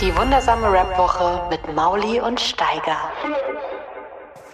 Die 0.00 0.14
wundersame 0.14 0.70
Rap-Woche 0.70 1.48
mit 1.50 1.74
Mauli 1.74 2.20
und 2.20 2.38
Steiger. 2.40 2.96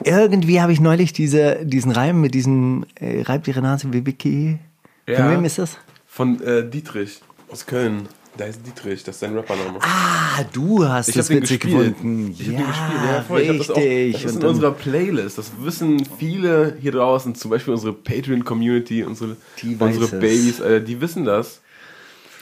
Irgendwie 0.05 0.61
habe 0.61 0.73
ich 0.73 0.81
neulich 0.81 1.13
diese, 1.13 1.65
diesen 1.65 1.93
Reim 1.93 2.21
mit 2.21 2.35
diesem 2.35 2.85
äh, 3.01 3.23
Reibt 3.23 3.49
ihre 3.49 3.61
Nase 3.61 3.93
wie 3.93 4.05
Vicky. 4.07 4.59
Von 5.07 5.15
Ja. 5.15 5.31
wem 5.31 5.45
ist 5.45 5.59
das? 5.59 5.79
Von 6.07 6.41
äh, 6.43 6.69
Dietrich 6.69 7.21
aus 7.51 7.67
Köln. 7.67 8.09
Da 8.37 8.47
ist 8.47 8.65
Dietrich, 8.67 9.05
das 9.05 9.17
ist 9.17 9.21
sein 9.21 9.37
Rappername. 9.37 9.79
Ah, 9.83 10.43
du 10.53 10.89
hast 10.89 11.09
ich 11.11 11.17
es 11.17 11.27
habe 11.27 11.35
den 11.35 11.43
witzig 11.43 11.61
gespielt. 11.61 11.97
gefunden. 11.99 12.35
Ich 12.39 12.47
hab 12.49 12.53
ja, 12.53 12.59
den 12.59 12.67
gespielt. 12.67 13.01
Ja, 13.05 13.23
voll. 13.23 13.41
Ich 13.43 13.49
hab 13.51 13.59
das, 13.59 13.71
auch, 13.71 13.77
richtig. 13.77 14.23
das 14.23 14.33
ist 14.33 14.43
in 14.43 14.49
unserer 14.49 14.71
Playlist. 14.73 15.39
Das 15.39 15.53
wissen 15.61 16.07
viele 16.19 16.77
hier 16.81 16.93
draußen, 16.93 17.35
zum 17.35 17.51
Beispiel 17.51 17.75
unsere 17.75 17.93
Patreon-Community, 17.93 19.03
unsere, 19.05 19.37
Die 19.61 19.77
unsere. 19.79 20.07
Babys, 20.09 20.61
äh, 20.61 20.81
die 20.83 21.01
wissen 21.01 21.25
das. 21.27 21.61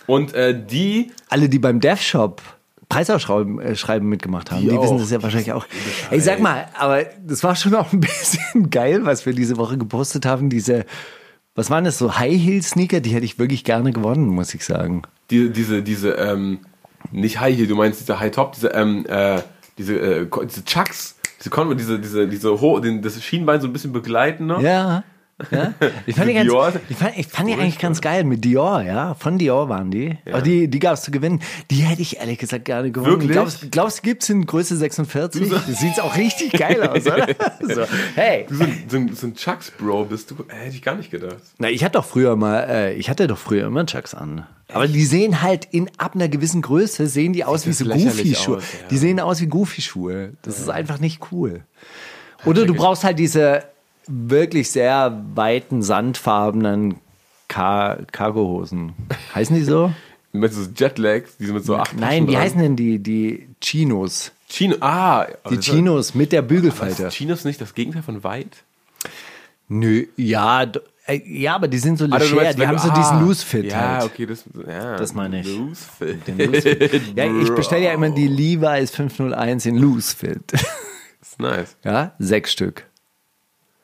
Und 0.06 0.32
äh, 0.34 0.54
die, 0.64 1.12
alle, 1.28 1.48
die 1.48 1.58
beim 1.58 1.80
Dev 1.80 2.00
Shop 2.00 2.40
Preisausschreiben 2.90 3.60
äh, 3.60 3.76
Schreiben 3.76 4.08
mitgemacht 4.08 4.50
haben, 4.50 4.60
die, 4.60 4.68
Die 4.68 4.76
wissen 4.76 4.98
das 4.98 5.10
ja 5.10 5.22
wahrscheinlich 5.22 5.52
auch. 5.52 5.64
Ey, 6.10 6.20
sag 6.20 6.40
mal, 6.40 6.66
aber 6.76 7.04
das 7.24 7.42
war 7.42 7.56
schon 7.56 7.74
auch 7.74 7.90
ein 7.94 8.00
bisschen 8.00 8.68
geil, 8.68 9.06
was 9.06 9.24
wir 9.24 9.32
diese 9.32 9.56
Woche 9.56 9.78
gepostet 9.78 10.26
haben. 10.26 10.50
Diese, 10.50 10.84
was 11.54 11.70
waren 11.70 11.84
das, 11.84 11.96
so 11.96 12.18
High-Heel-Sneaker, 12.18 13.00
die 13.00 13.10
hätte 13.10 13.24
ich 13.24 13.38
wirklich 13.38 13.64
gerne 13.64 13.92
gewonnen, 13.92 14.26
muss 14.26 14.52
ich 14.52 14.64
sagen. 14.64 15.02
die 15.30 15.50
diese, 15.50 15.82
diese, 15.82 16.10
ähm, 16.10 16.58
nicht 17.12 17.40
High 17.40 17.56
Heel, 17.56 17.66
du 17.66 17.76
meinst 17.76 18.00
diese 18.00 18.20
High 18.20 18.32
Top, 18.32 18.52
diese, 18.52 18.68
ähm, 18.68 19.06
äh, 19.08 19.40
diese, 19.78 19.94
äh, 19.98 20.26
diese 20.44 20.64
Chucks, 20.64 21.16
diese 21.38 21.50
Converse, 21.50 21.76
diese, 21.76 21.98
diese, 21.98 22.28
diese, 22.28 22.60
ho 22.60 22.80
den, 22.80 23.00
das 23.00 23.22
Schienbein 23.22 23.60
so 23.60 23.68
ein 23.68 23.72
bisschen 23.72 23.92
begleiten 23.92 24.46
noch. 24.46 24.60
Ja. 24.60 25.04
Ja, 25.50 25.74
ich 26.06 26.14
fand, 26.16 26.28
die 26.28 26.34
ganz, 26.34 26.52
ich 26.88 26.96
fand, 26.96 27.18
ich 27.18 27.26
fand 27.26 27.48
die 27.48 27.54
eigentlich 27.54 27.78
ganz 27.78 28.00
geil 28.00 28.24
mit 28.24 28.44
Dior, 28.44 28.82
ja. 28.82 29.14
Von 29.14 29.38
Dior 29.38 29.68
waren 29.68 29.90
die. 29.90 30.16
Aber 30.30 30.42
die, 30.42 30.68
die 30.68 30.78
gab 30.78 30.94
es 30.94 31.02
zu 31.02 31.10
gewinnen. 31.10 31.40
Die 31.70 31.76
hätte 31.82 32.02
ich 32.02 32.18
ehrlich 32.18 32.38
gesagt 32.38 32.64
gerne 32.64 32.90
gewonnen. 32.90 33.12
Wirklich? 33.12 33.32
Glaubst, 33.32 33.70
glaubst 33.70 33.98
du, 33.98 34.02
gibt 34.02 34.22
es 34.22 34.30
in 34.30 34.44
Größe 34.46 34.76
46? 34.76 35.48
Das 35.50 35.66
sieht 35.80 36.00
auch 36.00 36.16
richtig 36.16 36.52
geil 36.52 36.82
aus, 36.82 37.06
oder? 37.06 37.26
So, 37.62 37.82
hey. 38.14 38.46
Du 38.48 38.54
so, 38.56 38.64
ein- 38.64 38.84
so, 38.88 39.14
so 39.14 39.26
ein 39.28 39.34
Chucks 39.34 39.70
Bro 39.70 40.06
bist 40.06 40.30
du, 40.30 40.34
hätte 40.48 40.74
ich 40.74 40.82
gar 40.82 40.94
nicht 40.96 41.10
gedacht. 41.10 41.36
Na, 41.58 41.68
ich 41.68 41.84
hatte 41.84 41.92
doch 41.98 42.04
früher 42.04 42.36
mal, 42.36 42.60
äh, 42.68 42.94
ich 42.94 43.08
hatte 43.10 43.26
doch 43.26 43.38
früher 43.38 43.66
immer 43.66 43.84
Chucks 43.86 44.14
an. 44.14 44.46
Aber 44.72 44.86
die 44.86 45.04
sehen 45.04 45.42
halt 45.42 45.66
in 45.72 45.90
ab 45.98 46.14
einer 46.14 46.28
gewissen 46.28 46.62
Größe 46.62 47.06
sehen 47.08 47.32
die 47.32 47.44
aus 47.44 47.66
wie 47.66 47.70
das 47.70 47.78
so 47.78 47.84
Goofy-Schuhe. 47.86 48.58
ja. 48.58 48.88
Die 48.90 48.98
sehen 48.98 49.18
aus 49.20 49.40
wie 49.40 49.46
Goofy-Schuhe. 49.46 50.34
Das 50.42 50.58
ist 50.60 50.68
einfach 50.70 50.98
nicht 51.00 51.20
cool. 51.32 51.62
Oder 52.44 52.64
du 52.66 52.74
brauchst 52.74 53.04
halt 53.04 53.18
diese 53.18 53.64
wirklich 54.10 54.70
sehr 54.70 55.22
weiten, 55.34 55.82
sandfarbenen 55.82 56.96
Car 57.48 57.98
Cargohosen. 58.12 58.92
Heißen 59.34 59.56
die 59.56 59.64
so? 59.64 59.92
Meinst 60.32 60.56
so 60.56 60.70
Jetlags, 60.76 61.36
die 61.38 61.46
sind 61.46 61.54
mit 61.56 61.64
so 61.64 61.76
acht 61.76 61.96
Nein, 61.98 62.28
wie 62.28 62.32
dran? 62.34 62.42
heißen 62.42 62.60
denn 62.60 62.76
die, 62.76 63.00
die 63.00 63.48
Chinos? 63.60 64.30
Chino, 64.48 64.76
ah. 64.80 65.26
Die 65.50 65.58
Chinos 65.58 66.14
mit 66.14 66.30
der 66.32 66.42
Bügelfalte. 66.42 67.04
Ist 67.04 67.14
Chinos 67.14 67.44
nicht 67.44 67.60
das 67.60 67.74
Gegenteil 67.74 68.02
von 68.02 68.22
weit? 68.22 68.62
Nö, 69.68 70.06
ja, 70.16 70.64
äh, 71.06 71.20
ja, 71.24 71.54
aber 71.54 71.68
die 71.68 71.78
sind 71.78 71.98
so 71.98 72.04
Ah, 72.04 72.18
leger, 72.18 72.34
meinst, 72.36 72.58
die 72.58 72.66
haben 72.66 72.78
so 72.78 72.90
ah, 72.90 72.94
diesen 72.94 73.20
Loose 73.20 73.44
Fit 73.46 73.64
Ja, 73.66 73.78
halt. 73.98 74.04
okay, 74.04 74.26
das, 74.26 74.44
ja, 74.68 74.96
Das 74.96 75.14
meine 75.14 75.40
ich. 75.40 75.46
Loose 75.46 75.82
Fit. 75.98 76.18
Loose 76.38 76.62
Fit. 76.62 77.02
Ja, 77.16 77.40
ich 77.40 77.50
bestelle 77.54 77.84
ja 77.84 77.92
immer 77.92 78.10
die 78.10 78.28
Levi's 78.28 78.90
501 78.92 79.66
in 79.66 79.76
Loose 79.78 80.14
Fit. 80.16 80.52
ist 81.20 81.40
nice. 81.40 81.76
Ja, 81.84 82.14
sechs 82.18 82.52
Stück. 82.52 82.86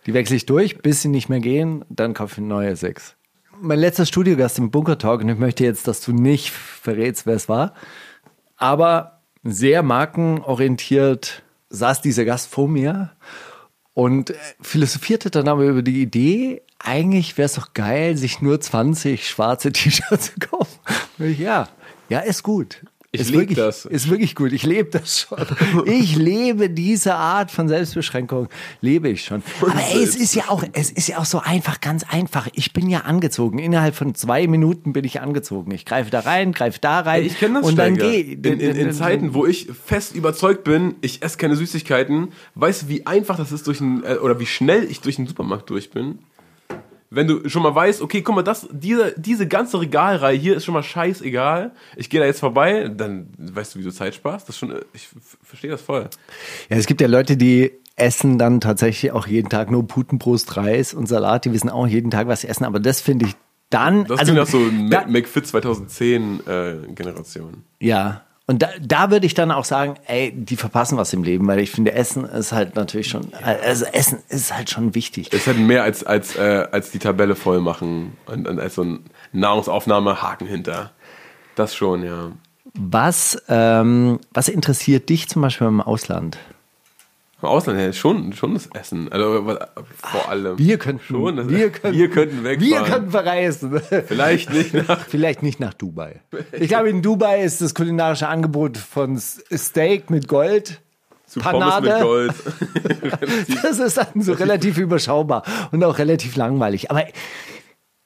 Die 0.07 0.15
wechsle 0.15 0.37
ich 0.37 0.47
durch, 0.47 0.79
bis 0.79 1.03
sie 1.03 1.09
nicht 1.09 1.29
mehr 1.29 1.41
gehen, 1.41 1.85
dann 1.89 2.15
kaufe 2.15 2.41
ich 2.41 2.47
neue 2.47 2.77
sechs. 2.77 3.17
Mein 3.61 3.79
letzter 3.79 4.07
Studiogast 4.07 4.59
im 4.59 4.71
Bunker 4.71 4.99
Talk, 4.99 5.23
und 5.23 5.29
ich 5.29 5.39
möchte 5.39 5.65
jetzt, 5.65 5.89
dass 5.89 6.01
du 6.01 6.13
nicht 6.13 6.51
verrätst, 6.51 7.27
wer 7.27 7.35
es 7.35 7.49
war, 7.49 7.75
aber 8.57 9.21
sehr 9.43 9.83
markenorientiert 9.83 11.43
saß 11.71 12.01
dieser 12.03 12.25
Gast 12.25 12.49
vor 12.49 12.69
mir 12.69 13.13
und 13.95 14.31
äh, 14.31 14.35
philosophierte 14.61 15.31
dann 15.31 15.49
aber 15.49 15.65
über 15.65 15.83
die 15.83 16.03
Idee, 16.03 16.63
eigentlich 16.79 17.37
wäre 17.39 17.47
es 17.47 17.55
doch 17.55 17.73
geil, 17.75 18.17
sich 18.17 18.41
nur 18.41 18.61
20 18.61 19.27
schwarze 19.29 19.73
T-Shirts 19.73 20.33
zu 20.35 20.39
kaufen. 20.39 20.79
Ja, 21.19 21.69
ja, 22.09 22.21
ist 22.21 22.43
gut. 22.43 22.83
Ich 23.21 23.33
wirklich, 23.33 23.57
das. 23.57 23.85
Ist 23.85 24.11
wirklich 24.11 24.35
gut. 24.35 24.53
Ich 24.53 24.65
lebe 24.65 24.91
das 24.91 25.21
schon. 25.21 25.39
Ich 25.87 26.17
lebe 26.17 26.71
diese 26.71 27.15
Art 27.15 27.51
von 27.51 27.69
Selbstbeschränkung. 27.69 28.49
Lebe 28.81 29.09
ich 29.09 29.25
schon. 29.25 29.43
Aber 29.61 29.75
ey, 29.75 30.03
es 30.03 30.17
ist 30.17 30.35
ja 30.35 30.45
auch, 30.49 30.65
es 30.73 30.91
ist 30.91 31.09
ja 31.09 31.19
auch 31.19 31.25
so 31.25 31.41
einfach, 31.41 31.81
ganz 31.81 32.05
einfach. 32.09 32.49
Ich 32.55 32.73
bin 32.73 32.89
ja 32.89 33.01
angezogen. 33.01 33.59
Innerhalb 33.59 33.95
von 33.95 34.15
zwei 34.15 34.47
Minuten 34.47 34.93
bin 34.93 35.05
ich 35.05 35.21
angezogen. 35.21 35.71
Ich 35.73 35.85
greife 35.85 36.11
da 36.11 36.21
rein, 36.21 36.53
greife 36.53 36.79
da 36.81 37.01
rein. 37.01 37.25
Ich 37.25 37.39
kenne 37.39 37.61
das 37.61 37.69
Und 37.69 37.77
dann 37.77 37.97
Steiger. 37.97 38.11
geh. 38.11 38.33
In, 38.33 38.61
in, 38.61 38.77
in 38.77 38.93
Zeiten, 38.93 39.35
wo 39.35 39.47
ich 39.47 39.69
fest 39.85 40.15
überzeugt 40.15 40.65
bin, 40.65 40.95
ich 41.01 41.23
esse 41.23 41.37
keine 41.39 41.57
Süßigkeiten, 41.57 42.33
weißt 42.55 42.83
du, 42.83 42.89
wie 42.89 43.07
einfach 43.07 43.37
das 43.37 43.53
ist 43.53 43.67
durch 43.67 43.81
ein, 43.81 44.05
äh, 44.05 44.17
oder 44.17 44.39
wie 44.41 44.47
schnell 44.47 44.85
ich 44.85 45.01
durch 45.01 45.17
den 45.17 45.27
Supermarkt 45.27 45.71
durch 45.71 45.91
bin? 45.91 46.19
Wenn 47.11 47.27
du 47.27 47.49
schon 47.49 47.63
mal 47.63 47.75
weißt, 47.75 48.03
okay, 48.03 48.23
guck 48.23 48.35
mal, 48.35 48.43
das, 48.43 48.69
diese, 48.73 49.15
diese 49.17 49.47
ganze 49.47 49.81
Regalreihe 49.81 50.37
hier 50.37 50.57
ist 50.57 50.65
schon 50.65 50.75
mal 50.75 50.83
scheißegal. 50.83 51.73
Ich 51.97 52.11
gehe 52.11 52.21
da 52.21 52.27
jetzt 52.27 52.41
vorbei, 52.41 52.89
dann 52.89 53.29
weißt 53.39 53.75
du, 53.75 53.79
wie 53.79 53.85
du 53.85 53.93
Zeit 53.93 54.15
sparst. 54.15 54.49
Das 54.49 54.57
ist 54.57 54.61
schon, 54.61 54.75
ich 54.93 55.09
verstehe 55.43 55.71
das 55.71 55.83
voll. 55.83 56.09
Ja, 56.69 56.77
es 56.77 56.87
gibt 56.87 57.01
ja 57.01 57.07
Leute, 57.07 57.37
die 57.37 57.73
essen 57.97 58.39
dann 58.39 58.61
tatsächlich 58.61 59.13
auch 59.13 59.27
jeden 59.27 59.49
Tag 59.49 59.71
nur 59.71 59.87
Putenbrust, 59.87 60.57
Reis 60.57 60.95
und 60.95 61.07
Salat. 61.07 61.45
Die 61.45 61.53
wissen 61.53 61.71
auch 61.71 61.87
jeden 61.87 62.11
Tag, 62.11 62.29
was 62.29 62.43
sie 62.43 62.49
essen. 62.49 62.65
Aber 62.65 62.81
das 62.81 63.01
finde 63.01 63.27
ich 63.27 63.35
dann. 63.71 64.05
Das 64.05 64.21
also, 64.21 64.33
ist 64.35 64.39
auch 64.39 64.47
so 64.47 64.71
da, 64.91 65.07
McFit 65.07 65.47
2010 65.47 66.41
äh, 66.47 66.75
Generation. 66.95 67.65
Ja. 67.81 68.26
Und 68.49 68.63
da, 68.63 68.69
da 68.81 69.11
würde 69.11 69.27
ich 69.27 69.35
dann 69.35 69.51
auch 69.51 69.65
sagen, 69.65 69.95
ey, 70.07 70.33
die 70.33 70.57
verpassen 70.57 70.97
was 70.97 71.13
im 71.13 71.25
Leben, 71.25 71.49
weil 71.49 71.59
ich 71.59 71.73
finde, 71.73 71.93
Essen 71.93 72.25
ist 72.25 72.53
halt 72.53 72.77
natürlich 72.77 73.09
schon, 73.09 73.33
also 73.43 73.85
Essen 73.87 74.21
ist 74.29 74.55
halt 74.55 74.71
schon 74.71 74.95
wichtig. 74.95 75.31
Es 75.33 75.47
hätte 75.47 75.59
mehr 75.59 75.83
als, 75.83 76.05
als, 76.05 76.37
äh, 76.37 76.69
als 76.71 76.93
die 76.93 77.01
Tabelle 77.01 77.35
voll 77.35 77.61
machen 77.61 78.17
und, 78.27 78.47
und 78.47 78.61
als 78.61 78.77
so 78.77 78.83
ein 78.85 79.05
Nahrungsaufnahme 79.33 80.23
Haken 80.23 80.47
hinter. 80.47 80.93
Das 81.57 81.75
schon, 81.75 82.05
ja. 82.05 82.31
Was, 82.75 83.43
ähm, 83.49 84.21
was 84.33 84.49
interessiert 84.49 85.09
dich 85.09 85.29
zum 85.29 85.43
Beispiel 85.43 85.67
im 85.67 85.81
Ausland? 85.81 86.39
Im 87.47 87.53
Ausland 87.53 87.79
ja, 87.79 87.93
schon, 87.93 88.33
schon 88.33 88.55
das 88.55 88.67
Essen. 88.75 89.13
Also 89.13 89.57
vor 90.03 90.29
allem. 90.29 90.59
Wir 90.59 90.79
könnten, 90.79 91.05
schon. 91.05 91.37
Das, 91.37 91.49
wir 91.49 91.71
könnten, 91.71 91.97
wir 91.97 92.11
könnten 92.11 92.45
wegfahren. 92.45 92.71
Wir 92.73 92.83
könnten 92.83 93.11
verreisen. 93.13 93.81
Vielleicht 94.07 94.53
nicht 94.53 94.75
nach. 94.75 95.01
Vielleicht 95.09 95.45
nicht 95.45 95.61
nach 95.61 95.73
Dubai. 95.73 96.21
Ich 96.51 96.67
glaube, 96.67 96.91
in 96.91 97.03
Dubai 97.03 97.45
ist 97.45 97.63
das 97.63 97.73
kulinarische 97.75 98.27
Angebot 98.27 98.77
von 98.77 99.17
Steak 99.17 100.11
mit 100.11 100.27
Gold. 100.27 100.81
Zu 101.27 101.39
Panade. 101.39 101.93
Mit 101.93 102.03
Gold. 102.03 102.35
Das 103.63 103.79
ist 103.79 103.97
dann 103.97 104.23
so 104.23 104.33
relativ 104.33 104.79
überschaubar 104.79 105.45
und 105.71 105.85
auch 105.85 105.99
relativ 105.99 106.35
langweilig. 106.35 106.91
Aber 106.91 107.05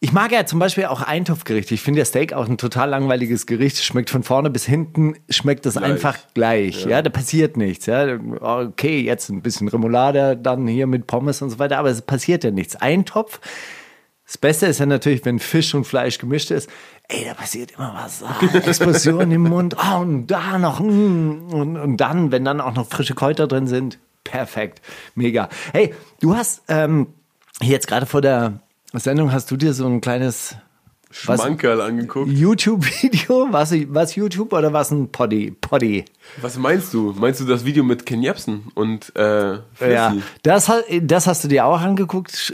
ich 0.02 0.12
mag 0.12 0.32
ja 0.32 0.46
zum 0.46 0.58
Beispiel 0.58 0.86
auch 0.86 1.02
Eintopfgerichte. 1.02 1.74
Ich 1.74 1.82
finde 1.82 1.98
ja 1.98 2.04
Steak 2.06 2.32
auch 2.32 2.48
ein 2.48 2.56
total 2.56 2.88
langweiliges 2.88 3.44
Gericht. 3.46 3.84
Schmeckt 3.84 4.08
von 4.08 4.22
vorne 4.22 4.48
bis 4.48 4.64
hinten, 4.64 5.14
schmeckt 5.28 5.66
das 5.66 5.76
einfach 5.76 6.16
gleich. 6.32 6.86
Ja. 6.86 7.02
da 7.02 7.10
passiert 7.10 7.58
nichts. 7.58 7.84
Ja. 7.86 8.18
Okay, 8.40 9.00
jetzt 9.02 9.28
ein 9.28 9.42
bisschen 9.42 9.68
Remoulade, 9.68 10.38
dann 10.38 10.66
hier 10.66 10.86
mit 10.86 11.06
Pommes 11.06 11.42
und 11.42 11.50
so 11.50 11.58
weiter, 11.58 11.78
aber 11.78 11.90
es 11.90 12.00
passiert 12.00 12.44
ja 12.44 12.50
nichts. 12.50 12.76
Eintopf. 12.76 13.40
Das 14.24 14.38
Beste 14.38 14.66
ist 14.66 14.78
ja 14.80 14.86
natürlich, 14.86 15.24
wenn 15.24 15.38
Fisch 15.38 15.74
und 15.74 15.84
Fleisch 15.84 16.16
gemischt 16.18 16.50
ist. 16.50 16.70
Ey, 17.08 17.24
da 17.26 17.34
passiert 17.34 17.72
immer 17.72 17.92
was. 17.94 18.22
Ah, 18.22 18.36
Explosion 18.54 19.30
im 19.32 19.42
Mund. 19.42 19.76
Ah, 19.76 19.96
und 19.98 20.28
da 20.28 20.56
noch. 20.58 20.80
mm, 20.80 21.48
Und, 21.52 21.76
und 21.76 21.96
dann, 21.96 22.30
wenn 22.30 22.44
dann 22.44 22.60
auch 22.60 22.74
noch 22.74 22.88
frische 22.88 23.14
Kräuter 23.16 23.48
drin 23.48 23.66
sind. 23.66 23.98
Perfekt. 24.24 24.80
Mega. 25.16 25.48
Hey, 25.72 25.92
du 26.20 26.36
hast 26.36 26.62
ähm, 26.68 27.08
jetzt 27.60 27.88
gerade 27.88 28.06
vor 28.06 28.20
der 28.20 28.60
Sendung, 28.98 29.32
hast 29.32 29.50
du 29.50 29.56
dir 29.56 29.72
so 29.72 29.86
ein 29.86 30.00
kleines 30.00 30.56
was, 31.24 31.40
Schmankerl 31.40 31.80
angeguckt. 31.80 32.30
YouTube-Video? 32.30 33.48
Was, 33.50 33.72
was 33.88 34.14
YouTube 34.14 34.52
oder 34.52 34.72
was 34.72 34.90
ein 34.90 35.10
Poddy? 35.10 35.52
Poddy. 35.60 36.04
Was 36.40 36.56
meinst 36.56 36.94
du? 36.94 37.12
Meinst 37.12 37.40
du 37.40 37.44
das 37.44 37.64
Video 37.64 37.84
mit 37.84 38.06
Ken 38.06 38.22
Jebsen 38.22 38.70
und 38.74 39.14
äh? 39.16 39.58
Ja, 39.80 40.16
das, 40.42 40.70
das 41.02 41.26
hast 41.26 41.44
du 41.44 41.48
dir 41.48 41.66
auch 41.66 41.80
angeguckt. 41.80 42.52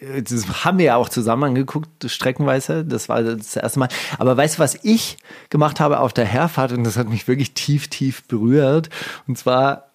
Das 0.00 0.64
haben 0.64 0.78
wir 0.78 0.84
ja 0.86 0.96
auch 0.96 1.08
zusammen 1.08 1.44
angeguckt, 1.44 1.88
streckenweise. 2.10 2.84
Das 2.84 3.08
war 3.08 3.22
das 3.22 3.56
erste 3.56 3.78
Mal. 3.78 3.88
Aber 4.18 4.36
weißt 4.36 4.56
du, 4.56 4.58
was 4.60 4.78
ich 4.82 5.16
gemacht 5.50 5.80
habe 5.80 6.00
auf 6.00 6.12
der 6.12 6.26
Herfahrt? 6.26 6.72
Und 6.72 6.84
das 6.84 6.96
hat 6.96 7.08
mich 7.08 7.26
wirklich 7.26 7.54
tief, 7.54 7.88
tief 7.88 8.22
berührt. 8.24 8.90
Und 9.26 9.38
zwar 9.38 9.85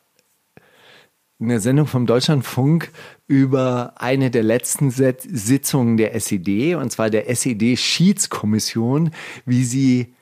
eine 1.41 1.59
Sendung 1.59 1.87
vom 1.87 2.05
Deutschlandfunk 2.05 2.91
über 3.27 3.93
eine 3.97 4.29
der 4.29 4.43
letzten 4.43 4.91
Sitzungen 4.91 5.97
der 5.97 6.13
SED, 6.15 6.75
und 6.75 6.91
zwar 6.91 7.09
der 7.09 7.29
SED-Schiedskommission, 7.29 9.11
wie 9.45 9.63
sie 9.63 10.13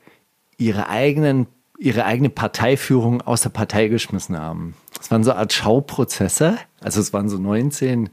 ihre 0.56 0.88
eigenen 0.88 1.46
ihre 1.80 2.04
eigene 2.04 2.28
Parteiführung 2.28 3.22
aus 3.22 3.40
der 3.40 3.48
Partei 3.48 3.88
geschmissen 3.88 4.38
haben. 4.38 4.74
Das 4.98 5.10
waren 5.10 5.24
so 5.24 5.32
Art 5.32 5.50
Schauprozesse. 5.54 6.58
Also 6.80 7.00
es 7.00 7.14
waren 7.14 7.30
so 7.30 7.38
19 7.38 8.10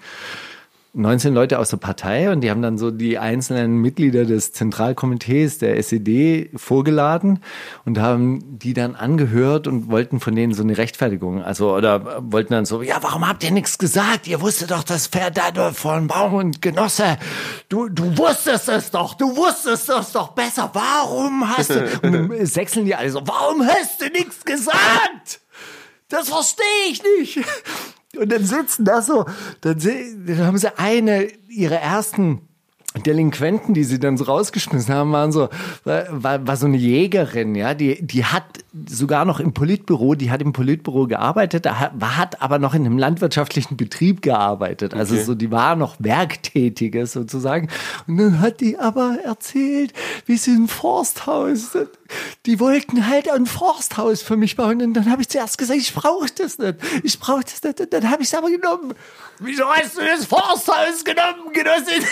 19 0.94 1.34
Leute 1.34 1.60
aus 1.60 1.70
der 1.70 1.78
Partei 1.78 2.32
und 2.32 2.42
die 2.42 2.50
haben 2.50 2.62
dann 2.62 2.78
so 2.78 2.92
die 2.92 3.18
einzelnen 3.18 3.78
Mitglieder 3.78 4.26
des 4.26 4.54
Zentralkomitees 4.54 5.60
der 5.60 5.78
SED 5.78 6.50
vorgeladen 6.56 7.40
und 7.86 8.00
haben 8.00 8.58
die 8.58 8.74
dann 8.74 8.96
angehört 8.96 9.68
und 9.68 9.92
wollten 9.92 10.20
von 10.20 10.36
denen 10.36 10.54
so 10.54 10.64
eine 10.64 10.78
Rechtfertigung. 10.78 11.44
Also, 11.44 11.76
oder 11.76 12.24
wollten 12.32 12.54
dann 12.54 12.66
so, 12.66 12.82
ja, 12.82 12.98
warum 13.02 13.28
habt 13.28 13.44
ihr 13.44 13.52
nichts 13.52 13.78
gesagt? 13.78 14.28
Ihr 14.28 14.42
wusstet 14.42 14.72
doch, 14.72 14.84
das 14.84 15.08
Pferd 15.08 15.38
von 15.74 16.08
Baum 16.08 16.34
und 16.34 16.62
Genosse. 16.62 17.18
Du, 17.70 17.90
du 17.90 18.18
wusstest 18.18 18.70
es 18.70 18.92
doch. 18.92 19.14
Du 19.14 19.36
wusstest 19.36 19.90
es 19.90 20.12
doch 20.12 20.30
besser. 20.30 20.72
Warum 20.74 21.48
hast 21.56 21.70
du, 21.70 21.88
und 22.02 22.12
dann 22.12 22.46
sechseln 22.46 22.86
die 22.86 22.96
alle 22.96 23.12
so, 23.12 23.22
warum 23.26 23.66
hast 23.66 24.02
du 24.02 24.08
nichts 24.10 24.44
gesagt? 24.44 25.42
Das 26.10 26.30
verstehe 26.30 26.66
ich 26.90 27.04
nicht. 27.20 27.40
Und 28.18 28.32
dann 28.32 28.44
sitzen 28.44 28.86
da 28.86 29.02
so, 29.02 29.26
dann, 29.62 29.80
dann 29.80 30.40
haben 30.40 30.58
sie 30.58 30.78
eine 30.78 31.28
ihrer 31.48 31.78
ersten 31.78 32.47
Delinquenten, 32.96 33.74
die 33.74 33.84
sie 33.84 34.00
dann 34.00 34.18
so 34.18 34.24
rausgeschmissen 34.24 34.94
haben, 34.94 35.12
waren 35.12 35.32
so, 35.32 35.50
war, 35.84 36.48
war 36.48 36.58
so 36.58 36.66
eine 36.66 36.78
Jägerin, 36.78 37.54
ja, 37.54 37.74
die, 37.74 38.02
die 38.02 38.26
hat 38.26 38.46
sogar 38.88 39.26
noch 39.26 39.40
im 39.40 39.54
Politbüro, 39.54 40.16
die 40.16 40.32
hat 40.32 40.42
im 40.42 40.54
Politbüro 40.54 41.08
gearbeitet, 41.08 41.68
hat, 41.68 41.94
hat 42.02 42.42
aber 42.42 42.60
noch 42.60 42.74
in 42.74 42.86
einem 42.86 42.98
landwirtschaftlichen 42.98 43.78
Betrieb 43.78 44.22
gearbeitet. 44.22 44.94
Also 44.94 45.16
okay. 45.16 45.24
so, 45.24 45.36
die 45.36 45.52
war 45.52 45.76
noch 45.76 45.96
Werktätige 46.00 47.06
sozusagen. 47.08 47.70
Und 48.08 48.18
dann 48.18 48.40
hat 48.40 48.62
die 48.62 48.78
aber 48.78 49.18
erzählt, 49.24 49.94
wie 50.26 50.38
sie 50.38 50.52
ein 50.52 50.68
Forsthaus, 50.68 51.78
die 52.46 52.60
wollten 52.60 53.08
halt 53.08 53.30
ein 53.30 53.46
Forsthaus 53.46 54.22
für 54.22 54.38
mich 54.38 54.56
bauen. 54.56 54.82
Und 54.82 54.94
dann 54.94 55.12
habe 55.12 55.22
ich 55.22 55.30
zuerst 55.30 55.58
gesagt, 55.58 55.80
ich 55.80 55.94
brauche 55.94 56.28
das 56.36 56.58
nicht. 56.58 56.76
Ich 57.04 57.20
brauche 57.20 57.44
das 57.44 57.62
nicht. 57.64 57.82
Und 57.82 57.94
dann 57.94 58.10
habe 58.10 58.22
ich 58.22 58.30
es 58.30 58.34
aber 58.34 58.50
genommen. 58.50 58.94
Wieso 59.40 59.66
hast 59.66 59.98
du 59.98 60.02
das 60.02 60.26
Forsthaus 60.26 61.04
genommen, 61.04 61.52
Genossin? 61.54 62.04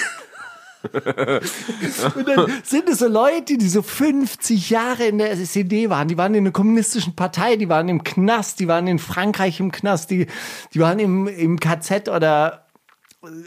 und 2.15 2.27
dann 2.27 2.51
sind 2.63 2.89
es 2.89 2.99
so 2.99 3.07
Leute, 3.07 3.57
die 3.57 3.67
so 3.67 3.81
50 3.81 4.69
Jahre 4.69 5.05
in 5.05 5.17
der 5.17 5.31
SED 5.31 5.89
waren. 5.89 6.07
Die 6.07 6.17
waren 6.17 6.33
in 6.35 6.43
der 6.43 6.53
kommunistischen 6.53 7.15
Partei, 7.15 7.55
die 7.55 7.69
waren 7.69 7.89
im 7.89 8.03
Knast, 8.03 8.59
die 8.59 8.67
waren 8.67 8.87
in 8.87 8.99
Frankreich 8.99 9.59
im 9.59 9.71
Knast, 9.71 10.11
die, 10.11 10.27
die 10.73 10.79
waren 10.79 10.99
im, 10.99 11.27
im 11.27 11.59
KZ 11.59 12.09
oder 12.09 12.67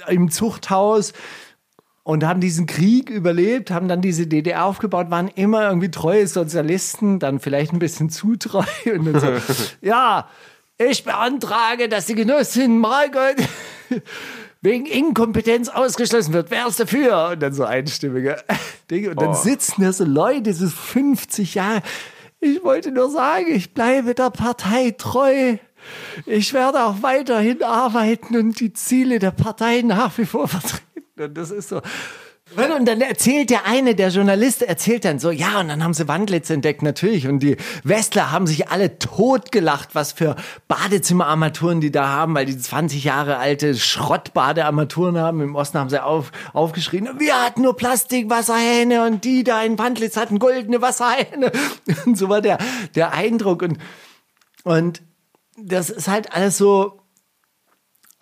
im 0.08 0.30
Zuchthaus 0.30 1.12
und 2.02 2.24
haben 2.24 2.40
diesen 2.40 2.66
Krieg 2.66 3.10
überlebt, 3.10 3.70
haben 3.70 3.86
dann 3.86 4.00
diese 4.00 4.26
DDR 4.26 4.64
aufgebaut, 4.64 5.10
waren 5.10 5.28
immer 5.28 5.68
irgendwie 5.68 5.90
treue 5.90 6.26
Sozialisten, 6.26 7.18
dann 7.18 7.38
vielleicht 7.38 7.72
ein 7.72 7.78
bisschen 7.78 8.08
zu 8.08 8.36
treu 8.36 8.64
und 8.86 9.04
dann 9.04 9.20
so, 9.20 9.52
ja, 9.82 10.28
ich 10.78 11.04
beantrage, 11.04 11.88
dass 11.88 12.06
die 12.06 12.14
Genossin 12.14 12.78
Margot 12.78 13.36
wegen 14.60 14.86
Inkompetenz 14.86 15.68
ausgeschlossen 15.68 16.32
wird. 16.32 16.50
Wer 16.50 16.66
ist 16.66 16.80
dafür? 16.80 17.30
Und 17.32 17.40
dann 17.40 17.52
so 17.52 17.64
einstimmige 17.64 18.36
Dinge. 18.90 19.10
Und 19.10 19.22
dann 19.22 19.30
oh. 19.30 19.34
sitzen 19.34 19.82
da 19.82 19.92
so 19.92 20.04
Leute, 20.04 20.42
dieses 20.42 20.74
50 20.74 21.54
Jahre. 21.54 21.82
Ich 22.40 22.62
wollte 22.62 22.92
nur 22.92 23.10
sagen, 23.10 23.46
ich 23.48 23.74
bleibe 23.74 24.14
der 24.14 24.30
Partei 24.30 24.94
treu. 24.96 25.56
Ich 26.26 26.52
werde 26.52 26.84
auch 26.84 27.02
weiterhin 27.02 27.62
arbeiten 27.62 28.36
und 28.36 28.60
die 28.60 28.72
Ziele 28.72 29.18
der 29.18 29.30
Partei 29.30 29.82
nach 29.82 30.16
wie 30.18 30.26
vor 30.26 30.48
vertreten. 30.48 30.84
Und 31.18 31.36
das 31.36 31.50
ist 31.50 31.68
so, 31.68 31.80
und 32.56 32.86
dann 32.86 33.00
erzählt 33.00 33.50
der 33.50 33.66
eine, 33.66 33.94
der 33.94 34.08
Journalist, 34.08 34.62
erzählt 34.62 35.04
dann 35.04 35.18
so, 35.18 35.30
ja, 35.30 35.60
und 35.60 35.68
dann 35.68 35.84
haben 35.84 35.92
sie 35.92 36.08
Wandlitz 36.08 36.48
entdeckt, 36.50 36.82
natürlich. 36.82 37.28
Und 37.28 37.40
die 37.40 37.56
Westler 37.84 38.32
haben 38.32 38.46
sich 38.46 38.68
alle 38.68 38.98
totgelacht, 38.98 39.94
was 39.94 40.12
für 40.12 40.34
Badezimmerarmaturen 40.66 41.80
die 41.80 41.90
da 41.90 42.08
haben, 42.08 42.34
weil 42.34 42.46
die 42.46 42.58
20 42.58 43.04
Jahre 43.04 43.36
alte 43.36 43.74
Schrottbadearmaturen 43.74 45.18
haben. 45.18 45.40
Im 45.42 45.54
Osten 45.56 45.78
haben 45.78 45.90
sie 45.90 46.02
auf, 46.02 46.32
aufgeschrien, 46.54 47.08
wir 47.18 47.40
hatten 47.40 47.62
nur 47.62 47.76
Plastikwasserhähne 47.76 49.04
und 49.04 49.24
die 49.24 49.44
da 49.44 49.62
in 49.62 49.78
Wandlitz 49.78 50.16
hatten 50.16 50.38
goldene 50.38 50.80
Wasserhähne. 50.80 51.52
Und 52.06 52.16
so 52.16 52.28
war 52.28 52.40
der, 52.40 52.58
der 52.94 53.12
Eindruck. 53.12 53.62
Und, 53.62 53.78
und 54.64 55.02
das 55.56 55.90
ist 55.90 56.08
halt 56.08 56.32
alles 56.32 56.58
so, 56.58 57.00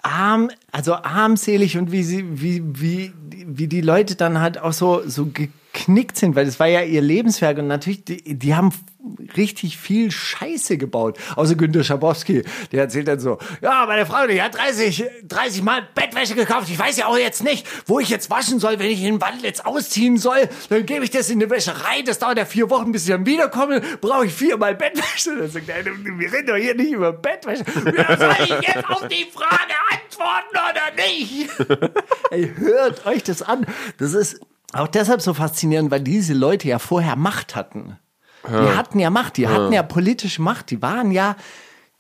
arm, 0.07 0.51
also 0.73 0.95
armselig 0.95 1.77
und 1.77 1.93
wie 1.93 2.03
sie, 2.03 2.41
wie, 2.41 2.63
wie, 2.65 3.13
wie 3.31 3.67
die 3.67 3.81
Leute 3.81 4.15
dann 4.15 4.41
halt 4.41 4.59
auch 4.59 4.73
so, 4.73 5.03
so 5.07 5.29
geknickt 5.77 6.17
sind, 6.17 6.35
weil 6.35 6.47
das 6.47 6.59
war 6.59 6.67
ja 6.67 6.83
ihr 6.83 7.03
Lebenswerk 7.03 7.59
und 7.59 7.69
natürlich, 7.69 8.05
die, 8.05 8.39
die 8.39 8.55
haben 8.55 8.73
richtig 9.37 9.77
viel 9.77 10.11
Scheiße 10.11 10.79
gebaut. 10.79 11.19
Außer 11.37 11.55
Günter 11.55 11.85
Schabowski, 11.85 12.43
der 12.73 12.83
erzählt 12.83 13.09
dann 13.09 13.21
so, 13.21 13.39
ja, 13.61 13.85
meine 13.87 14.07
Frau, 14.07 14.27
die 14.27 14.41
hat 14.43 14.57
30, 14.57 15.05
30 15.29 15.63
Mal 15.63 15.87
Bettwäsche 15.95 16.35
gekauft. 16.35 16.69
Ich 16.71 16.79
weiß 16.79 16.97
ja 16.97 17.07
auch 17.07 17.19
jetzt 17.19 17.45
nicht, 17.45 17.67
wo 17.87 18.01
ich 18.01 18.09
jetzt 18.09 18.31
waschen 18.31 18.59
soll, 18.59 18.79
wenn 18.79 18.91
ich 18.91 19.01
den 19.01 19.21
Wandel 19.21 19.45
jetzt 19.45 19.65
ausziehen 19.65 20.17
soll. 20.17 20.49
Dann 20.71 20.87
gebe 20.87 21.05
ich 21.05 21.11
das 21.11 21.31
in 21.31 21.39
die 21.39 21.49
Wäscherei. 21.49 22.03
Das 22.05 22.19
dauert 22.19 22.39
ja 22.39 22.45
vier 22.45 22.71
Wochen, 22.71 22.91
bis 22.91 23.05
ich 23.05 23.11
dann 23.11 23.27
wiederkomme. 23.27 23.81
Brauche 24.01 24.27
ich 24.27 24.33
viermal 24.33 24.75
Bettwäsche. 24.75 25.37
Dann 25.37 25.51
sagt 25.51 25.69
er, 25.69 25.85
wir 25.85 26.33
reden 26.33 26.47
doch 26.47 26.57
hier 26.57 26.75
nicht 26.75 26.93
über 26.93 27.13
Bettwäsche. 27.13 27.65
Ja, 27.97 28.17
soll 28.17 28.35
ich 28.45 28.67
jetzt 28.67 28.89
auf 28.89 29.07
die 29.09 29.27
Frage 29.33 29.75
antworten 29.93 30.57
oder 30.57 30.97
nicht? 30.97 31.51
Ey, 32.31 32.53
hört 32.57 33.07
euch 33.07 33.23
das 33.23 33.43
an. 33.43 33.67
Das 33.99 34.15
ist 34.15 34.41
auch 34.73 34.89
deshalb 34.89 35.23
so 35.23 35.35
faszinierend, 35.35 35.91
weil 35.91 36.01
diese 36.01 36.35
Leute 36.35 36.69
ja 36.69 36.79
vorher 36.79 37.17
Macht 37.17 37.55
hatten. 37.57 37.99
Ja. 38.51 38.63
Die 38.63 38.77
hatten 38.77 38.99
ja 38.99 39.11
Macht, 39.11 39.37
die 39.37 39.43
ja. 39.43 39.51
hatten 39.51 39.73
ja 39.73 39.83
politische 39.83 40.43
Macht, 40.43 40.71
die 40.71 40.83
waren 40.83 41.11
ja 41.11 41.37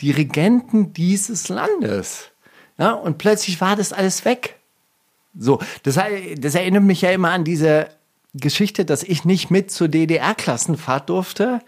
die 0.00 0.10
Regenten 0.10 0.92
dieses 0.92 1.48
Landes. 1.48 2.30
Ja, 2.78 2.92
und 2.92 3.18
plötzlich 3.18 3.60
war 3.60 3.76
das 3.76 3.92
alles 3.92 4.24
weg. 4.24 4.56
So, 5.38 5.60
das, 5.82 5.98
das 6.38 6.54
erinnert 6.54 6.82
mich 6.82 7.02
ja 7.02 7.10
immer 7.10 7.30
an 7.30 7.44
diese 7.44 7.88
Geschichte, 8.34 8.84
dass 8.84 9.02
ich 9.02 9.24
nicht 9.24 9.50
mit 9.50 9.70
zur 9.70 9.88
DDR-Klassenfahrt 9.88 11.08
durfte. 11.08 11.60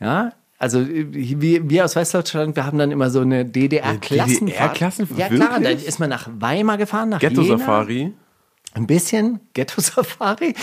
Ja, 0.00 0.32
also 0.58 0.86
wir, 0.88 1.68
wir 1.68 1.84
aus 1.84 1.96
Westdeutschland, 1.96 2.56
wir 2.56 2.64
haben 2.64 2.78
dann 2.78 2.90
immer 2.90 3.10
so 3.10 3.20
eine 3.20 3.44
DDR-Klassenfahrt. 3.44 4.50
DDR-Klassenfahrt? 4.50 5.18
Ja 5.18 5.28
klar, 5.28 5.60
dann 5.60 5.78
ist 5.78 5.98
man 5.98 6.10
nach 6.10 6.28
Weimar 6.38 6.78
gefahren, 6.78 7.10
nach 7.10 7.18
Ghetto-Safari? 7.18 8.12
Ein 8.74 8.88
bisschen 8.88 9.40
Ghetto-Safari. 9.54 10.54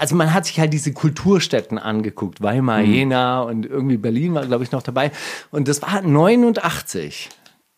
Also 0.00 0.14
man 0.14 0.32
hat 0.32 0.46
sich 0.46 0.60
halt 0.60 0.72
diese 0.72 0.92
Kulturstätten 0.92 1.78
angeguckt. 1.78 2.40
Weimar, 2.40 2.78
mhm. 2.78 2.92
Jena 2.92 3.42
und 3.42 3.66
irgendwie 3.66 3.96
Berlin 3.96 4.34
war, 4.34 4.46
glaube 4.46 4.64
ich, 4.64 4.70
noch 4.70 4.82
dabei. 4.82 5.10
Und 5.50 5.66
das 5.66 5.82
war 5.82 6.00
89. 6.00 7.28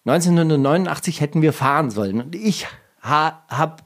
1989 0.04 1.20
hätten 1.22 1.40
wir 1.40 1.54
fahren 1.54 1.90
sollen. 1.90 2.20
Und 2.20 2.34
ich 2.34 2.66
ha, 3.02 3.42
habe 3.48 3.76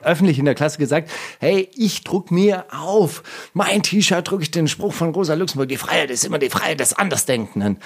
öffentlich 0.00 0.38
in 0.38 0.44
der 0.44 0.54
Klasse 0.54 0.78
gesagt, 0.78 1.10
hey, 1.38 1.68
ich 1.74 2.04
druck 2.04 2.30
mir 2.30 2.66
auf 2.70 3.22
mein 3.54 3.82
T-Shirt, 3.82 4.28
drucke 4.28 4.42
ich 4.42 4.50
den 4.50 4.68
Spruch 4.68 4.92
von 4.92 5.10
Rosa 5.10 5.34
Luxemburg, 5.34 5.68
die 5.68 5.76
Freiheit 5.76 6.10
ist 6.10 6.24
immer 6.24 6.38
die 6.38 6.50
Freiheit 6.50 6.80
des 6.80 6.92
Andersdenkenden 6.92 7.78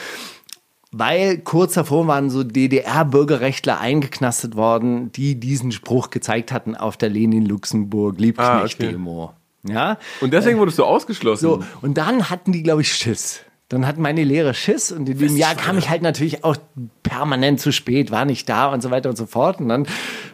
weil 0.93 1.39
kurz 1.39 1.75
davor 1.75 2.07
waren 2.07 2.31
so 2.31 2.43
DDR-Bürgerrechtler 2.43 3.79
eingeknastet 3.81 4.57
worden, 4.57 5.13
die 5.13 5.39
diesen 5.39 5.73
Spruch 5.73 6.09
gezeigt 6.11 6.53
hatten 6.53 6.75
auf 6.75 6.97
der 6.97 7.11
Lenin-Luxemburg-Liebknecht-Demo. 7.11 9.25
Ah, 9.25 9.27
okay. 9.27 9.35
Ja? 9.73 9.99
Und 10.21 10.33
deswegen 10.33 10.59
wurdest 10.59 10.79
du 10.79 10.85
ausgeschlossen. 10.85 11.43
So, 11.43 11.63
und 11.83 11.99
dann 11.99 12.31
hatten 12.31 12.53
die, 12.53 12.63
glaube 12.63 12.81
ich, 12.83 12.93
Schiss. 12.93 13.41
Dann 13.69 13.87
hatten 13.87 14.03
meine 14.03 14.25
Lehrer 14.25 14.53
Schiss 14.53 14.91
und 14.91 15.09
in 15.09 15.17
dem 15.17 15.37
Jahr 15.37 15.55
kam 15.55 15.79
ich 15.79 15.89
halt 15.89 16.03
natürlich 16.03 16.43
auch 16.43 16.57
permanent 17.05 17.61
zu 17.61 17.71
spät, 17.71 18.11
war 18.11 18.25
nicht 18.25 18.49
da 18.49 18.73
und 18.73 18.83
so 18.83 18.91
weiter 18.91 19.11
und 19.11 19.17
so 19.17 19.27
fort. 19.27 19.61
Und 19.61 19.69
dann 19.69 19.87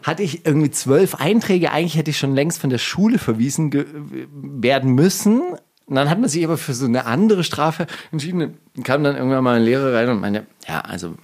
hatte 0.03 0.23
ich 0.23 0.47
irgendwie 0.47 0.71
zwölf 0.71 1.17
Einträge. 1.17 1.71
Eigentlich 1.71 1.99
hätte 1.99 2.13
ich 2.13 2.19
schon 2.19 2.35
längst 2.35 2.59
von 2.59 2.71
der 2.71 2.79
Schule 2.79 3.19
verwiesen 3.19 3.71
werden 4.33 4.95
müssen. 4.95 5.43
Und 5.87 5.95
dann 5.95 6.11
hat 6.11 6.19
man 6.19 6.29
sich 6.29 6.45
aber 6.45 6.59
für 6.59 6.75
so 6.75 6.87
eine 6.87 7.07
andere 7.07 7.45
Strafe 7.45 7.87
entschieden. 8.11 8.59
Dann 8.75 8.85
kam 8.85 9.05
dann 9.05 9.17
irgendwann 9.17 9.45
mal 9.45 9.57
ein 9.57 9.63
Lehrer 9.63 9.95
rein 9.95 10.09
und 10.09 10.21
meinte, 10.21 10.47
ja, 10.67 10.81
also 10.81 11.15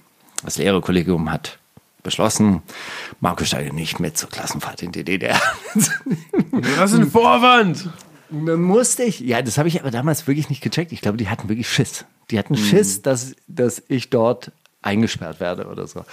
das 0.43 0.57
Lehrerkollegium 0.57 1.31
hat 1.31 1.59
beschlossen, 2.01 2.61
Marco 3.21 3.45
Steiger 3.45 3.73
nicht 3.73 3.99
mit 3.99 4.17
zur 4.17 4.29
Klassenfahrt 4.29 4.83
in 4.83 4.91
die 4.91 5.03
DDR. 5.03 5.39
Was 6.77 6.91
ist 6.91 6.99
ein 6.99 7.11
Vorwand? 7.11 7.89
dann 8.33 8.61
musste 8.61 9.03
ich, 9.03 9.19
ja, 9.19 9.41
das 9.41 9.57
habe 9.57 9.67
ich 9.67 9.79
aber 9.79 9.91
damals 9.91 10.27
wirklich 10.27 10.49
nicht 10.49 10.63
gecheckt. 10.63 10.91
Ich 10.91 11.01
glaube, 11.01 11.17
die 11.17 11.29
hatten 11.29 11.49
wirklich 11.49 11.69
Schiss. 11.69 12.05
Die 12.31 12.39
hatten 12.39 12.57
Schiss, 12.57 12.97
mhm. 12.97 13.03
dass, 13.03 13.35
dass 13.47 13.83
ich 13.87 14.09
dort 14.09 14.51
eingesperrt 14.81 15.39
werde 15.39 15.67
oder 15.67 15.87
so. 15.87 16.03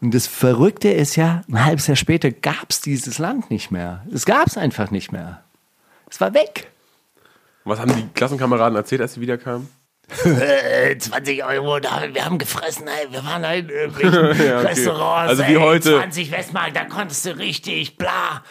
Und 0.00 0.12
das 0.12 0.26
Verrückte 0.26 0.90
ist 0.90 1.16
ja, 1.16 1.42
ein 1.48 1.64
halbes 1.64 1.86
Jahr 1.86 1.96
später 1.96 2.30
gab 2.30 2.70
es 2.70 2.80
dieses 2.80 3.18
Land 3.18 3.50
nicht 3.50 3.70
mehr. 3.70 4.04
Es 4.12 4.26
gab 4.26 4.46
es 4.48 4.56
einfach 4.56 4.90
nicht 4.90 5.12
mehr. 5.12 5.42
Es 6.10 6.20
war 6.20 6.34
weg. 6.34 6.70
Was 7.68 7.78
haben 7.80 7.94
die 7.94 8.08
Klassenkameraden 8.14 8.76
erzählt, 8.76 9.00
als 9.02 9.14
sie 9.14 9.20
wiederkamen? 9.20 9.68
20 10.10 11.44
Euro, 11.44 11.80
da, 11.80 12.02
wir 12.12 12.24
haben 12.24 12.38
gefressen, 12.38 12.86
ey, 12.88 13.12
wir 13.12 13.22
waren 13.24 13.44
in 13.58 13.68
irgendwelchen 13.68 14.46
Ja, 14.46 14.58
okay. 14.58 14.66
Restaurants. 14.68 15.30
Also 15.30 15.42
wie 15.46 15.54
ey, 15.54 15.60
heute- 15.60 15.92
20 15.98 16.30
Westmark, 16.32 16.74
da 16.74 16.84
konntest 16.84 17.24
du 17.26 17.36
richtig, 17.36 17.96
bla. 17.98 18.42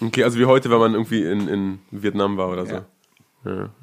Okay, 0.00 0.22
also 0.22 0.38
wie 0.38 0.44
heute, 0.44 0.70
wenn 0.70 0.78
man 0.78 0.92
irgendwie 0.92 1.22
in, 1.24 1.48
in 1.48 1.78
Vietnam 1.90 2.36
war 2.36 2.48
oder 2.50 2.66
so. 2.66 2.74
Ja, 2.74 2.84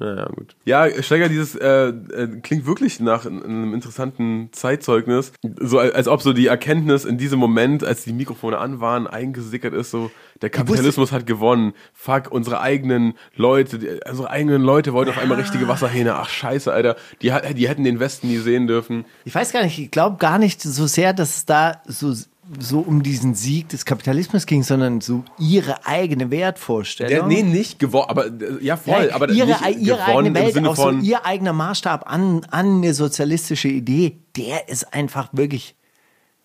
ja, 0.00 0.14
ja, 0.16 0.26
gut. 0.26 0.56
Ja, 0.64 1.02
Steiger, 1.02 1.28
dieses 1.28 1.54
äh, 1.54 1.88
äh, 1.88 2.40
klingt 2.42 2.66
wirklich 2.66 3.00
nach 3.00 3.26
einem 3.26 3.74
interessanten 3.74 4.48
Zeitzeugnis. 4.52 5.32
So 5.60 5.78
als, 5.78 5.94
als 5.94 6.08
ob 6.08 6.22
so 6.22 6.32
die 6.32 6.46
Erkenntnis 6.46 7.04
in 7.04 7.18
diesem 7.18 7.38
Moment, 7.38 7.84
als 7.84 8.04
die 8.04 8.12
Mikrofone 8.12 8.58
an 8.58 8.80
waren, 8.80 9.06
eingesickert 9.06 9.74
ist, 9.74 9.90
so 9.90 10.10
der 10.42 10.50
Kapitalismus 10.50 11.12
hat 11.12 11.26
gewonnen. 11.26 11.72
Fuck, 11.92 12.30
unsere 12.30 12.60
eigenen 12.60 13.14
Leute, 13.34 13.78
die, 13.78 13.88
unsere 14.08 14.30
eigenen 14.30 14.62
Leute 14.62 14.92
wollten 14.92 15.10
auf 15.10 15.18
einmal 15.18 15.38
richtige 15.38 15.68
Wasserhähne. 15.68 16.16
Ach 16.16 16.28
scheiße, 16.28 16.72
Alter. 16.72 16.96
Die, 17.22 17.32
die 17.54 17.68
hätten 17.68 17.84
den 17.84 18.00
Westen 18.00 18.28
nie 18.28 18.38
sehen 18.38 18.66
dürfen. 18.66 19.04
Ich 19.24 19.34
weiß 19.34 19.52
gar 19.52 19.62
nicht, 19.62 19.78
ich 19.78 19.90
glaube 19.90 20.18
gar 20.18 20.38
nicht 20.38 20.62
so 20.62 20.86
sehr, 20.86 21.12
dass 21.12 21.36
es 21.38 21.46
da 21.46 21.82
so, 21.86 22.14
so 22.58 22.80
um 22.80 23.02
diesen 23.02 23.34
Sieg 23.34 23.68
des 23.68 23.84
Kapitalismus 23.84 24.46
ging, 24.46 24.62
sondern 24.62 25.00
so 25.00 25.24
ihre 25.38 25.84
eigene 25.86 26.30
Wertvorstellung. 26.30 27.10
Der, 27.10 27.26
nee, 27.26 27.42
nicht 27.42 27.78
gewonnen, 27.78 28.08
aber 28.08 28.30
ja 28.60 28.76
voll, 28.76 29.08
Ja, 29.08 29.14
aber 29.14 29.28
ihre, 29.30 29.48
nicht 29.48 29.80
ihre 29.80 29.98
gewonnen 29.98 30.08
eigene 30.08 30.28
im 30.28 30.34
Welt, 30.34 30.54
Sinne 30.54 30.70
auch 30.70 30.76
von 30.76 31.00
so 31.00 31.06
ihr 31.06 31.26
eigener 31.26 31.52
Maßstab 31.52 32.10
an, 32.10 32.44
an 32.50 32.78
eine 32.78 32.94
sozialistische 32.94 33.68
Idee, 33.68 34.18
der 34.36 34.68
ist 34.68 34.92
einfach 34.94 35.28
wirklich 35.32 35.74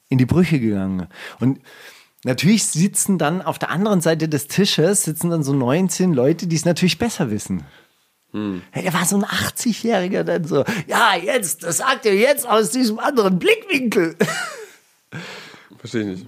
in 0.10 0.18
die 0.18 0.26
Brüche 0.26 0.60
gegangen. 0.60 1.08
Und 1.40 1.60
natürlich 2.24 2.66
sitzen 2.66 3.18
dann 3.18 3.42
auf 3.42 3.60
der 3.60 3.70
anderen 3.70 4.02
Seite 4.02 4.28
des 4.28 4.48
Tisches, 4.48 5.04
sitzen 5.04 5.30
dann 5.30 5.44
so 5.44 5.54
19 5.54 6.14
Leute, 6.14 6.48
die 6.48 6.56
es 6.56 6.66
natürlich 6.66 6.98
besser 6.98 7.32
wissen. 7.32 7.64
Hm. 8.32 8.62
Da 8.74 8.94
war 8.94 9.06
so 9.06 9.18
ein 9.18 9.26
80-Jähriger 9.26 10.24
dann 10.24 10.46
so, 10.46 10.64
ja, 10.88 11.16
jetzt, 11.16 11.64
das 11.64 11.78
sagt 11.78 12.06
ihr 12.06 12.16
jetzt 12.16 12.48
aus 12.48 12.72
diesem 12.72 13.00
anderen 13.00 13.40
Blickwinkel. 13.40 14.16
Verstehe 15.82 16.02
ich 16.02 16.08
nicht. 16.08 16.28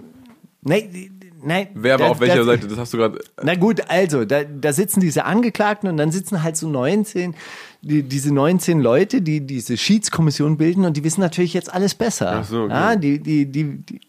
Nein, 0.62 1.10
nein. 1.42 1.68
Wer 1.74 1.92
war 1.92 2.06
da- 2.06 2.10
auf 2.12 2.20
welcher 2.20 2.36
da- 2.38 2.44
Seite? 2.44 2.66
Das 2.68 2.78
hast 2.78 2.92
du 2.92 2.98
gerade. 2.98 3.18
Na 3.42 3.54
gut, 3.54 3.80
also, 3.88 4.24
da, 4.24 4.44
da 4.44 4.72
sitzen 4.72 5.00
diese 5.00 5.24
Angeklagten 5.24 5.88
und 5.88 5.96
dann 5.96 6.10
sitzen 6.12 6.42
halt 6.42 6.56
so 6.56 6.68
19, 6.68 7.34
die, 7.82 8.02
diese 8.02 8.32
19 8.34 8.80
Leute, 8.80 9.22
die 9.22 9.40
diese 9.46 9.76
Schiedskommission 9.76 10.56
bilden 10.56 10.84
und 10.84 10.96
die 10.96 11.04
wissen 11.04 11.20
natürlich 11.20 11.54
jetzt 11.54 11.72
alles 11.72 11.94
besser. 11.94 12.40
Ach 12.40 12.44
so, 12.44 12.64
okay. 12.64 12.72
ja, 12.72 12.96
die, 12.96 13.18
die, 13.20 13.46
die, 13.46 13.76
die, 13.78 14.00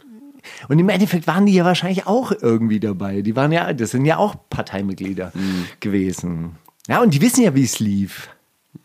und 0.70 0.78
im 0.80 0.90
Endeffekt 0.90 1.28
waren 1.28 1.46
die 1.46 1.54
ja 1.54 1.66
wahrscheinlich 1.66 2.06
auch 2.08 2.32
irgendwie 2.32 2.80
dabei. 2.80 3.22
Die 3.22 3.36
waren 3.36 3.52
ja, 3.52 3.74
das 3.74 3.92
sind 3.92 4.06
ja 4.06 4.18
auch 4.18 4.36
Parteimitglieder 4.50 5.32
Mhm. 5.34 5.66
gewesen. 5.80 6.52
Ja, 6.88 7.02
und 7.02 7.14
die 7.14 7.22
wissen 7.22 7.44
ja, 7.44 7.54
wie 7.56 7.64
es 7.64 7.80
lief. 7.80 8.30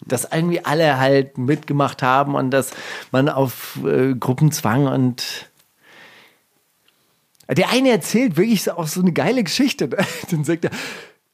Dass 0.06 0.26
irgendwie 0.32 0.64
alle 0.64 0.98
halt 0.98 1.36
mitgemacht 1.36 2.02
haben 2.02 2.34
und 2.34 2.50
dass 2.50 2.70
man 3.12 3.28
auf 3.28 3.78
äh, 3.86 4.14
Gruppenzwang 4.14 4.86
und 4.86 5.49
der 7.54 7.70
eine 7.70 7.90
erzählt 7.90 8.36
wirklich 8.36 8.62
so- 8.62 8.72
auch 8.72 8.86
so 8.86 9.00
eine 9.00 9.12
geile 9.12 9.42
Geschichte. 9.44 9.88
Dann 10.30 10.44
sagt 10.44 10.64
er, 10.64 10.70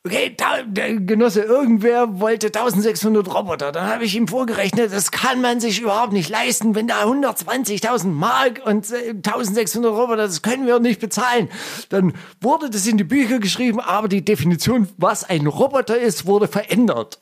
okay, 0.04 0.36
der 0.68 0.94
Genosse, 1.00 1.42
irgendwer 1.42 2.20
wollte 2.20 2.46
1600 2.46 3.32
Roboter. 3.34 3.72
Dann 3.72 3.88
habe 3.88 4.04
ich 4.04 4.14
ihm 4.14 4.28
vorgerechnet, 4.28 4.92
das 4.92 5.10
kann 5.10 5.40
man 5.40 5.58
sich 5.60 5.80
überhaupt 5.80 6.12
nicht 6.12 6.28
leisten, 6.28 6.74
wenn 6.76 6.86
da 6.86 7.02
120.000 7.04 8.06
Mark 8.06 8.62
und 8.64 8.90
äh, 8.92 9.10
1600 9.10 9.92
Roboter, 9.92 10.18
das 10.28 10.42
können 10.42 10.66
wir 10.66 10.78
nicht 10.78 11.00
bezahlen. 11.00 11.48
Dann 11.88 12.14
wurde 12.40 12.70
das 12.70 12.86
in 12.86 12.98
die 12.98 13.04
Bücher 13.04 13.40
geschrieben, 13.40 13.80
aber 13.80 14.08
die 14.08 14.24
Definition, 14.24 14.88
was 14.96 15.24
ein 15.28 15.46
Roboter 15.46 15.98
ist, 15.98 16.24
wurde 16.26 16.46
verändert. 16.46 17.20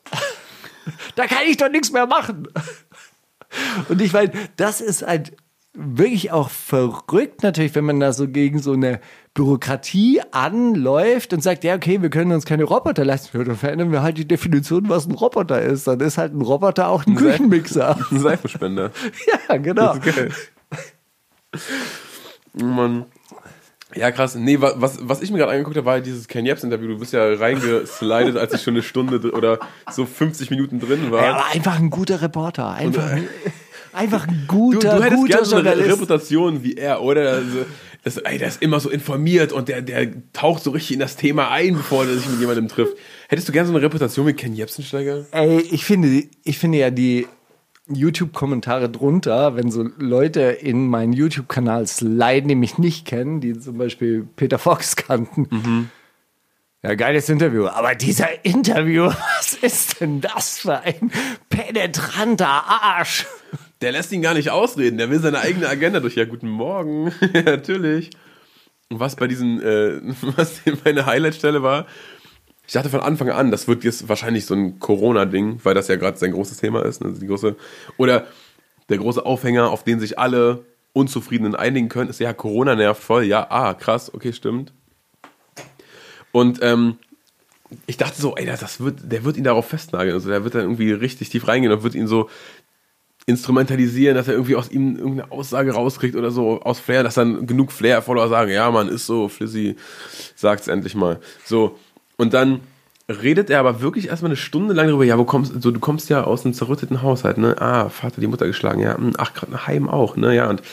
da 1.15 1.25
kann 1.25 1.39
ich 1.47 1.57
doch 1.57 1.69
nichts 1.69 1.91
mehr 1.91 2.05
machen. 2.05 2.47
Und 3.89 4.01
ich 4.01 4.13
meine, 4.13 4.31
das 4.57 4.79
ist 4.81 5.01
halt 5.05 5.35
wirklich 5.75 6.31
auch 6.31 6.49
verrückt 6.49 7.43
natürlich, 7.43 7.75
wenn 7.75 7.85
man 7.85 7.99
da 7.99 8.13
so 8.13 8.27
gegen 8.27 8.59
so 8.59 8.73
eine 8.73 8.99
Bürokratie 9.33 10.21
anläuft 10.31 11.33
und 11.33 11.41
sagt, 11.43 11.63
ja, 11.63 11.75
okay, 11.75 12.01
wir 12.01 12.09
können 12.09 12.31
uns 12.31 12.45
keine 12.45 12.63
Roboter 12.63 13.03
leisten. 13.05 13.43
Dann 13.45 13.55
verändern 13.57 13.91
wir 13.91 14.01
halt 14.01 14.17
die 14.17 14.27
Definition, 14.27 14.87
was 14.89 15.05
ein 15.07 15.11
Roboter 15.13 15.61
ist. 15.61 15.87
Dann 15.87 15.99
ist 15.99 16.17
halt 16.17 16.33
ein 16.33 16.41
Roboter 16.41 16.87
auch 16.87 17.05
ein 17.05 17.15
Küchenmixer. 17.15 17.97
Ein 18.11 18.19
Seifenspender. 18.19 18.91
ja, 19.49 19.57
genau. 19.57 19.95
Geil. 19.99 20.31
Oh 22.59 22.63
Mann. 22.63 23.05
Ja, 23.95 24.11
krass. 24.11 24.35
Nee, 24.35 24.59
wa- 24.59 24.73
was, 24.75 24.97
was 25.01 25.21
ich 25.21 25.31
mir 25.31 25.37
gerade 25.37 25.51
angeguckt 25.53 25.77
habe, 25.77 25.85
war 25.85 26.01
dieses 26.01 26.27
Ken 26.27 26.45
Jebs-Interview. 26.45 26.87
Du 26.89 26.97
bist 26.99 27.13
ja 27.13 27.33
reingeslidet, 27.33 28.35
als 28.37 28.53
ich 28.53 28.61
schon 28.61 28.73
eine 28.73 28.83
Stunde 28.83 29.31
oder 29.31 29.59
so 29.91 30.05
50 30.05 30.49
Minuten 30.49 30.79
drin 30.79 31.11
war. 31.11 31.23
Ja, 31.23 31.33
aber 31.35 31.45
einfach 31.53 31.77
ein 31.79 31.89
guter 31.89 32.21
Reporter. 32.21 32.71
Einfach, 32.71 33.09
ein- 33.11 33.27
einfach 33.95 34.27
ein 34.27 34.45
Du, 34.47 34.71
guter, 34.71 34.97
du 34.97 35.03
hättest 35.03 35.21
guter 35.21 35.33
gerne 35.33 35.45
so 35.45 35.55
eine. 35.55 35.77
Reputation 35.77 36.63
wie 36.63 36.75
er, 36.75 37.01
oder? 37.01 37.33
Also, 37.33 37.65
das, 38.03 38.17
ey, 38.17 38.37
der 38.37 38.49
ist 38.49 38.61
immer 38.61 38.79
so 38.79 38.89
informiert 38.89 39.51
und 39.51 39.67
der, 39.67 39.81
der 39.81 40.11
taucht 40.31 40.63
so 40.63 40.71
richtig 40.71 40.93
in 40.93 40.99
das 40.99 41.15
Thema 41.15 41.49
ein, 41.49 41.73
bevor 41.73 42.05
er 42.05 42.13
sich 42.13 42.29
mit 42.29 42.39
jemandem 42.39 42.67
trifft. 42.67 42.95
Hättest 43.29 43.47
du 43.49 43.51
gerne 43.51 43.67
so 43.67 43.73
eine 43.73 43.81
Reputation 43.81 44.27
wie 44.27 44.33
Ken 44.33 44.53
Jebsensteiger? 44.53 45.25
Ey, 45.31 45.59
ich 45.59 45.85
finde, 45.85 46.23
ich 46.43 46.59
finde 46.59 46.77
ja 46.77 46.91
die 46.91 47.27
YouTube-Kommentare 47.87 48.89
drunter, 48.89 49.55
wenn 49.55 49.71
so 49.71 49.87
Leute 49.97 50.41
in 50.41 50.87
meinen 50.87 51.13
YouTube-Kanal 51.13 51.87
sliden, 51.87 52.47
die 52.47 52.55
mich 52.55 52.77
nicht 52.77 53.05
kennen, 53.05 53.41
die 53.41 53.59
zum 53.59 53.77
Beispiel 53.77 54.27
Peter 54.35 54.59
Fox 54.59 54.95
kannten. 54.95 55.89
Ja, 56.83 56.93
geiles 56.93 57.29
Interview. 57.29 57.65
Aber 57.67 57.95
dieser 57.95 58.45
Interview, 58.45 59.05
was 59.37 59.55
ist 59.55 60.01
denn 60.01 60.21
das 60.21 60.59
für 60.59 60.81
ein 60.81 61.11
penetranter 61.49 62.47
Arsch? 62.47 63.25
Der 63.81 63.91
lässt 63.91 64.11
ihn 64.11 64.21
gar 64.21 64.33
nicht 64.33 64.49
ausreden, 64.49 64.97
der 64.97 65.09
will 65.09 65.19
seine 65.19 65.39
eigene 65.39 65.67
Agenda 65.67 65.99
durch. 65.99 66.15
Ja, 66.15 66.25
guten 66.25 66.49
Morgen, 66.49 67.11
Ja, 67.33 67.41
natürlich. 67.41 68.11
Und 68.89 68.99
was 68.99 69.15
bei 69.15 69.27
diesen, 69.27 69.61
äh, 69.61 69.99
was 70.35 70.61
meine 70.83 71.05
Highlight-Stelle 71.05 71.63
war, 71.63 71.85
ich 72.67 72.73
dachte 72.73 72.89
von 72.89 73.01
Anfang 73.01 73.29
an, 73.29 73.51
das 73.51 73.67
wird 73.67 73.83
jetzt 73.83 74.09
wahrscheinlich 74.09 74.45
so 74.45 74.55
ein 74.55 74.79
Corona-Ding, 74.79 75.59
weil 75.63 75.75
das 75.75 75.87
ja 75.87 75.97
gerade 75.97 76.17
sein 76.17 76.31
großes 76.31 76.57
Thema 76.57 76.83
ist. 76.83 77.03
Ne? 77.03 77.13
Die 77.13 77.27
große, 77.27 77.55
oder 77.97 78.25
der 78.89 78.97
große 78.97 79.23
Aufhänger, 79.23 79.69
auf 79.69 79.83
den 79.83 79.99
sich 79.99 80.17
alle 80.17 80.65
Unzufriedenen 80.93 81.55
einigen 81.55 81.89
können, 81.89 82.09
ist 82.09 82.19
ja, 82.19 82.33
Corona 82.33 82.75
nervt 82.75 83.03
voll. 83.03 83.23
Ja, 83.23 83.47
ah, 83.49 83.73
krass, 83.73 84.11
okay, 84.13 84.33
stimmt. 84.33 84.73
Und 86.31 86.59
ähm, 86.61 86.97
ich 87.87 87.97
dachte 87.97 88.21
so, 88.21 88.35
ey, 88.35 88.45
das 88.45 88.79
wird, 88.79 89.11
der 89.11 89.23
wird 89.23 89.37
ihn 89.37 89.43
darauf 89.43 89.67
festnageln. 89.67 90.13
Also 90.13 90.29
der 90.29 90.43
wird 90.43 90.55
dann 90.55 90.61
irgendwie 90.61 90.91
richtig 90.91 91.29
tief 91.29 91.47
reingehen 91.47 91.73
und 91.73 91.83
wird 91.83 91.95
ihn 91.95 92.07
so 92.07 92.29
instrumentalisieren, 93.27 94.15
dass 94.15 94.27
er 94.27 94.35
irgendwie 94.35 94.55
aus 94.55 94.69
ihm 94.69 94.95
irgendeine 94.97 95.31
Aussage 95.31 95.73
rauskriegt 95.73 96.15
oder 96.15 96.31
so 96.31 96.61
aus 96.61 96.79
Flair, 96.79 97.03
dass 97.03 97.15
dann 97.15 97.47
genug 97.47 97.71
Flair-Follower 97.71 98.27
sagen, 98.27 98.51
ja, 98.51 98.69
man 98.69 98.87
ist 98.87 99.07
so, 99.07 99.29
Flizzy, 99.29 99.75
sagt's 100.35 100.67
endlich 100.67 100.95
mal. 100.95 101.19
So. 101.43 101.77
Und 102.17 102.33
dann 102.33 102.61
redet 103.07 103.51
er 103.51 103.59
aber 103.59 103.81
wirklich 103.81 104.07
erstmal 104.07 104.29
eine 104.29 104.35
Stunde 104.35 104.73
lang 104.73 104.87
darüber, 104.87 105.05
ja, 105.05 105.17
wo 105.17 105.25
kommst 105.25 105.61
so, 105.61 105.69
du 105.69 105.79
kommst 105.79 106.09
ja 106.09 106.23
aus 106.23 106.43
einem 106.43 106.55
zerrütteten 106.55 107.03
Haushalt, 107.03 107.37
ne? 107.37 107.55
Ah, 107.59 107.89
Vater, 107.89 108.19
die 108.19 108.25
Mutter 108.25 108.47
geschlagen, 108.47 108.81
ja, 108.81 108.97
hm, 108.97 109.13
ach, 109.17 109.33
gerade 109.33 109.51
ein 109.51 109.67
Heim 109.67 109.89
auch, 109.89 110.17
ne? 110.17 110.33
Ja, 110.33 110.49
und 110.49 110.63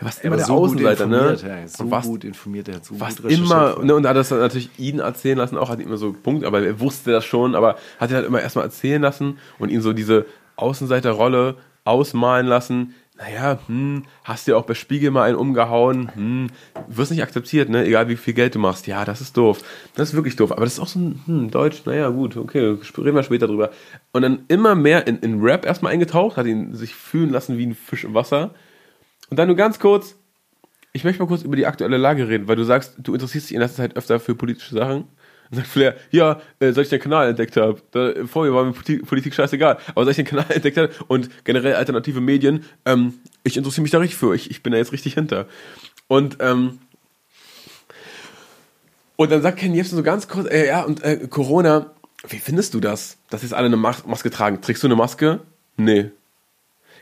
was 0.00 0.18
immer 0.18 0.36
der 0.36 0.50
Außenseiter, 0.50 1.06
ne? 1.06 1.36
ja, 1.40 1.68
so 1.68 1.84
Und 1.84 1.90
was 1.92 2.06
gut 2.06 2.24
informiert, 2.24 2.68
er 2.68 2.76
hat 2.76 2.84
so 2.84 2.98
was 2.98 3.22
gut 3.22 3.30
immer, 3.30 3.78
ne, 3.84 3.94
und 3.94 4.04
er 4.04 4.10
hat 4.10 4.16
das 4.16 4.30
dann 4.30 4.40
natürlich 4.40 4.70
ihn 4.78 4.98
erzählen 4.98 5.38
lassen, 5.38 5.56
auch 5.56 5.68
hat 5.68 5.80
immer 5.80 5.96
so 5.96 6.12
Punkt, 6.12 6.44
aber 6.44 6.60
er 6.60 6.80
wusste 6.80 7.12
das 7.12 7.24
schon, 7.24 7.54
aber 7.54 7.76
hat 7.98 8.10
ihn 8.10 8.16
halt 8.16 8.26
immer 8.26 8.40
erstmal 8.40 8.64
erzählen 8.64 9.00
lassen 9.00 9.38
und 9.60 9.68
ihn 9.68 9.80
so 9.80 9.92
diese 9.92 10.26
Außenseiterrolle 10.56 11.54
ausmalen 11.86 12.46
lassen. 12.46 12.94
Naja, 13.18 13.58
hm, 13.66 14.02
hast 14.24 14.46
dir 14.46 14.58
auch 14.58 14.66
bei 14.66 14.74
Spiegel 14.74 15.10
mal 15.10 15.22
einen 15.22 15.38
umgehauen, 15.38 16.14
hm, 16.14 16.46
wirst 16.86 17.10
nicht 17.10 17.22
akzeptiert, 17.22 17.70
ne, 17.70 17.86
egal 17.86 18.10
wie 18.10 18.16
viel 18.16 18.34
Geld 18.34 18.54
du 18.54 18.58
machst. 18.58 18.86
Ja, 18.86 19.06
das 19.06 19.22
ist 19.22 19.38
doof. 19.38 19.62
Das 19.94 20.10
ist 20.10 20.14
wirklich 20.14 20.36
doof. 20.36 20.52
Aber 20.52 20.64
das 20.64 20.74
ist 20.74 20.80
auch 20.80 20.86
so 20.86 20.98
ein, 20.98 21.22
hm, 21.24 21.50
Deutsch, 21.50 21.86
naja, 21.86 22.10
gut, 22.10 22.36
okay, 22.36 22.76
reden 22.98 23.16
wir 23.16 23.22
später 23.22 23.46
drüber. 23.46 23.70
Und 24.12 24.20
dann 24.20 24.44
immer 24.48 24.74
mehr 24.74 25.06
in, 25.06 25.18
in 25.20 25.40
Rap 25.40 25.64
erstmal 25.64 25.92
eingetaucht, 25.92 26.36
hat 26.36 26.46
ihn 26.46 26.74
sich 26.74 26.94
fühlen 26.94 27.30
lassen 27.30 27.56
wie 27.56 27.66
ein 27.66 27.74
Fisch 27.74 28.04
im 28.04 28.12
Wasser. 28.12 28.54
Und 29.30 29.38
dann 29.38 29.48
nur 29.48 29.56
ganz 29.56 29.78
kurz, 29.78 30.16
ich 30.92 31.04
möchte 31.04 31.22
mal 31.22 31.28
kurz 31.28 31.42
über 31.42 31.56
die 31.56 31.66
aktuelle 31.66 31.96
Lage 31.96 32.28
reden, 32.28 32.48
weil 32.48 32.56
du 32.56 32.64
sagst, 32.64 32.96
du 32.98 33.14
interessierst 33.14 33.48
dich 33.48 33.54
in 33.54 33.60
letzter 33.60 33.78
Zeit 33.78 33.96
öfter 33.96 34.20
für 34.20 34.34
politische 34.34 34.74
Sachen. 34.74 35.04
Und 35.50 35.56
sagt 35.56 35.68
Flair, 35.68 35.96
ja, 36.10 36.40
äh, 36.58 36.72
seit 36.72 36.84
ich 36.84 36.90
den 36.90 37.00
Kanal 37.00 37.28
entdeckt 37.28 37.56
habe, 37.56 37.80
da, 37.90 38.12
vorher 38.26 38.54
war 38.54 38.64
mir 38.64 38.72
Politik, 38.72 39.06
Politik 39.06 39.34
scheißegal, 39.34 39.78
aber 39.94 40.04
seit 40.04 40.12
ich 40.12 40.24
den 40.24 40.26
Kanal 40.26 40.46
entdeckt 40.54 40.76
habe 40.76 40.90
und 41.08 41.30
generell 41.44 41.74
alternative 41.74 42.20
Medien, 42.20 42.64
ähm, 42.84 43.14
ich 43.44 43.56
interessiere 43.56 43.82
mich 43.82 43.90
da 43.90 43.98
richtig 43.98 44.18
für, 44.18 44.34
ich, 44.34 44.50
ich 44.50 44.62
bin 44.62 44.72
da 44.72 44.78
jetzt 44.78 44.92
richtig 44.92 45.14
hinter. 45.14 45.46
Und, 46.08 46.38
ähm, 46.40 46.78
und 49.16 49.30
dann 49.30 49.42
sagt 49.42 49.58
Ken 49.58 49.74
Jebsen 49.74 49.96
so 49.96 50.02
ganz 50.02 50.28
kurz, 50.28 50.50
äh, 50.50 50.66
ja, 50.66 50.82
und 50.82 51.02
äh, 51.02 51.26
Corona, 51.28 51.92
wie 52.28 52.38
findest 52.38 52.74
du 52.74 52.80
das, 52.80 53.18
dass 53.30 53.42
jetzt 53.42 53.54
alle 53.54 53.66
eine 53.66 53.76
Mas 53.76 54.04
Maske 54.06 54.30
tragen? 54.30 54.60
Trägst 54.60 54.82
du 54.82 54.88
eine 54.88 54.96
Maske? 54.96 55.40
Nee. 55.76 56.10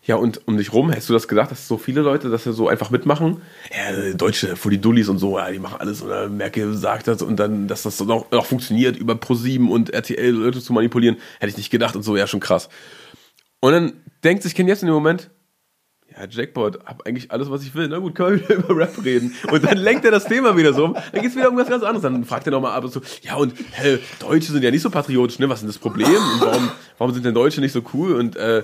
Ja, 0.06 0.16
und 0.16 0.46
um 0.46 0.58
dich 0.58 0.72
rum, 0.74 0.90
hättest 0.90 1.08
du 1.08 1.14
das 1.14 1.28
gedacht, 1.28 1.50
dass 1.50 1.66
so 1.66 1.78
viele 1.78 2.02
Leute 2.02 2.28
das 2.28 2.44
ja 2.44 2.52
so 2.52 2.68
einfach 2.68 2.90
mitmachen? 2.90 3.40
Ja, 3.74 4.12
Deutsche, 4.12 4.54
vor 4.54 4.70
die 4.70 4.80
Dullis 4.80 5.08
und 5.08 5.18
so, 5.18 5.38
ja, 5.38 5.50
die 5.50 5.58
machen 5.58 5.80
alles 5.80 6.02
oder 6.02 6.28
Merkel 6.28 6.74
sagt 6.74 7.08
das 7.08 7.22
und 7.22 7.36
dann, 7.36 7.68
dass 7.68 7.84
das 7.84 8.00
noch, 8.00 8.30
noch 8.30 8.44
funktioniert, 8.44 8.96
über 8.98 9.14
ProSieben 9.14 9.70
und 9.70 9.90
RTL 9.90 10.30
Leute 10.30 10.60
zu 10.60 10.74
manipulieren, 10.74 11.16
hätte 11.40 11.50
ich 11.50 11.56
nicht 11.56 11.70
gedacht 11.70 11.96
und 11.96 12.02
so, 12.02 12.18
ja, 12.18 12.26
schon 12.26 12.40
krass. 12.40 12.68
Und 13.60 13.72
dann 13.72 13.92
denkt 14.22 14.42
sich 14.42 14.54
Ken 14.54 14.68
jetzt 14.68 14.82
in 14.82 14.88
dem 14.88 14.94
Moment, 14.94 15.30
ja, 16.14 16.26
Jackpot, 16.28 16.84
hab 16.84 17.06
eigentlich 17.06 17.32
alles, 17.32 17.50
was 17.50 17.62
ich 17.62 17.74
will. 17.74 17.88
Na 17.88 17.98
gut, 17.98 18.14
können 18.14 18.38
wir 18.38 18.48
wieder 18.48 18.56
über 18.70 18.76
Rap 18.76 19.04
reden. 19.04 19.34
Und 19.50 19.64
dann 19.64 19.78
lenkt 19.78 20.04
er 20.04 20.10
das 20.10 20.26
Thema 20.26 20.56
wieder 20.56 20.74
so 20.74 20.84
um. 20.84 20.94
Dann 21.12 21.22
geht's 21.22 21.34
wieder 21.34 21.48
um 21.48 21.56
was 21.56 21.68
ganz 21.68 21.82
anderes. 21.82 22.02
Dann 22.02 22.24
fragt 22.24 22.46
er 22.46 22.52
nochmal 22.52 22.72
ab 22.72 22.84
und 22.84 22.92
so, 22.92 23.00
ja, 23.22 23.36
und 23.36 23.54
hä, 23.72 23.98
Deutsche 24.20 24.52
sind 24.52 24.62
ja 24.62 24.70
nicht 24.70 24.82
so 24.82 24.90
patriotisch, 24.90 25.38
ne? 25.38 25.48
Was 25.48 25.58
ist 25.58 25.62
denn 25.62 25.68
das 25.70 25.78
Problem? 25.78 26.06
Und 26.06 26.40
warum, 26.40 26.70
warum 26.98 27.14
sind 27.14 27.24
denn 27.24 27.34
Deutsche 27.34 27.60
nicht 27.60 27.72
so 27.72 27.82
cool? 27.94 28.14
Und 28.16 28.36
äh, 28.36 28.62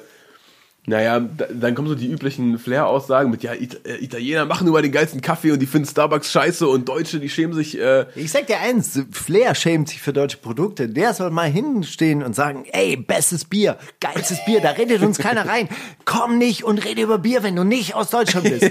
naja, 0.86 1.20
da, 1.20 1.46
dann 1.52 1.74
kommen 1.74 1.88
so 1.88 1.94
die 1.94 2.10
üblichen 2.10 2.58
Flair-Aussagen 2.58 3.30
mit, 3.30 3.42
ja, 3.42 3.52
äh, 3.52 3.68
Italiener 4.00 4.46
machen 4.46 4.64
nur 4.64 4.72
mal 4.72 4.82
den 4.82 4.92
geilsten 4.92 5.20
Kaffee 5.20 5.52
und 5.52 5.60
die 5.60 5.66
finden 5.66 5.86
Starbucks 5.86 6.32
scheiße 6.32 6.66
und 6.66 6.88
Deutsche, 6.88 7.20
die 7.20 7.28
schämen 7.28 7.54
sich. 7.54 7.78
Äh, 7.78 8.06
Ich 8.14 8.32
sag 8.32 8.46
dir 8.46 8.58
eins, 8.60 8.98
Flair 9.12 9.54
schämt 9.54 9.90
sich 9.90 10.00
für 10.00 10.14
deutsche 10.14 10.38
Produkte. 10.38 10.88
Der 10.88 11.12
soll 11.12 11.30
mal 11.30 11.50
hinstehen 11.50 12.22
und 12.22 12.34
sagen, 12.34 12.64
ey, 12.72 12.96
bestes 12.96 13.44
Bier, 13.44 13.76
geilstes 14.00 14.42
Bier, 14.46 14.62
da 14.62 14.70
redet 14.70 15.02
uns 15.02 15.18
keiner 15.18 15.46
rein. 15.46 15.68
Komm 16.06 16.38
nicht 16.38 16.64
und 16.64 16.82
rede 16.82 17.02
über 17.02 17.18
Bier, 17.18 17.42
wenn 17.42 17.56
du 17.56 17.64
nicht 17.64 17.94
aus 17.94 18.08
Deutschland 18.08 18.48
bist. 18.48 18.70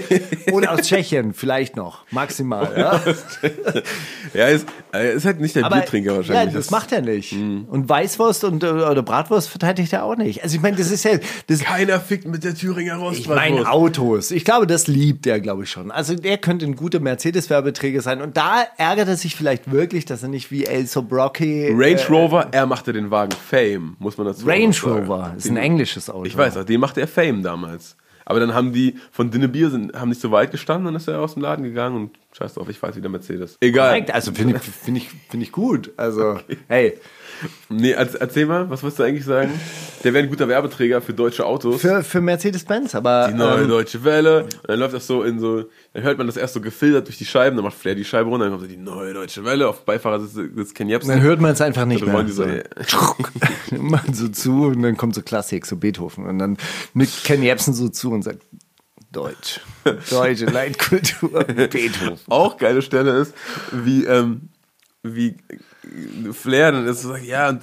Oder 0.52 0.72
aus 0.72 0.82
Tschechien, 0.82 1.32
vielleicht 1.32 1.76
noch, 1.76 2.04
maximal. 2.10 2.74
Ja? 2.76 3.00
ja, 4.34 4.48
ist, 4.48 4.66
äh, 4.92 5.14
ist 5.14 5.24
halt 5.24 5.40
nicht 5.40 5.54
der 5.54 5.68
Biertrinker 5.68 6.10
ja, 6.10 6.16
wahrscheinlich. 6.16 6.54
das 6.54 6.70
macht 6.72 6.90
er 6.90 7.02
nicht. 7.02 7.32
Und 7.32 7.88
Weißwurst 7.88 8.44
und 8.44 8.64
äh, 8.64 8.66
oder 8.66 9.02
Bratwurst 9.02 9.48
verteidigt 9.48 9.92
er 9.92 10.04
auch 10.04 10.16
nicht. 10.16 10.42
Also 10.42 10.56
ich 10.56 10.62
meine, 10.62 10.76
das 10.76 10.90
ist 10.90 11.04
ja, 11.04 11.12
das, 11.46 11.60
Keiner 11.60 11.99
fickt 12.00 12.26
mit 12.26 12.42
der 12.44 12.54
Thüringer 12.54 12.94
ich 13.12 13.28
meine 13.28 13.56
Rostbratwurst. 13.60 13.66
Autos. 13.68 14.30
Ich 14.30 14.44
glaube, 14.44 14.66
das 14.66 14.86
liebt 14.88 15.26
er, 15.26 15.40
glaube 15.40 15.62
ich 15.64 15.70
schon. 15.70 15.90
Also 15.90 16.14
der 16.14 16.38
könnte 16.38 16.64
ein 16.66 16.74
guter 16.76 17.00
Mercedes-Werbeträger 17.00 18.00
sein. 18.02 18.20
Und 18.20 18.36
da 18.36 18.64
ärgert 18.76 19.08
er 19.08 19.16
sich 19.16 19.36
vielleicht 19.36 19.70
wirklich, 19.70 20.04
dass 20.04 20.22
er 20.22 20.28
nicht 20.28 20.50
wie 20.50 20.64
El 20.64 20.86
Sobrocki... 20.86 21.68
Range 21.72 22.00
äh, 22.00 22.04
Rover, 22.06 22.48
er 22.50 22.66
machte 22.66 22.92
den 22.92 23.10
Wagen 23.10 23.32
Fame, 23.32 23.96
muss 23.98 24.18
man 24.18 24.26
dazu 24.26 24.46
Range 24.46 24.72
sagen. 24.72 25.06
Rover 25.06 25.34
ist 25.36 25.46
ein 25.46 25.54
Den- 25.54 25.62
englisches 25.64 26.10
Auto. 26.10 26.24
Ich 26.24 26.36
weiß, 26.36 26.56
auch, 26.56 26.64
den 26.64 26.80
machte 26.80 27.00
er 27.00 27.08
Fame 27.08 27.42
damals. 27.42 27.96
Aber 28.26 28.38
dann 28.38 28.54
haben 28.54 28.72
die 28.72 28.94
von 29.10 29.30
Dinne 29.32 29.48
Bier 29.48 29.70
sind, 29.70 29.92
haben 29.94 30.08
nicht 30.10 30.20
so 30.20 30.30
weit 30.30 30.52
gestanden, 30.52 30.84
dann 30.84 30.94
ist 30.94 31.08
er 31.08 31.20
aus 31.20 31.34
dem 31.34 31.42
Laden 31.42 31.64
gegangen 31.64 31.96
und 31.96 32.10
scheiß 32.32 32.54
drauf, 32.54 32.68
ich 32.68 32.80
weiß 32.80 32.94
wieder 32.94 33.08
Mercedes. 33.08 33.56
Egal. 33.60 33.88
Korrekt, 33.88 34.14
Also 34.14 34.32
finde 34.32 34.56
ich, 34.56 34.62
finde 34.62 35.00
ich, 35.00 35.08
finde 35.28 35.44
ich 35.46 35.50
gut. 35.52 35.90
Also, 35.96 36.38
hey, 36.68 36.96
Nee, 37.68 37.94
erz- 37.94 38.16
erzähl 38.18 38.46
mal, 38.46 38.68
was 38.70 38.82
wolltest 38.82 38.98
du 38.98 39.02
eigentlich 39.04 39.24
sagen? 39.24 39.50
Der 40.04 40.12
wäre 40.14 40.24
ein 40.24 40.30
guter 40.30 40.48
Werbeträger 40.48 41.00
für 41.00 41.12
deutsche 41.14 41.44
Autos. 41.46 41.80
für, 41.80 42.02
für 42.02 42.20
Mercedes-Benz, 42.20 42.94
aber 42.94 43.28
die 43.28 43.34
neue 43.38 43.62
ähm, 43.62 43.68
deutsche 43.68 44.02
Welle. 44.04 44.44
Und 44.44 44.68
dann 44.68 44.78
läuft 44.80 44.94
das 44.94 45.06
so 45.06 45.22
in 45.22 45.38
so, 45.38 45.64
dann 45.92 46.02
hört 46.02 46.18
man 46.18 46.26
das 46.26 46.36
erst 46.36 46.54
so 46.54 46.60
gefiltert 46.60 47.06
durch 47.06 47.18
die 47.18 47.24
Scheiben, 47.26 47.56
dann 47.56 47.64
macht 47.64 47.76
Flair 47.76 47.94
die 47.94 48.04
Scheibe 48.04 48.28
runter, 48.30 48.44
dann 48.46 48.52
kommt 48.52 48.62
so 48.62 48.68
die 48.68 48.76
neue 48.80 49.12
deutsche 49.14 49.44
Welle, 49.44 49.68
auf 49.68 49.84
Beifahrersitz 49.84 50.34
sitzt 50.54 50.74
Ken 50.74 50.88
Jebsen. 50.88 51.10
dann 51.10 51.20
hört 51.22 51.40
man 51.40 51.52
es 51.52 51.60
einfach 51.60 51.84
nicht 51.86 52.02
Dann 52.06 52.12
mehr. 52.12 52.22
die 52.24 52.32
so. 52.32 52.44
Machen 53.78 54.14
so 54.14 54.28
zu 54.28 54.64
und 54.66 54.82
dann 54.82 54.96
kommt 54.96 55.14
so 55.14 55.22
Klassik, 55.22 55.66
so 55.66 55.76
Beethoven. 55.76 56.26
Und 56.26 56.38
dann 56.38 56.56
nickt 56.94 57.24
Ken 57.24 57.42
Jebsen 57.42 57.74
so 57.74 57.88
zu 57.88 58.10
und 58.12 58.22
sagt, 58.22 58.42
Deutsch. 59.12 59.60
Deutsche 60.10 60.44
Leitkultur, 60.46 61.42
Beethoven. 61.44 62.16
auch 62.28 62.56
geile 62.58 62.80
Stelle 62.80 63.18
ist, 63.18 63.34
wie, 63.72 64.04
ähm, 64.04 64.50
wie 65.02 65.36
Flair 66.32 66.72
dann 66.72 66.86
ist 66.86 67.02
so 67.02 67.08
sagt, 67.10 67.24
ja, 67.24 67.48
und 67.48 67.62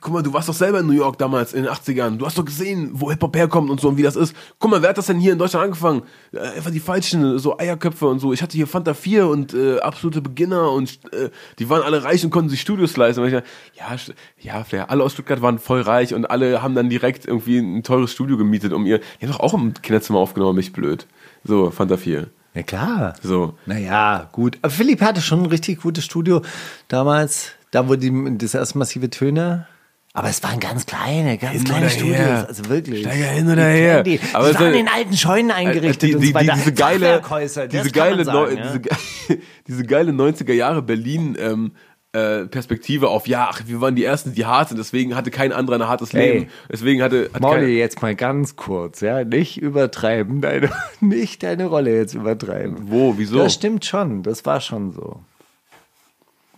guck 0.00 0.12
mal, 0.12 0.22
du 0.22 0.32
warst 0.32 0.48
doch 0.48 0.54
selber 0.54 0.80
in 0.80 0.86
New 0.86 0.92
York 0.92 1.18
damals 1.18 1.52
in 1.52 1.64
den 1.64 1.72
80ern. 1.72 2.18
Du 2.18 2.26
hast 2.26 2.36
doch 2.38 2.44
gesehen, 2.44 2.90
wo 2.92 3.10
Hip-Hop 3.10 3.36
herkommt 3.36 3.70
und 3.70 3.80
so 3.80 3.88
und 3.88 3.96
wie 3.96 4.02
das 4.02 4.16
ist. 4.16 4.34
Guck 4.58 4.70
mal, 4.70 4.82
wer 4.82 4.90
hat 4.90 4.98
das 4.98 5.06
denn 5.06 5.18
hier 5.18 5.32
in 5.32 5.38
Deutschland 5.38 5.64
angefangen? 5.64 6.02
Äh, 6.32 6.40
einfach 6.40 6.70
die 6.70 6.80
falschen, 6.80 7.38
so 7.38 7.58
Eierköpfe 7.58 8.06
und 8.06 8.18
so. 8.18 8.32
Ich 8.32 8.42
hatte 8.42 8.56
hier 8.56 8.66
Fanta 8.66 8.94
4 8.94 9.26
und 9.26 9.54
äh, 9.54 9.78
absolute 9.80 10.20
Beginner 10.20 10.70
und 10.72 10.98
äh, 11.12 11.30
die 11.58 11.68
waren 11.70 11.82
alle 11.82 12.04
reich 12.04 12.24
und 12.24 12.30
konnten 12.30 12.50
sich 12.50 12.60
Studios 12.60 12.96
leisten. 12.96 13.20
Und 13.20 13.28
ich 13.28 13.34
dachte, 13.34 13.48
ja, 13.74 13.96
ja, 14.38 14.64
Flair, 14.64 14.90
alle 14.90 15.02
aus 15.02 15.12
Stuttgart 15.12 15.42
waren 15.42 15.58
voll 15.58 15.80
reich 15.80 16.14
und 16.14 16.26
alle 16.26 16.62
haben 16.62 16.74
dann 16.74 16.90
direkt 16.90 17.26
irgendwie 17.26 17.58
ein 17.58 17.82
teures 17.82 18.12
Studio 18.12 18.36
gemietet, 18.36 18.72
um 18.72 18.86
ihr. 18.86 18.98
Die 18.98 19.26
haben 19.26 19.32
doch 19.32 19.40
auch 19.40 19.54
im 19.54 19.74
Kinderzimmer 19.74 20.18
aufgenommen, 20.18 20.56
mich 20.56 20.72
blöd. 20.72 21.06
So, 21.44 21.70
Fanta 21.70 21.96
4. 21.96 22.28
Ja 22.54 22.62
klar. 22.62 23.14
So. 23.20 23.54
Naja, 23.66 24.28
gut. 24.30 24.58
Aber 24.62 24.70
Philipp 24.70 25.00
hatte 25.00 25.20
schon 25.20 25.40
ein 25.40 25.46
richtig 25.46 25.80
gutes 25.82 26.04
Studio 26.04 26.42
damals. 26.86 27.52
Da 27.74 27.88
wo 27.88 27.96
die 27.96 28.38
das 28.38 28.54
erste 28.54 28.78
massive 28.78 29.10
Töne. 29.10 29.66
Aber 30.12 30.28
es 30.28 30.40
waren 30.44 30.60
ganz 30.60 30.86
kleine, 30.86 31.38
ganz 31.38 31.54
Hin 31.54 31.64
kleine 31.64 31.90
Studios. 31.90 32.16
her. 32.16 32.44
Also 32.46 32.68
wirklich. 32.68 33.00
Steiger 33.00 33.26
hin 33.26 33.46
oder 33.46 33.62
kenn 33.62 33.72
her. 33.74 34.02
Die, 34.04 34.20
Aber 34.32 34.46
die 34.46 34.54
es 34.54 34.60
waren 34.60 34.74
in 34.74 34.86
alten 34.86 35.16
Scheunen 35.16 35.50
eingerichtet 35.50 36.10
die, 36.10 36.14
und 36.14 36.20
die, 36.20 36.28
so 36.28 36.34
weiter. 36.34 36.52
die, 36.52 36.58
diese 36.60 36.72
geile, 36.72 37.06
Fachwerkhäuser, 37.06 37.62
das 37.66 37.82
diese 37.82 37.90
geile, 37.90 38.24
sagen, 38.24 38.56
ja. 38.56 38.78
diese, 38.78 39.40
diese 39.66 39.82
geile 39.82 40.12
90er 40.12 40.52
Jahre 40.52 40.82
Berlin 40.82 41.36
ähm, 41.36 41.72
äh, 42.12 42.44
Perspektive 42.44 43.08
auf, 43.08 43.26
ja, 43.26 43.48
ach, 43.50 43.62
wir 43.66 43.80
waren 43.80 43.96
die 43.96 44.04
ersten, 44.04 44.34
die 44.34 44.46
hart 44.46 44.68
sind, 44.68 44.78
deswegen 44.78 45.16
hatte 45.16 45.32
kein 45.32 45.50
anderer 45.52 45.80
ein 45.80 45.88
hartes 45.88 46.12
Hey. 46.12 46.32
Leben. 46.32 46.50
Deswegen 46.70 47.02
hatte, 47.02 47.28
hat 47.34 47.42
Mauli, 47.42 47.76
jetzt 47.76 48.00
mal 48.00 48.14
ganz 48.14 48.54
kurz, 48.54 49.00
ja, 49.00 49.24
nicht 49.24 49.60
übertreiben, 49.60 50.40
deine, 50.40 50.70
nicht 51.00 51.42
deine 51.42 51.66
Rolle 51.66 51.92
jetzt 51.92 52.14
übertreiben. 52.14 52.76
wo, 52.82 53.18
wieso? 53.18 53.38
Das 53.38 53.54
stimmt 53.54 53.84
schon, 53.84 54.22
das 54.22 54.46
war 54.46 54.60
schon 54.60 54.92
so. 54.92 55.22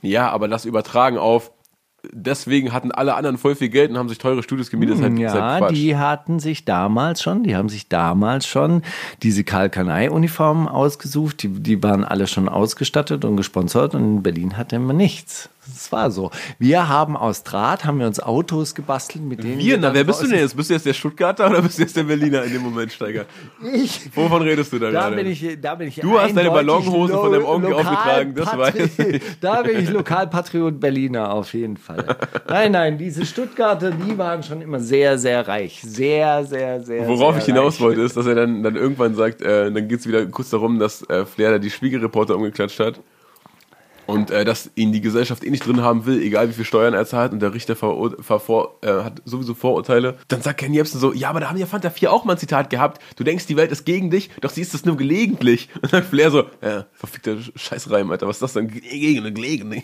Ja, 0.06 0.30
aber 0.30 0.48
das 0.48 0.64
übertragen 0.64 1.18
auf, 1.18 1.50
deswegen 2.12 2.72
hatten 2.72 2.92
alle 2.92 3.14
anderen 3.14 3.38
voll 3.38 3.54
viel 3.54 3.68
Geld 3.68 3.90
und 3.90 3.98
haben 3.98 4.08
sich 4.08 4.18
teure 4.18 4.42
Studios 4.42 4.70
gemietet. 4.70 4.96
halt, 5.02 5.12
das 5.12 5.34
ist 5.34 5.40
halt 5.40 5.62
Ja, 5.62 5.68
die 5.70 5.96
hatten 5.96 6.38
sich 6.38 6.64
damals 6.64 7.22
schon, 7.22 7.42
die 7.42 7.56
haben 7.56 7.68
sich 7.68 7.88
damals 7.88 8.46
schon 8.46 8.82
diese 9.22 9.44
Kalkanei-Uniformen 9.44 10.68
ausgesucht, 10.68 11.42
die, 11.42 11.48
die 11.48 11.82
waren 11.82 12.04
alle 12.04 12.26
schon 12.26 12.48
ausgestattet 12.48 13.24
und 13.24 13.36
gesponsert 13.36 13.94
und 13.94 14.02
in 14.02 14.22
Berlin 14.22 14.56
hatte 14.56 14.78
man 14.78 14.96
nichts. 14.96 15.48
Das 15.68 15.90
war 15.92 16.10
so. 16.10 16.30
Wir 16.58 16.88
haben 16.88 17.16
aus 17.16 17.42
Draht, 17.42 17.84
haben 17.84 17.98
wir 17.98 18.06
uns 18.06 18.20
Autos 18.20 18.74
gebastelt, 18.74 19.24
mit 19.24 19.42
denen 19.42 19.58
wir, 19.58 19.76
na, 19.76 19.88
dann 19.88 19.94
wer 19.94 20.04
bist 20.04 20.22
du 20.22 20.26
denn 20.28 20.38
jetzt? 20.38 20.56
Bist 20.56 20.70
du 20.70 20.74
jetzt 20.74 20.86
der 20.86 20.92
Stuttgarter 20.94 21.48
oder 21.50 21.62
bist 21.62 21.78
du 21.78 21.82
jetzt 21.82 21.96
der 21.96 22.04
Berliner 22.04 22.44
in 22.44 22.52
dem 22.52 22.62
Moment, 22.62 22.92
Steiger? 22.92 23.24
Ich. 23.74 24.10
Wovon 24.14 24.42
redest 24.42 24.72
du 24.72 24.78
da, 24.78 24.90
Da 24.90 25.00
gerade? 25.02 25.16
bin 25.16 25.26
ich, 25.26 25.58
da 25.60 25.74
bin 25.74 25.88
ich 25.88 25.96
Du 25.96 26.18
hast 26.18 26.36
deine 26.36 26.50
Ballonhose 26.50 27.14
von 27.14 27.32
deinem 27.32 27.44
Onkel 27.44 27.72
aufgetragen, 27.74 28.34
das 28.34 28.56
weiß 28.56 28.98
ich. 28.98 29.22
Da 29.40 29.62
bin 29.62 29.78
ich 29.78 29.90
Lokalpatriot 29.90 30.78
Berliner 30.80 31.32
auf 31.32 31.52
jeden 31.52 31.76
Fall. 31.76 32.16
Nein, 32.48 32.72
nein, 32.72 32.98
diese 32.98 33.26
Stuttgarter, 33.26 33.90
die 33.90 34.16
waren 34.16 34.42
schon 34.42 34.60
immer 34.62 34.80
sehr, 34.80 35.18
sehr 35.18 35.46
reich. 35.46 35.80
Sehr, 35.82 36.44
sehr, 36.44 36.80
sehr 36.82 37.06
Worauf 37.08 37.34
sehr 37.34 37.40
ich 37.40 37.46
hinaus 37.46 37.74
reich. 37.74 37.80
wollte, 37.80 38.00
ist, 38.02 38.16
dass 38.16 38.26
er 38.26 38.34
dann, 38.34 38.62
dann 38.62 38.76
irgendwann 38.76 39.14
sagt, 39.14 39.42
äh, 39.42 39.70
dann 39.70 39.88
geht 39.88 40.00
es 40.00 40.06
wieder 40.06 40.24
kurz 40.26 40.50
darum, 40.50 40.78
dass 40.78 41.02
äh, 41.08 41.24
Flair 41.26 41.52
da 41.52 41.58
die 41.58 41.70
Spiegelreporter 41.70 42.36
umgeklatscht 42.36 42.80
hat. 42.80 43.00
Und 44.06 44.30
äh, 44.30 44.44
dass 44.44 44.70
ihn 44.76 44.92
die 44.92 45.00
Gesellschaft 45.00 45.42
eh 45.44 45.50
nicht 45.50 45.66
drin 45.66 45.80
haben 45.82 46.06
will, 46.06 46.22
egal 46.22 46.48
wie 46.48 46.52
viel 46.52 46.64
Steuern 46.64 46.94
er 46.94 47.06
zahlt 47.06 47.32
und 47.32 47.40
der 47.40 47.52
Richter 47.52 47.74
verur- 47.74 48.22
vervor, 48.22 48.78
äh, 48.82 48.88
hat 49.02 49.20
sowieso 49.24 49.54
Vorurteile. 49.54 50.16
Dann 50.28 50.42
sagt 50.42 50.58
Ken 50.60 50.72
Jebsen 50.72 51.00
so, 51.00 51.12
ja, 51.12 51.28
aber 51.30 51.40
da 51.40 51.48
haben 51.50 51.58
ja 51.58 51.66
Fanta 51.66 51.90
4 51.90 52.12
auch 52.12 52.24
mal 52.24 52.34
ein 52.34 52.38
Zitat 52.38 52.70
gehabt. 52.70 53.02
Du 53.16 53.24
denkst, 53.24 53.46
die 53.46 53.56
Welt 53.56 53.72
ist 53.72 53.84
gegen 53.84 54.10
dich, 54.10 54.30
doch 54.40 54.50
sie 54.50 54.62
ist 54.62 54.74
es 54.74 54.84
nur 54.84 54.96
gelegentlich. 54.96 55.68
Und 55.82 55.92
dann 55.92 56.04
Flair 56.04 56.30
so, 56.30 56.44
ja, 56.62 56.86
verfickter 56.92 57.36
Scheißreim, 57.56 58.10
Alter, 58.10 58.28
was 58.28 58.36
ist 58.36 58.42
das 58.42 58.52
denn? 58.52 58.68
Gegen, 58.68 59.34
gelegentlich. 59.34 59.82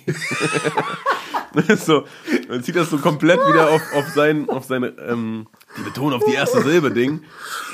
so, 1.77 2.05
dann 2.49 2.63
zieht 2.63 2.77
das 2.77 2.91
so 2.91 2.99
komplett 2.99 3.39
wieder 3.41 3.71
auf, 3.71 3.83
auf 3.95 4.09
sein, 4.09 4.49
auf 4.49 4.65
seine, 4.65 4.89
ähm, 5.09 5.47
die 5.77 5.83
Betonung 5.83 6.15
auf 6.15 6.25
die 6.25 6.35
erste 6.35 6.63
Silbe 6.63 6.91
Ding. 6.91 7.23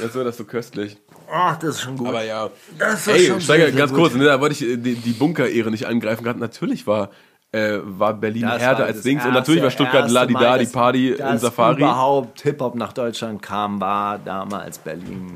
Jetzt 0.01 0.15
wird 0.15 0.27
das 0.27 0.37
so 0.37 0.45
köstlich. 0.45 0.97
Ach, 1.31 1.57
das 1.59 1.77
ist 1.77 1.83
schon 1.83 1.97
gut. 1.97 2.09
Aber 2.09 2.25
ja. 2.25 2.51
Das 2.79 3.07
war 3.07 3.15
Ey, 3.15 3.27
schon 3.27 3.41
Steiger, 3.41 3.65
sehr, 3.65 3.73
sehr 3.73 3.79
ganz 3.79 3.93
gut. 3.93 4.01
kurz, 4.01 4.15
ne, 4.15 4.25
da 4.25 4.41
wollte 4.41 4.55
ich 4.55 4.63
äh, 4.71 4.77
die, 4.77 4.95
die 4.95 5.13
Bunker-Ehre 5.13 5.71
nicht 5.71 5.87
angreifen. 5.87 6.25
Gerade 6.25 6.39
natürlich 6.41 6.87
war, 6.87 7.11
äh, 7.53 7.79
war 7.83 8.15
Berlin 8.15 8.43
Das 8.43 8.63
härter 8.63 8.81
war 8.81 8.87
als 8.87 8.97
das 8.97 9.05
Dings. 9.05 9.25
Und 9.25 9.33
natürlich 9.35 9.63
war 9.63 9.71
Stuttgart 9.71 10.11
Ladida, 10.11 10.41
Mal, 10.41 10.59
die 10.59 10.67
Party 10.67 11.15
dass 11.17 11.33
in 11.33 11.39
Safari. 11.39 11.77
überhaupt 11.83 12.41
Hip-Hop 12.43 12.75
nach 12.77 12.93
Deutschland 12.93 13.43
kam, 13.43 13.81
war 13.81 14.19
damals 14.19 14.79
Berlin. 14.79 15.33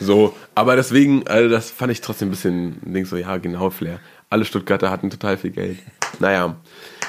So, 0.00 0.34
aber 0.54 0.76
deswegen, 0.76 1.26
also 1.26 1.48
das 1.48 1.70
fand 1.70 1.90
ich 1.92 2.00
trotzdem 2.00 2.28
ein 2.28 2.30
bisschen, 2.32 2.80
denk 2.82 3.06
so, 3.06 3.16
ja, 3.16 3.36
genau, 3.38 3.70
Flair. 3.70 4.00
Alle 4.28 4.44
Stuttgarter 4.44 4.90
hatten 4.90 5.08
total 5.08 5.36
viel 5.38 5.50
Geld. 5.52 5.78
Naja. 6.18 6.56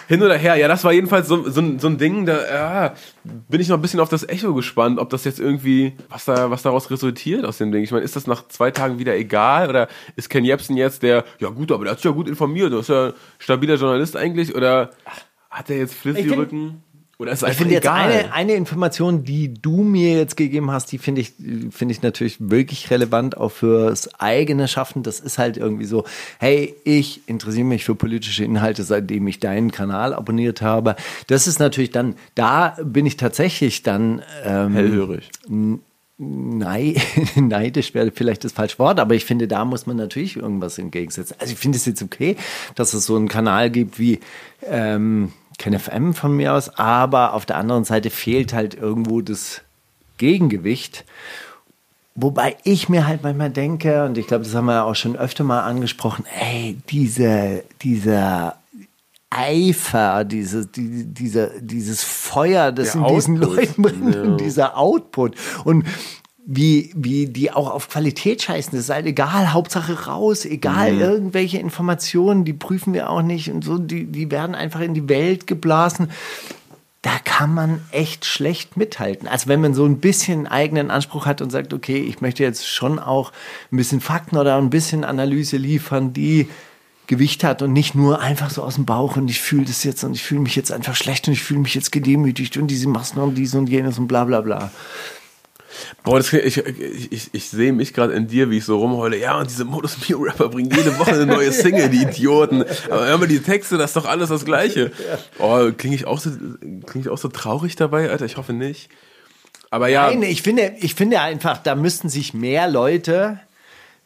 Hin 0.08 0.24
oder 0.24 0.38
her, 0.38 0.56
ja, 0.56 0.67
das 0.70 0.84
war 0.86 0.93
jedenfalls 0.93 1.28
so, 1.28 1.50
so, 1.50 1.60
ein- 1.60 1.80
so 1.80 1.88
ein 1.88 1.98
Ding, 1.98 2.26
da 2.26 2.38
ja, 2.50 2.93
bin 3.24 3.60
ich 3.60 3.67
noch 3.67 3.78
ein 3.78 3.82
bisschen 3.82 4.00
auf 4.00 4.08
das 4.10 4.28
Echo 4.28 4.54
gespannt, 4.54 5.00
ob 5.00 5.10
das 5.10 5.26
jetzt 5.26 5.39
irgendwie, 5.39 5.93
was 6.10 6.24
da, 6.26 6.50
was 6.50 6.62
daraus 6.62 6.89
resultiert 6.89 7.43
aus 7.46 7.58
dem 7.58 7.72
Ding. 7.74 7.84
Ich 7.84 7.91
meine, 7.91 8.06
ist 8.06 8.15
das 8.15 8.26
nach 8.26 8.48
zwei 8.48 8.72
Tagen 8.72 9.00
wieder 9.00 9.15
egal? 9.17 9.70
Oder 9.70 9.88
ist 10.15 10.30
Ken 10.30 10.46
Jebsen 10.46 10.78
jetzt 10.78 11.04
der, 11.04 11.26
ja 11.39 11.50
gut, 11.50 11.72
aber 11.72 11.84
der 11.84 11.91
hat 11.91 11.98
sich 12.00 12.06
ja 12.06 12.12
gut 12.12 12.28
informiert, 12.30 12.72
der 12.72 12.80
ist 12.80 12.89
ja 12.89 13.08
ein 13.08 13.13
stabiler 13.38 13.76
Journalist 13.76 14.15
eigentlich? 14.15 14.56
Oder 14.56 14.91
hat 15.50 15.70
er 15.70 15.78
jetzt 15.78 15.93
find- 15.93 16.17
Flizzy-Rücken? 16.17 16.84
Oder 17.19 17.32
ist 17.32 17.41
es 17.41 17.49
Ich 17.49 17.58
finde 17.58 17.73
jetzt 17.73 17.88
eine, 17.88 18.32
eine 18.32 18.53
Information, 18.53 19.23
die 19.23 19.51
du 19.51 19.82
mir 19.82 20.17
jetzt 20.17 20.38
gegeben 20.38 20.69
hast, 20.69 20.91
die 20.91 20.99
finde 20.99 21.21
ich, 21.21 21.34
finde 21.71 21.91
ich 21.91 22.03
natürlich 22.03 22.38
wirklich 22.39 22.91
relevant 22.91 23.38
auch 23.38 23.51
fürs 23.51 24.19
eigene 24.19 24.67
Schaffen. 24.67 25.01
Das 25.01 25.19
ist 25.19 25.39
halt 25.39 25.58
irgendwie 25.58 25.86
so, 25.86 26.06
hey, 26.38 26.75
ich 26.84 27.27
interessiere 27.27 27.65
mich 27.65 27.86
für 27.86 27.95
politische 27.95 28.43
Inhalte, 28.43 28.84
seitdem 28.84 29.25
ich 29.25 29.39
deinen 29.39 29.71
Kanal 29.71 30.13
abonniert 30.13 30.62
habe. 30.62 30.95
Das 31.25 31.47
ist 31.47 31.58
natürlich 31.60 31.89
dann, 31.89 32.13
da 32.36 32.77
bin 32.84 33.08
ich 33.08 33.17
tatsächlich 33.17 33.82
dann 33.82 34.21
ähm, 34.45 34.73
Hellhörig. 34.73 35.32
nei 36.19 36.95
neidisch 37.36 37.95
wäre 37.95 38.12
vielleicht 38.13 38.43
das 38.43 38.51
falsche 38.51 38.77
Wort, 38.77 38.99
aber 38.99 39.15
ich 39.15 39.25
finde, 39.25 39.47
da 39.47 39.65
muss 39.65 39.88
man 39.88 39.97
natürlich 39.97 40.36
irgendwas 40.36 40.77
entgegensetzen. 40.77 41.36
Also 41.39 41.53
ich 41.53 41.60
finde 41.60 41.80
es 41.80 41.86
jetzt 41.88 42.03
okay, 42.03 42.36
dass 42.75 42.93
es 42.93 43.08
so 43.08 43.15
einen 43.15 43.27
Kanal 43.27 43.71
gibt 43.71 43.97
wie 43.97 44.19
ähm, 44.69 45.32
KenFM 45.58 46.13
von 46.13 46.36
mir 46.36 46.54
aus, 46.54 46.70
aber 46.78 47.34
auf 47.34 47.46
der 47.46 47.58
anderen 47.58 47.84
Seite 47.84 48.10
fehlt 48.10 48.54
halt 48.54 48.76
irgendwo 48.76 49.22
das 49.22 49.62
Gegengewicht. 50.17 51.06
Wobei 52.15 52.58
ich 52.63 52.89
mir 52.89 53.06
halt 53.08 53.22
manchmal 53.24 53.52
denke, 53.52 54.04
und 54.06 54.17
ich 54.17 54.26
glaube, 54.28 54.43
das 54.43 54.56
haben 54.56 54.65
wir 54.65 54.86
auch 54.86 54.96
schon 54.96 55.15
öfter 55.15 55.43
mal 55.43 55.62
angesprochen, 55.62 56.26
ey, 56.39 56.78
diese, 56.89 57.63
dieser 57.84 58.58
Eifer, 59.30 60.24
diese, 60.24 60.65
die, 60.65 61.04
dieser, 61.04 61.50
dieses 61.60 62.04
Feuer, 62.04 62.72
das 62.72 62.93
Der 62.93 63.02
in 63.02 63.08
diesen 63.15 63.38
Output. 63.43 63.56
Leuten 63.58 63.82
brennt, 63.82 64.15
Ja. 64.15 64.22
und 64.24 64.38
dieser 64.41 64.78
Output. 64.78 65.36
Und 65.63 65.86
wie, 66.50 66.92
wie 66.96 67.28
die 67.28 67.52
auch 67.52 67.70
auf 67.70 67.90
Qualität 67.90 68.42
scheißen. 68.42 68.72
Das 68.72 68.86
ist 68.86 68.90
halt 68.90 69.06
egal, 69.06 69.52
Hauptsache 69.52 70.06
raus, 70.08 70.46
egal 70.46 70.94
Mhm. 70.94 71.02
irgendwelche 71.02 71.58
Informationen, 71.60 72.46
die 72.46 72.54
prüfen 72.54 72.94
wir 72.94 73.10
auch 73.10 73.22
nicht 73.22 73.52
und 73.52 73.66
so, 73.66 73.78
die, 73.78 74.06
die 74.06 74.32
werden 74.32 74.56
einfach 74.56 74.80
in 74.80 74.94
die 74.94 75.10
Welt 75.10 75.46
geblasen. 75.46 76.10
Da 77.02 77.12
kann 77.24 77.54
man 77.54 77.82
echt 77.92 78.24
schlecht 78.26 78.78
mithalten. 78.78 79.28
Also 79.28 79.48
wenn 79.50 79.60
man 79.60 79.74
so 79.74 79.86
ein 79.86 80.00
bisschen 80.00 80.48
eigenen 80.48 80.90
Anspruch 80.90 81.26
hat 81.26 81.42
und 81.42 81.52
sagt, 81.52 81.74
okay, 81.74 81.98
ich 81.98 82.22
möchte 82.22 82.44
jetzt 82.44 82.66
schon 82.66 82.98
auch 82.98 83.34
ein 83.72 83.78
bisschen 83.78 84.00
Fakten 84.00 84.38
oder 84.38 84.56
ein 84.58 84.70
bisschen 84.70 85.04
Analyse 85.04 85.58
liefern, 85.58 86.14
die 86.14 86.48
Gewicht 87.08 87.44
hat 87.44 87.62
und 87.62 87.74
nicht 87.74 87.94
nur 87.94 88.22
einfach 88.22 88.50
so 88.50 88.64
aus 88.64 88.76
dem 88.76 88.86
Bauch 88.86 89.18
und 89.18 89.30
ich 89.30 89.42
fühle 89.42 89.66
das 89.66 89.84
jetzt 89.84 90.04
und 90.06 90.14
ich 90.14 90.24
fühle 90.24 90.42
mich 90.42 90.56
jetzt 90.56 90.72
einfach 90.72 90.96
schlecht 90.96 91.28
und 91.28 91.34
ich 91.34 91.44
fühle 91.44 91.60
mich 91.60 91.76
jetzt 91.76 91.92
gedemütigt 91.92 92.56
und 92.58 92.68
diese 92.68 92.88
Maßnahmen, 92.88 93.36
dies 93.36 93.54
und 93.54 93.68
jenes 93.70 94.00
und 94.00 94.08
bla 94.08 94.24
bla 94.26 94.42
bla. 94.42 94.72
Boah, 96.04 96.18
das, 96.18 96.32
ich, 96.34 96.58
ich, 96.58 97.12
ich, 97.12 97.30
ich 97.34 97.50
sehe 97.50 97.74
mich 97.74 97.94
gerade 97.94 98.13
in 98.13 98.28
dir, 98.28 98.50
wie 98.50 98.58
ich 98.58 98.66
so 98.66 98.78
rumheule. 98.80 99.18
Ja, 99.18 99.38
und 99.38 99.50
diese 99.50 99.66
Modus 99.66 99.98
Mio 100.08 100.20
Rapper 100.20 100.50
bringen 100.50 100.72
jede 100.76 100.98
Woche 101.00 101.12
eine 101.12 101.26
neue 101.26 101.52
Single, 101.52 101.90
die 101.90 102.04
Idioten. 102.04 102.63
Aber 102.90 103.06
hör 103.06 103.18
mal, 103.18 103.28
die 103.28 103.40
Texte, 103.40 103.78
das 103.78 103.92
ist 103.92 103.96
doch 103.98 104.06
alles 104.06 104.30
das 104.30 104.46
Gleiche. 104.46 104.92
Oh, 105.40 105.72
klinge 105.78 105.96
ich 105.96 106.06
auch 106.06 106.20
so, 106.20 106.30
klinge 106.86 107.02
ich 107.06 107.10
auch 107.10 107.18
so 107.18 107.28
traurig 107.28 107.76
dabei, 107.76 108.10
Alter? 108.10 108.26
Ich 108.26 108.38
hoffe 108.38 108.54
nicht. 108.54 108.90
Aber 109.70 109.88
ja, 109.90 110.08
Nein, 110.10 110.24
ich 110.24 110.42
finde, 110.42 110.76
ich 110.80 110.96
finde 110.96 111.20
einfach, 111.20 111.58
da 111.58 111.76
müssten 111.76 112.08
sich 112.10 112.34
mehr 112.34 112.70
Leute 112.70 113.40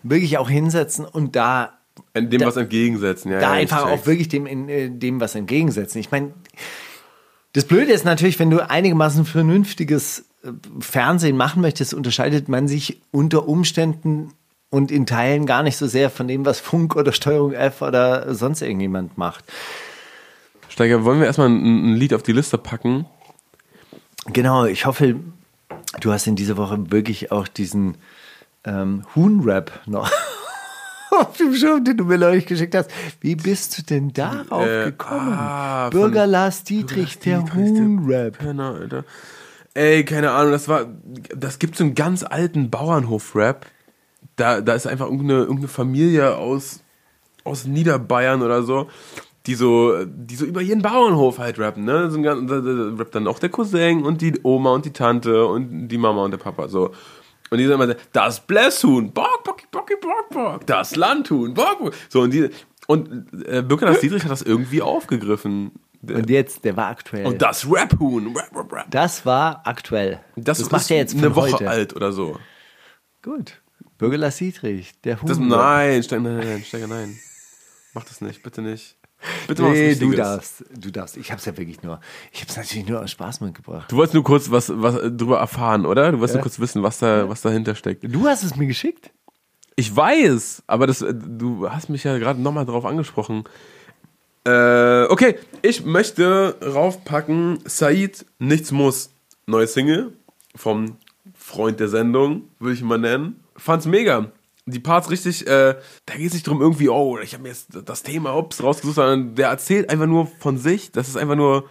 wirklich 0.03 0.37
auch 0.39 0.49
hinsetzen 0.49 1.05
und 1.05 1.35
da 1.35 1.77
in 2.13 2.29
dem 2.29 2.41
da- 2.41 2.47
was 2.47 2.57
entgegensetzen. 2.57 3.31
Ja, 3.31 3.39
da 3.39 3.47
ja, 3.53 3.59
einfach 3.61 3.85
auch 3.85 4.05
wirklich 4.07 4.27
dem, 4.29 4.45
in, 4.47 4.67
äh, 4.69 4.89
dem 4.89 5.19
was 5.21 5.35
entgegensetzen. 5.35 5.99
Ich 5.99 6.09
meine, 6.09 6.33
das 7.53 7.65
Blöde 7.65 7.91
ist 7.91 8.05
natürlich, 8.05 8.39
wenn 8.39 8.49
du 8.49 8.67
einigermaßen 8.67 9.25
vernünftiges 9.25 10.25
Fernsehen 10.79 11.37
machen 11.37 11.61
möchtest, 11.61 11.93
unterscheidet 11.93 12.49
man 12.49 12.67
sich 12.67 13.01
unter 13.11 13.47
Umständen 13.47 14.33
und 14.69 14.89
in 14.91 15.05
Teilen 15.05 15.45
gar 15.45 15.63
nicht 15.63 15.77
so 15.77 15.85
sehr 15.87 16.09
von 16.09 16.27
dem, 16.27 16.45
was 16.45 16.59
Funk 16.59 16.95
oder 16.95 17.11
Steuerung 17.11 17.51
F 17.53 17.81
oder 17.81 18.33
sonst 18.33 18.61
irgendjemand 18.61 19.17
macht. 19.17 19.43
Steiger, 20.69 21.03
wollen 21.03 21.19
wir 21.19 21.27
erstmal 21.27 21.49
ein, 21.49 21.91
ein 21.91 21.95
Lied 21.95 22.13
auf 22.13 22.23
die 22.23 22.31
Liste 22.31 22.57
packen? 22.57 23.05
Genau, 24.27 24.65
ich 24.65 24.85
hoffe, 24.85 25.15
du 25.99 26.11
hast 26.11 26.27
in 26.27 26.35
dieser 26.35 26.57
Woche 26.57 26.91
wirklich 26.91 27.31
auch 27.31 27.47
diesen 27.47 27.97
ähm, 28.63 29.03
Huhn-Rap 29.15 29.71
noch 29.85 30.09
auf 31.11 31.35
dem 31.37 31.53
Schirm, 31.55 31.83
den 31.83 31.97
du 31.97 32.05
mir 32.05 32.17
neulich 32.17 32.45
geschickt 32.45 32.73
hast. 32.75 32.89
Wie 33.19 33.35
bist 33.35 33.77
du 33.77 33.81
denn 33.83 34.13
darauf 34.13 34.65
Äh, 34.65 34.85
gekommen? 34.85 35.33
ah, 35.33 35.89
Bürger 35.89 36.25
Lars 36.27 36.63
Dietrich, 36.63 37.19
der 37.19 37.39
Dietrich, 37.39 37.55
Huhn-Rap. 37.55 38.37
Penner, 38.37 38.75
Alter. 38.79 39.03
Ey, 39.73 40.03
keine 40.03 40.31
Ahnung, 40.31 40.51
das 40.51 40.67
war, 40.67 40.87
das 41.35 41.59
gibt 41.59 41.77
so 41.77 41.83
einen 41.83 41.95
ganz 41.95 42.23
alten 42.23 42.69
Bauernhof-Rap. 42.69 43.65
Da, 44.35 44.61
da 44.61 44.73
ist 44.73 44.87
einfach 44.87 45.05
irgendeine, 45.05 45.39
irgendeine 45.39 45.67
Familie 45.69 46.37
aus, 46.37 46.83
aus 47.43 47.65
Niederbayern 47.65 48.41
oder 48.41 48.63
so, 48.63 48.89
die 49.45 49.55
so, 49.55 50.05
die 50.05 50.35
so 50.35 50.45
über 50.45 50.61
jeden 50.61 50.81
Bauernhof 50.81 51.39
halt 51.39 51.57
rappen, 51.57 51.85
ne? 51.85 52.11
So 52.11 52.17
ein, 52.17 52.23
da, 52.23 52.35
da, 52.35 52.95
rappt 52.97 53.15
dann 53.15 53.27
auch 53.27 53.39
der 53.39 53.49
Cousin 53.49 54.03
und 54.03 54.21
die 54.21 54.39
Oma 54.43 54.71
und 54.73 54.85
die 54.85 54.93
Tante 54.93 55.45
und 55.45 55.87
die 55.87 55.97
Mama 55.97 56.23
und 56.23 56.31
der 56.31 56.37
Papa, 56.37 56.67
so. 56.67 56.91
Und 57.49 57.57
die 57.57 57.65
sagen 57.65 57.81
immer, 57.81 57.95
das 58.13 58.39
Blässhuhn, 58.41 59.11
bock, 59.11 59.43
bock, 59.43 59.61
bock, 59.71 59.89
bock, 59.99 60.29
bock, 60.29 60.67
das 60.67 60.95
Landhuhn, 60.95 61.53
bock, 61.53 61.79
bock. 61.79 61.93
So, 62.09 62.21
und 62.21 62.33
die, 62.33 62.49
und 62.87 63.27
äh, 63.45 63.61
Bürger 63.61 63.93
Dietrich 63.93 64.23
hat 64.23 64.31
das 64.31 64.41
irgendwie 64.41 64.81
aufgegriffen. 64.81 65.71
Und 66.01 66.29
jetzt, 66.29 66.65
der 66.65 66.75
war 66.75 66.87
aktuell. 66.87 67.25
Und 67.27 67.41
das 67.41 67.69
Rap-Huhn. 67.69 68.35
Rap, 68.35 68.55
rap, 68.55 68.73
rap. 68.73 68.85
das 68.89 69.25
war 69.25 69.61
aktuell. 69.65 70.19
Das, 70.35 70.59
macht 70.71 70.81
ist 70.81 70.91
er 70.91 70.97
jetzt 70.97 71.15
eine 71.15 71.35
Woche 71.35 71.53
heute. 71.53 71.69
alt 71.69 71.95
oder 71.95 72.11
so. 72.11 72.39
Gut. 73.21 73.61
Bürger 73.97 74.17
Lars 74.17 74.37
Dietrich, 74.37 74.99
der 75.01 75.21
Huhn. 75.21 75.27
Das, 75.27 75.37
nein, 75.37 76.01
Steiger, 76.01 76.21
nein, 76.23 76.37
nein, 76.37 76.63
Steiger, 76.63 76.87
nein. 76.87 77.19
Mach 77.93 78.03
das 78.03 78.21
nicht, 78.21 78.41
bitte 78.41 78.61
nicht. 78.61 78.97
Bitte 79.47 79.61
Nee, 79.63 79.95
du 79.95 80.11
darfst. 80.11 80.65
Du 80.75 80.91
darfst. 80.91 81.17
Ich 81.17 81.31
hab's 81.31 81.45
ja 81.45 81.55
wirklich 81.55 81.83
nur. 81.83 81.99
Ich 82.31 82.41
hab's 82.41 82.57
natürlich 82.57 82.87
nur 82.87 83.01
aus 83.01 83.11
Spaß 83.11 83.41
mitgebracht. 83.41 83.91
Du 83.91 83.97
wolltest 83.97 84.15
nur 84.15 84.23
kurz 84.23 84.49
was, 84.49 84.71
was 84.73 84.95
drüber 84.95 85.37
erfahren, 85.37 85.85
oder? 85.85 86.11
Du 86.11 86.19
wolltest 86.19 86.35
nur 86.35 86.41
kurz 86.41 86.59
wissen, 86.59 86.81
was 86.81 86.99
da, 86.99 87.29
was 87.29 87.41
dahinter 87.41 87.75
steckt. 87.75 88.03
Du 88.03 88.27
hast 88.27 88.43
es 88.43 88.55
mir 88.55 88.65
geschickt? 88.65 89.11
Ich 89.75 89.95
weiß, 89.95 90.63
aber 90.67 90.87
das, 90.87 91.01
äh, 91.01 91.13
du 91.13 91.69
hast 91.69 91.89
mich 91.89 92.03
ja 92.03 92.17
gerade 92.17 92.41
nochmal 92.41 92.65
drauf 92.65 92.85
angesprochen. 92.85 93.43
Äh, 94.43 95.03
okay, 95.09 95.37
ich 95.61 95.85
möchte 95.85 96.57
raufpacken, 96.63 97.59
Said, 97.65 98.25
nichts 98.39 98.71
muss. 98.71 99.11
Neue 99.45 99.67
Single 99.67 100.13
vom 100.55 100.97
Freund 101.35 101.79
der 101.79 101.89
Sendung, 101.89 102.49
würde 102.59 102.73
ich 102.73 102.81
mal 102.81 102.97
nennen. 102.97 103.43
Fand's 103.55 103.85
mega. 103.85 104.31
Die 104.65 104.79
Parts 104.79 105.09
richtig, 105.09 105.47
äh, 105.47 105.75
da 106.05 106.15
geht 106.15 106.27
es 106.27 106.33
nicht 106.33 106.47
drum 106.47 106.61
irgendwie, 106.61 106.89
oh, 106.89 107.17
ich 107.19 107.33
habe 107.33 107.43
mir 107.43 107.49
jetzt 107.49 107.69
das 107.85 108.03
Thema 108.03 108.35
ups 108.35 108.63
rausgesucht, 108.63 108.95
sondern 108.95 109.35
der 109.35 109.49
erzählt 109.49 109.89
einfach 109.89 110.05
nur 110.05 110.27
von 110.39 110.57
sich. 110.57 110.91
Das 110.91 111.07
ist 111.07 111.17
einfach 111.17 111.35
nur 111.35 111.67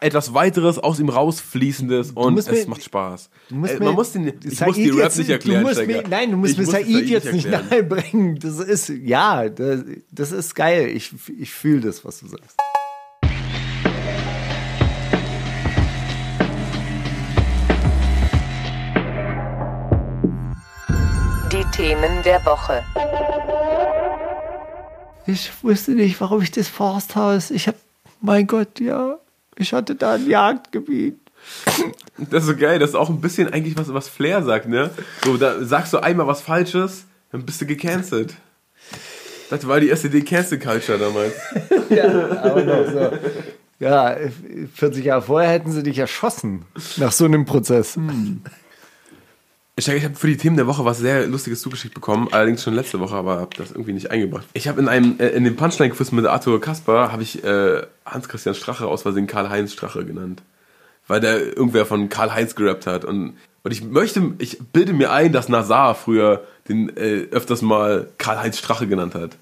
etwas 0.00 0.34
weiteres 0.34 0.78
aus 0.78 1.00
ihm 1.00 1.08
rausfließendes 1.08 2.10
und 2.12 2.38
es 2.38 2.50
mir- 2.50 2.66
macht 2.68 2.84
Spaß. 2.84 3.30
Du 3.48 3.54
musst 3.56 3.72
Äh, 3.74 3.78
mir- 3.78 3.84
man 3.86 3.94
muss 3.94 4.12
den, 4.12 4.26
ich 4.44 4.58
Said 4.58 4.68
muss 4.68 4.76
die 4.76 4.90
Rap 4.90 4.98
jetzt- 4.98 5.18
nicht 5.18 5.30
erklären, 5.30 5.64
Du 5.74 5.86
mir, 5.86 6.04
nein, 6.08 6.30
du 6.30 6.36
musst 6.36 6.52
Ich 6.52 6.58
mir 6.58 6.64
muss 6.64 6.72
Said 6.74 6.86
Said 6.86 7.08
jetzt 7.08 7.32
nicht 7.32 7.50
nahebringen. 7.50 8.38
Das 8.38 8.58
ist, 8.58 8.88
ja, 8.90 9.48
das, 9.48 9.80
das 10.10 10.32
ist 10.32 10.54
geil. 10.54 10.88
Ich, 10.88 11.12
ich 11.38 11.50
fühle 11.50 11.80
das, 11.80 12.04
was 12.04 12.20
du 12.20 12.26
sagst. 12.28 12.56
Die 21.52 21.64
Themen 21.76 22.22
der 22.24 22.44
Woche. 22.44 22.82
Ich 25.26 25.50
wusste 25.62 25.92
nicht, 25.92 26.20
warum 26.20 26.42
ich 26.42 26.50
das 26.50 26.68
Forsthaus. 26.68 27.50
Ich 27.50 27.68
hab, 27.68 27.76
mein 28.20 28.46
Gott, 28.46 28.80
ja, 28.80 29.18
ich 29.56 29.72
hatte 29.72 29.94
da 29.94 30.14
ein 30.14 30.28
Jagdgebiet. 30.28 31.18
Das 32.16 32.44
ist 32.44 32.48
so 32.48 32.56
geil, 32.56 32.78
das 32.78 32.90
ist 32.90 32.96
auch 32.96 33.10
ein 33.10 33.20
bisschen 33.20 33.52
eigentlich 33.52 33.76
was, 33.76 33.92
was 33.92 34.08
Flair 34.08 34.42
sagt, 34.42 34.66
ne? 34.68 34.90
So, 35.24 35.36
da 35.36 35.62
sagst 35.62 35.92
du 35.92 35.98
einmal 35.98 36.26
was 36.26 36.40
Falsches, 36.40 37.04
dann 37.32 37.44
bist 37.44 37.60
du 37.60 37.66
gecancelt. 37.66 38.34
Das 39.50 39.66
war 39.68 39.78
die 39.80 39.90
SED 39.90 40.22
Cancel 40.22 40.58
Culture 40.58 40.98
damals. 40.98 41.34
Aber 42.42 42.62
noch 42.62 42.90
so. 42.90 43.18
Ja, 43.78 44.16
40 44.74 45.04
Jahre 45.04 45.22
vorher 45.22 45.50
hätten 45.50 45.70
sie 45.70 45.82
dich 45.82 45.98
erschossen. 45.98 46.64
Nach 46.96 47.12
so 47.12 47.24
einem 47.24 47.44
Prozess. 47.44 47.98
Ich, 49.76 49.88
ich 49.88 50.04
habe 50.04 50.14
für 50.14 50.28
die 50.28 50.36
Themen 50.36 50.56
der 50.56 50.68
Woche 50.68 50.84
was 50.84 50.98
sehr 50.98 51.26
Lustiges 51.26 51.60
zugeschickt 51.60 51.94
bekommen, 51.94 52.28
allerdings 52.30 52.62
schon 52.62 52.74
letzte 52.74 53.00
Woche, 53.00 53.16
aber 53.16 53.40
habe 53.40 53.56
das 53.56 53.72
irgendwie 53.72 53.92
nicht 53.92 54.10
eingebracht. 54.10 54.46
Ich 54.52 54.68
habe 54.68 54.80
in 54.80 54.88
einem 54.88 55.18
äh, 55.18 55.30
in 55.30 55.42
dem 55.42 55.56
Punchline-Quiz 55.56 56.12
mit 56.12 56.26
Arthur 56.26 56.60
Kasper 56.60 57.10
habe 57.10 57.24
ich 57.24 57.42
äh, 57.42 57.82
Hans-Christian 58.06 58.54
Strache 58.54 58.86
aus 58.86 59.02
Versehen 59.02 59.26
Karl-Heinz 59.26 59.72
Strache 59.72 60.04
genannt. 60.04 60.42
Weil 61.08 61.20
der 61.20 61.56
irgendwer 61.56 61.86
von 61.86 62.08
Karl-Heinz 62.08 62.54
gerappt 62.54 62.86
hat. 62.86 63.04
Und, 63.04 63.36
und 63.62 63.72
ich 63.72 63.82
möchte, 63.82 64.32
ich 64.38 64.58
bilde 64.72 64.92
mir 64.92 65.12
ein, 65.12 65.32
dass 65.32 65.48
Nazar 65.48 65.94
früher 65.96 66.44
den 66.68 66.96
äh, 66.96 67.26
öfters 67.30 67.60
mal 67.60 68.08
Karl-Heinz 68.16 68.58
Strache 68.58 68.86
genannt 68.86 69.14
hat. 69.14 69.36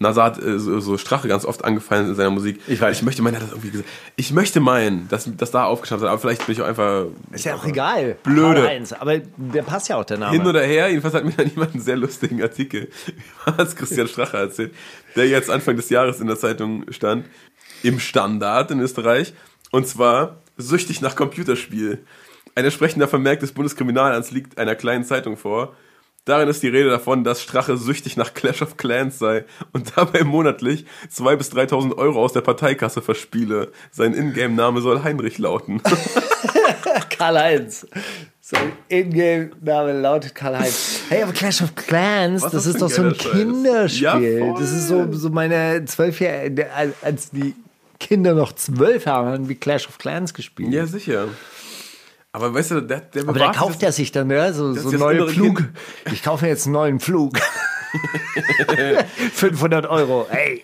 Nazar 0.00 0.26
hat 0.26 0.42
äh, 0.42 0.58
so, 0.58 0.78
so 0.78 0.96
Strache 0.96 1.26
ganz 1.26 1.44
oft 1.44 1.64
angefallen 1.64 2.08
in 2.08 2.14
seiner 2.14 2.30
Musik. 2.30 2.60
Ich, 2.68 2.80
weiß. 2.80 2.98
ich 2.98 3.02
möchte 3.02 3.22
meinen, 3.22 3.34
er 3.34 3.40
hat 3.40 3.48
das 3.48 3.52
irgendwie 3.52 3.70
gesagt. 3.70 3.88
Ich 4.16 4.32
möchte 4.32 4.60
meinen, 4.60 5.08
dass 5.08 5.28
das 5.36 5.50
da 5.50 5.64
aufgeschafft 5.64 6.02
hat, 6.02 6.08
aber 6.08 6.20
vielleicht 6.20 6.46
bin 6.46 6.54
ich 6.54 6.62
auch 6.62 6.66
einfach. 6.66 7.06
Ist 7.32 7.44
ja 7.44 7.56
auch 7.56 7.64
egal. 7.64 8.16
Blöde. 8.22 8.60
Karl-Heinz, 8.60 8.92
aber 8.92 9.18
der 9.18 9.62
passt 9.62 9.88
ja 9.88 9.96
auch 9.96 10.04
der 10.04 10.18
Name. 10.18 10.32
Hin 10.36 10.46
oder 10.46 10.62
her, 10.62 10.88
jedenfalls 10.88 11.14
hat 11.14 11.24
mir 11.24 11.32
dann 11.32 11.48
jemand 11.48 11.72
einen 11.72 11.82
sehr 11.82 11.96
lustigen 11.96 12.40
Artikel 12.42 12.88
über 13.46 13.56
Hans-Christian 13.56 14.06
Strache 14.06 14.36
erzählt, 14.36 14.72
der 15.16 15.26
jetzt 15.28 15.50
Anfang 15.50 15.76
des 15.76 15.90
Jahres 15.90 16.20
in 16.20 16.28
der 16.28 16.38
Zeitung 16.38 16.84
stand, 16.92 17.26
im 17.82 17.98
Standard 17.98 18.70
in 18.70 18.80
Österreich, 18.80 19.34
und 19.72 19.86
zwar 19.86 20.36
süchtig 20.56 21.00
nach 21.00 21.16
Computerspiel. 21.16 22.04
Ein 22.54 22.64
entsprechender 22.64 23.08
Vermerk 23.08 23.40
des 23.40 23.52
Bundeskriminalamts 23.52 24.30
liegt 24.30 24.58
einer 24.58 24.74
kleinen 24.74 25.04
Zeitung 25.04 25.36
vor. 25.36 25.74
Darin 26.28 26.46
ist 26.50 26.62
die 26.62 26.68
Rede 26.68 26.90
davon, 26.90 27.24
dass 27.24 27.42
Strache 27.42 27.78
süchtig 27.78 28.18
nach 28.18 28.34
Clash 28.34 28.60
of 28.60 28.76
Clans 28.76 29.18
sei 29.18 29.46
und 29.72 29.96
dabei 29.96 30.24
monatlich 30.24 30.84
2.000 31.10 31.36
bis 31.36 31.52
3.000 31.52 31.96
Euro 31.96 32.22
aus 32.22 32.34
der 32.34 32.42
Parteikasse 32.42 33.00
verspiele. 33.00 33.72
Sein 33.90 34.12
Ingame-Name 34.12 34.82
soll 34.82 35.02
Heinrich 35.02 35.38
lauten. 35.38 35.80
Karl-Heinz. 37.18 37.86
Sein 38.42 38.72
Ingame-Name 38.90 39.98
lautet 39.98 40.34
Karl-Heinz. 40.34 41.00
Hey, 41.08 41.22
aber 41.22 41.32
Clash 41.32 41.62
of 41.62 41.74
Clans, 41.74 42.42
Was 42.42 42.52
das 42.52 42.66
ist 42.66 42.82
doch 42.82 42.90
so 42.90 43.04
ein 43.04 43.14
Scheiß? 43.14 43.32
Kinderspiel. 43.32 44.38
Ja, 44.38 44.52
das 44.52 44.70
ist 44.70 44.88
so, 44.88 45.10
so 45.10 45.30
meine 45.30 45.82
zwölfjährige, 45.86 46.66
als 47.00 47.30
die 47.30 47.54
Kinder 47.98 48.34
noch 48.34 48.52
zwölf 48.52 49.06
haben, 49.06 49.28
haben 49.28 49.48
wie 49.48 49.54
Clash 49.54 49.88
of 49.88 49.96
Clans 49.96 50.34
gespielt. 50.34 50.74
Ja, 50.74 50.84
sicher. 50.84 51.28
Aber 52.32 52.52
weißt 52.52 52.72
du, 52.72 52.80
der, 52.82 53.00
der 53.00 53.22
aber 53.22 53.38
da 53.38 53.52
kauft 53.52 53.82
er 53.82 53.92
sich 53.92 54.12
dann 54.12 54.30
ja, 54.30 54.52
so, 54.52 54.74
das 54.74 54.84
so 54.84 54.90
das 54.90 55.00
neuen 55.00 55.28
Flug. 55.28 55.56
Kind. 55.56 55.70
Ich 56.12 56.22
kaufe 56.22 56.44
mir 56.44 56.50
jetzt 56.50 56.66
einen 56.66 56.74
neuen 56.74 57.00
Flug. 57.00 57.38
500 59.32 59.86
Euro. 59.86 60.26
Hey. 60.28 60.62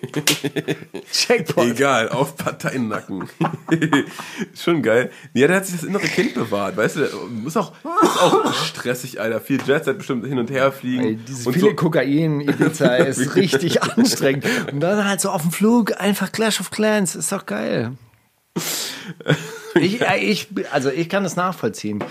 Checkpoint. 1.11 1.73
Egal, 1.73 2.09
auf 2.11 2.37
Parteiennacken. 2.37 3.29
Schon 4.55 4.83
geil. 4.83 5.11
Ja, 5.33 5.47
der 5.47 5.57
hat 5.57 5.67
sich 5.67 5.77
das 5.77 5.85
innere 5.85 6.07
Kind 6.07 6.35
bewahrt, 6.35 6.77
weißt 6.77 6.97
du? 6.97 7.09
Muss 7.31 7.57
auch, 7.57 7.73
ist 8.03 8.23
auch 8.23 8.53
stressig, 8.53 9.21
Alter. 9.21 9.41
Viel 9.41 9.61
Jetset 9.67 9.97
bestimmt 9.97 10.27
hin 10.27 10.39
und 10.39 10.51
her 10.51 10.71
fliegen. 10.73 11.03
Ey, 11.03 11.17
dieses 11.17 11.47
und 11.47 11.55
viele 11.55 11.71
so, 11.71 11.75
Kokain, 11.75 12.41
Ibiza 12.41 12.97
ist 12.97 13.35
richtig 13.37 13.83
anstrengend. 13.83 14.45
Und 14.73 14.81
dann 14.81 15.07
halt 15.07 15.21
so 15.21 15.31
auf 15.31 15.43
dem 15.43 15.51
Flug 15.51 15.99
einfach 16.01 16.31
Clash 16.31 16.61
of 16.61 16.71
Clans, 16.71 17.15
ist 17.15 17.33
doch 17.33 17.47
geil. 17.47 17.93
Ich, 19.75 20.01
äh, 20.01 20.19
ich, 20.19 20.49
also 20.73 20.91
ich 20.91 21.09
kann 21.09 21.25
das 21.25 21.37
nachvollziehen. 21.37 22.03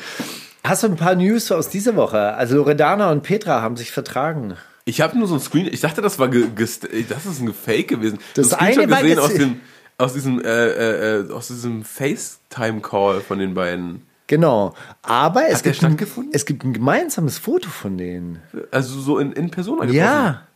Hast 0.63 0.83
du 0.83 0.87
ein 0.87 0.95
paar 0.95 1.15
News 1.15 1.51
aus 1.51 1.69
dieser 1.69 1.95
Woche? 1.95 2.33
Also 2.35 2.57
Loredana 2.57 3.11
und 3.11 3.23
Petra 3.23 3.61
haben 3.61 3.77
sich 3.77 3.91
vertragen. 3.91 4.55
ich 4.85 5.01
habe 5.01 5.17
nur 5.17 5.27
so 5.27 5.35
ein 5.35 5.39
Screen, 5.39 5.67
ich 5.67 5.81
dachte, 5.81 6.01
das 6.01 6.19
war 6.19 6.29
das 6.29 7.25
ist 7.25 7.41
ein 7.41 7.53
Fake 7.53 7.87
gewesen. 7.87 8.19
Das 8.35 8.51
Screenshot 8.51 8.91
eine 8.91 9.01
gesehen 9.01 9.19
aus 9.19 9.33
dem 9.33 9.59
aus 9.97 10.13
diesem 10.13 10.41
äh, 10.43 10.47
äh, 10.47 11.19
äh, 11.21 11.31
aus 11.31 11.47
diesem 11.47 11.83
FaceTime 11.83 12.81
Call 12.81 13.21
von 13.21 13.39
den 13.39 13.53
beiden. 13.53 14.05
Genau. 14.27 14.73
Aber 15.01 15.47
es 15.47 15.63
gibt, 15.63 15.83
ein, 15.83 15.97
es 16.31 16.45
gibt 16.45 16.63
ein 16.63 16.73
gemeinsames 16.73 17.37
Foto 17.37 17.69
von 17.69 17.97
denen. 17.97 18.41
Also 18.71 18.99
so 18.99 19.19
in, 19.19 19.33
in 19.33 19.51
Persona 19.51 19.85
Ja. 19.85 20.47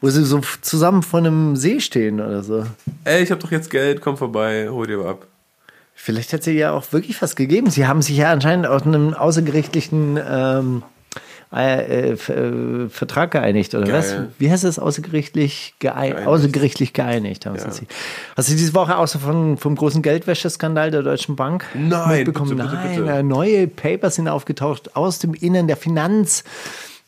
Wo 0.00 0.08
sie 0.10 0.24
so 0.24 0.40
zusammen 0.62 1.02
vor 1.02 1.18
einem 1.20 1.56
See 1.56 1.80
stehen 1.80 2.20
oder 2.20 2.42
so. 2.42 2.66
Ey, 3.04 3.22
ich 3.22 3.30
habe 3.30 3.40
doch 3.40 3.50
jetzt 3.50 3.70
Geld, 3.70 4.00
komm 4.00 4.16
vorbei, 4.16 4.68
hol 4.70 4.86
dir 4.86 5.00
ab. 5.04 5.26
Vielleicht 5.94 6.32
hat 6.32 6.42
sie 6.42 6.52
ja 6.52 6.72
auch 6.72 6.92
wirklich 6.92 7.20
was 7.20 7.36
gegeben. 7.36 7.68
Sie 7.70 7.86
haben 7.86 8.00
sich 8.00 8.16
ja 8.16 8.32
anscheinend 8.32 8.66
auf 8.66 8.86
einem 8.86 9.12
außergerichtlichen 9.12 10.18
ähm, 10.26 10.82
äh, 11.52 12.10
äh, 12.10 12.12
äh, 12.12 12.88
Vertrag 12.88 13.32
geeinigt, 13.32 13.74
oder 13.74 13.84
Geil. 13.86 13.98
was? 13.98 14.16
Wie 14.38 14.50
heißt 14.50 14.62
das? 14.64 14.78
Außergerichtlich, 14.78 15.74
geein 15.80 16.10
Geeinigt. 16.12 16.28
außergerichtlich 16.28 16.92
geeinigt 16.92 17.44
haben 17.44 17.56
Ja. 17.56 17.70
sie 17.70 17.80
sich. 17.80 17.88
Hast 18.36 18.48
du 18.48 18.52
diese 18.54 18.72
Woche 18.72 18.96
auch 18.96 19.08
so 19.08 19.18
von, 19.18 19.56
vom 19.58 19.74
großen 19.74 20.00
Geldwäscheskandal 20.00 20.90
der 20.92 21.02
Deutschen 21.02 21.34
Bank 21.36 21.64
Nein, 21.74 22.18
mitbekommen? 22.18 22.50
bitte, 22.56 22.62
bitte, 22.68 22.76
Nein, 22.76 23.04
bitte. 23.04 23.22
neue 23.24 23.66
Papers 23.66 24.14
sind 24.14 24.28
aufgetaucht 24.28 24.94
aus 24.96 25.18
dem 25.18 25.34
Innern 25.34 25.66
der 25.66 25.76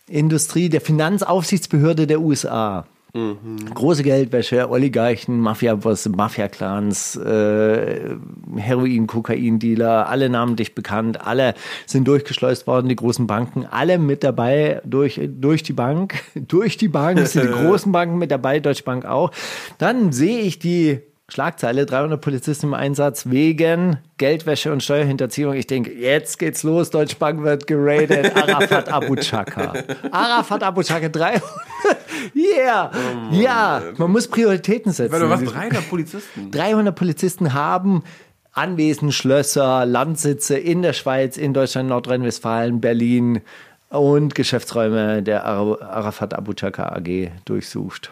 Finanzindustrie, 0.07 0.69
der 0.69 0.81
Finanzaufsichtsbehörde 0.81 2.07
der 2.07 2.21
USA. 2.21 2.87
Mhm. 3.15 3.75
Große 3.75 4.03
Geldwäsche, 4.03 4.71
Oligarchen, 4.71 5.38
Mafia-Bosse, 5.38 6.09
Mafia-Clans, 6.09 7.17
äh, 7.17 8.17
Heroin, 8.57 9.07
Kokain-Dealer, 9.07 10.09
alle 10.09 10.31
namentlich 10.31 10.75
bekannt, 10.75 11.25
alle 11.25 11.55
sind 11.85 12.09
durchgeschleust 12.09 12.67
worden, 12.67 12.88
die 12.88 12.97
großen 12.97 13.27
Banken, 13.27 13.67
alle 13.67 13.99
mit 13.99 14.25
dabei 14.25 14.81
durch, 14.87 15.21
durch 15.29 15.62
die 15.62 15.75
Bank, 15.75 16.15
durch 16.35 16.79
die 16.79 16.88
Bank 16.88 17.19
sind 17.27 17.45
die 17.45 17.53
großen 17.67 17.93
Banken 17.93 18.17
mit 18.17 18.31
dabei, 18.31 18.61
Deutsche 18.61 18.85
Bank 18.85 19.05
auch. 19.05 19.31
Dann 19.77 20.12
sehe 20.12 20.41
ich 20.41 20.59
die 20.59 21.01
Schlagzeile, 21.33 21.87
300 21.87 22.21
Polizisten 22.21 22.66
im 22.66 22.75
Einsatz 22.75 23.25
wegen 23.31 23.97
Geldwäsche 24.18 24.71
und 24.71 24.83
Steuerhinterziehung. 24.83 25.55
Ich 25.55 25.66
denke, 25.66 25.90
jetzt 25.90 26.38
geht's 26.38 26.62
los, 26.62 26.90
Deutsche 26.90 27.16
Bank 27.16 27.42
wird 27.42 27.66
geradet, 27.66 28.37
Arafat 28.37 28.92
Abu 28.92 29.16
Chaka. 29.16 29.73
Arafat 30.11 30.62
Abu 30.62 30.83
Chaka, 30.83 31.09
300, 31.09 31.42
yeah, 32.35 32.90
ja, 33.31 33.83
man 33.97 34.11
muss 34.12 34.29
Prioritäten 34.29 34.92
setzen. 34.92 35.11
Warte, 35.12 35.31
was? 35.31 35.42
300 35.42 35.88
Polizisten? 35.88 36.51
300 36.51 36.95
Polizisten 36.95 37.55
haben 37.55 38.03
Anwesen, 38.53 39.11
Schlösser, 39.11 39.87
Landsitze 39.87 40.59
in 40.59 40.83
der 40.83 40.92
Schweiz, 40.92 41.38
in 41.38 41.55
Deutschland, 41.55 41.88
Nordrhein-Westfalen, 41.88 42.83
Berlin 42.83 43.40
und 43.88 44.35
Geschäftsräume 44.35 45.23
der 45.23 45.47
Ara- 45.47 45.81
Arafat 45.81 46.35
Abu 46.35 46.53
Chaka 46.53 46.90
AG 46.95 47.31
durchsucht. 47.47 48.11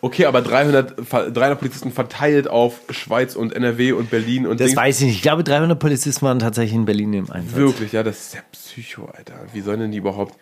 Okay, 0.00 0.26
aber 0.26 0.42
300, 0.42 1.06
ver- 1.06 1.30
300 1.30 1.58
Polizisten 1.58 1.90
verteilt 1.92 2.48
auf 2.48 2.80
Schweiz 2.90 3.34
und 3.36 3.52
NRW 3.52 3.92
und 3.92 4.10
Berlin 4.10 4.46
und 4.46 4.60
Das 4.60 4.68
Dings. 4.68 4.76
weiß 4.78 5.00
ich 5.00 5.06
nicht. 5.06 5.16
Ich 5.16 5.22
glaube, 5.22 5.42
300 5.44 5.78
Polizisten 5.78 6.24
waren 6.26 6.38
tatsächlich 6.38 6.74
in 6.74 6.84
Berlin 6.84 7.12
im 7.14 7.30
Einsatz. 7.30 7.56
Wirklich, 7.56 7.92
ja, 7.92 8.02
das 8.02 8.18
ist 8.18 8.34
ja 8.34 8.40
Psycho, 8.52 9.06
Alter. 9.06 9.34
Wie 9.52 9.60
sollen 9.60 9.80
denn 9.80 9.90
die 9.90 9.98
überhaupt. 9.98 10.34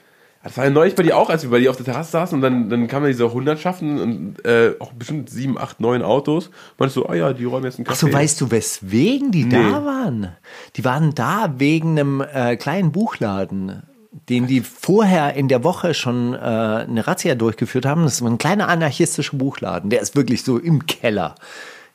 Das 0.44 0.56
war 0.58 0.64
ja 0.64 0.70
neulich 0.70 0.94
bei 0.94 1.02
dir 1.02 1.16
auch, 1.16 1.28
als 1.28 1.42
wir 1.42 1.50
bei 1.50 1.58
dir 1.58 1.70
auf 1.70 1.76
der 1.76 1.86
Terrasse 1.86 2.12
saßen 2.12 2.36
und 2.36 2.42
dann, 2.42 2.70
dann 2.70 2.86
kamen 2.86 3.06
ja 3.06 3.10
diese 3.10 3.32
Hundertschaften 3.32 3.98
und 3.98 4.44
äh, 4.44 4.74
auch 4.78 4.92
bestimmt 4.92 5.28
sieben, 5.28 5.58
acht, 5.58 5.80
neun 5.80 6.02
Autos. 6.02 6.50
Meinst 6.78 6.94
du, 6.94 7.04
ah 7.06 7.14
ja, 7.16 7.32
die 7.32 7.44
räumen 7.46 7.64
jetzt 7.64 7.78
einen 7.78 7.84
Kaffee. 7.86 8.06
so, 8.06 8.12
weißt 8.12 8.40
du, 8.42 8.50
weswegen 8.52 9.32
die 9.32 9.44
Nee. 9.44 9.54
da 9.72 9.84
waren? 9.84 10.28
Die 10.76 10.84
waren 10.84 11.14
da 11.16 11.54
wegen 11.58 11.98
einem 11.98 12.20
äh, 12.20 12.56
kleinen 12.56 12.92
Buchladen, 12.92 13.82
den 14.28 14.46
die 14.46 14.60
vorher 14.60 15.34
in 15.34 15.48
der 15.48 15.64
Woche 15.64 15.94
schon 15.94 16.34
äh, 16.34 16.36
eine 16.38 17.06
Razzia 17.06 17.34
durchgeführt 17.34 17.86
haben. 17.86 18.04
Das 18.04 18.22
war 18.22 18.30
ein 18.30 18.38
kleiner 18.38 18.68
anarchistischer 18.68 19.36
Buchladen. 19.36 19.90
Der 19.90 20.00
ist 20.00 20.16
wirklich 20.16 20.42
so 20.42 20.58
im 20.58 20.86
Keller. 20.86 21.34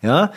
Ja. 0.01 0.31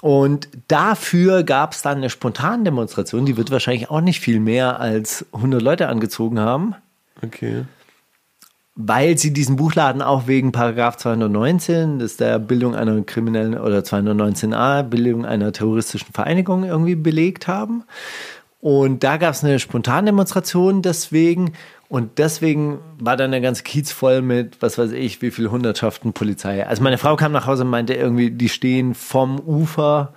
Und 0.00 0.48
dafür 0.68 1.42
gab 1.42 1.72
es 1.72 1.82
dann 1.82 1.98
eine 1.98 2.10
Spontandemonstration, 2.10 3.26
die 3.26 3.36
wird 3.36 3.50
wahrscheinlich 3.50 3.90
auch 3.90 4.00
nicht 4.00 4.20
viel 4.20 4.38
mehr 4.38 4.78
als 4.78 5.26
100 5.32 5.60
Leute 5.60 5.88
angezogen 5.88 6.38
haben 6.38 6.76
Okay. 7.24 7.64
weil 8.76 9.18
sie 9.18 9.32
diesen 9.32 9.56
Buchladen 9.56 10.02
auch 10.02 10.28
wegen 10.28 10.52
Paragraph 10.52 10.98
219, 10.98 11.98
das 11.98 12.12
ist 12.12 12.20
der 12.20 12.38
Bildung 12.38 12.76
einer 12.76 13.02
kriminellen 13.02 13.58
oder 13.58 13.80
219a, 13.80 14.84
Bildung 14.84 15.26
einer 15.26 15.52
terroristischen 15.52 16.12
Vereinigung 16.12 16.62
irgendwie 16.62 16.94
belegt 16.94 17.48
haben. 17.48 17.82
Und 18.60 19.04
da 19.04 19.16
gab 19.18 19.34
es 19.34 19.44
eine 19.44 19.58
Spontandemonstration 19.58 20.82
deswegen. 20.82 21.52
Und 21.88 22.18
deswegen 22.18 22.80
war 22.98 23.16
dann 23.16 23.30
der 23.30 23.40
ganze 23.40 23.62
Kiez 23.62 23.92
voll 23.92 24.20
mit, 24.20 24.60
was 24.60 24.76
weiß 24.78 24.92
ich, 24.92 25.22
wie 25.22 25.30
viel 25.30 25.50
Hundertschaften 25.50 26.12
Polizei. 26.12 26.66
Also 26.66 26.82
meine 26.82 26.98
Frau 26.98 27.16
kam 27.16 27.32
nach 27.32 27.46
Hause 27.46 27.62
und 27.62 27.70
meinte 27.70 27.94
irgendwie, 27.94 28.30
die 28.30 28.48
stehen 28.48 28.94
vom 28.94 29.40
Ufer 29.40 30.12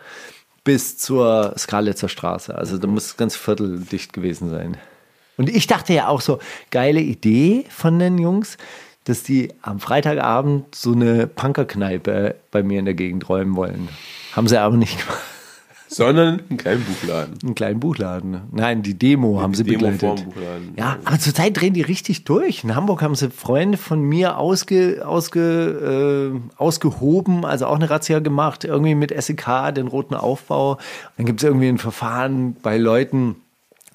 bis 0.64 0.98
zur 0.98 1.54
Skalitzer 1.58 2.10
Straße. 2.10 2.54
Also 2.56 2.78
da 2.78 2.88
muss 2.88 3.08
das 3.08 3.18
ganze 3.18 3.40
Viertel 3.40 3.80
dicht 3.80 4.14
gewesen 4.14 4.50
sein. 4.50 4.78
Und 5.38 5.50
ich 5.50 5.68
dachte 5.68 5.94
ja 5.94 6.08
auch 6.08 6.22
so, 6.22 6.40
geile 6.72 7.00
Idee 7.00 7.66
von 7.70 8.00
den 8.00 8.18
Jungs, 8.18 8.58
dass 9.06 9.24
die 9.24 9.54
am 9.62 9.80
Freitagabend 9.80 10.76
so 10.76 10.92
eine 10.92 11.26
Punkerkneipe 11.26 12.36
bei 12.52 12.64
mir 12.64 12.80
in 12.80 12.86
der 12.86 12.94
Gegend 12.94 13.28
räumen 13.30 13.56
wollen. 13.56 13.90
Haben 14.34 14.48
sie 14.48 14.60
aber 14.60 14.78
nicht 14.78 15.00
gemacht. 15.00 15.31
Sondern 15.94 16.42
einen 16.50 16.58
kleinen 16.58 16.86
Buchladen. 16.86 17.38
Einen 17.44 17.56
kleinen 17.56 17.80
Buchladen. 17.82 18.42
Nein, 18.54 18.82
die 18.82 18.98
Demo 18.98 19.42
haben 19.42 19.54
sie 19.54 19.66
Demo 19.66 19.90
begleitet. 19.90 20.24
Buchladen. 20.24 20.74
Ja, 20.78 20.98
aber 21.04 21.20
zurzeit 21.20 21.60
drehen 21.60 21.74
die 21.74 21.82
richtig 21.82 22.24
durch. 22.24 22.64
In 22.64 22.76
Hamburg 22.76 23.02
haben 23.02 23.14
sie 23.14 23.30
Freunde 23.30 23.78
von 23.78 24.02
mir 24.02 24.38
ausge, 24.38 25.04
ausge, 25.06 26.32
äh, 26.34 26.52
ausgehoben, 26.56 27.44
also 27.44 27.66
auch 27.66 27.76
eine 27.76 27.90
Razzia 27.90 28.20
gemacht, 28.20 28.64
irgendwie 28.64 28.96
mit 28.96 29.12
SEK, 29.22 29.76
den 29.76 29.88
roten 29.88 30.16
Aufbau. 30.16 30.78
Dann 31.18 31.26
gibt 31.26 31.42
es 31.42 31.44
irgendwie 31.44 31.68
ein 31.68 31.78
Verfahren 31.78 32.56
bei 32.62 32.78
Leuten, 32.78 33.36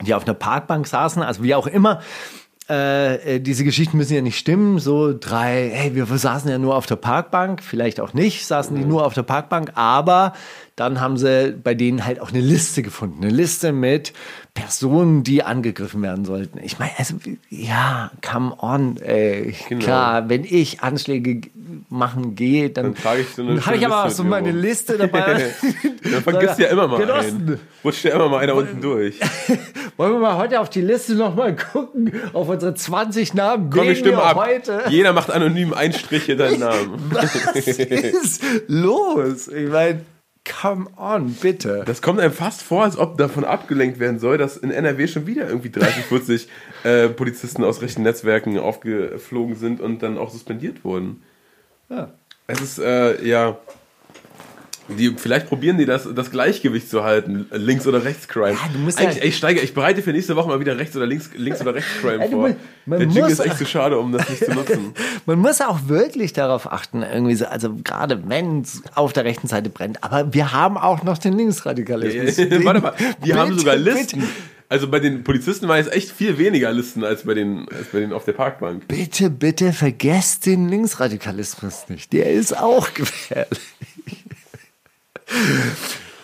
die 0.06 0.12
auf 0.12 0.24
einer 0.24 0.34
Parkbank 0.34 0.86
saßen, 0.86 1.22
also 1.22 1.42
wie 1.42 1.54
auch 1.54 1.66
immer. 1.66 2.02
Äh, 2.68 3.36
äh, 3.36 3.40
diese 3.40 3.62
Geschichten 3.62 3.96
müssen 3.96 4.14
ja 4.14 4.22
nicht 4.22 4.38
stimmen. 4.38 4.80
So 4.80 5.14
drei, 5.18 5.70
hey, 5.72 5.94
wir 5.94 6.04
saßen 6.04 6.50
ja 6.50 6.58
nur 6.58 6.74
auf 6.74 6.86
der 6.86 6.96
Parkbank, 6.96 7.62
vielleicht 7.62 8.00
auch 8.00 8.12
nicht, 8.12 8.44
saßen 8.44 8.76
die 8.76 8.84
nur 8.84 9.06
auf 9.06 9.14
der 9.14 9.22
Parkbank, 9.22 9.72
aber 9.76 10.32
dann 10.76 11.00
haben 11.00 11.16
sie 11.16 11.52
bei 11.52 11.74
denen 11.74 12.04
halt 12.04 12.20
auch 12.20 12.28
eine 12.28 12.40
Liste 12.40 12.82
gefunden. 12.82 13.24
Eine 13.24 13.32
Liste 13.32 13.72
mit 13.72 14.12
Personen, 14.52 15.22
die 15.22 15.42
angegriffen 15.42 16.02
werden 16.02 16.26
sollten. 16.26 16.58
Ich 16.62 16.78
meine, 16.78 16.92
also, 16.98 17.16
ja, 17.48 18.10
come 18.26 18.54
on, 18.60 18.98
ey. 18.98 19.54
Genau. 19.70 19.82
Klar, 19.82 20.28
wenn 20.28 20.44
ich 20.44 20.82
Anschläge 20.82 21.40
machen 21.88 22.34
gehe, 22.34 22.68
dann, 22.68 22.92
Dann 22.92 22.94
trage 22.94 23.22
ich 23.22 23.28
so 23.34 23.40
eine 23.42 23.54
dann 23.54 23.66
habe 23.66 23.76
ich 23.76 23.86
aber 23.86 24.00
auch 24.00 24.04
Liste 24.04 24.16
so 24.16 24.24
meine 24.24 24.50
rum. 24.50 24.58
Liste 24.58 24.98
dabei. 24.98 25.50
Dann 26.02 26.22
vergisst 26.22 26.58
ja 26.58 26.68
immer 26.68 26.88
mal 26.88 27.00
Genossen. 27.00 27.48
einen. 27.48 27.60
Rutscht 27.82 28.04
ja 28.04 28.14
immer 28.14 28.28
mal 28.28 28.38
einer 28.38 28.54
unten 28.54 28.80
durch. 28.80 29.18
Wollen 29.96 30.12
wir 30.12 30.20
mal 30.20 30.36
heute 30.36 30.60
auf 30.60 30.68
die 30.68 30.82
Liste 30.82 31.14
nochmal 31.14 31.56
gucken, 31.56 32.12
auf 32.34 32.48
unsere 32.48 32.74
20 32.74 33.32
Namen, 33.34 33.70
Komm, 33.70 33.84
wir 33.84 33.96
stimmen 33.96 34.18
ab. 34.18 34.36
heute... 34.36 34.82
Jeder 34.90 35.14
macht 35.14 35.30
anonym 35.30 35.72
einen 35.72 35.94
Strich 35.94 36.24
hinter 36.24 36.48
den 36.48 36.60
Namen. 36.60 37.00
Was 37.10 37.34
ist 37.66 38.42
los? 38.68 39.48
Ich 39.48 39.70
meine, 39.70 40.00
come 40.60 40.86
on, 40.96 41.32
bitte. 41.34 41.82
Das 41.86 42.02
kommt 42.02 42.20
einem 42.20 42.32
fast 42.32 42.62
vor, 42.62 42.84
als 42.84 42.98
ob 42.98 43.18
davon 43.18 43.44
abgelenkt 43.44 43.98
werden 43.98 44.18
soll, 44.18 44.38
dass 44.38 44.56
in 44.56 44.70
NRW 44.70 45.06
schon 45.06 45.26
wieder 45.26 45.48
irgendwie 45.48 45.70
30, 45.70 46.04
40 46.04 46.48
äh, 46.84 47.08
Polizisten 47.08 47.64
aus 47.64 47.82
rechten 47.82 48.02
Netzwerken 48.02 48.58
aufgeflogen 48.58 49.56
sind 49.56 49.80
und 49.80 50.02
dann 50.02 50.18
auch 50.18 50.30
suspendiert 50.30 50.84
wurden. 50.84 51.22
Ja. 51.88 52.12
Es 52.46 52.60
ist, 52.60 52.78
äh, 52.78 53.24
ja, 53.26 53.58
Die, 54.88 55.14
vielleicht 55.16 55.48
probieren 55.48 55.78
die 55.78 55.84
das, 55.86 56.08
das 56.14 56.30
Gleichgewicht 56.30 56.88
zu 56.88 57.02
halten, 57.02 57.46
links 57.52 57.86
oder 57.86 58.04
rechts 58.04 58.28
Crime. 58.28 58.52
Ja, 58.52 58.58
du 58.72 58.78
musst 58.78 58.98
Eigentlich, 58.98 59.16
ja- 59.16 59.22
ey, 59.22 59.28
ich 59.28 59.36
steige, 59.36 59.60
ich 59.60 59.74
bereite 59.74 60.00
für 60.02 60.12
nächste 60.12 60.36
Woche 60.36 60.48
mal 60.48 60.60
wieder 60.60 60.78
rechts 60.78 60.96
oder 60.96 61.06
links, 61.06 61.30
links 61.36 61.60
oder 61.60 61.74
rechts 61.74 61.90
Crime 62.00 62.24
du 62.24 62.30
vor. 62.30 62.48
musst- 62.48 62.56
man 62.86 62.98
Der 63.00 63.08
Jingle 63.08 63.22
muss- 63.24 63.32
ist 63.32 63.40
echt 63.46 63.58
zu 63.58 63.66
schade, 63.66 63.98
um 63.98 64.12
das 64.12 64.28
nicht 64.28 64.44
zu 64.44 64.52
nutzen. 64.54 64.92
Man 65.26 65.40
muss 65.40 65.60
auch 65.60 65.88
wirklich 65.88 66.32
darauf 66.32 66.70
achten, 66.70 67.02
irgendwie 67.02 67.34
so, 67.34 67.46
also 67.46 67.74
gerade 67.82 68.22
wenn 68.28 68.60
es 68.60 68.82
auf 68.94 69.12
der 69.12 69.24
rechten 69.24 69.48
Seite 69.48 69.70
brennt. 69.70 70.04
Aber 70.04 70.32
wir 70.32 70.52
haben 70.52 70.78
auch 70.78 71.02
noch 71.02 71.18
den 71.18 71.32
Linksradikalismus. 71.32 72.38
Warte 72.64 72.80
mal, 72.80 72.92
haben 72.92 73.48
Bitte, 73.50 73.58
sogar 73.58 73.76
bitte. 73.76 73.90
Listen. 73.90 74.22
Also 74.68 74.88
bei 74.88 74.98
den 75.00 75.22
Polizisten 75.22 75.68
war 75.68 75.78
es 75.78 75.86
echt 75.86 76.10
viel 76.10 76.38
weniger 76.38 76.72
Listen 76.72 77.04
als 77.04 77.22
bei 77.24 77.34
den, 77.34 77.68
als 77.76 77.86
bei 77.92 78.00
den 78.00 78.12
auf 78.12 78.24
der 78.24 78.32
Parkbank. 78.32 78.88
Bitte, 78.88 79.30
bitte 79.30 79.72
vergesst 79.72 80.46
den 80.46 80.68
Linksradikalismus 80.68 81.88
nicht. 81.88 82.12
Der 82.12 82.30
ist 82.32 82.56
auch 82.56 82.92
gefährlich. 82.94 83.58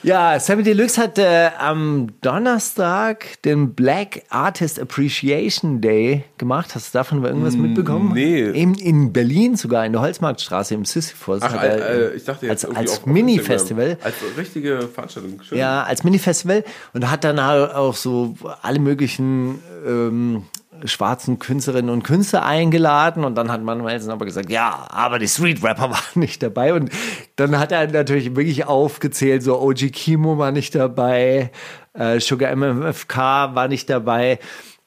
Ja, 0.05 0.41
Sammy 0.41 0.65
Deluxe 0.65 1.01
hat 1.01 1.17
äh, 1.17 1.51
am 1.59 2.09
Donnerstag 2.23 3.41
den 3.45 3.73
Black 3.75 4.23
Artist 4.31 4.81
Appreciation 4.81 5.81
Day 5.81 6.25
gemacht. 6.39 6.75
Hast 6.75 6.93
du 6.93 6.99
davon 6.99 7.25
irgendwas 7.25 7.55
mitbekommen? 7.55 8.13
nee. 8.13 8.43
In, 8.43 8.75
in 8.75 9.13
Berlin 9.13 9.55
sogar, 9.55 9.87
in 9.87 9.93
der 9.93 10.01
Holzmarktstraße 10.01 10.75
im 10.75 10.85
Sisyphus. 10.85 11.41
Ach, 11.43 11.53
hat 11.53 11.63
er, 11.63 11.89
äh, 11.89 12.17
ich 12.17 12.25
dachte 12.25 12.47
jetzt 12.47 12.67
als, 12.67 12.77
als 12.77 13.07
Mini-Festival. 13.07 13.97
Als 14.03 14.17
richtige 14.37 14.89
Veranstaltung. 14.89 15.41
Schön. 15.41 15.59
Ja, 15.59 15.85
als 15.85 16.03
Mini-Festival 16.03 16.65
und 16.95 17.09
hat 17.09 17.23
dann 17.23 17.39
auch 17.39 17.95
so 17.95 18.35
alle 18.61 18.81
möglichen 18.81 19.61
ähm, 19.87 20.43
schwarzen 20.85 21.39
Künstlerinnen 21.39 21.91
und 21.91 22.03
Künstler 22.03 22.45
eingeladen 22.45 23.25
und 23.25 23.35
dann 23.35 23.51
hat 23.51 23.63
Manuelsen 23.63 24.11
aber 24.11 24.25
gesagt, 24.25 24.51
ja, 24.51 24.87
aber 24.91 25.19
die 25.19 25.29
Street-Rapper 25.29 25.91
waren 25.91 26.21
nicht 26.21 26.43
dabei. 26.43 26.75
Und 26.75 26.91
dann 27.37 27.59
hat 27.59 27.73
er 27.73 27.87
natürlich 27.91 28.37
wirklich 28.37 28.65
aufgezählt, 28.67 29.43
so 29.43 29.61
OG 29.61 29.93
Kimo 29.93 30.39
war 30.39 30.53
nicht 30.53 30.75
dabei, 30.75 31.51
äh, 31.95 32.21
Sugar 32.21 32.55
MMFK 32.55 33.17
war 33.55 33.69
nicht 33.69 33.89
dabei. 33.91 34.39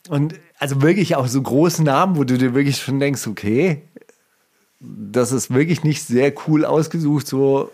Und 0.10 0.36
also 0.60 0.82
wirklich 0.82 1.16
auch 1.16 1.28
so 1.28 1.42
große 1.42 1.84
Namen, 1.84 2.18
wo 2.18 2.24
du 2.24 2.38
dir 2.38 2.54
wirklich 2.54 2.78
schon 2.78 3.00
denkst, 3.00 3.28
okay, 3.28 3.84
das 4.80 5.32
ist 5.32 5.54
wirklich 5.54 5.84
nicht 5.84 6.04
sehr 6.04 6.34
cool 6.48 6.66
ausgesucht, 6.66 7.28
so 7.28 7.72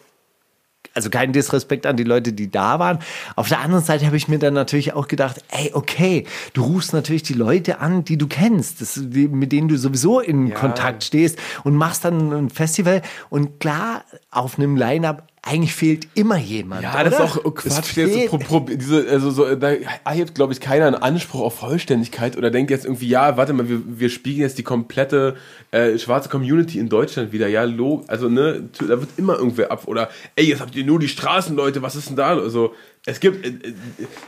also 0.93 1.09
kein 1.09 1.33
Disrespekt 1.33 1.85
an 1.85 1.97
die 1.97 2.03
Leute, 2.03 2.33
die 2.33 2.51
da 2.51 2.79
waren. 2.79 2.99
Auf 3.35 3.47
der 3.49 3.59
anderen 3.59 3.83
Seite 3.83 4.05
habe 4.05 4.17
ich 4.17 4.27
mir 4.27 4.39
dann 4.39 4.53
natürlich 4.53 4.93
auch 4.93 5.07
gedacht, 5.07 5.43
ey, 5.49 5.71
okay, 5.73 6.25
du 6.53 6.63
rufst 6.63 6.93
natürlich 6.93 7.23
die 7.23 7.33
Leute 7.33 7.79
an, 7.79 8.03
die 8.03 8.17
du 8.17 8.27
kennst, 8.27 8.81
das, 8.81 8.97
mit 8.97 9.51
denen 9.51 9.67
du 9.67 9.77
sowieso 9.77 10.19
in 10.19 10.53
Kontakt 10.53 11.03
stehst 11.03 11.37
und 11.63 11.75
machst 11.75 12.05
dann 12.05 12.31
ein 12.31 12.49
Festival 12.49 13.01
und 13.29 13.59
klar, 13.59 14.03
auf 14.29 14.57
einem 14.57 14.75
Line-Up 14.75 15.30
eigentlich 15.43 15.73
fehlt 15.73 16.07
immer 16.13 16.37
jemand. 16.37 16.83
Ja, 16.83 17.03
das 17.03 17.13
ist 17.13 17.19
oder? 17.19 17.29
auch 17.29 17.45
oh, 17.45 17.51
Quatsch. 17.51 17.97
Jetzt 17.97 18.29
pro, 18.29 18.37
pro, 18.37 18.59
diese, 18.59 19.07
also 19.09 19.31
so, 19.31 19.55
da 19.55 19.71
erhebt, 20.05 20.35
glaube 20.35 20.53
ich, 20.53 20.59
keiner 20.59 20.85
einen 20.85 20.95
Anspruch 20.95 21.41
auf 21.41 21.55
Vollständigkeit 21.55 22.37
oder 22.37 22.51
denkt 22.51 22.69
jetzt 22.69 22.85
irgendwie, 22.85 23.07
ja, 23.07 23.37
warte 23.37 23.53
mal, 23.53 23.67
wir, 23.67 23.81
wir 23.87 24.09
spiegeln 24.11 24.43
jetzt 24.43 24.59
die 24.59 24.63
komplette 24.63 25.35
äh, 25.71 25.97
schwarze 25.97 26.29
Community 26.29 26.77
in 26.77 26.89
Deutschland 26.89 27.31
wieder. 27.31 27.47
Ja, 27.47 27.63
log, 27.63 28.03
also 28.07 28.29
ne, 28.29 28.69
da 28.79 28.99
wird 28.99 29.09
immer 29.17 29.35
irgendwer 29.35 29.71
ab. 29.71 29.87
Oder, 29.87 30.11
ey, 30.35 30.45
jetzt 30.45 30.61
habt 30.61 30.75
ihr 30.75 30.85
nur 30.85 30.99
die 30.99 31.09
Straßenleute, 31.09 31.81
was 31.81 31.95
ist 31.95 32.09
denn 32.09 32.17
da? 32.17 32.37
Also, 32.37 32.75
es 33.07 33.19
gibt, 33.19 33.43
äh, 33.43 33.49
äh, 33.49 33.73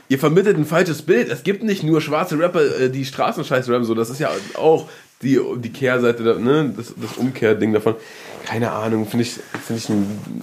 ihr 0.08 0.18
vermittelt 0.18 0.56
ein 0.56 0.66
falsches 0.66 1.02
Bild. 1.02 1.28
Es 1.28 1.44
gibt 1.44 1.62
nicht 1.62 1.84
nur 1.84 2.00
schwarze 2.00 2.36
Rapper, 2.40 2.80
äh, 2.80 2.90
die 2.90 3.04
Straßenscheiß 3.04 3.68
rappen, 3.68 3.84
so, 3.84 3.94
das 3.94 4.10
ist 4.10 4.18
ja 4.18 4.30
auch 4.56 4.88
die, 5.22 5.40
die 5.58 5.70
Kehrseite, 5.70 6.22
ne, 6.40 6.74
das, 6.76 6.92
das 7.00 7.16
Umkehrding 7.18 7.72
davon. 7.72 7.94
Keine 8.44 8.72
Ahnung, 8.72 9.06
finde 9.06 9.22
ich, 9.22 9.32
finde 9.32 9.80
ich 9.80 9.88
einen 9.88 10.42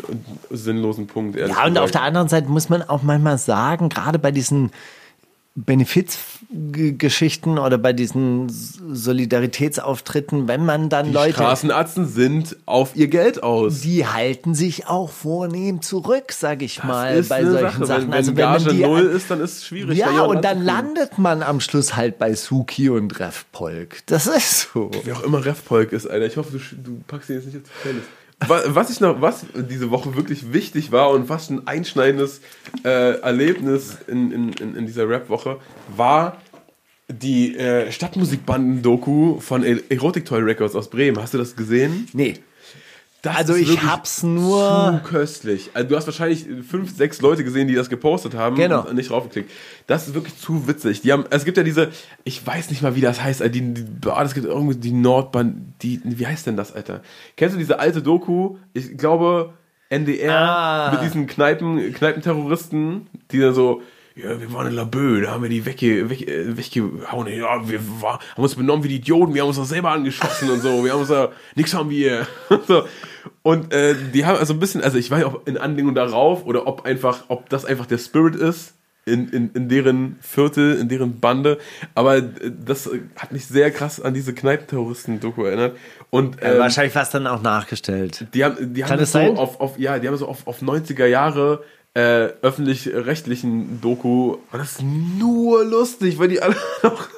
sinnlosen 0.50 1.08
Punkt. 1.08 1.38
Ja, 1.38 1.46
und 1.46 1.52
gesagt. 1.52 1.78
auf 1.78 1.92
der 1.92 2.02
anderen 2.02 2.28
Seite 2.28 2.50
muss 2.50 2.68
man 2.70 2.82
auch 2.82 3.04
manchmal 3.04 3.38
sagen, 3.38 3.90
gerade 3.90 4.18
bei 4.18 4.32
diesen 4.32 4.72
Benefizgeschichten 5.54 7.60
oder 7.60 7.78
bei 7.78 7.92
diesen 7.92 8.48
Solidaritätsauftritten, 8.50 10.48
wenn 10.48 10.66
man 10.66 10.88
dann 10.88 11.08
Die 11.08 11.12
Leute, 11.12 11.34
Straßenarzten 11.34 12.08
sind 12.08 12.56
auf 12.66 12.96
ihr 12.96 13.10
Geld 13.10 13.44
aus. 13.44 13.82
die 13.82 14.08
halten 14.08 14.56
sich 14.56 14.88
auch 14.88 15.10
vornehm 15.10 15.82
zurück, 15.82 16.32
sag 16.32 16.62
ich 16.62 16.86
mal, 16.86 17.18
ist 17.18 17.28
bei 17.28 17.44
solchen 17.44 17.86
Sache. 17.86 17.88
Sachen. 18.02 18.04
Wenn, 18.08 18.14
also 18.14 18.32
wenn 18.32 18.38
wenn 18.38 18.46
man 18.46 18.64
Gage 18.64 18.76
die 18.76 18.84
null 18.84 19.02
ist, 19.08 19.30
dann 19.30 19.42
ist 19.42 19.58
es 19.58 19.66
schwierig. 19.66 19.98
ja, 19.98 20.22
und 20.22 20.46
dann 20.46 20.64
landet 20.64 21.18
man 21.18 21.44
am 21.44 21.60
Schluss 21.60 21.98
halt 21.98 22.18
bei 22.18 22.34
Suki 22.34 22.90
und 22.90 23.20
Refpolk. 23.20 23.98
Das 24.06 24.28
ist 24.28 24.70
so. 24.74 24.90
Wie 25.04 25.12
auch 25.12 25.24
immer 25.24 25.44
Refpolk 25.44 25.92
ist, 25.92 26.08
Alter. 26.08 26.28
Ich 26.28 26.38
hoffe, 26.38 26.58
du, 26.58 26.60
du 26.82 27.02
packst 27.08 27.30
ihn 27.30 27.36
jetzt 27.36 27.48
nicht 27.48 27.58
auf 27.58 27.64
die 27.64 27.82
Playlist. 27.82 28.08
Wa- 28.48 28.62
Was 28.68 28.90
ich 28.90 29.00
noch, 29.00 29.22
was 29.22 29.46
diese 29.56 29.92
Woche 29.92 30.16
wirklich 30.16 30.52
wichtig 30.54 30.92
war 30.92 31.12
und 31.12 31.28
fast 31.28 31.52
ein 31.52 31.68
einschneidendes 31.68 32.42
äh, 32.84 33.20
Erlebnis 33.22 33.98
in, 34.08 34.32
in, 34.32 34.54
in, 34.54 34.76
in 34.76 34.86
dieser 34.86 35.08
Rap-Woche, 35.08 35.58
war 35.96 36.38
die 37.08 37.56
äh, 37.58 37.92
Stadtmusikbanden-Doku 37.92 39.40
von 39.40 39.64
E- 39.64 39.82
Erotic 39.90 40.26
Toy 40.26 40.42
Records 40.42 40.76
aus 40.76 40.90
Bremen. 40.90 41.22
Hast 41.22 41.34
du 41.34 41.38
das 41.38 41.56
gesehen? 41.56 42.08
Nee. 42.14 42.36
Das 43.22 43.36
Also 43.36 43.54
ich 43.56 43.84
hab's 43.84 44.24
nur- 44.24 45.00
zu 45.04 45.10
köstlich. 45.10 45.70
Also 45.76 45.90
du 45.90 45.96
hast 45.96 46.08
wahrscheinlich 46.08 46.48
fünf, 46.68 46.96
sechs 46.96 47.22
Leute 47.22 47.44
gesehen, 47.44 47.68
die 47.68 47.76
das 47.76 47.88
gepostet 47.90 48.34
haben 48.34 48.56
Genau. 48.56 48.88
und 48.88 48.96
nicht 48.96 49.12
raufgeklickt. 49.12 49.52
Das 49.86 50.08
ist 50.08 50.16
wirklich 50.16 50.38
zu 50.40 50.68
witzig. 50.68 51.02
Die 51.02 51.12
haben, 51.12 51.26
es 51.30 51.46
gibt 51.46 51.58
ja 51.58 51.64
diese, 51.64 51.90
ich 52.24 52.46
weiß 52.46 52.72
nicht 52.72 52.82
mal, 52.82 52.96
wie 52.96 53.02
das 53.02 53.22
heißt, 53.22 53.42
die, 53.54 53.74
die, 53.76 53.86
ah, 54.10 54.24
es 54.24 54.34
gibt 54.34 54.48
irgendwie 54.48 54.76
die 54.76 54.92
Nordbahn, 54.92 55.74
die, 55.84 56.02
wie 56.04 56.26
heißt 56.26 56.48
denn 56.48 56.58
das, 56.58 56.74
Alter? 56.74 57.02
Kennst 57.38 57.54
du 57.54 57.60
diese 57.60 57.80
alte 57.80 58.02
Doku? 58.02 58.56
Ich 58.74 58.98
glaube 58.98 59.54
NDR 59.90 60.40
Ah. 60.40 60.92
mit 60.92 61.04
diesen 61.04 61.28
Kneipen, 61.28 61.94
Kneipenterroristen, 61.94 63.08
die 63.32 63.40
dann 63.40 63.54
so 63.54 63.82
ja, 64.16 64.40
wir 64.40 64.52
waren 64.54 64.68
in 64.68 64.74
Laboe, 64.74 65.22
da 65.22 65.32
haben 65.32 65.44
wir 65.44 65.50
die 65.50 65.66
wegge, 65.66 66.10
weg, 66.10 66.28
äh, 66.28 66.58
weggehauen. 66.58 67.28
Ja, 67.28 67.68
wir 67.70 67.80
war, 68.02 68.20
haben 68.36 68.44
uns 68.44 68.56
benommen 68.56 68.84
wie 68.84 68.90
die 68.90 68.98
Idioten, 68.98 69.34
wir 69.34 69.42
haben 69.42 69.50
uns 69.50 69.58
doch 69.58 69.66
selber 69.66 69.92
angeschossen 69.92 70.50
und 70.50 70.62
so. 70.62 70.84
Wir 70.84 70.92
haben 70.92 71.00
uns 71.00 71.10
da, 71.10 71.32
nix 71.56 71.74
haben 71.74 71.90
wir. 71.90 72.28
so. 72.68 72.84
Und 73.42 73.74
äh, 73.74 73.96
die 74.14 74.26
haben 74.26 74.38
also 74.38 74.54
ein 74.54 74.60
bisschen, 74.60 74.82
also 74.82 74.98
ich 74.98 75.10
weiß 75.10 75.24
ob 75.26 75.48
in 75.48 75.58
Anlehnung 75.58 75.96
darauf 75.96 76.46
oder 76.46 76.68
ob 76.68 76.86
einfach, 76.86 77.26
ob 77.30 77.50
das 77.50 77.64
einfach 77.66 77.86
der 77.86 78.00
Spirit 78.00 78.36
ist 78.36 78.74
in, 79.06 79.30
in, 79.30 79.52
in 79.54 79.70
deren 79.70 80.18
Viertel, 80.22 80.78
in 80.78 80.90
deren 80.90 81.20
Bande. 81.20 81.58
Aber 81.96 82.18
äh, 82.18 82.24
das 82.66 82.90
hat 83.16 83.32
mich 83.32 83.46
sehr 83.46 83.72
krass 83.72 84.02
an 84.02 84.14
diese 84.14 84.34
Kneipenterroristen-Doku 84.34 85.44
erinnert. 85.46 85.78
Und 86.10 86.38
ähm, 86.42 86.60
Wahrscheinlich 86.60 86.94
fast 86.94 87.14
dann 87.14 87.28
auch 87.28 87.42
nachgestellt. 87.42 88.28
die 88.34 88.44
haben, 88.44 88.74
die 88.74 88.82
Kann 88.82 88.92
haben 88.92 89.00
das 89.00 89.12
so 89.12 89.20
sein? 89.20 89.38
auf, 89.38 89.60
auf, 89.60 89.80
ja, 89.80 90.00
die 90.00 90.08
haben 90.08 90.18
so 90.18 90.28
auf, 90.28 90.46
auf 90.48 90.62
90er 90.62 91.06
Jahre 91.06 91.64
äh, 91.94 92.30
öffentlich-rechtlichen 92.42 93.82
Doku. 93.82 94.38
Und 94.52 94.60
das 94.60 94.74
ist 94.74 94.82
nur 94.84 95.66
lustig, 95.66 96.20
weil 96.20 96.30
die 96.30 96.42
alle 96.42 96.56
noch 96.84 97.10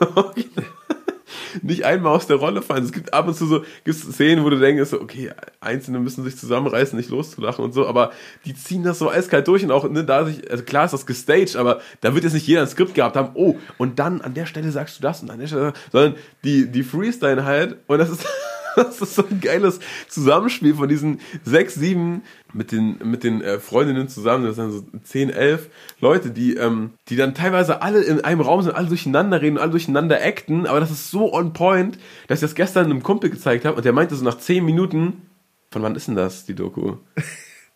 nicht 1.61 1.85
einmal 1.85 2.15
aus 2.15 2.27
der 2.27 2.37
Rolle 2.37 2.61
fallen. 2.61 2.83
Es 2.83 2.91
gibt 2.91 3.13
ab 3.13 3.27
und 3.27 3.35
zu 3.35 3.45
so 3.45 3.63
gibt's 3.83 4.01
Szenen, 4.01 4.43
wo 4.43 4.49
du 4.49 4.59
denkst, 4.59 4.89
so, 4.89 5.01
okay, 5.01 5.31
Einzelne 5.59 5.99
müssen 5.99 6.23
sich 6.23 6.37
zusammenreißen, 6.37 6.97
nicht 6.97 7.09
loszulachen 7.09 7.63
und 7.63 7.73
so, 7.73 7.87
aber 7.87 8.11
die 8.45 8.55
ziehen 8.55 8.83
das 8.83 8.99
so 8.99 9.09
eiskalt 9.09 9.47
durch 9.47 9.63
und 9.63 9.71
auch, 9.71 9.89
ne, 9.89 10.03
da 10.03 10.25
sich, 10.25 10.49
also 10.49 10.63
klar 10.63 10.85
ist 10.85 10.91
das 10.91 11.05
gestaged, 11.05 11.55
aber 11.55 11.81
da 12.01 12.13
wird 12.13 12.23
jetzt 12.23 12.33
nicht 12.33 12.47
jeder 12.47 12.61
ein 12.61 12.67
Skript 12.67 12.95
gehabt 12.95 13.15
haben, 13.15 13.31
oh, 13.35 13.55
und 13.77 13.99
dann 13.99 14.21
an 14.21 14.33
der 14.33 14.45
Stelle 14.45 14.71
sagst 14.71 14.97
du 14.97 15.01
das 15.01 15.21
und 15.21 15.29
an 15.29 15.39
der 15.39 15.47
Stelle, 15.47 15.73
sondern 15.91 16.15
die, 16.43 16.71
die 16.71 16.83
Freestyle 16.83 17.45
halt 17.45 17.77
und 17.87 17.97
das 17.97 18.09
ist, 18.09 18.25
das 18.83 19.01
ist 19.01 19.15
so 19.15 19.25
ein 19.29 19.39
geiles 19.41 19.79
Zusammenspiel 20.07 20.75
von 20.75 20.89
diesen 20.89 21.19
sechs, 21.43 21.75
sieben 21.75 22.23
mit 22.53 22.71
den, 22.71 22.97
mit 23.03 23.23
den 23.23 23.41
äh, 23.41 23.59
Freundinnen 23.59 24.07
zusammen, 24.07 24.45
das 24.45 24.55
sind 24.55 24.71
so 24.71 24.83
zehn, 25.03 25.29
elf 25.29 25.69
Leute, 25.99 26.31
die, 26.31 26.55
ähm, 26.55 26.91
die 27.09 27.15
dann 27.15 27.33
teilweise 27.33 27.81
alle 27.81 28.01
in 28.03 28.21
einem 28.21 28.41
Raum 28.41 28.61
sind, 28.61 28.75
alle 28.75 28.87
durcheinander 28.87 29.41
reden, 29.41 29.57
alle 29.57 29.71
durcheinander 29.71 30.19
acten, 30.21 30.67
aber 30.67 30.79
das 30.79 30.91
ist 30.91 31.11
so 31.11 31.33
on 31.33 31.53
point, 31.53 31.97
dass 32.27 32.39
ich 32.39 32.41
das 32.41 32.55
gestern 32.55 32.85
einem 32.85 33.03
Kumpel 33.03 33.29
gezeigt 33.29 33.65
habe 33.65 33.77
und 33.77 33.85
der 33.85 33.93
meinte 33.93 34.15
so 34.15 34.23
nach 34.23 34.37
zehn 34.37 34.63
Minuten, 34.65 35.23
von 35.71 35.81
wann 35.81 35.95
ist 35.95 36.07
denn 36.07 36.15
das, 36.15 36.45
die 36.45 36.55
Doku? 36.55 36.97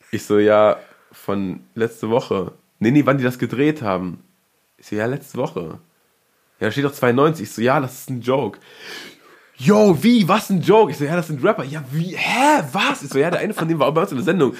Ich 0.09 0.23
so, 0.23 0.39
ja, 0.39 0.77
von 1.11 1.59
letzte 1.75 2.09
Woche. 2.09 2.53
Nee, 2.79 2.91
nee, 2.91 3.05
wann 3.05 3.17
die 3.17 3.25
das 3.25 3.39
gedreht 3.39 3.81
haben. 3.81 4.23
Ich 4.77 4.87
so, 4.87 4.95
ja, 4.95 5.05
letzte 5.05 5.37
Woche. 5.37 5.79
Ja, 6.59 6.67
da 6.67 6.71
steht 6.71 6.85
doch 6.85 6.93
92. 6.93 7.43
Ich 7.43 7.51
so, 7.51 7.61
ja, 7.61 7.81
das 7.81 7.99
ist 7.99 8.09
ein 8.09 8.21
Joke. 8.21 8.59
Yo, 9.59 9.97
wie? 10.03 10.27
Was 10.27 10.49
ein 10.49 10.61
Joke? 10.61 10.91
Ich 10.91 10.97
so, 10.97 11.05
ja, 11.05 11.15
das 11.15 11.27
sind 11.27 11.43
Rapper. 11.43 11.63
Ja, 11.63 11.83
wie? 11.91 12.15
Hä? 12.15 12.63
Was? 12.71 13.01
Ich 13.01 13.09
so, 13.09 13.17
ja, 13.17 13.31
der 13.31 13.39
eine 13.39 13.53
von 13.53 13.67
denen 13.67 13.79
war 13.79 13.91
bei 13.91 14.01
uns 14.01 14.11
in 14.11 14.17
der 14.17 14.25
Sendung. 14.25 14.53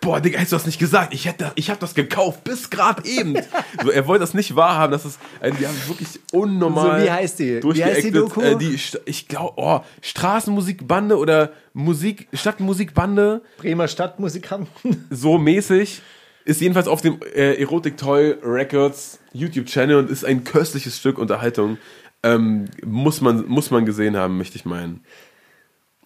Boah, 0.00 0.20
Digga, 0.20 0.38
hättest 0.38 0.52
du 0.52 0.56
das 0.56 0.66
nicht 0.66 0.78
gesagt? 0.78 1.14
Ich 1.14 1.24
hätte, 1.24 1.52
ich 1.54 1.70
hab 1.70 1.80
das 1.80 1.94
gekauft, 1.94 2.44
bis 2.44 2.68
gerade 2.68 3.06
eben. 3.06 3.36
So, 3.82 3.90
er 3.90 4.06
wollte 4.06 4.20
das 4.20 4.34
nicht 4.34 4.54
wahrhaben, 4.54 4.92
das 4.92 5.06
ist, 5.06 5.18
also, 5.40 5.56
die 5.56 5.66
haben 5.66 5.76
wirklich 5.86 6.20
unnormal. 6.32 7.00
So, 7.00 7.06
wie 7.06 7.10
heißt 7.10 7.38
die? 7.38 7.62
Wie 7.62 7.84
heißt 7.84 8.04
die 8.04 8.10
Doku? 8.10 8.42
Äh, 8.42 8.56
die, 8.56 8.78
ich 9.06 9.28
glaube, 9.28 9.54
oh, 9.56 9.80
Straßenmusikbande 10.02 11.16
oder 11.16 11.52
Musik, 11.72 12.28
Stadtmusikbande 12.34 13.40
Bremer 13.56 13.88
Stadtmusikanten. 13.88 15.06
so 15.10 15.38
mäßig. 15.38 16.02
Ist 16.44 16.60
jedenfalls 16.60 16.88
auf 16.88 17.00
dem 17.00 17.20
äh, 17.34 17.54
Erotic 17.54 17.96
Toy 17.96 18.36
Records 18.42 19.18
YouTube-Channel 19.32 19.96
und 19.96 20.10
ist 20.10 20.26
ein 20.26 20.44
köstliches 20.44 20.98
Stück 20.98 21.16
Unterhaltung. 21.18 21.78
Ähm, 22.24 22.64
muss, 22.84 23.20
man, 23.20 23.46
muss 23.46 23.70
man 23.70 23.84
gesehen 23.86 24.16
haben, 24.16 24.38
möchte 24.38 24.56
ich 24.56 24.64
meinen. 24.64 25.04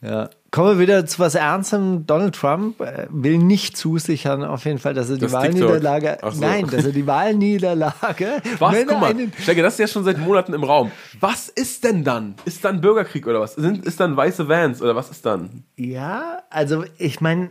Ja. 0.02 0.30
Kommen 0.50 0.78
wir 0.78 0.78
wieder 0.78 1.06
zu 1.06 1.18
was 1.18 1.34
Ernstem. 1.34 2.06
Donald 2.06 2.34
Trump 2.34 2.80
äh, 2.80 3.06
will 3.10 3.38
nicht 3.38 3.76
zusichern, 3.76 4.44
auf 4.44 4.64
jeden 4.64 4.78
Fall, 4.78 4.94
dass 4.94 5.10
er 5.10 5.16
die 5.16 5.22
Das 5.22 5.32
Wahlniederlage. 5.32 6.18
So. 6.30 6.40
Nein, 6.40 6.66
dass 6.70 6.84
er 6.86 6.92
die 6.92 7.06
Wahlniederlage. 7.06 8.40
Was? 8.58 8.76
Guck 8.86 9.00
mal, 9.00 9.10
einen- 9.10 9.32
Stecke, 9.40 9.62
das 9.62 9.74
ist 9.74 9.80
ja 9.80 9.86
schon 9.88 10.04
seit 10.04 10.18
Monaten 10.18 10.54
im 10.54 10.62
Raum. 10.64 10.92
Was 11.20 11.48
ist 11.48 11.84
denn 11.84 12.04
dann? 12.04 12.34
Ist 12.44 12.64
dann 12.64 12.80
Bürgerkrieg 12.80 13.26
oder 13.26 13.40
was? 13.40 13.54
Sind, 13.56 13.84
ist 13.84 13.98
dann 14.00 14.16
weiße 14.16 14.48
Vans 14.48 14.80
oder 14.80 14.94
was 14.96 15.10
ist 15.10 15.26
dann? 15.26 15.64
Ja, 15.76 16.42
also 16.48 16.84
ich 16.96 17.20
meine, 17.20 17.50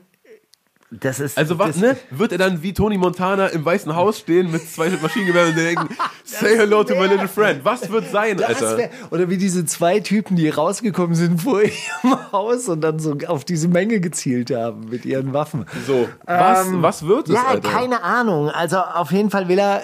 das 0.89 1.19
ist. 1.19 1.37
Also 1.37 1.59
was, 1.59 1.75
ne? 1.77 1.97
Wird 2.11 2.31
er 2.31 2.37
dann 2.37 2.63
wie 2.63 2.73
Tony 2.73 2.97
Montana 2.97 3.47
im 3.47 3.65
Weißen 3.65 3.93
Haus 3.95 4.19
stehen 4.19 4.49
mit 4.51 4.69
zwei 4.69 4.89
Maschinengewehren 5.01 5.49
und 5.49 5.57
denken, 5.57 5.89
say 6.23 6.55
hello 6.55 6.83
to 6.83 6.95
my 6.95 7.07
little 7.07 7.27
friend. 7.27 7.65
Was 7.65 7.89
wird 7.91 8.09
sein, 8.09 8.37
Das 8.37 8.63
Alter? 8.63 8.77
wär, 8.77 8.89
oder 9.11 9.29
wie 9.29 9.37
diese 9.37 9.65
zwei 9.65 9.99
Typen, 9.99 10.37
die 10.37 10.47
rausgekommen 10.47 11.13
sind 11.15 11.41
vor 11.41 11.61
ihrem 11.63 12.31
Haus 12.31 12.69
und 12.69 12.81
dann 12.81 12.99
so 12.99 13.17
auf 13.27 13.43
diese 13.43 13.67
Menge 13.67 13.99
gezielt 13.99 14.49
haben 14.51 14.85
mit 14.89 15.03
ihren 15.05 15.33
Waffen. 15.33 15.65
So, 15.85 16.07
was, 16.25 16.67
was 16.71 17.05
wird 17.05 17.27
es, 17.27 17.35
Ja, 17.35 17.47
Alter? 17.47 17.69
keine 17.69 18.03
Ahnung. 18.03 18.49
Also 18.49 18.77
auf 18.77 19.11
jeden 19.11 19.29
Fall 19.29 19.47
will 19.49 19.59
er. 19.59 19.81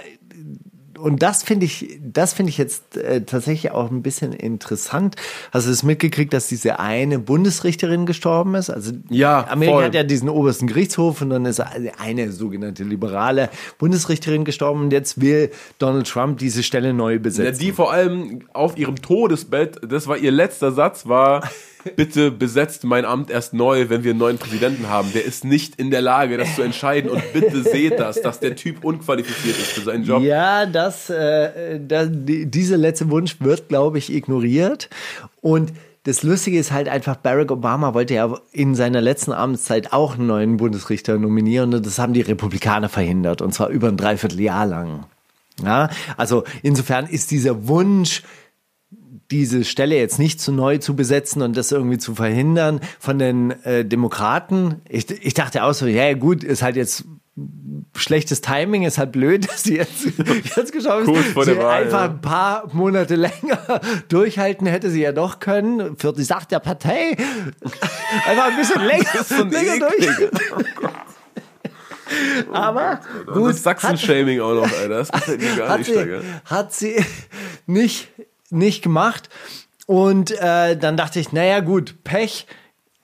Und 1.04 1.22
das 1.22 1.44
finde 1.44 1.66
ich, 1.66 2.00
das 2.02 2.34
finde 2.34 2.50
ich 2.52 2.58
jetzt 2.58 2.96
äh, 2.96 3.22
tatsächlich 3.26 3.72
auch 3.72 3.92
ein 3.92 4.02
bisschen 4.04 4.32
interessant. 4.32 5.18
Hast 5.52 5.68
du 5.68 5.72
es 5.72 5.84
mitgekriegt, 5.84 6.32
dass 6.34 6.48
diese 6.48 6.80
eine 6.80 7.20
Bundesrichterin 7.20 8.06
gestorben 8.06 8.56
ist? 8.56 8.70
Also 8.70 8.94
Ja, 9.10 9.46
Amerika 9.50 9.76
voll. 9.76 9.84
hat 9.86 9.96
ja 9.96 10.04
diesen 10.04 10.30
obersten 10.30 10.66
Gerichtshof 10.68 11.22
und 11.22 11.30
dann 11.30 11.46
ist 11.46 11.60
eine 11.60 12.32
sogenannte 12.32 12.86
liberale 12.86 13.50
Bundesrichterin 13.80 14.46
gestorben 14.46 14.80
und 14.84 14.94
jetzt 14.94 15.20
will 15.20 15.52
Donald 15.78 16.08
Trump 16.08 16.38
diese 16.38 16.64
Stelle 16.64 16.94
neu 16.94 17.14
Ja, 17.14 17.20
besetzen. 17.20 17.60
die 17.60 17.74
vor 17.74 17.92
allem 17.92 18.44
auf 18.54 18.78
ihrem 18.78 18.96
Todesbett, 18.96 19.82
das 19.86 20.08
war 20.08 20.18
ihr 20.18 20.32
letzter 20.32 20.72
Satz, 20.72 21.06
war, 21.06 21.50
bitte 21.96 22.32
besetzt 22.32 22.84
mein 22.84 23.06
Amt 23.06 23.30
erst 23.30 23.54
neu, 23.54 23.90
wenn 23.90 24.04
wir 24.04 24.12
einen 24.12 24.20
neuen 24.20 24.38
Präsidenten 24.38 24.90
haben. 24.90 25.12
Der 25.14 25.26
ist 25.26 25.44
nicht 25.44 25.76
in 25.76 25.92
der 25.92 26.02
Lage, 26.02 26.38
das 26.38 26.56
zu 26.56 26.62
entscheiden 26.62 27.10
und 27.10 27.22
bitte 27.34 27.64
seht 27.64 28.00
das, 28.00 28.22
dass 28.22 28.40
der 28.40 28.56
Typ 28.56 28.84
unqualifiziert 28.84 29.58
ist 29.58 29.72
für 29.72 29.82
seinen 29.82 30.04
Job. 30.04 30.22
Ja, 30.24 30.66
das, 30.66 31.10
äh, 31.10 31.80
da, 31.80 32.06
die, 32.06 32.46
dieser 32.46 32.78
letzte 32.78 33.10
Wunsch 33.10 33.38
wird, 33.40 33.70
glaube 33.70 33.98
ich, 33.98 34.14
ignoriert. 34.14 34.90
Und 35.42 35.74
das 36.06 36.24
Lustige 36.24 36.60
ist 36.60 36.72
halt 36.72 36.90
einfach, 36.90 37.16
Barack 37.16 37.52
Obama 37.52 37.94
wollte 37.94 38.16
ja 38.16 38.38
in 38.52 38.76
seiner 38.76 39.00
letzten 39.00 39.32
Amtszeit 39.32 39.94
auch 39.94 40.16
einen 40.16 40.28
neuen 40.28 40.58
Bundesrichter 40.58 41.18
nominieren 41.18 41.74
und 41.74 41.86
das 41.86 41.98
haben 41.98 42.14
die 42.14 42.22
Republikaner 42.22 42.90
verhindert 42.90 43.42
und 43.42 43.54
zwar 43.54 43.70
über 43.70 43.88
ein 43.88 43.98
Dreivierteljahr 43.98 44.66
lang. 44.66 45.06
Ja, 45.64 45.90
also 46.18 46.44
insofern 46.62 47.06
ist 47.06 47.32
dieser 47.32 47.68
Wunsch, 47.68 48.24
diese 49.32 49.64
Stelle 49.64 49.96
jetzt 49.96 50.20
nicht 50.20 50.42
zu 50.42 50.52
neu 50.52 50.78
zu 50.78 50.96
besetzen 50.96 51.42
und 51.42 51.58
das 51.58 51.72
irgendwie 51.72 51.98
zu 51.98 52.16
verhindern 52.16 52.80
von 53.00 53.20
den 53.20 53.52
äh, 53.64 53.86
Demokraten. 53.86 54.82
Ich, 54.90 55.10
ich 55.10 55.34
dachte 55.34 55.64
auch 55.64 55.74
so, 55.74 55.88
ja 55.88 56.14
gut, 56.14 56.44
ist 56.44 56.62
halt 56.62 56.76
jetzt 56.76 57.06
schlechtes 57.96 58.42
Timing, 58.42 58.84
ist 58.84 58.98
halt 58.98 59.12
blöd, 59.12 59.48
dass 59.50 59.64
sie 59.64 59.78
jetzt, 59.78 60.06
jetzt 60.56 60.74
ist. 60.76 61.34
vor 61.34 61.46
sie 61.46 61.58
Wahl, 61.58 61.84
einfach 61.84 62.02
ja. 62.02 62.10
ein 62.10 62.22
paar 62.22 62.70
Monate 62.74 63.16
länger 63.18 63.82
durchhalten 64.10 64.68
hätte 64.68 64.90
sie 64.90 65.02
ja 65.02 65.12
doch 65.12 65.40
können. 65.40 65.98
Für 65.98 66.14
die 66.14 66.24
Sache 66.24 66.48
der 66.50 66.60
Partei 66.60 67.18
einfach 68.28 68.46
ein 68.46 68.58
bisschen 68.58 68.82
länger, 68.82 69.52
länger 69.52 69.90
durch. 69.90 70.32
Aber 72.52 73.00
Und 73.26 73.34
gut, 73.34 73.50
das 73.52 73.64
Sachsen-Shaming 73.64 74.40
auch 74.40 74.54
noch, 74.54 74.72
Alter. 74.72 74.90
Das 74.90 75.12
gefällt 75.12 75.42
mir 75.42 75.56
gar 75.56 75.70
hat 75.70 75.80
nicht, 75.80 75.88
sie, 75.88 75.94
Steiger. 75.94 76.22
hat 76.46 76.74
sie 76.74 77.06
nicht, 77.66 78.10
nicht 78.54 78.82
gemacht. 78.82 79.30
Und 79.86 80.32
äh, 80.32 80.78
dann 80.78 80.98
dachte 80.98 81.20
ich, 81.20 81.32
naja 81.32 81.60
gut, 81.60 82.04
Pech. 82.04 82.48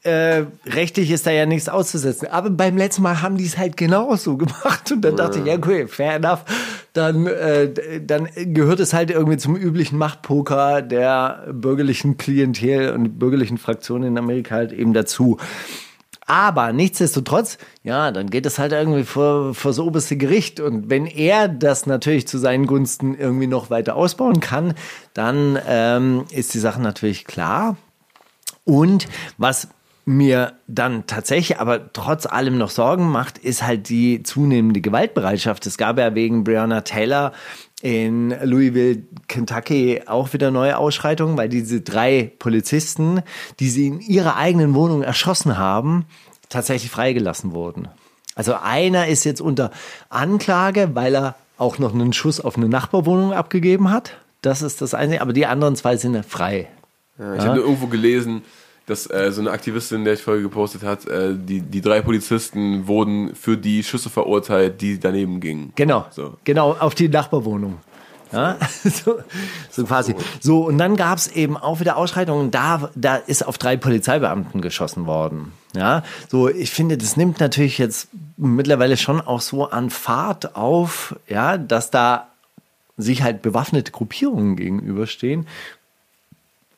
Äh, 0.02 0.45
rechtlich 0.66 1.12
ist 1.12 1.28
da 1.28 1.32
ja 1.32 1.45
nichts 1.45 1.68
auszusetzen. 1.68 2.30
Aber 2.30 2.50
beim 2.50 2.78
letzten 2.78 3.02
Mal 3.02 3.22
haben 3.22 3.36
die 3.36 3.45
es 3.45 3.58
halt 3.58 3.76
genauso 3.76 4.38
gemacht. 4.38 4.89
Und 4.93 5.02
dann 5.02 5.18
dachte 5.18 5.39
ich, 5.39 5.45
ja, 5.45 5.56
okay, 5.56 5.88
fair 5.88 6.16
enough. 6.16 6.45
Dann, 6.93 7.28
äh, 7.28 8.00
dann 8.02 8.30
gehört 8.36 8.80
es 8.80 8.93
halt 8.93 9.12
irgendwie 9.12 9.38
zum 9.38 9.58
üblichen 9.58 9.97
Machtpoker 9.97 10.82
der 10.82 11.47
bürgerlichen 11.52 12.18
Klientel 12.18 12.93
und 12.93 13.20
bürgerlichen 13.20 13.58
Fraktionen 13.58 14.08
in 14.08 14.18
Amerika 14.18 14.56
halt 14.56 14.72
eben 14.72 14.93
dazu. 14.93 15.38
Aber 16.30 16.73
nichtsdestotrotz, 16.73 17.57
ja, 17.82 18.11
dann 18.11 18.30
geht 18.30 18.45
es 18.45 18.59
halt 18.59 18.71
irgendwie 18.71 19.03
vor, 19.03 19.55
vor 19.55 19.71
das 19.71 19.80
oberste 19.80 20.15
Gericht. 20.15 20.59
Und 20.59 20.88
wenn 20.88 21.07
er 21.07 21.47
das 21.47 21.88
natürlich 21.88 22.27
zu 22.27 22.38
seinen 22.38 22.67
Gunsten 22.67 23.15
irgendwie 23.15 23.47
noch 23.47 23.71
weiter 23.71 23.95
ausbauen 23.95 24.39
kann, 24.39 24.75
dann 25.15 25.57
ähm, 25.67 26.25
ist 26.30 26.53
die 26.53 26.59
Sache 26.59 26.84
natürlich 26.84 27.25
klar. 27.25 27.77
Und 28.63 29.07
was 29.39 29.69
mir 30.10 30.53
dann 30.68 31.05
tatsächlich 31.05 31.60
aber 31.60 31.93
trotz 31.93 32.26
allem 32.26 32.57
noch 32.57 32.72
Sorgen 32.72 33.10
macht, 33.10 33.38
ist 33.38 33.66
halt 33.66 33.89
die 33.89 34.24
zunehmende 34.24 34.82
Gewaltbereitschaft. 34.82 35.66
Es 35.68 35.78
gab 35.78 35.99
ja 35.99 36.16
wegen 36.16 36.43
Breonna 36.43 36.82
Taylor 36.82 37.32
in 37.82 38.36
Louisville, 38.43 39.03
Kentucky 39.28 40.01
auch 40.07 40.34
wieder 40.34 40.49
neue 40.49 40.78
Ausschreitungen, 40.78 41.38
weil 41.38 41.47
diese 41.47 41.82
drei 41.82 42.32
Polizisten, 42.39 43.22
die 43.60 43.70
sie 43.70 43.88
in 43.88 43.99
ihrer 43.99 44.36
eigenen 44.36 44.74
Wohnung 44.74 45.03
erschossen 45.03 45.60
haben, 45.60 46.05
tatsächlich 46.49 46.89
freigelassen 46.89 47.53
wurden. 47.53 47.88
Also 48.34 48.55
einer 48.55 49.07
ist 49.07 49.26
jetzt 49.26 49.41
unter 49.41 49.70
Anklage, 50.10 50.95
weil 50.95 51.16
er 51.16 51.36
auch 51.57 51.78
noch 51.78 51.93
einen 51.93 52.14
Schuss 52.14 52.39
auf 52.39 52.57
eine 52.57 52.68
Nachbarwohnung 52.68 53.32
abgegeben 53.32 53.91
hat. 53.91 54.18
Das 54.41 54.64
ist 54.64 54.82
das 54.82 54.95
Einzige, 54.95 55.22
aber 55.22 55.34
die 55.34 55.45
anderen 55.45 55.76
zwei 55.76 55.97
sind 55.97 56.26
frei. 56.26 56.68
Ja, 57.20 57.36
ich 57.36 57.41
habe 57.41 57.55
nur 57.57 57.66
irgendwo 57.66 57.88
gelesen, 57.88 58.41
dass 58.89 59.09
äh, 59.09 59.31
so 59.31 59.41
eine 59.41 59.51
Aktivistin, 59.51 60.03
der 60.03 60.13
ich 60.13 60.21
vorher 60.23 60.41
gepostet 60.41 60.83
hat, 60.83 61.05
äh, 61.07 61.35
die, 61.35 61.61
die 61.61 61.81
drei 61.81 62.01
Polizisten 62.01 62.87
wurden 62.87 63.35
für 63.35 63.57
die 63.57 63.83
Schüsse 63.83 64.09
verurteilt, 64.09 64.81
die 64.81 64.99
daneben 64.99 65.39
gingen. 65.39 65.71
Genau, 65.75 66.05
So. 66.11 66.37
genau, 66.43 66.73
auf 66.73 66.95
die 66.95 67.09
Nachbarwohnung. 67.09 67.77
Ja, 68.31 68.57
so, 68.83 69.19
so 69.71 69.83
quasi. 69.85 70.15
So, 70.39 70.65
und 70.67 70.77
dann 70.77 70.95
gab 70.95 71.17
es 71.17 71.27
eben 71.27 71.57
auch 71.57 71.79
wieder 71.79 71.97
Ausschreitungen, 71.97 72.51
da, 72.51 72.91
da 72.95 73.15
ist 73.15 73.45
auf 73.45 73.57
drei 73.57 73.75
Polizeibeamten 73.77 74.61
geschossen 74.61 75.05
worden. 75.05 75.53
Ja, 75.75 76.03
so, 76.29 76.47
ich 76.49 76.71
finde, 76.71 76.97
das 76.97 77.17
nimmt 77.17 77.39
natürlich 77.39 77.77
jetzt 77.77 78.09
mittlerweile 78.37 78.97
schon 78.97 79.21
auch 79.21 79.41
so 79.41 79.69
an 79.69 79.89
Fahrt 79.89 80.55
auf, 80.55 81.15
ja, 81.27 81.57
dass 81.57 81.91
da 81.91 82.27
sich 82.97 83.23
halt 83.23 83.41
bewaffnete 83.41 83.91
Gruppierungen 83.91 84.55
gegenüberstehen. 84.55 85.47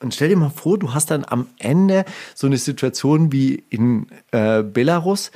Und 0.02 0.14
stell 0.14 0.30
dir 0.30 0.38
mal 0.38 0.50
vor, 0.50 0.80
du 0.80 0.94
hast 0.94 1.12
dann 1.12 1.26
am 1.28 1.48
Ende 1.60 2.06
so 2.36 2.48
eine 2.48 2.58
Situation 2.58 3.32
wie 3.32 3.64
in 3.70 4.08
äh, 4.32 4.64
Belarus. 4.64 5.32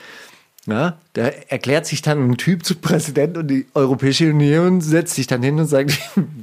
Ja, 0.68 0.97
da 1.13 1.28
erklärt 1.28 1.86
sich 1.86 2.01
dann 2.01 2.32
ein 2.32 2.38
Typ 2.38 2.66
zu 2.66 2.74
Präsident 2.76 3.38
und 3.38 3.47
die 3.49 3.68
Europäische 3.76 4.32
Union 4.32 4.82
setzt 4.82 5.13
sich 5.13 5.28
dann 5.28 5.43
hin 5.43 5.59
und 5.59 5.68
sagt, 5.68 5.99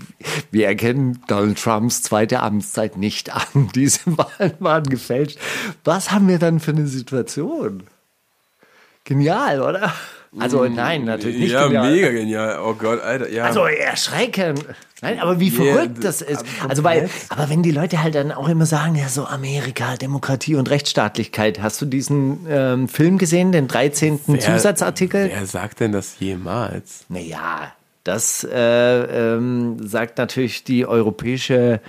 wir 0.52 0.68
erkennen 0.68 1.20
Donald 1.26 1.60
Trumps 1.60 2.02
zweite 2.02 2.38
Amtszeit 2.40 2.96
nicht 2.96 3.34
an. 3.34 3.70
Diese 3.74 4.00
Wahlen 4.06 4.54
waren 4.60 4.84
gefälscht. 4.84 5.38
Was 5.82 6.12
haben 6.12 6.28
wir 6.28 6.38
dann 6.38 6.60
für 6.60 6.70
eine 6.70 6.86
Situation? 6.86 7.82
Genial, 9.02 9.60
oder? 9.60 9.92
Also 10.38 10.64
nein, 10.64 11.04
natürlich 11.04 11.38
nicht 11.38 11.52
ja, 11.52 11.66
genial. 11.66 11.90
mega 11.90 12.10
genial. 12.10 12.58
Oh 12.64 12.72
Gott, 12.72 13.02
Alter, 13.02 13.28
ja. 13.30 13.44
Also 13.44 13.66
erschreckend. 13.66 14.64
Nein, 15.02 15.18
aber 15.20 15.40
wie 15.40 15.50
Yeah, 15.50 15.74
verrückt 15.74 16.04
das 16.04 16.22
ist. 16.22 16.44
Also 16.66 16.84
weil, 16.84 17.10
aber 17.28 17.50
wenn 17.50 17.62
die 17.62 17.70
Leute 17.70 18.02
halt 18.02 18.14
dann 18.14 18.32
auch 18.32 18.48
immer 18.48 18.64
sagen, 18.64 18.94
ja 18.94 19.08
so 19.08 19.26
Amerika, 19.26 19.96
Demokratie 19.96 20.54
und 20.54 20.70
Rechtsstaatlichkeit. 20.70 21.60
Hast 21.60 21.82
du 21.82 21.86
diesen 21.86 22.46
ähm, 22.48 22.88
Film 22.88 23.18
gesehen, 23.18 23.52
den 23.52 23.68
13. 23.68 24.20
Zusatzartikel? 24.40 25.30
Wer 25.30 25.46
sagt 25.46 25.80
denn 25.80 25.92
das 25.92 26.18
jemals? 26.18 27.04
Naja, 27.10 27.72
das 28.04 28.42
äh, 28.44 29.34
ähm, 29.34 29.86
sagt 29.86 30.16
natürlich 30.16 30.64
die 30.64 30.86
europäische 30.86 31.80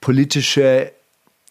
politische 0.00 0.92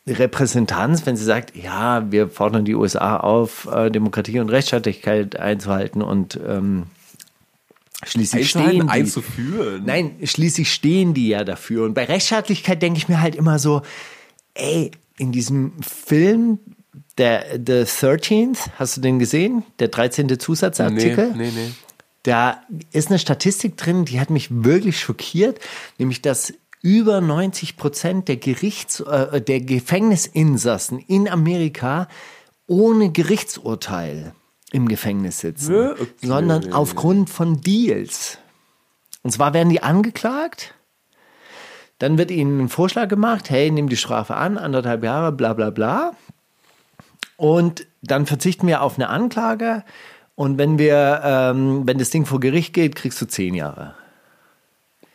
Repräsentanz, 0.08 1.06
wenn 1.06 1.16
sie 1.16 1.24
sagt, 1.24 1.56
ja, 1.56 2.12
wir 2.12 2.30
fordern 2.30 2.66
die 2.66 2.76
USA 2.76 3.18
auf, 3.18 3.68
äh, 3.72 3.90
Demokratie 3.90 4.40
und 4.40 4.50
Rechtsstaatlichkeit 4.50 5.38
einzuhalten 5.38 6.02
und 6.02 6.40
ähm, 6.48 6.88
schließlich 8.04 8.50
stehen 8.50 8.88
die, 8.88 8.90
einzuführen. 8.90 9.84
Nein, 9.86 10.16
schließlich 10.24 10.72
stehen 10.72 11.14
die 11.14 11.30
ja 11.30 11.44
dafür. 11.44 11.86
Und 11.86 11.94
bei 11.94 12.06
Rechtsstaatlichkeit 12.06 12.82
denke 12.82 12.98
ich 12.98 13.10
mir 13.10 13.22
halt 13.22 13.36
immer 13.36 13.60
so, 13.60 13.82
ey, 14.54 14.92
in 15.18 15.32
diesem 15.32 15.74
Film, 15.82 16.60
der 17.18 17.46
The 17.54 17.84
13th, 17.84 18.58
hast 18.78 18.98
du 18.98 19.02
den 19.02 19.20
gesehen? 19.20 19.64
Der 19.80 19.90
13. 19.90 20.40
Zusatzartikel? 20.40 21.34
Nee, 21.36 21.52
nee, 21.52 21.52
nee. 21.54 21.72
Da 22.24 22.62
ist 22.92 23.10
eine 23.10 23.20
Statistik 23.20 23.78
drin, 23.78 24.06
die 24.06 24.20
hat 24.20 24.30
mich 24.30 24.48
wirklich 24.50 25.00
schockiert, 25.00 25.60
nämlich 25.98 26.22
dass 26.22 26.54
über 26.82 27.22
90 27.22 27.78
Prozent 27.78 28.28
der 28.28 28.38
Gerichts, 28.38 29.00
äh, 29.02 29.42
der 29.42 29.62
Gefängnisinsassen 29.62 31.00
in 31.00 31.28
Amerika 31.28 32.08
ohne 32.68 33.12
Gerichtsurteil 33.12 34.34
im 34.72 34.88
Gefängnis 34.88 35.40
sitzen, 35.40 35.92
okay. 35.92 36.08
sondern 36.22 36.74
aufgrund 36.74 37.30
von 37.30 37.62
Deals. 37.62 38.38
Und 39.24 39.32
zwar 39.32 39.54
werden 39.54 39.70
die 39.70 39.82
angeklagt, 39.82 40.76
dann 41.98 42.18
wird 42.18 42.32
ihnen 42.32 42.62
ein 42.62 42.70
Vorschlag 42.70 43.10
gemacht, 43.10 43.50
hey, 43.50 43.70
nimm 43.72 43.90
die 43.90 43.98
Strafe 43.98 44.36
an, 44.36 44.58
anderthalb 44.58 45.04
Jahre, 45.04 45.32
bla 45.32 45.54
bla 45.54 45.70
bla. 45.70 46.12
Und 47.36 47.86
dann 48.02 48.26
verzichten 48.26 48.68
wir 48.68 48.82
auf 48.82 48.96
eine 48.96 49.10
Anklage. 49.10 49.84
Und 50.36 50.58
wenn 50.58 50.80
wir, 50.80 51.22
ähm, 51.24 51.86
wenn 51.86 51.98
das 51.98 52.10
Ding 52.12 52.26
vor 52.26 52.40
Gericht 52.40 52.74
geht, 52.74 52.96
kriegst 52.96 53.22
du 53.22 53.26
zehn 53.26 53.54
Jahre. 53.54 53.96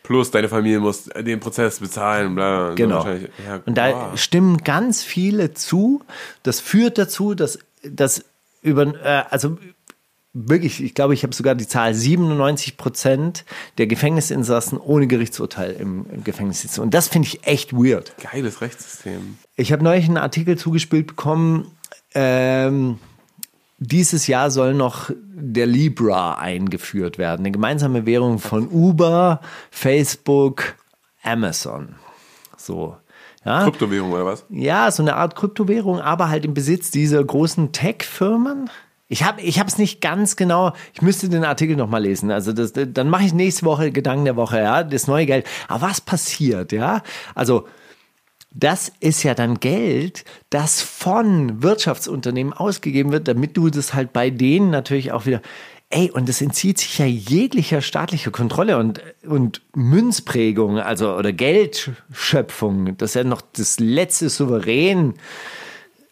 Plus 0.05 0.31
deine 0.31 0.49
Familie 0.49 0.79
muss 0.81 1.05
den 1.05 1.41
Prozess 1.41 1.81
bezahlen. 1.81 2.35
Bla, 2.37 2.69
so 2.69 2.75
Genau. 2.77 2.97
wahrscheinlich. 2.97 3.31
Ja, 3.45 3.61
Und 3.67 3.77
da 3.77 3.91
boah. 3.91 4.17
stimmen 4.17 4.59
ganz 4.59 5.03
viele 5.03 5.55
zu. 5.55 6.03
Das 6.45 6.61
führt 6.61 6.99
dazu, 6.99 7.35
dass, 7.35 7.59
dass 7.83 8.23
über, 8.63 8.83
äh, 9.03 9.25
also 9.31 9.59
wirklich, 10.35 10.83
ich 10.85 10.95
glaube, 10.95 11.15
ich 11.15 11.23
habe 11.23 11.35
sogar 11.35 11.55
die 11.55 11.67
Zahl 11.67 11.95
97 11.95 12.77
Prozent 12.77 13.45
der 13.79 13.87
Gefängnisinsassen 13.87 14.79
ohne 14.79 15.07
Gerichtsurteil 15.07 15.73
im, 15.73 16.05
im 16.13 16.23
Gefängnis 16.23 16.61
sitzen. 16.61 16.81
Und 16.83 16.93
das 16.93 17.09
finde 17.09 17.29
ich 17.29 17.47
echt 17.47 17.73
weird. 17.73 18.13
Geiles 18.21 18.61
Rechtssystem. 18.61 19.39
Ich 19.57 19.73
habe 19.73 19.83
neulich 19.83 20.05
einen 20.07 20.19
Artikel 20.19 20.59
zugespielt 20.59 21.07
bekommen. 21.07 21.71
Ähm, 22.15 22.99
dieses 23.87 24.27
Jahr 24.27 24.51
soll 24.51 24.75
noch 24.75 25.11
der 25.35 25.67
Libra 25.67 26.39
eingeführt 26.39 27.19
werden, 27.19 27.43
eine 27.43 27.51
gemeinsame 27.51 28.07
Währung 28.07 28.39
von 28.39 28.69
Uber, 28.69 29.41
Facebook, 29.71 30.75
Amazon. 31.23 31.97
So. 32.57 32.97
Ja, 33.45 33.65
Kryptowährung 33.65 34.13
oder 34.13 34.25
was? 34.25 34.47
ja, 34.49 34.91
so 34.91 35.03
eine 35.03 35.17
Art 35.17 35.37
Kryptowährung, 35.37 36.01
aber 36.01 36.31
halt 36.31 36.47
im 36.47 36.55
Besitz 36.55 36.91
dieser 36.91 37.23
großen 37.23 37.73
Tech-Firmen. 37.73 38.71
Ich 39.07 39.23
habe 39.23 39.43
ich 39.43 39.61
es 39.61 39.77
nicht 39.77 40.01
ganz 40.01 40.37
genau, 40.37 40.73
ich 40.95 41.03
müsste 41.03 41.29
den 41.29 41.45
Artikel 41.45 41.77
noch 41.77 41.89
mal 41.89 42.03
lesen. 42.03 42.31
Also 42.31 42.55
das, 42.55 42.73
dann 42.73 43.11
mache 43.11 43.25
ich 43.25 43.35
nächste 43.35 43.67
Woche 43.67 43.93
Gedanken 43.93 44.25
der 44.25 44.37
Woche, 44.37 44.59
ja, 44.59 44.83
das 44.83 45.09
neue 45.09 45.27
Geld. 45.27 45.47
Aber 45.69 45.83
was 45.89 46.01
passiert, 46.01 46.73
ja? 46.73 47.03
Also 47.35 47.67
das 48.55 48.93
ist 49.01 49.25
ja 49.25 49.35
dann 49.35 49.59
Geld, 49.59 50.25
das 50.49 50.81
von 50.81 51.63
Wirtschaftsunternehmen 51.63 52.53
ausgegeben 52.53 53.11
wird, 53.11 53.27
damit 53.27 53.57
du 53.57 53.69
das 53.69 53.95
halt 53.95 54.13
bei 54.13 54.31
denen 54.31 54.71
natürlich 54.71 55.11
auch 55.13 55.27
wieder. 55.27 55.43
Ey, 55.91 56.11
und 56.11 56.29
das 56.29 56.41
entzieht 56.41 56.79
sich 56.79 56.99
ja 56.99 57.05
jeglicher 57.05 57.83
staatlicher 57.83 58.31
Kontrolle 58.31 58.79
und, 58.79 59.01
und 59.25 59.61
Münzprägung, 59.75 60.79
also 60.79 61.15
oder 61.15 61.33
Geldschöpfung. 61.33 62.97
Das 62.97 63.11
ist 63.11 63.15
ja 63.15 63.25
noch 63.25 63.43
das 63.43 63.81
letzte 63.81 64.29
Souverän 64.31 65.15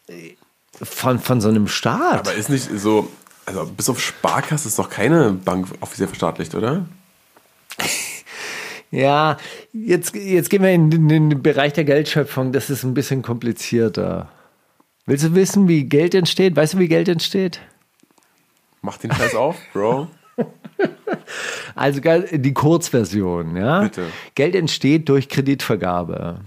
äh, 0.07 0.35
von, 0.73 1.19
von 1.19 1.41
so 1.41 1.49
einem 1.49 1.67
Staat. 1.67 2.19
Aber 2.19 2.33
ist 2.33 2.49
nicht 2.49 2.69
so, 2.77 3.09
also 3.45 3.65
bis 3.65 3.89
auf 3.89 4.01
Sparkasse 4.01 4.67
ist 4.67 4.79
doch 4.79 4.89
keine 4.89 5.31
Bank 5.31 5.67
offiziell 5.79 6.07
verstaatlicht, 6.07 6.55
oder? 6.55 6.85
Ja, 8.93 9.37
jetzt, 9.73 10.15
jetzt 10.15 10.51
gehen 10.51 10.61
wir 10.61 10.69
in 10.69 10.91
den, 10.91 11.09
in 11.09 11.29
den 11.31 11.41
Bereich 11.41 11.73
der 11.73 11.83
Geldschöpfung. 11.83 12.51
Das 12.51 12.69
ist 12.69 12.83
ein 12.83 12.93
bisschen 12.93 13.23
komplizierter. 13.23 14.29
Willst 15.07 15.25
du 15.25 15.33
wissen, 15.33 15.67
wie 15.67 15.85
Geld 15.85 16.13
entsteht? 16.13 16.55
Weißt 16.55 16.75
du, 16.75 16.77
wie 16.77 16.87
Geld 16.87 17.09
entsteht? 17.09 17.59
Mach 18.83 18.97
den 18.97 19.11
Scheiß 19.11 19.35
auf, 19.35 19.57
Bro. 19.73 20.07
Also 21.75 22.01
die 22.01 22.53
Kurzversion, 22.53 23.55
ja. 23.55 23.81
Bitte. 23.81 24.05
Geld 24.35 24.55
entsteht 24.55 25.09
durch 25.09 25.27
Kreditvergabe. 25.27 26.41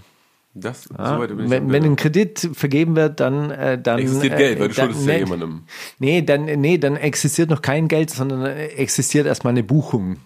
Das, 0.55 0.89
Ja? 0.97 1.23
ich 1.25 1.31
wenn, 1.37 1.73
wenn 1.73 1.85
ein 1.85 1.97
Kredit 1.97 2.51
vergeben 2.53 2.95
wird, 2.95 3.19
dann, 3.21 3.51
äh, 3.51 3.81
dann 3.81 3.99
Existiert 3.99 4.37
Geld, 4.37 4.61
weil 4.61 4.69
du 4.69 4.75
dann, 4.75 4.85
schuldest 4.93 5.01
es 5.01 5.07
ja 5.07 5.13
nee, 5.13 5.19
jemandem. 5.19 5.63
Nee, 5.99 6.23
dann, 6.23 6.45
nee, 6.45 6.79
dann 6.79 6.97
existiert 6.97 7.51
noch 7.51 7.63
kein 7.63 7.89
Geld, 7.89 8.11
sondern 8.11 8.43
dann 8.43 8.57
existiert 8.57 9.27
erstmal 9.27 9.53
eine 9.53 9.65
Buchung. 9.65 10.19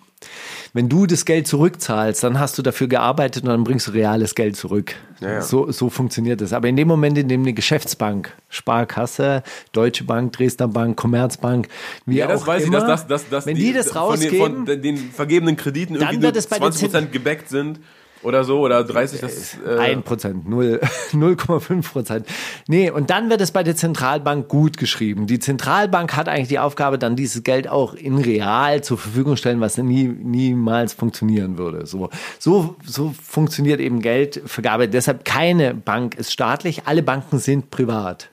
Wenn 0.72 0.88
du 0.88 1.06
das 1.06 1.24
Geld 1.24 1.48
zurückzahlst, 1.48 2.22
dann 2.22 2.38
hast 2.38 2.56
du 2.56 2.62
dafür 2.62 2.86
gearbeitet 2.86 3.42
und 3.42 3.48
dann 3.48 3.64
bringst 3.64 3.88
du 3.88 3.90
reales 3.90 4.34
Geld 4.34 4.56
zurück. 4.56 4.94
Ja, 5.20 5.32
ja. 5.32 5.42
So, 5.42 5.70
so 5.72 5.90
funktioniert 5.90 6.40
das. 6.40 6.52
Aber 6.52 6.68
in 6.68 6.76
dem 6.76 6.86
Moment, 6.86 7.18
in 7.18 7.28
dem 7.28 7.42
eine 7.42 7.52
Geschäftsbank, 7.52 8.32
Sparkasse, 8.48 9.42
Deutsche 9.72 10.04
Bank, 10.04 10.32
Dresdner 10.32 10.68
Bank, 10.68 10.96
Commerzbank, 10.96 11.68
wie 12.06 12.18
Ja, 12.18 12.28
das 12.28 12.42
auch 12.42 12.46
weiß 12.46 12.64
immer, 12.64 12.78
ich, 12.78 12.84
dass, 12.84 13.06
dass, 13.06 13.22
dass, 13.22 13.28
dass 13.30 13.46
wenn 13.46 13.56
die, 13.56 13.64
die, 13.64 13.72
das 13.72 13.88
von 13.88 13.96
rausgeben, 13.96 14.64
den, 14.64 14.66
von 14.66 14.82
den, 14.82 14.96
vergebenen 15.10 15.56
Krediten 15.56 15.94
Dann 15.94 16.02
irgendwie 16.02 16.22
wird 16.22 16.34
nur 16.34 16.38
es 16.38 16.46
bei 16.46 16.58
den 16.58 16.68
20% 16.68 17.06
gebackt 17.10 17.48
sind 17.48 17.80
oder 18.22 18.44
so 18.44 18.60
oder 18.60 18.84
30, 18.84 19.20
das 19.20 19.56
äh, 19.66 19.78
Ein 19.78 20.02
Prozent, 20.02 20.48
null- 20.48 20.80
0,5 21.12 21.82
Prozent. 21.92 22.26
Nee, 22.68 22.90
und 22.90 23.10
dann 23.10 23.30
wird 23.30 23.40
es 23.40 23.50
bei 23.52 23.62
der 23.62 23.76
Zentralbank 23.76 24.48
gut 24.48 24.76
geschrieben. 24.76 25.26
Die 25.26 25.38
Zentralbank 25.38 26.14
hat 26.16 26.28
eigentlich 26.28 26.48
die 26.48 26.58
Aufgabe, 26.58 26.98
dann 26.98 27.16
dieses 27.16 27.42
Geld 27.42 27.68
auch 27.68 27.94
in 27.94 28.18
real 28.18 28.82
zur 28.82 28.98
Verfügung 28.98 29.36
stellen, 29.36 29.60
was 29.60 29.76
nie, 29.78 30.04
niemals 30.04 30.92
funktionieren 30.92 31.58
würde. 31.58 31.86
So, 31.86 32.10
so, 32.38 32.76
so 32.84 33.14
funktioniert 33.22 33.80
eben 33.80 34.00
Geldvergabe. 34.00 34.88
Deshalb 34.88 35.24
keine 35.24 35.74
Bank 35.74 36.14
ist 36.16 36.32
staatlich, 36.32 36.82
alle 36.86 37.02
Banken 37.02 37.38
sind 37.38 37.70
privat. 37.70 38.30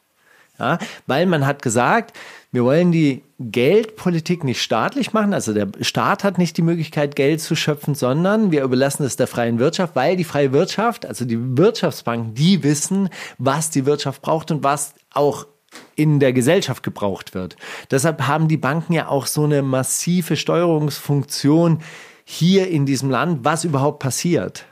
Ja, 0.60 0.80
weil 1.06 1.26
man 1.26 1.46
hat 1.46 1.62
gesagt, 1.62 2.18
wir 2.52 2.64
wollen 2.64 2.92
die 2.92 3.24
Geldpolitik 3.40 4.44
nicht 4.44 4.62
staatlich 4.62 5.14
machen, 5.14 5.34
also 5.34 5.54
der 5.54 5.68
Staat 5.82 6.24
hat 6.24 6.38
nicht 6.38 6.58
die 6.58 6.64
Möglichkeit, 6.64 7.16
Geld 7.16 7.42
zu 7.42 7.56
schöpfen, 7.56 7.94
sondern 7.94 8.52
wir 8.52 8.64
überlassen 8.64 9.04
es 9.04 9.16
der 9.16 9.28
freien 9.28 9.60
Wirtschaft, 9.60 9.96
weil 9.96 10.16
die 10.16 10.24
freie 10.24 10.54
Wirtschaft, 10.54 11.06
also 11.06 11.26
die 11.26 11.58
Wirtschaftsbanken, 11.58 12.34
die 12.34 12.64
wissen, 12.64 13.10
was 13.38 13.70
die 13.70 13.86
Wirtschaft 13.86 14.22
braucht 14.22 14.50
und 14.50 14.64
was 14.64 14.94
auch 15.14 15.46
in 15.96 16.20
der 16.20 16.34
Gesellschaft 16.34 16.82
gebraucht 16.82 17.36
wird. 17.36 17.56
Deshalb 17.92 18.26
haben 18.28 18.48
die 18.48 18.58
Banken 18.58 18.94
ja 18.94 19.10
auch 19.10 19.28
so 19.28 19.44
eine 19.44 19.62
massive 19.62 20.36
Steuerungsfunktion 20.36 21.82
hier 22.24 22.70
in 22.70 22.86
diesem 22.86 23.10
Land, 23.10 23.46
was 23.46 23.64
überhaupt 23.64 24.00
passiert. 24.00 24.66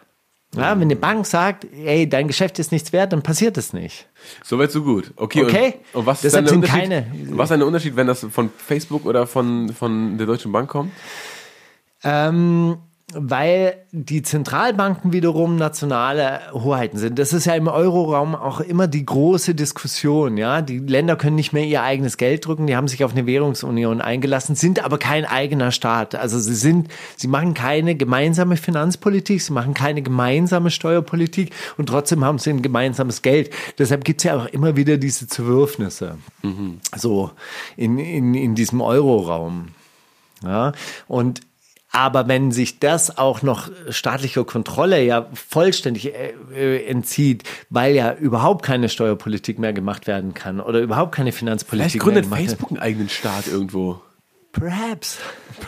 Ja, 0.55 0.71
wenn 0.75 0.81
eine 0.83 0.95
Bank 0.95 1.25
sagt, 1.25 1.65
ey, 1.73 2.07
dein 2.07 2.27
Geschäft 2.27 2.59
ist 2.59 2.71
nichts 2.71 2.93
wert, 2.93 3.13
dann 3.13 3.21
passiert 3.23 3.57
es 3.57 3.73
nicht. 3.73 4.07
Soweit 4.43 4.71
so 4.71 4.83
gut. 4.83 5.11
Okay, 5.15 5.43
Okay. 5.43 5.73
Und, 5.93 5.99
und 6.01 6.05
was 6.05 6.17
ist 6.17 6.23
Deshalb 6.25 6.45
dann 6.47 6.61
der 6.61 6.69
Unterschied? 6.69 6.89
keine- 6.89 7.37
Was 7.37 7.51
ist 7.51 7.57
der 7.57 7.67
Unterschied, 7.67 7.95
wenn 7.95 8.07
das 8.07 8.25
von 8.31 8.49
Facebook 8.57 9.05
oder 9.05 9.27
von, 9.27 9.69
von 9.73 10.17
der 10.17 10.25
Deutschen 10.27 10.51
Bank 10.51 10.69
kommt? 10.69 10.91
Ähm, 12.03 12.77
weil 13.17 13.75
die 13.91 14.21
Zentralbanken 14.21 15.13
wiederum 15.13 15.55
nationale 15.55 16.41
Hoheiten 16.51 16.97
sind. 16.97 17.17
Das 17.17 17.31
ist 17.31 17.45
ja 17.45 17.55
im 17.55 17.67
Euroraum 17.67 18.35
auch 18.35 18.59
immer 18.59 18.87
die 18.87 19.05
große 19.05 19.55
Diskussion. 19.55 20.37
Ja, 20.37 20.61
die 20.61 20.79
Länder 20.79 21.15
können 21.15 21.35
nicht 21.35 21.53
mehr 21.53 21.63
ihr 21.63 21.81
eigenes 21.81 22.17
Geld 22.17 22.45
drücken. 22.45 22.67
Die 22.67 22.75
haben 22.75 22.89
sich 22.89 23.03
auf 23.05 23.13
eine 23.13 23.25
Währungsunion 23.25 24.01
eingelassen, 24.01 24.55
sind 24.55 24.83
aber 24.83 24.97
kein 24.97 25.25
eigener 25.25 25.71
Staat. 25.71 26.13
Also 26.15 26.37
sie 26.39 26.55
sind, 26.55 26.89
sie 27.15 27.27
machen 27.27 27.53
keine 27.53 27.95
gemeinsame 27.95 28.57
Finanzpolitik, 28.57 29.41
sie 29.41 29.53
machen 29.53 29.73
keine 29.73 30.01
gemeinsame 30.01 30.69
Steuerpolitik 30.69 31.53
und 31.77 31.87
trotzdem 31.87 32.25
haben 32.25 32.37
sie 32.37 32.49
ein 32.49 32.61
gemeinsames 32.61 33.21
Geld. 33.21 33.49
Deshalb 33.79 34.03
gibt 34.03 34.19
es 34.19 34.25
ja 34.25 34.37
auch 34.37 34.47
immer 34.47 34.75
wieder 34.75 34.97
diese 34.97 35.27
Zerwürfnisse. 35.27 36.17
So 36.95 37.31
in, 37.77 37.97
in, 37.97 38.33
in 38.33 38.55
diesem 38.55 38.81
Euroraum. 38.81 39.69
Ja, 40.43 40.73
und 41.07 41.41
aber 41.95 42.27
wenn 42.27 42.51
sich 42.51 42.79
das 42.79 43.17
auch 43.17 43.41
noch 43.41 43.71
staatlicher 43.89 44.43
Kontrolle 44.43 45.01
ja 45.01 45.27
vollständig 45.33 46.13
äh, 46.13 46.33
äh, 46.53 46.85
entzieht, 46.87 47.43
weil 47.69 47.95
ja 47.95 48.13
überhaupt 48.13 48.65
keine 48.65 48.89
Steuerpolitik 48.89 49.59
mehr 49.59 49.71
gemacht 49.71 50.05
werden 50.05 50.33
kann 50.33 50.59
oder 50.59 50.81
überhaupt 50.81 51.15
keine 51.15 51.31
Finanzpolitik 51.31 51.91
Vielleicht 51.91 52.03
gründet 52.03 52.29
mehr 52.29 52.39
gemacht 52.39 52.49
Facebook 52.49 52.71
einen 52.71 52.79
eigenen 52.81 53.07
Staat 53.07 53.47
irgendwo. 53.47 54.01
Perhaps. 54.51 55.19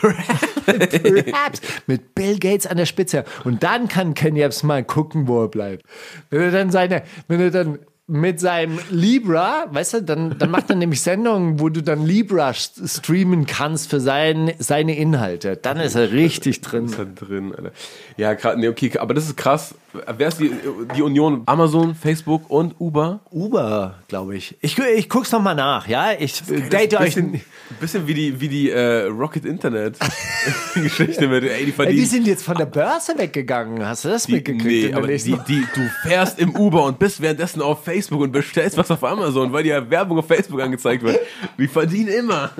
Perhaps. 0.66 1.62
Mit 1.86 2.14
Bill 2.14 2.38
Gates 2.38 2.66
an 2.66 2.76
der 2.76 2.86
Spitze. 2.86 3.24
Und 3.44 3.62
dann 3.62 3.88
kann 3.88 4.12
Ken 4.12 4.36
Jebs 4.36 4.62
mal 4.62 4.84
gucken, 4.84 5.28
wo 5.28 5.44
er 5.44 5.48
bleibt. 5.48 5.86
Wenn 6.28 6.42
er 6.42 6.50
dann 6.50 6.70
seine, 6.70 7.04
wenn 7.28 7.40
er 7.40 7.50
dann 7.50 7.78
mit 8.10 8.40
seinem 8.40 8.78
Libra, 8.90 9.66
weißt 9.70 9.94
du, 9.94 10.02
dann, 10.02 10.38
dann 10.38 10.50
macht 10.50 10.70
er 10.70 10.76
nämlich 10.76 11.02
Sendungen, 11.02 11.60
wo 11.60 11.68
du 11.68 11.82
dann 11.82 12.06
Libra 12.06 12.50
st- 12.50 12.88
streamen 13.00 13.44
kannst 13.46 13.90
für 13.90 14.00
sein, 14.00 14.50
seine 14.58 14.96
Inhalte. 14.96 15.56
Dann 15.56 15.78
ist 15.78 15.94
er 15.94 16.10
richtig 16.10 16.62
drin. 16.62 16.86
ist 16.86 16.98
da 16.98 17.04
drin, 17.04 17.54
Alter. 17.54 17.72
Ja, 18.16 18.34
nee, 18.56 18.68
okay, 18.68 18.98
aber 18.98 19.12
das 19.14 19.24
ist 19.26 19.36
krass. 19.36 19.74
Wer 20.16 20.28
ist 20.28 20.40
die, 20.40 20.50
die 20.94 21.02
Union? 21.02 21.42
Amazon, 21.46 21.94
Facebook 21.94 22.50
und 22.50 22.74
Uber? 22.78 23.20
Uber, 23.30 23.94
glaube 24.08 24.36
ich. 24.36 24.56
Ich, 24.60 24.78
ich 24.78 25.08
guck's 25.08 25.32
noch 25.32 25.42
mal 25.42 25.54
nach, 25.54 25.88
ja? 25.88 26.12
Ich 26.18 26.42
date 26.70 26.94
euch. 26.94 27.14
bisschen, 27.14 27.40
bisschen 27.80 28.06
wie 28.06 28.14
die, 28.14 28.40
wie 28.40 28.48
die 28.48 28.70
äh, 28.70 29.04
Rocket 29.04 29.44
Internet 29.44 29.98
Geschichte 30.74 31.28
mit, 31.28 31.44
ey, 31.44 31.60
die 31.60 31.64
Ey, 31.66 31.72
verdienen. 31.72 31.98
die 31.98 32.04
sind 32.06 32.26
jetzt 32.26 32.44
von 32.44 32.56
der 32.56 32.66
Börse 32.66 33.16
weggegangen. 33.16 33.84
Hast 33.86 34.04
du 34.04 34.08
das 34.08 34.24
die, 34.24 34.32
mitgekriegt? 34.32 34.90
nee, 34.90 34.94
aber 34.94 35.06
die, 35.06 35.38
die, 35.48 35.66
du 35.74 35.90
fährst 36.02 36.38
im 36.38 36.54
Uber 36.54 36.84
und 36.84 36.98
bist 36.98 37.20
währenddessen 37.20 37.62
auf 37.62 37.84
Facebook 37.84 38.20
und 38.20 38.32
bestellst 38.32 38.76
was 38.76 38.90
auf 38.90 39.02
Amazon, 39.04 39.52
weil 39.52 39.62
dir 39.62 39.74
ja 39.74 39.90
Werbung 39.90 40.18
auf 40.18 40.26
Facebook 40.26 40.60
angezeigt 40.60 41.02
wird. 41.02 41.18
Die 41.58 41.68
verdienen 41.68 42.08
immer. 42.08 42.50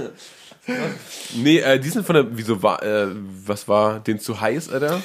Nee, 1.34 1.58
äh, 1.60 1.78
die 1.78 1.88
sind 1.88 2.04
von 2.04 2.14
der, 2.14 2.26
wieso 2.30 2.62
war, 2.62 2.82
äh, 2.82 3.06
was 3.46 3.66
war 3.68 4.00
denen 4.00 4.20
zu 4.20 4.40
heiß, 4.40 4.70
Alter? 4.70 5.00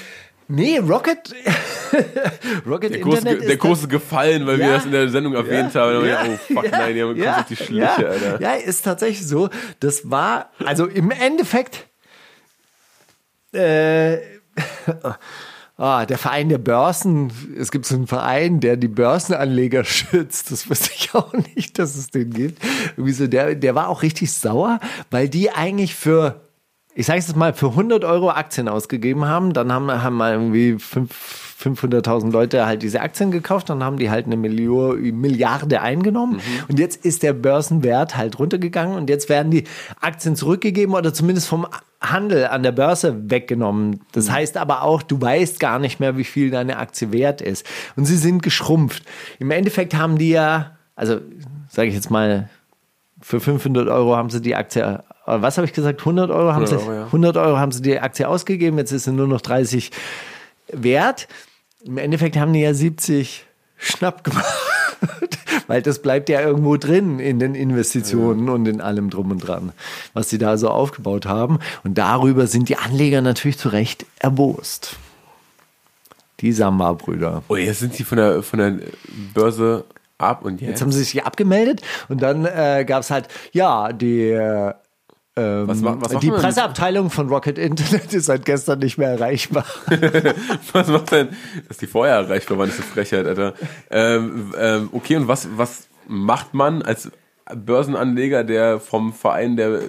Nee, 0.56 0.78
Rocket, 0.78 1.34
Rocket 2.68 2.94
Der 2.94 3.00
große, 3.00 3.18
Internet 3.20 3.42
der 3.44 3.50
ist 3.54 3.60
große 3.60 3.88
Gefallen, 3.88 4.46
weil 4.46 4.60
wir 4.60 4.68
Ja. 4.68 4.74
das 4.76 4.86
in 4.86 4.92
der 4.92 5.10
Sendung 5.10 5.34
erwähnt 5.34 5.74
haben. 5.74 5.98
Und 5.98 6.06
Ja. 6.06 6.26
ja. 6.26 6.32
Oh 6.50 6.54
fuck, 6.54 6.72
nein, 6.72 6.94
die 6.94 7.02
haben 7.02 7.16
ja, 7.16 7.38
auf 7.40 7.46
die 7.48 7.56
Schliche, 7.56 7.74
ja, 7.82 7.96
Alter. 7.96 8.42
Ja, 8.42 8.54
ist 8.54 8.84
tatsächlich 8.84 9.26
so. 9.28 9.50
Das 9.80 10.10
war, 10.12 10.52
also 10.64 10.86
im 10.86 11.10
Endeffekt, 11.12 11.88
äh, 13.54 14.18
Ah, 15.76 16.06
der 16.06 16.20
Verein 16.20 16.50
der 16.50 16.60
Börsen, 16.60 17.34
es 17.58 17.72
gibt 17.72 17.88
so 17.88 17.96
einen 17.96 18.06
Verein, 18.06 18.60
der 18.60 18.78
die 18.78 18.88
Börsenanleger 18.88 19.84
schützt. 19.84 20.52
Das 20.52 20.70
wusste 20.70 20.92
ich 20.96 21.16
auch 21.16 21.34
nicht, 21.56 21.80
dass 21.80 21.96
es 21.96 22.12
den 22.12 22.30
gibt. 22.30 22.62
Irgendwie 22.96 23.12
so, 23.14 23.26
der, 23.26 23.56
der 23.56 23.74
war 23.74 23.88
auch 23.90 24.04
richtig 24.04 24.32
sauer, 24.34 24.80
weil 25.10 25.30
die 25.30 25.50
eigentlich 25.50 25.96
für, 25.96 26.42
ich 26.96 27.06
sage 27.06 27.20
es 27.20 27.28
jetzt 27.28 27.36
mal, 27.36 27.54
für 27.54 27.70
100 27.70 28.04
Euro 28.04 28.30
Aktien 28.30 28.68
ausgegeben 28.68 29.26
haben. 29.26 29.54
Dann 29.54 29.72
haben, 29.72 29.92
haben 29.92 30.16
mal 30.16 30.34
irgendwie 30.34 30.78
fünf- 30.80 31.54
500.000 31.64 32.32
Leute 32.32 32.66
halt 32.66 32.84
diese 32.84 33.00
Aktien 33.00 33.32
gekauft, 33.32 33.70
dann 33.70 33.84
haben 33.84 33.98
die 33.98 34.10
halt 34.10 34.26
eine 34.26 34.36
Millio- 34.36 34.96
Milliarde 34.96 35.82
eingenommen 35.82 36.42
und 36.68 36.78
jetzt 36.78 37.06
ist 37.06 37.24
der 37.24 37.32
Börsenwert 37.32 38.18
halt 38.18 38.38
runtergegangen 38.38 38.98
und 38.98 39.10
jetzt 39.10 39.30
werden 39.30 39.50
die 39.50 39.64
Aktien 40.02 40.36
zurückgegeben 40.36 40.94
oder 40.94 41.14
zumindest 41.14 41.48
vom 41.48 41.66
Handel 42.02 42.48
an 42.48 42.64
der 42.64 42.74
Börse 42.74 43.30
weggenommen. 43.30 44.02
Das 44.12 44.30
heißt 44.30 44.58
aber 44.58 44.82
auch, 44.84 45.02
du 45.04 45.22
weißt 45.22 45.60
gar 45.62 45.80
nicht 45.80 46.02
mehr, 46.02 46.18
wie 46.18 46.26
viel 46.26 46.52
deine 46.52 46.78
Aktie 46.78 47.14
wert 47.14 47.42
ist 47.42 47.66
und 47.96 48.06
sie 48.06 48.18
sind 48.18 48.44
geschrumpft. 48.44 49.04
Im 49.40 49.50
Endeffekt 49.52 49.96
haben 49.96 50.18
die 50.18 50.32
ja, 50.32 50.78
also 50.98 51.22
sage 51.70 51.88
ich 51.88 51.96
jetzt 51.96 52.12
mal, 52.12 52.50
für 53.22 53.40
500 53.40 53.88
Euro 53.88 54.18
haben 54.18 54.30
sie 54.30 54.42
die 54.42 54.56
Aktie, 54.56 55.02
was 55.26 55.58
habe 55.58 55.66
ich 55.66 55.74
gesagt, 55.74 56.02
100 56.02 56.30
Euro 56.30 56.54
haben 56.54 56.66
100 56.66 56.70
sie, 56.70 56.88
Euro, 56.88 56.94
ja. 56.94 57.06
100 57.06 57.38
Euro 57.38 57.58
haben 57.58 57.72
sie 57.72 57.82
die 57.82 58.00
Aktie 58.00 58.28
ausgegeben, 58.28 58.78
jetzt 58.78 58.92
ist 58.92 59.06
sie 59.06 59.12
nur 59.12 59.28
noch 59.28 59.42
30 59.42 59.92
wert. 60.72 61.28
Im 61.86 61.98
Endeffekt 61.98 62.38
haben 62.38 62.54
die 62.54 62.62
ja 62.62 62.74
70 62.74 63.46
schnapp 63.78 64.24
gemacht. 64.24 64.46
Weil 65.68 65.82
das 65.82 66.00
bleibt 66.00 66.30
ja 66.30 66.42
irgendwo 66.42 66.78
drin 66.78 67.20
in 67.20 67.40
den 67.40 67.56
Investitionen 67.56 68.50
und 68.50 68.68
in 68.68 68.82
allem 68.82 69.10
drum 69.10 69.32
und 69.32 69.40
dran, 69.40 69.72
was 70.14 70.30
sie 70.30 70.38
da 70.38 70.58
so 70.58 70.70
aufgebaut 70.70 71.26
haben. 71.26 71.60
Und 71.84 71.98
darüber 71.98 72.48
sind 72.48 72.70
die 72.70 72.78
Anleger 72.78 73.22
natürlich 73.22 73.58
zu 73.58 73.70
Recht 73.70 74.06
erbost. 74.20 74.98
Die 76.40 76.52
Samba-Brüder. 76.52 77.44
Oh, 77.48 77.56
jetzt 77.56 77.80
sind 77.80 77.94
sie 77.94 78.04
von 78.04 78.18
der, 78.18 78.44
von 78.44 78.60
der 78.60 78.80
Börse 79.34 79.86
ab 80.18 80.44
und 80.44 80.62
jetzt. 80.62 80.70
Jetzt 80.70 80.82
haben 80.82 80.92
sie 80.92 81.04
sich 81.04 81.24
abgemeldet 81.24 81.82
und 82.10 82.22
dann 82.22 82.46
äh, 82.46 82.84
gab 82.88 83.02
es 83.02 83.12
halt, 83.12 83.28
ja, 83.52 83.94
die, 83.94 84.30
äh, 84.30 84.74
ähm, 85.36 85.68
Was 85.68 85.84
was 85.84 86.14
macht 86.14 86.24
die? 86.24 86.30
Presseabteilung 86.30 87.10
von 87.10 87.28
Rocket 87.28 87.58
Internet 87.58 88.14
ist 88.14 88.26
seit 88.26 88.46
gestern 88.46 88.80
nicht 88.80 88.98
mehr 88.98 89.10
erreichbar. 89.10 89.66
Was 90.74 90.88
macht 90.88 91.12
denn? 91.12 91.30
Dass 91.68 91.78
die 91.78 91.88
vorher 91.88 92.16
erreichbar 92.16 92.60
waren, 92.60 92.70
ist 92.70 92.80
eine 92.80 92.88
Frechheit, 92.88 93.26
Alter. 93.26 93.54
Ähm, 93.90 94.54
ähm, 94.58 94.90
okay, 94.92 95.16
und 95.16 95.28
was, 95.28 95.48
was 95.56 95.88
macht 96.08 96.54
man 96.54 96.84
als 96.84 97.12
Börsenanleger, 97.52 98.44
der 98.44 98.80
vom 98.80 99.12
Verein, 99.12 99.58
der 99.58 99.82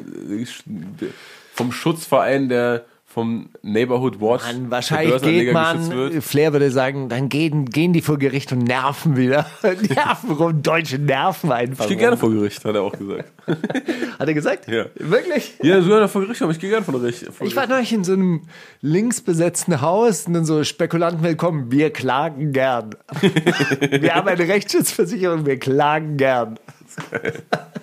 vom 1.53 1.73
Schutzverein, 1.73 2.49
der 2.49 2.85
vom 3.15 3.49
Neighborhood 3.63 4.21
Watch 4.21 4.45
Mann, 4.45 4.73
wahrscheinlich 4.73 5.23
geht 5.23 5.53
man? 5.53 6.21
Flair 6.21 6.53
würde 6.53 6.73
sagen, 6.73 7.09
dann 7.09 7.29
gehen, 7.29 7.67
gehen 7.67 7.93
die 7.93 8.03
vor 8.03 8.19
Gericht 8.19 8.51
und 8.51 8.65
nerven 8.65 9.17
wieder. 9.17 9.47
nerven 9.63 10.33
rum, 10.33 10.63
deutsche 10.63 10.99
Nerven 10.99 11.53
einfach. 11.53 11.85
Ich 11.85 11.91
gehe 11.91 11.97
gerne 11.97 12.17
vor 12.17 12.31
Gericht, 12.31 12.65
hat 12.65 12.75
er 12.75 12.83
auch 12.83 12.99
gesagt. 12.99 13.31
Hat 14.19 14.27
er 14.27 14.35
gesagt? 14.35 14.67
Ja. 14.69 14.87
Wirklich? 14.97 15.55
Ja, 15.63 15.81
sogar 15.81 16.09
vor 16.09 16.23
Gericht, 16.23 16.43
aber 16.43 16.51
ich 16.51 16.59
gehe 16.59 16.71
gerne 16.71 16.85
vor 16.85 16.99
Gericht. 16.99 17.25
Ich 17.41 17.55
war 17.55 17.69
neulich 17.69 17.93
in 17.93 18.03
so 18.03 18.15
einem 18.15 18.43
linksbesetzten 18.81 19.81
Haus 19.81 20.27
und 20.27 20.35
dann 20.35 20.45
so 20.45 20.65
Spekulanten 20.65 21.23
willkommen, 21.23 21.71
wir 21.71 21.91
klagen 21.91 22.53
gern. 22.53 22.97
wir 23.21 24.15
haben 24.15 24.27
eine 24.27 24.49
Rechtsschutzversicherung, 24.49 25.47
wir 25.47 25.61
klagen 25.61 26.17
gern. 26.17 26.59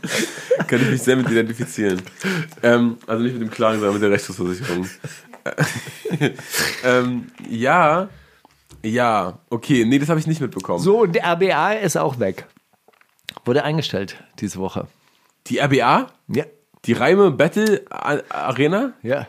Kann 0.68 0.82
ich 0.82 0.89
mich 0.89 1.02
sehr 1.02 1.16
mit 1.16 1.30
identifizieren. 1.30 2.02
Ähm, 2.64 2.97
also 3.08 3.24
nicht 3.24 3.34
mit 3.34 3.41
dem 3.41 3.52
Klagen, 3.52 3.80
sondern 3.80 3.93
mit 3.95 4.04
der 4.04 4.12
Rechtsschutzversicherung. 4.12 4.88
ähm, 6.84 7.28
ja, 7.49 8.10
ja, 8.84 9.39
okay, 9.49 9.86
nee, 9.86 9.99
das 9.99 10.10
habe 10.10 10.20
ich 10.20 10.28
nicht 10.28 10.41
mitbekommen. 10.41 10.80
So, 10.80 11.02
und 11.02 11.14
der 11.16 11.26
RBA 11.34 11.74
ist 11.74 11.97
auch 11.97 12.20
weg. 12.20 12.45
Wurde 13.45 13.64
eingestellt 13.64 14.24
diese 14.39 14.60
Woche. 14.60 14.88
Die 15.47 15.60
RBA, 15.60 16.08
Ja. 16.28 16.45
die 16.86 16.93
Reime 16.93 17.32
Battle 17.32 17.82
Arena, 17.89 18.93
Ja. 19.02 19.28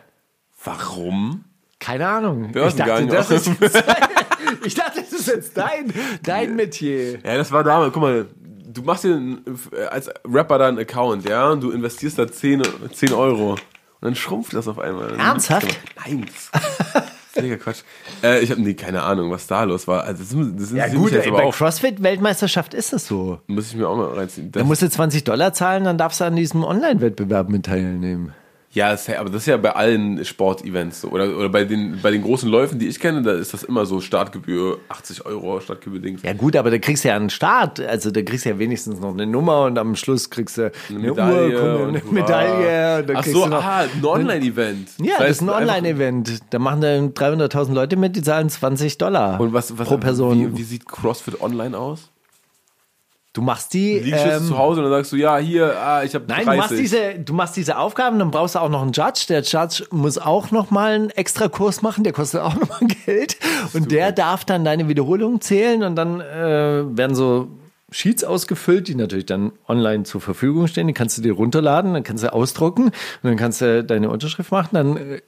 warum? 0.65 1.45
Keine 1.79 2.07
Ahnung. 2.09 2.53
Ich 2.55 2.75
dachte, 2.77 3.07
das 3.07 3.31
ist 3.31 3.47
jetzt, 3.61 3.85
ich 4.65 4.75
dachte, 4.75 5.01
das 5.01 5.13
ist 5.13 5.27
jetzt 5.27 5.57
dein, 5.57 5.93
dein 6.23 6.55
Metier. 6.55 7.15
Ja, 7.25 7.37
das 7.37 7.51
war 7.51 7.65
damals, 7.65 7.93
guck 7.93 8.03
mal, 8.03 8.27
du 8.73 8.83
machst 8.83 9.05
dir 9.05 9.15
einen- 9.17 9.45
als 9.91 10.11
Rapper 10.27 10.59
da 10.59 10.69
einen 10.69 10.79
Account, 10.79 11.29
ja, 11.29 11.51
und 11.51 11.63
du 11.63 11.71
investierst 11.71 12.19
da 12.19 12.31
10, 12.31 12.63
10 12.93 13.13
Euro. 13.13 13.53
Und 13.53 13.59
dann 14.01 14.15
schrumpft 14.17 14.55
das 14.55 14.67
auf 14.69 14.79
einmal. 14.79 15.15
Ernsthaft? 15.19 15.69
Nein. 16.05 16.27
Völliger 17.33 17.57
Quatsch. 17.57 17.79
Äh, 18.23 18.41
ich 18.41 18.51
habe 18.51 18.61
nee, 18.61 18.75
keine 18.75 19.03
Ahnung, 19.03 19.31
was 19.31 19.47
da 19.47 19.63
los 19.65 19.89
war. 19.89 20.05
Also 20.05 20.19
das, 20.23 20.31
sind- 20.31 20.61
das 20.61 20.71
Ja 20.73 20.89
gut, 20.89 21.13
ey, 21.13 21.31
bei. 21.31 21.49
CrossFit-Weltmeisterschaft 21.51 22.75
ist 22.75 22.93
das 22.93 23.07
so. 23.07 23.41
Muss 23.47 23.69
ich 23.69 23.77
mir 23.77 23.89
auch 23.89 23.97
mal 23.97 24.09
reinziehen. 24.09 24.53
Da 24.53 24.65
musst 24.65 24.83
du 24.83 24.91
20 24.91 25.25
Dollar 25.25 25.53
zahlen, 25.55 25.85
dann 25.85 25.97
darfst 25.97 26.21
du 26.21 26.25
an 26.25 26.37
diesem 26.37 26.63
Online-Wettbewerb 26.63 27.49
mit 27.49 27.65
teilnehmen. 27.67 28.35
Ja, 28.73 28.91
das, 28.91 29.07
aber 29.09 29.29
das 29.29 29.43
ist 29.43 29.47
ja 29.47 29.59
bei 29.59 29.73
allen 29.73 30.25
Sportevents 30.25 31.03
so. 31.03 31.09
Oder, 31.09 31.37
oder 31.37 31.51
bei, 31.51 31.65
den, 31.65 31.99
bei 32.03 32.11
den 32.11 32.23
großen 32.23 32.49
Läufen, 32.49 32.79
die 32.79 32.89
ich 32.89 32.99
kenne, 32.99 33.21
da 33.21 33.33
ist 33.33 33.53
das 33.53 33.65
immer 33.65 33.85
so 33.85 34.01
Startgebühr 34.01 34.79
80 34.89 35.27
Euro, 35.27 35.61
Startgebühr 35.61 36.01
Dings. 36.01 36.23
Ja 36.23 36.33
gut, 36.33 36.57
aber 36.57 36.71
da 36.71 36.79
kriegst 36.79 37.05
du 37.05 37.09
ja 37.09 37.17
einen 37.17 37.29
Start, 37.29 37.81
also 37.81 38.11
da 38.11 38.23
kriegst 38.23 38.47
du 38.47 38.49
ja 38.49 38.59
wenigstens 38.59 38.99
noch 38.99 39.13
eine 39.13 39.27
Nummer 39.27 39.65
und 39.65 39.79
am 39.79 39.95
Schluss 39.95 40.31
kriegst 40.31 40.57
du 40.57 40.73
eine, 40.89 40.99
Medaille 40.99 41.55
Urkunde, 41.55 41.79
und 41.79 41.89
eine. 41.97 42.13
Medaille. 42.13 43.07
Ach 43.15 43.25
so, 43.25 43.45
du 43.45 43.51
noch, 43.51 43.63
ah, 43.63 43.81
ein 43.81 44.05
Online-Event. 44.05 44.89
Ja, 45.03 45.19
das 45.19 45.31
ist 45.33 45.43
ein 45.43 45.51
Online-Event. 45.51 46.41
Da 46.49 46.59
machen 46.59 46.81
dann 46.81 47.13
300.000 47.13 47.75
Leute 47.75 47.97
mit, 47.97 48.17
die 48.17 48.23
zahlen 48.23 48.49
20 48.49 48.97
Dollar 48.97 49.39
Und 49.39 49.53
was, 49.53 49.77
was 49.77 49.87
pro 49.87 49.99
Person. 49.99 50.55
Wie, 50.55 50.59
wie 50.59 50.63
sieht 50.63 50.87
CrossFit 50.87 51.43
Online 51.43 51.77
aus? 51.77 52.12
Du 53.33 53.43
machst 53.43 53.73
die. 53.75 53.99
Liegst 53.99 54.27
ähm, 54.27 54.45
zu 54.45 54.59
Hause 54.59 54.81
und 54.81 54.85
dann 54.85 54.93
sagst 54.93 55.13
du, 55.13 55.17
ja, 55.17 55.39
hier, 55.39 55.79
ah, 55.79 56.03
ich 56.03 56.15
habe 56.15 56.25
Nein, 56.29 56.45
30. 56.45 56.53
du 56.53 56.57
machst, 56.57 56.79
diese, 56.79 57.19
du 57.19 57.33
machst 57.35 57.57
diese 57.57 57.79
Aufgaben, 57.79 58.19
dann 58.19 58.31
brauchst 58.31 58.55
du 58.55 58.59
auch 58.59 58.69
noch 58.69 58.83
einen 58.83 58.93
Judge. 58.93 59.27
Der 59.29 59.43
Judge 59.43 59.85
muss 59.91 60.19
auch 60.19 60.51
noch 60.51 60.71
mal 60.71 60.93
einen 60.93 61.11
extra 61.11 61.49
Kurs 61.49 61.83
machen, 61.83 62.05
der 62.05 62.13
kostet 62.13 62.41
auch 62.43 62.55
noch 62.55 62.69
mal 62.69 62.89
Geld. 63.07 63.37
Und 63.73 63.91
der 63.91 64.13
darf 64.13 64.45
dann 64.45 64.65
deine 64.65 64.89
Wiederholungen 64.89 65.41
zählen 65.41 65.83
und 65.83 65.97
dann 65.97 66.21
äh, 66.21 66.85
werden 66.97 67.15
so 67.15 67.49
Sheets 67.91 68.25
ausgefüllt, 68.25 68.89
die 68.89 68.95
natürlich 68.95 69.27
dann 69.27 69.53
online 69.69 70.05
zur 70.05 70.21
Verfügung 70.21 70.67
stehen. 70.67 70.87
Die 70.87 70.95
kannst 70.95 71.19
du 71.19 71.23
dir 71.23 71.33
runterladen, 71.33 71.93
dann 71.93 72.03
kannst 72.03 72.25
du 72.25 72.33
ausdrucken 72.33 72.85
und 72.85 72.93
dann 73.23 73.37
kannst 73.37 73.61
du 73.61 73.85
deine 73.85 74.11
Unterschrift 74.11 74.51
machen. 74.51 74.71
Dann 74.73 74.97
äh, 74.97 75.21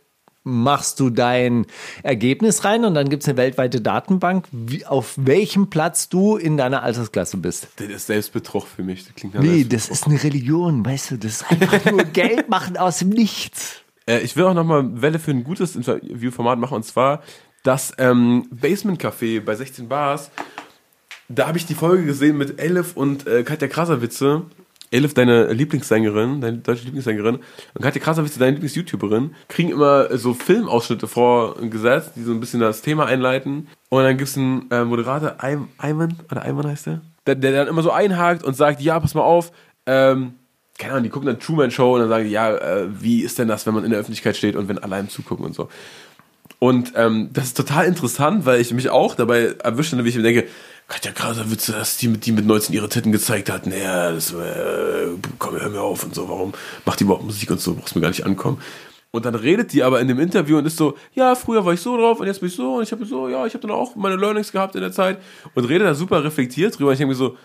machst 0.45 1.01
du 1.01 1.11
dein 1.11 1.67
Ergebnis 2.03 2.65
rein 2.65 2.85
und 2.85 2.95
dann 2.95 3.09
gibt 3.09 3.23
es 3.23 3.29
eine 3.29 3.39
weltweite 3.39 3.81
Datenbank, 3.81 4.47
wie, 4.53 4.85
auf 4.85 5.15
welchem 5.17 5.71
Platz 5.71 6.09
du 6.09 6.37
in 6.37 6.57
deiner 6.57 6.83
Altersklasse 6.83 7.39
bist. 7.39 7.69
Das 7.77 7.89
ist 7.89 8.07
Selbstbetrug 8.07 8.67
für 8.67 8.83
mich. 8.83 9.07
Das 9.07 9.15
klingt 9.15 9.35
Nee, 9.35 9.65
das 9.65 9.89
ist 9.89 10.07
eine 10.07 10.23
Religion, 10.23 10.85
weißt 10.85 11.13
du, 11.13 11.17
das 11.17 11.33
ist 11.33 11.51
einfach 11.51 11.91
nur 11.91 12.05
Geld 12.13 12.49
machen 12.49 12.77
aus 12.77 12.99
dem 12.99 13.09
Nichts. 13.09 13.81
Äh, 14.07 14.21
ich 14.21 14.37
will 14.37 14.45
auch 14.45 14.55
nochmal 14.55 15.01
Welle 15.01 15.19
für 15.19 15.31
ein 15.31 15.45
gutes 15.45 15.77
Interviewformat 15.77 16.59
machen 16.59 16.77
und 16.77 16.85
zwar 16.85 17.23
das 17.63 17.95
ähm, 17.97 18.47
Basement 18.51 19.03
Café 19.03 19.41
bei 19.41 19.55
16 19.55 19.89
Bars. 19.89 20.31
Da 21.29 21.49
habe 21.49 21.57
ich 21.57 21.65
die 21.65 21.75
Folge 21.75 22.05
gesehen 22.05 22.37
mit 22.37 22.61
Elif 22.61 22.97
und 22.97 23.27
äh, 23.27 23.43
Katja 23.45 23.67
Krasavice. 23.67 24.43
Elif, 24.95 25.15
deine 25.15 25.53
Lieblingssängerin, 25.53 26.41
deine 26.41 26.59
deutsche 26.59 26.85
Lieblingssängerin, 26.85 27.37
und 27.75 27.83
Katja 27.83 28.01
Krasavice, 28.01 28.39
deine 28.39 28.53
Lieblings-YouTuberin, 28.53 29.35
kriegen 29.49 29.71
immer 29.71 30.17
so 30.17 30.35
Filmausschnitte 30.35 31.07
vorgesetzt, 31.07 32.13
die 32.17 32.23
so 32.23 32.33
ein 32.33 32.41
bisschen 32.41 32.61
das 32.61 32.83
Thema 32.83 33.07
einleiten. 33.07 33.69
Und 33.89 34.05
dann 34.05 34.17
gibt 34.17 34.29
es 34.29 34.37
einen 34.37 34.71
äh, 34.71 34.85
Moderator, 34.85 35.37
Ayman, 35.79 36.17
oder 36.31 36.43
Ayman 36.45 36.67
heißt 36.69 36.87
der? 36.87 37.01
der, 37.27 37.35
der 37.35 37.53
dann 37.53 37.69
immer 37.69 37.83
so 37.83 37.91
einhakt 37.91 38.43
und 38.43 38.55
sagt, 38.55 38.81
ja, 38.81 38.99
pass 39.01 39.15
mal 39.15 39.23
auf, 39.23 39.53
ähm, 39.87 40.35
keine 40.79 40.93
Ahnung, 40.93 41.05
die 41.05 41.11
gucken 41.11 41.27
dann 41.27 41.39
Truman 41.39 41.71
Show 41.71 41.95
und 41.95 42.01
dann 42.01 42.09
sagen 42.09 42.25
die, 42.25 42.31
ja, 42.31 42.55
äh, 42.55 42.89
wie 43.01 43.21
ist 43.21 43.39
denn 43.39 43.49
das, 43.49 43.67
wenn 43.67 43.75
man 43.75 43.85
in 43.85 43.91
der 43.91 44.01
Öffentlichkeit 44.01 44.37
steht 44.37 44.57
und 44.57 44.69
wenn 44.69 44.79
alle 44.79 44.97
einem 44.97 45.09
zugucken 45.09 45.45
und 45.45 45.55
so. 45.55 45.69
Und 46.59 46.93
ähm, 46.97 47.31
das 47.33 47.45
ist 47.47 47.57
total 47.57 47.87
interessant, 47.87 48.47
weil 48.47 48.61
ich 48.61 48.73
mich 48.73 48.91
auch 48.91 49.15
dabei 49.15 49.55
erwische, 49.63 50.03
wie 50.03 50.09
ich 50.09 50.17
mir 50.17 50.23
denke, 50.23 50.49
Katja 50.89 51.13
Krasavice, 51.13 51.73
dass 51.73 51.97
die 51.97 52.09
mit, 52.09 52.27
die 52.27 52.33
mit 52.33 52.47
19 52.47 52.75
ihre 52.75 52.89
Titten 52.89 53.11
gezeigt 53.11 53.51
hat, 53.51 53.67
naja, 53.67 54.13
das, 54.13 54.33
äh, 54.33 55.09
komm, 55.39 55.59
hör 55.59 55.71
mir 55.71 55.81
auf 55.81 56.05
und 56.05 56.15
so, 56.15 56.29
warum 56.29 56.53
macht 56.85 57.01
die 57.01 57.05
überhaupt 57.05 57.25
Musik 57.25 57.51
und 57.51 57.61
so, 57.61 57.75
brauchst 57.75 57.95
mir 57.95 58.03
gar 58.03 58.09
nicht 58.09 58.27
ankommen. 58.27 58.61
Und 59.11 59.25
dann 59.25 59.35
redet 59.37 59.73
die 59.73 59.83
aber 59.83 60.01
in 60.01 60.09
dem 60.09 60.19
Interview 60.19 60.59
und 60.59 60.67
ist 60.67 60.77
so, 60.77 60.97
ja, 61.15 61.37
früher 61.37 61.65
war 61.65 61.73
ich 61.73 61.81
so 61.81 61.97
drauf 61.97 62.21
und 62.21 62.27
jetzt 62.27 62.41
bin 62.41 62.49
ich 62.49 62.57
so 62.57 62.77
und 62.77 62.83
ich 62.83 62.93
habe 62.93 63.07
so, 63.07 63.29
ja, 63.29 63.47
ich 63.47 63.55
habe 63.55 63.67
dann 63.67 63.71
auch 63.71 63.95
meine 63.95 64.17
Learnings 64.17 64.51
gehabt 64.51 64.75
in 64.75 64.81
der 64.81 64.93
Zeit 64.93 65.19
und 65.55 65.65
redet 65.67 65.87
da 65.87 65.95
super 65.95 66.23
reflektiert 66.25 66.79
drüber. 66.79 66.93
Ich 66.93 66.99
denke 66.99 67.13
mir 67.13 67.17
so, 67.17 67.37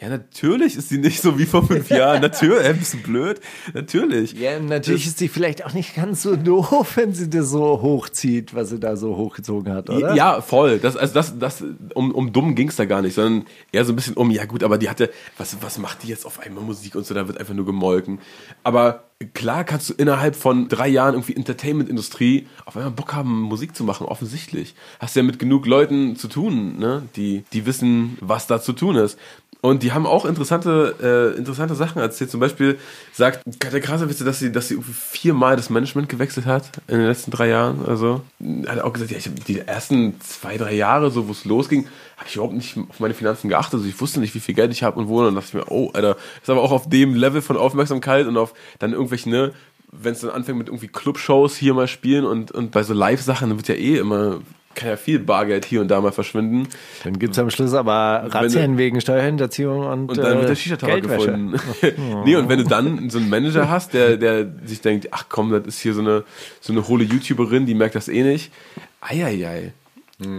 Ja, 0.00 0.08
natürlich 0.08 0.76
ist 0.76 0.88
sie 0.88 0.96
nicht 0.96 1.20
so 1.20 1.38
wie 1.38 1.44
vor 1.44 1.66
fünf 1.66 1.90
Jahren. 1.90 2.22
Natürlich, 2.22 2.78
bist 2.78 2.94
du 2.94 2.98
blöd? 2.98 3.38
Natürlich. 3.74 4.32
Ja, 4.32 4.58
natürlich 4.58 5.06
ist 5.06 5.18
sie 5.18 5.28
vielleicht 5.28 5.66
auch 5.66 5.74
nicht 5.74 5.94
ganz 5.94 6.22
so 6.22 6.36
doof, 6.36 6.96
wenn 6.96 7.12
sie 7.12 7.28
das 7.28 7.50
so 7.50 7.82
hochzieht, 7.82 8.54
was 8.54 8.70
sie 8.70 8.80
da 8.80 8.96
so 8.96 9.16
hochgezogen 9.16 9.74
hat, 9.74 9.90
oder? 9.90 10.14
Ja, 10.14 10.40
voll. 10.40 10.78
Das, 10.78 10.96
also 10.96 11.12
das, 11.12 11.38
das, 11.38 11.62
um, 11.92 12.12
um 12.12 12.32
dumm 12.32 12.54
ging's 12.54 12.76
da 12.76 12.86
gar 12.86 13.02
nicht, 13.02 13.12
sondern 13.12 13.44
eher 13.72 13.84
so 13.84 13.92
ein 13.92 13.96
bisschen 13.96 14.14
um, 14.14 14.30
ja 14.30 14.46
gut, 14.46 14.64
aber 14.64 14.78
die 14.78 14.88
hatte, 14.88 15.10
was, 15.36 15.58
was 15.60 15.76
macht 15.76 16.02
die 16.02 16.08
jetzt 16.08 16.24
auf 16.24 16.40
einmal 16.40 16.64
Musik 16.64 16.94
und 16.94 17.04
so, 17.04 17.12
da 17.12 17.28
wird 17.28 17.36
einfach 17.36 17.54
nur 17.54 17.66
gemolken. 17.66 18.20
Aber 18.64 19.04
klar 19.34 19.64
kannst 19.64 19.90
du 19.90 19.94
innerhalb 19.94 20.34
von 20.34 20.68
drei 20.68 20.88
Jahren 20.88 21.12
irgendwie 21.12 21.36
Entertainment-Industrie 21.36 22.46
auf 22.64 22.74
einmal 22.74 22.92
Bock 22.92 23.12
haben, 23.12 23.42
Musik 23.42 23.76
zu 23.76 23.84
machen, 23.84 24.06
offensichtlich. 24.06 24.74
Hast 24.98 25.14
ja 25.14 25.22
mit 25.22 25.38
genug 25.38 25.66
Leuten 25.66 26.16
zu 26.16 26.28
tun, 26.28 26.78
ne, 26.78 27.02
die, 27.16 27.44
die 27.52 27.66
wissen, 27.66 28.16
was 28.20 28.46
da 28.46 28.62
zu 28.62 28.72
tun 28.72 28.96
ist. 28.96 29.18
Und 29.62 29.82
die 29.82 29.92
haben 29.92 30.06
auch 30.06 30.24
interessante, 30.24 31.34
äh, 31.34 31.38
interessante 31.38 31.74
Sachen 31.74 32.00
erzählt. 32.00 32.30
Zum 32.30 32.40
Beispiel 32.40 32.78
sagt 33.12 33.42
Katja 33.58 33.80
Krasowitz, 33.80 34.18
dass 34.24 34.38
sie, 34.38 34.50
dass 34.50 34.68
sie 34.68 34.78
viermal 34.80 35.56
das 35.56 35.68
Management 35.68 36.08
gewechselt 36.08 36.46
hat 36.46 36.70
in 36.88 36.98
den 36.98 37.06
letzten 37.06 37.30
drei 37.30 37.48
Jahren. 37.48 37.84
Also 37.86 38.22
hat 38.66 38.80
auch 38.80 38.92
gesagt, 38.92 39.10
ja, 39.10 39.18
ich 39.18 39.26
habe 39.26 39.38
die 39.40 39.60
ersten 39.60 40.18
zwei, 40.20 40.56
drei 40.56 40.74
Jahre, 40.74 41.10
so 41.10 41.28
wo 41.28 41.32
es 41.32 41.44
losging, 41.44 41.86
habe 42.16 42.28
ich 42.28 42.36
überhaupt 42.36 42.54
nicht 42.54 42.76
auf 42.76 43.00
meine 43.00 43.12
Finanzen 43.12 43.48
geachtet. 43.48 43.74
Also 43.74 43.86
ich 43.86 44.00
wusste 44.00 44.20
nicht, 44.20 44.34
wie 44.34 44.40
viel 44.40 44.54
Geld 44.54 44.72
ich 44.72 44.82
habe 44.82 44.98
und 44.98 45.08
wo. 45.08 45.18
Und 45.18 45.26
dann 45.26 45.34
dachte 45.34 45.48
ich 45.48 45.54
mir, 45.54 45.70
oh, 45.70 45.90
Alter, 45.92 46.14
das 46.14 46.42
ist 46.42 46.50
aber 46.50 46.62
auch 46.62 46.72
auf 46.72 46.88
dem 46.88 47.14
Level 47.14 47.42
von 47.42 47.58
Aufmerksamkeit 47.58 48.26
und 48.26 48.38
auf 48.38 48.54
dann 48.78 48.92
irgendwelche, 48.92 49.28
ne, 49.28 49.52
wenn 49.92 50.12
es 50.12 50.20
dann 50.20 50.30
anfängt 50.30 50.56
mit 50.56 50.68
irgendwie 50.68 50.88
Clubshows 50.88 51.56
hier 51.56 51.74
mal 51.74 51.88
spielen 51.88 52.24
und, 52.24 52.50
und 52.52 52.70
bei 52.70 52.82
so 52.82 52.94
Live-Sachen, 52.94 53.50
dann 53.50 53.58
wird 53.58 53.68
ja 53.68 53.74
eh 53.74 53.98
immer 53.98 54.40
kann 54.74 54.88
ja 54.88 54.96
viel 54.96 55.18
Bargeld 55.18 55.64
hier 55.64 55.80
und 55.80 55.88
da 55.88 56.00
mal 56.00 56.12
verschwinden. 56.12 56.68
Dann 57.04 57.18
gibt 57.18 57.32
es 57.32 57.38
am 57.38 57.50
Schluss 57.50 57.74
aber 57.74 58.26
Razzien 58.28 58.78
wegen 58.78 59.00
Steuerhinterziehung 59.00 59.86
und 59.86 60.10
Und 60.10 60.18
dann 60.18 60.36
wird 60.36 60.44
der 60.44 60.50
äh, 60.50 60.56
Shisha-Tabak 60.56 61.02
Geldwäsche. 61.02 61.26
gefunden. 61.32 61.60
nee, 62.24 62.36
und 62.36 62.48
wenn 62.48 62.58
du 62.58 62.64
dann 62.64 63.10
so 63.10 63.18
einen 63.18 63.28
Manager 63.28 63.68
hast, 63.68 63.94
der, 63.94 64.16
der 64.16 64.46
sich 64.64 64.80
denkt, 64.80 65.08
ach 65.10 65.26
komm, 65.28 65.50
das 65.50 65.66
ist 65.66 65.80
hier 65.80 65.94
so 65.94 66.00
eine, 66.00 66.24
so 66.60 66.72
eine 66.72 66.86
hohle 66.88 67.04
YouTuberin, 67.04 67.66
die 67.66 67.74
merkt 67.74 67.94
das 67.94 68.08
eh 68.08 68.22
nicht. 68.22 68.52
Eieiei. 69.00 69.72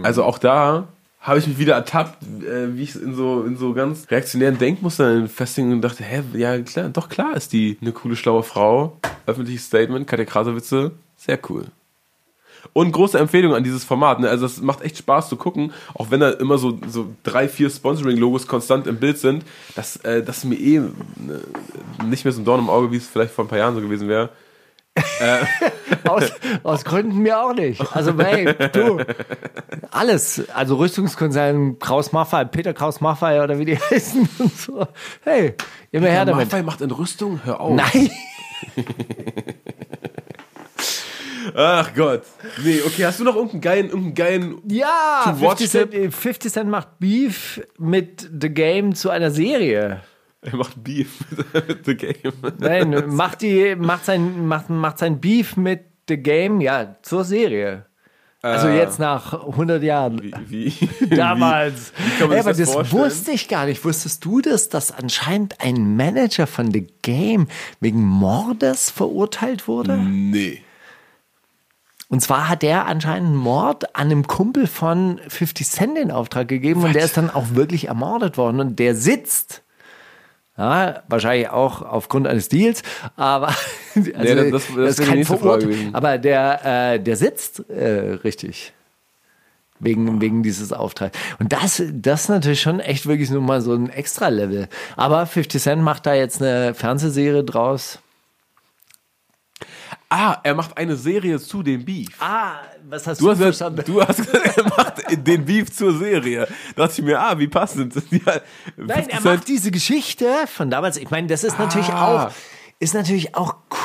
Also 0.02 0.22
auch 0.22 0.38
da 0.38 0.86
habe 1.20 1.38
ich 1.38 1.46
mich 1.46 1.58
wieder 1.58 1.74
ertappt, 1.74 2.22
äh, 2.44 2.76
wie 2.76 2.82
ich 2.82 2.96
in 2.96 3.14
so, 3.14 3.42
in 3.42 3.56
so 3.56 3.72
ganz 3.74 4.10
reaktionären 4.10 4.58
Denkmustern 4.58 5.28
festigen 5.28 5.72
und 5.72 5.80
dachte, 5.80 6.04
hä, 6.04 6.22
ja 6.34 6.58
klar, 6.60 6.88
doch 6.88 7.08
klar 7.08 7.36
ist 7.36 7.52
die 7.52 7.78
eine 7.80 7.92
coole, 7.92 8.16
schlaue 8.16 8.42
Frau. 8.42 8.96
Öffentliches 9.26 9.66
Statement, 9.66 10.06
Katja 10.06 10.24
Krasowitze, 10.24 10.90
sehr 11.16 11.38
cool. 11.48 11.66
Und 12.72 12.92
große 12.92 13.18
Empfehlung 13.18 13.54
an 13.54 13.64
dieses 13.64 13.84
Format. 13.84 14.20
Ne? 14.20 14.28
Also 14.28 14.46
es 14.46 14.60
macht 14.60 14.82
echt 14.82 14.98
Spaß 14.98 15.28
zu 15.28 15.36
gucken, 15.36 15.72
auch 15.94 16.10
wenn 16.10 16.20
da 16.20 16.30
immer 16.30 16.58
so, 16.58 16.78
so 16.86 17.06
drei, 17.22 17.48
vier 17.48 17.68
Sponsoring-Logos 17.70 18.46
konstant 18.46 18.86
im 18.86 18.98
Bild 18.98 19.18
sind. 19.18 19.44
Das, 19.74 19.96
äh, 19.96 20.22
das 20.22 20.38
ist 20.38 20.44
mir 20.44 20.58
eh 20.58 20.78
ne, 20.78 20.92
nicht 22.04 22.24
mehr 22.24 22.32
so 22.32 22.40
ein 22.40 22.44
Dorn 22.44 22.60
im 22.60 22.70
Auge, 22.70 22.92
wie 22.92 22.96
es 22.96 23.06
vielleicht 23.06 23.32
vor 23.32 23.44
ein 23.44 23.48
paar 23.48 23.58
Jahren 23.58 23.74
so 23.74 23.80
gewesen 23.80 24.08
wäre. 24.08 24.30
Aus, 26.04 26.32
aus 26.62 26.84
Gründen 26.84 27.18
mir 27.18 27.40
auch 27.40 27.54
nicht. 27.54 27.80
Also, 27.96 28.12
hey, 28.18 28.54
du, 28.72 29.00
alles. 29.90 30.42
Also 30.50 30.76
Rüstungskonzern 30.76 31.78
Kraus 31.78 32.12
Maffei, 32.12 32.44
Peter 32.44 32.74
Kraus 32.74 33.00
Maffei 33.00 33.42
oder 33.42 33.58
wie 33.58 33.64
die 33.64 33.78
heißen 33.90 34.28
und 34.38 34.56
so. 34.56 34.86
Hey, 35.22 35.54
immer 35.92 36.08
her 36.08 36.24
damit. 36.24 36.46
Maffei 36.46 36.62
macht 36.62 36.82
Entrüstung? 36.82 37.40
Hör 37.44 37.60
auf. 37.60 37.74
Nein, 37.74 38.10
Ach 41.54 41.94
Gott. 41.94 42.22
Nee, 42.62 42.80
okay, 42.86 43.04
hast 43.04 43.20
du 43.20 43.24
noch 43.24 43.36
irgendeinen 43.36 43.60
geilen, 43.60 43.86
irgendeinen 43.86 44.14
geilen 44.14 44.62
ja, 44.68 45.22
To 45.24 45.40
watch 45.40 45.58
50 45.58 45.70
Cent, 45.70 45.94
äh, 45.94 46.10
50 46.10 46.52
Cent 46.52 46.70
macht 46.70 46.98
Beef 46.98 47.60
mit 47.78 48.28
The 48.40 48.48
Game 48.48 48.94
zu 48.94 49.10
einer 49.10 49.30
Serie. 49.30 50.00
Er 50.40 50.56
macht 50.56 50.82
Beef 50.82 51.20
mit 51.52 51.84
The 51.84 51.94
Game. 51.94 52.32
Nein, 52.58 53.04
macht, 53.14 53.42
die, 53.42 53.76
macht, 53.76 54.04
sein, 54.04 54.46
macht, 54.46 54.70
macht 54.70 54.98
sein 54.98 55.20
Beef 55.20 55.56
mit 55.56 55.84
The 56.08 56.16
Game, 56.16 56.60
ja, 56.60 56.96
zur 57.02 57.24
Serie. 57.24 57.86
Also 58.42 58.66
Äh, 58.66 58.78
jetzt 58.78 58.98
nach 58.98 59.34
100 59.34 59.82
Jahren. 59.84 60.20
Wie, 60.20 60.32
wie, 60.48 61.06
Damals. 61.14 61.92
Wie, 61.96 62.28
wie 62.28 62.34
Ey, 62.34 62.40
aber 62.40 62.52
das, 62.52 62.72
das 62.72 62.92
wusste 62.92 63.30
ich 63.30 63.46
gar 63.46 63.66
nicht. 63.66 63.84
Wusstest 63.84 64.24
du 64.24 64.40
das, 64.40 64.68
dass 64.68 64.90
anscheinend 64.90 65.60
ein 65.60 65.96
Manager 65.96 66.48
von 66.48 66.72
The 66.72 66.88
Game 67.02 67.46
wegen 67.78 68.02
Mordes 68.02 68.90
verurteilt 68.90 69.68
wurde? 69.68 69.96
Nee. 69.96 70.62
Und 72.12 72.20
zwar 72.20 72.48
hat 72.50 72.60
der 72.60 72.84
anscheinend 72.86 73.28
einen 73.28 73.36
Mord 73.36 73.96
an 73.96 74.08
einem 74.10 74.26
Kumpel 74.26 74.66
von 74.66 75.18
50 75.28 75.66
Cent 75.66 75.96
in 75.98 76.10
Auftrag 76.10 76.46
gegeben 76.46 76.82
und 76.84 76.94
der 76.94 77.04
ist 77.06 77.16
dann 77.16 77.30
auch 77.30 77.54
wirklich 77.54 77.88
ermordet 77.88 78.36
worden 78.36 78.60
und 78.60 78.78
der 78.78 78.94
sitzt. 78.94 79.62
Ja, 80.58 81.02
wahrscheinlich 81.08 81.48
auch 81.48 81.80
aufgrund 81.80 82.28
eines 82.28 82.50
Deals, 82.50 82.82
aber 83.16 83.48
also, 83.94 84.10
das- 84.12 84.50
das- 84.50 84.76
das 84.76 84.98
ist 84.98 85.00
kein. 85.08 85.16
Aber 85.94 86.18
der, 86.18 86.92
äh, 86.92 87.00
der 87.00 87.16
sitzt 87.16 87.68
äh, 87.70 88.18
richtig. 88.22 88.74
Wegen, 89.80 90.20
wegen 90.20 90.42
dieses 90.42 90.70
Auftrags. 90.74 91.18
Und 91.40 91.52
das, 91.54 91.82
das 91.92 92.24
ist 92.24 92.28
natürlich 92.28 92.60
schon 92.60 92.78
echt 92.78 93.06
wirklich 93.06 93.30
nur 93.30 93.40
mal 93.40 93.62
so 93.62 93.72
ein 93.72 93.88
Extra-Level. 93.88 94.68
Aber 94.96 95.24
50 95.24 95.60
Cent 95.62 95.82
macht 95.82 96.04
da 96.04 96.12
jetzt 96.12 96.42
eine 96.42 96.74
Fernsehserie 96.74 97.42
draus. 97.42 97.98
Ah, 100.14 100.38
er 100.42 100.54
macht 100.54 100.76
eine 100.76 100.94
Serie 100.94 101.40
zu 101.40 101.62
dem 101.62 101.84
Beef. 101.84 102.08
Ah, 102.20 102.56
was 102.86 103.06
hast 103.06 103.20
Du 103.20 103.30
hast, 103.30 103.38
gesagt, 103.38 103.88
du 103.88 104.02
hast 104.02 104.18
gesagt, 104.30 104.56
er 104.58 104.64
macht 104.64 105.26
den 105.26 105.44
Beef 105.44 105.72
zur 105.72 105.96
Serie. 105.96 106.46
Da 106.76 106.86
dachte 106.86 107.00
ich 107.00 107.06
mir, 107.06 107.18
ah, 107.18 107.38
wie 107.38 107.48
passend. 107.48 107.94
Ja, 108.10 108.40
Nein, 108.76 109.04
50 109.08 109.12
er 109.14 109.20
macht 109.22 109.48
diese 109.48 109.70
Geschichte 109.70 110.26
von 110.54 110.68
damals. 110.68 110.98
Ich 110.98 111.08
meine, 111.10 111.28
das 111.28 111.44
ist 111.44 111.58
natürlich 111.58 111.88
Ah. 111.88 112.26
auch, 112.26 112.30
ist 112.78 112.92
natürlich 112.94 113.34
auch 113.34 113.54
cool, 113.70 113.78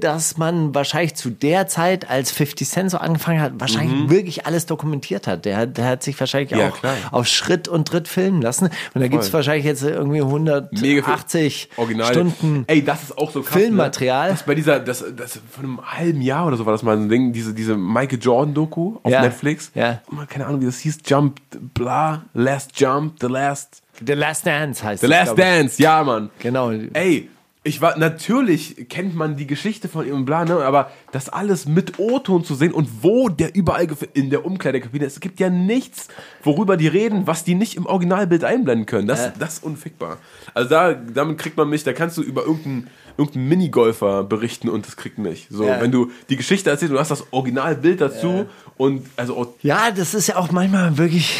dass 0.00 0.36
man 0.36 0.74
wahrscheinlich 0.74 1.14
zu 1.14 1.30
der 1.30 1.66
Zeit, 1.66 2.08
als 2.08 2.30
50 2.30 2.68
Cent 2.68 2.90
so 2.90 2.98
angefangen 2.98 3.40
hat, 3.40 3.52
wahrscheinlich 3.58 4.08
wirklich 4.10 4.46
alles 4.46 4.66
dokumentiert 4.66 5.26
hat. 5.26 5.44
Der, 5.44 5.56
hat- 5.56 5.76
der 5.76 5.86
hat 5.86 6.02
sich 6.02 6.18
wahrscheinlich 6.18 6.50
Mhm. 6.52 6.58
Ja, 6.58 6.68
auch 6.70 6.78
klar. 6.78 6.94
auf 7.10 7.26
Schritt 7.26 7.68
und 7.68 7.86
Tritt 7.88 8.08
filmen 8.08 8.40
lassen. 8.42 8.70
Und 8.94 9.00
da 9.00 9.08
gibt 9.08 9.22
es 9.22 9.32
wahrscheinlich 9.32 9.64
jetzt 9.64 9.82
irgendwie 9.82 10.20
Mega 10.20 10.26
viel 10.28 10.84
180 10.84 11.70
Original. 11.76 12.06
Stunden. 12.06 12.64
Ey, 12.66 12.84
das 12.84 13.02
ist 13.04 13.18
auch 13.18 13.30
so 13.30 13.42
krass. 13.42 13.52
Filmmaterial. 13.56 14.28
Ne? 14.28 14.32
Das 14.34 14.42
bei 14.44 14.54
dieser, 14.54 14.80
das, 14.80 15.04
das 15.16 15.40
von 15.50 15.64
einem 15.64 15.80
halben 15.98 16.20
Jahr 16.20 16.46
oder 16.46 16.56
so 16.56 16.66
war 16.66 16.72
das 16.72 16.82
mal 16.82 16.96
so 16.96 17.02
ein 17.02 17.08
Ding, 17.08 17.32
diese, 17.32 17.52
diese 17.54 17.76
Michael 17.76 18.18
Jordan 18.20 18.54
Doku 18.54 18.98
auf 19.02 19.10
Ja. 19.12 19.22
Netflix. 19.22 19.70
Ja. 19.74 20.00
Oh, 20.10 20.16
keine 20.28 20.46
Ahnung, 20.46 20.60
wie 20.60 20.66
das 20.66 20.78
hieß. 20.80 20.98
Jump, 21.06 21.40
bla, 21.74 22.22
Last 22.34 22.78
Jump, 22.80 23.14
The 23.20 23.26
Last, 23.26 23.82
The 24.06 24.12
Last 24.14 24.46
Dance 24.46 24.82
heißt 24.82 25.00
The 25.00 25.06
es, 25.06 25.10
Last. 25.10 25.38
Dance, 25.38 25.82
ja, 25.82 26.02
Mann. 26.04 26.30
Genau. 26.38 26.70
Ey, 26.70 27.28
ich 27.62 27.82
war, 27.82 27.98
natürlich 27.98 28.88
kennt 28.88 29.14
man 29.14 29.36
die 29.36 29.46
Geschichte 29.46 29.88
von 29.88 30.06
ihm 30.06 30.14
und 30.14 30.24
bla, 30.24 30.46
ne, 30.46 30.64
aber 30.64 30.90
das 31.12 31.28
alles 31.28 31.66
mit 31.66 31.98
O-Ton 31.98 32.42
zu 32.42 32.54
sehen 32.54 32.72
und 32.72 33.02
wo 33.02 33.28
der 33.28 33.54
überall 33.54 33.86
in 34.14 34.30
der 34.30 34.46
Umkleidekabine 34.46 35.04
ist, 35.04 35.14
es 35.14 35.20
gibt 35.20 35.40
ja 35.40 35.50
nichts, 35.50 36.08
worüber 36.42 36.78
die 36.78 36.88
reden, 36.88 37.26
was 37.26 37.44
die 37.44 37.54
nicht 37.54 37.76
im 37.76 37.84
Originalbild 37.84 38.44
einblenden 38.44 38.86
können. 38.86 39.06
Das, 39.06 39.32
das 39.38 39.54
ist 39.54 39.64
unfickbar. 39.64 40.16
Also 40.54 40.70
da, 40.70 40.94
damit 40.94 41.36
kriegt 41.36 41.58
man 41.58 41.68
mich, 41.68 41.84
da 41.84 41.92
kannst 41.92 42.16
du 42.16 42.22
über 42.22 42.42
irgendeinen 42.46 42.88
irgendeinen 43.18 43.48
Minigolfer 43.48 44.24
berichten 44.24 44.70
und 44.70 44.86
das 44.86 44.96
kriegt 44.96 45.18
mich. 45.18 45.46
So, 45.50 45.66
Ja. 45.66 45.80
wenn 45.82 45.92
du 45.92 46.10
die 46.30 46.36
Geschichte 46.36 46.70
erzählst, 46.70 46.94
du 46.94 46.98
hast 46.98 47.10
das 47.10 47.30
Originalbild 47.32 48.00
dazu 48.00 48.46
und 48.78 49.06
also 49.16 49.36
oh, 49.36 49.54
Ja, 49.60 49.90
das 49.90 50.14
ist 50.14 50.28
ja 50.28 50.36
auch 50.36 50.50
manchmal 50.52 50.96
wirklich, 50.96 51.38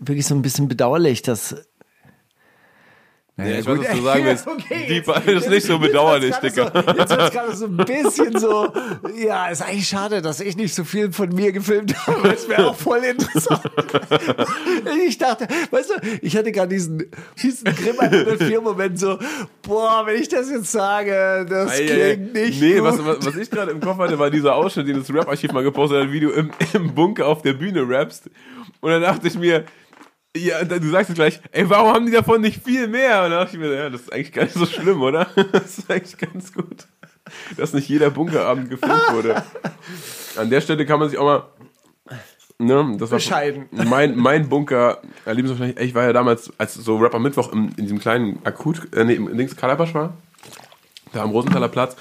wirklich 0.00 0.26
so 0.26 0.34
ein 0.34 0.42
bisschen 0.42 0.68
bedauerlich, 0.68 1.22
dass 1.22 1.56
ja, 3.36 3.44
ich 3.46 3.66
weiß, 3.66 3.78
was 3.78 3.88
du 3.96 4.02
sagen 4.02 4.24
willst. 4.26 4.46
Okay, 4.46 4.86
die 4.88 4.94
jetzt- 4.94 5.26
ist 5.26 5.50
nicht 5.50 5.66
so 5.66 5.78
bedauerlich, 5.78 6.34
Dicker. 6.36 6.70
gerade 6.70 6.92
So, 6.92 6.98
jetzt 6.98 7.10
wird 7.18 7.32
gerade 7.32 7.56
so 7.56 7.66
ein 7.66 7.76
bisschen 7.76 8.38
so, 8.38 8.72
ja, 9.16 9.48
ist 9.48 9.62
eigentlich 9.62 9.88
schade, 9.88 10.22
dass 10.22 10.40
ich 10.40 10.56
nicht 10.56 10.74
so 10.74 10.84
viel 10.84 11.12
von 11.12 11.30
mir 11.34 11.50
gefilmt 11.52 11.94
habe. 12.06 12.28
Das 12.28 12.48
wäre 12.48 12.68
auch 12.70 12.76
voll 12.76 12.98
interessant. 13.04 13.60
ich 15.06 15.18
dachte, 15.18 15.46
weißt 15.70 15.90
du, 15.90 15.94
ich 16.22 16.36
hatte 16.36 16.52
gerade 16.52 16.68
diesen, 16.68 17.10
diesen 17.42 17.64
Grimm 17.74 17.98
104 17.98 18.60
Moment 18.60 18.98
so, 18.98 19.18
boah, 19.62 20.02
wenn 20.06 20.20
ich 20.20 20.28
das 20.28 20.50
jetzt 20.50 20.70
sage, 20.72 21.46
das 21.48 21.70
ei. 21.72 21.86
klingt 21.86 22.34
nicht 22.34 22.60
Nee, 22.60 22.74
gut. 22.74 22.84
was, 22.84 23.04
was, 23.04 23.26
was 23.26 23.36
ich 23.36 23.50
gerade 23.50 23.70
im 23.72 23.80
Kopf 23.80 23.98
hatte, 23.98 24.18
war 24.18 24.30
dieser 24.30 24.54
Ausschnitt, 24.54 24.88
den 24.88 24.98
das 24.98 25.12
Rap-Archiv 25.12 25.52
mal 25.52 25.62
gepostet 25.62 26.04
hat, 26.04 26.12
wie 26.12 26.20
du 26.20 26.30
im, 26.30 26.50
im 26.72 26.94
Bunker 26.94 27.26
auf 27.26 27.42
der 27.42 27.54
Bühne 27.54 27.86
rappst. 27.88 28.30
Und 28.80 28.90
dann 28.90 29.02
dachte 29.02 29.26
ich 29.28 29.38
mir, 29.38 29.64
ja, 30.36 30.64
du 30.64 30.90
sagst 30.90 31.10
jetzt 31.10 31.16
gleich, 31.16 31.40
ey, 31.52 31.68
warum 31.68 31.92
haben 31.94 32.06
die 32.06 32.12
davon 32.12 32.40
nicht 32.40 32.62
viel 32.62 32.88
mehr? 32.88 33.24
Und 33.24 33.30
dann 33.30 33.40
dachte 33.40 33.56
ich 33.56 33.62
mir, 33.62 33.74
ja, 33.74 33.90
das 33.90 34.02
ist 34.02 34.12
eigentlich 34.12 34.32
gar 34.32 34.44
nicht 34.44 34.54
so 34.54 34.66
schlimm, 34.66 35.00
oder? 35.02 35.28
Das 35.52 35.78
ist 35.78 35.90
eigentlich 35.90 36.18
ganz 36.18 36.52
gut, 36.52 36.86
dass 37.56 37.72
nicht 37.72 37.88
jeder 37.88 38.10
Bunkerabend 38.10 38.70
gefilmt 38.70 39.12
wurde. 39.12 39.42
An 40.36 40.50
der 40.50 40.60
Stelle 40.60 40.86
kann 40.86 40.98
man 40.98 41.08
sich 41.08 41.18
auch 41.18 41.24
mal 41.24 41.44
Ne, 42.56 42.96
das 42.98 43.10
war 43.10 43.18
Bescheiden. 43.18 43.66
Mein, 43.72 44.16
mein 44.16 44.48
Bunker, 44.48 44.98
erleben 45.24 45.48
Sie 45.48 45.54
wahrscheinlich, 45.54 45.84
ich 45.84 45.94
war 45.94 46.04
ja 46.04 46.12
damals, 46.12 46.52
als 46.56 46.74
so 46.74 46.96
Rapper 46.98 47.18
Mittwoch 47.18 47.52
im, 47.52 47.70
in 47.76 47.84
diesem 47.84 47.98
kleinen 47.98 48.38
Akut, 48.44 48.94
äh, 48.94 49.02
nee, 49.04 49.14
im 49.14 49.36
Dings 49.36 49.56
Kalabasch 49.56 49.92
war, 49.92 50.16
da 51.12 51.22
am 51.22 51.30
Rosenthaler 51.30 51.68
Platz, 51.68 51.96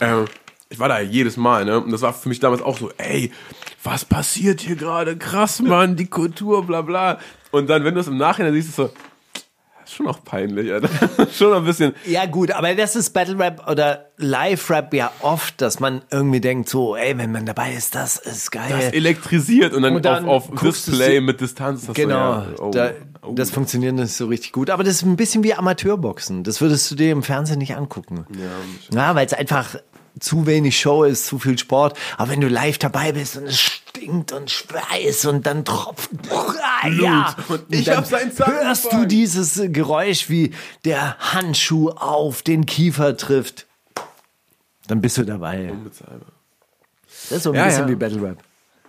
äh, 0.00 0.24
ich 0.68 0.80
war 0.80 0.88
da 0.88 0.98
jedes 0.98 1.36
Mal, 1.36 1.64
ne, 1.64 1.80
und 1.80 1.92
das 1.92 2.02
war 2.02 2.12
für 2.12 2.28
mich 2.28 2.40
damals 2.40 2.60
auch 2.60 2.76
so, 2.76 2.90
ey, 2.96 3.30
was 3.84 4.04
passiert 4.04 4.62
hier 4.62 4.74
gerade? 4.74 5.16
Krass, 5.16 5.62
Mann, 5.62 5.94
die 5.94 6.06
Kultur, 6.06 6.66
bla 6.66 6.82
bla. 6.82 7.20
Und 7.54 7.70
dann, 7.70 7.84
wenn 7.84 7.94
du 7.94 8.00
es 8.00 8.08
im 8.08 8.16
Nachhinein 8.16 8.52
siehst, 8.52 8.70
ist 8.70 8.76
so, 8.76 8.90
ist 9.84 9.94
schon 9.94 10.08
auch 10.08 10.24
peinlich, 10.24 10.72
Alter. 10.72 10.88
schon 11.32 11.52
ein 11.52 11.64
bisschen. 11.64 11.94
Ja, 12.04 12.26
gut, 12.26 12.50
aber 12.50 12.74
das 12.74 12.96
ist 12.96 13.10
Battle 13.10 13.38
Rap 13.38 13.68
oder 13.70 14.06
Live 14.16 14.70
Rap 14.70 14.92
ja 14.92 15.12
oft, 15.20 15.60
dass 15.60 15.78
man 15.78 16.02
irgendwie 16.10 16.40
denkt, 16.40 16.68
so, 16.68 16.96
ey, 16.96 17.16
wenn 17.16 17.30
man 17.30 17.46
dabei 17.46 17.72
ist, 17.72 17.94
das 17.94 18.16
ist 18.16 18.50
geil. 18.50 18.70
Das 18.70 18.92
elektrisiert 18.92 19.72
und 19.72 19.82
dann, 19.82 19.94
Und 19.94 20.04
dann 20.04 20.24
auf, 20.24 20.50
auf 20.50 20.60
Display 20.60 21.20
mit 21.20 21.40
Distanz. 21.40 21.86
Genau, 21.94 22.42
So, 22.42 22.48
ja, 22.48 22.54
oh, 22.58 22.70
da, 22.72 22.90
oh. 23.22 23.34
das 23.34 23.52
funktioniert 23.52 23.94
nicht 23.94 24.14
so 24.14 24.26
richtig 24.26 24.50
gut. 24.50 24.68
Aber 24.68 24.82
das 24.82 24.94
ist 24.94 25.02
ein 25.02 25.14
bisschen 25.14 25.44
wie 25.44 25.54
Amateurboxen. 25.54 26.42
Das 26.42 26.60
würdest 26.60 26.90
du 26.90 26.96
dir 26.96 27.12
im 27.12 27.22
Fernsehen 27.22 27.58
nicht 27.58 27.76
angucken. 27.76 28.26
Ja, 28.90 28.96
ja 28.96 29.14
weil 29.14 29.26
es 29.26 29.32
einfach 29.32 29.76
zu 30.20 30.46
wenig 30.46 30.78
Show 30.78 31.04
ist, 31.04 31.26
zu 31.26 31.38
viel 31.38 31.58
Sport. 31.58 31.98
Aber 32.16 32.30
wenn 32.30 32.40
du 32.40 32.48
live 32.48 32.78
dabei 32.78 33.12
bist 33.12 33.36
und 33.36 33.44
es 33.46 33.58
stinkt 33.60 34.32
und 34.32 34.50
Schweiß 34.50 35.26
und 35.26 35.46
dann 35.46 35.64
tropft 35.64 36.10
ah, 36.30 36.88
ja, 36.88 37.36
Und 37.48 37.64
ich 37.70 37.84
dann 37.86 37.98
hab 37.98 38.06
seinen 38.06 38.32
Zahn 38.32 38.52
hörst 38.52 38.92
du 38.92 39.04
dieses 39.06 39.60
Geräusch, 39.66 40.28
wie 40.30 40.52
der 40.84 41.16
Handschuh 41.18 41.90
auf 41.90 42.42
den 42.42 42.66
Kiefer 42.66 43.16
trifft. 43.16 43.66
Dann 44.86 45.00
bist 45.00 45.16
du 45.16 45.24
dabei. 45.24 45.70
Unbezahlbar. 45.70 46.32
Das 47.28 47.38
ist 47.38 47.42
so 47.44 47.50
ein 47.50 47.56
Ja, 47.56 47.64
bisschen 47.66 47.82
ja. 47.84 47.88
wie 47.88 47.94
Battle 47.96 48.22
Rap. 48.22 48.38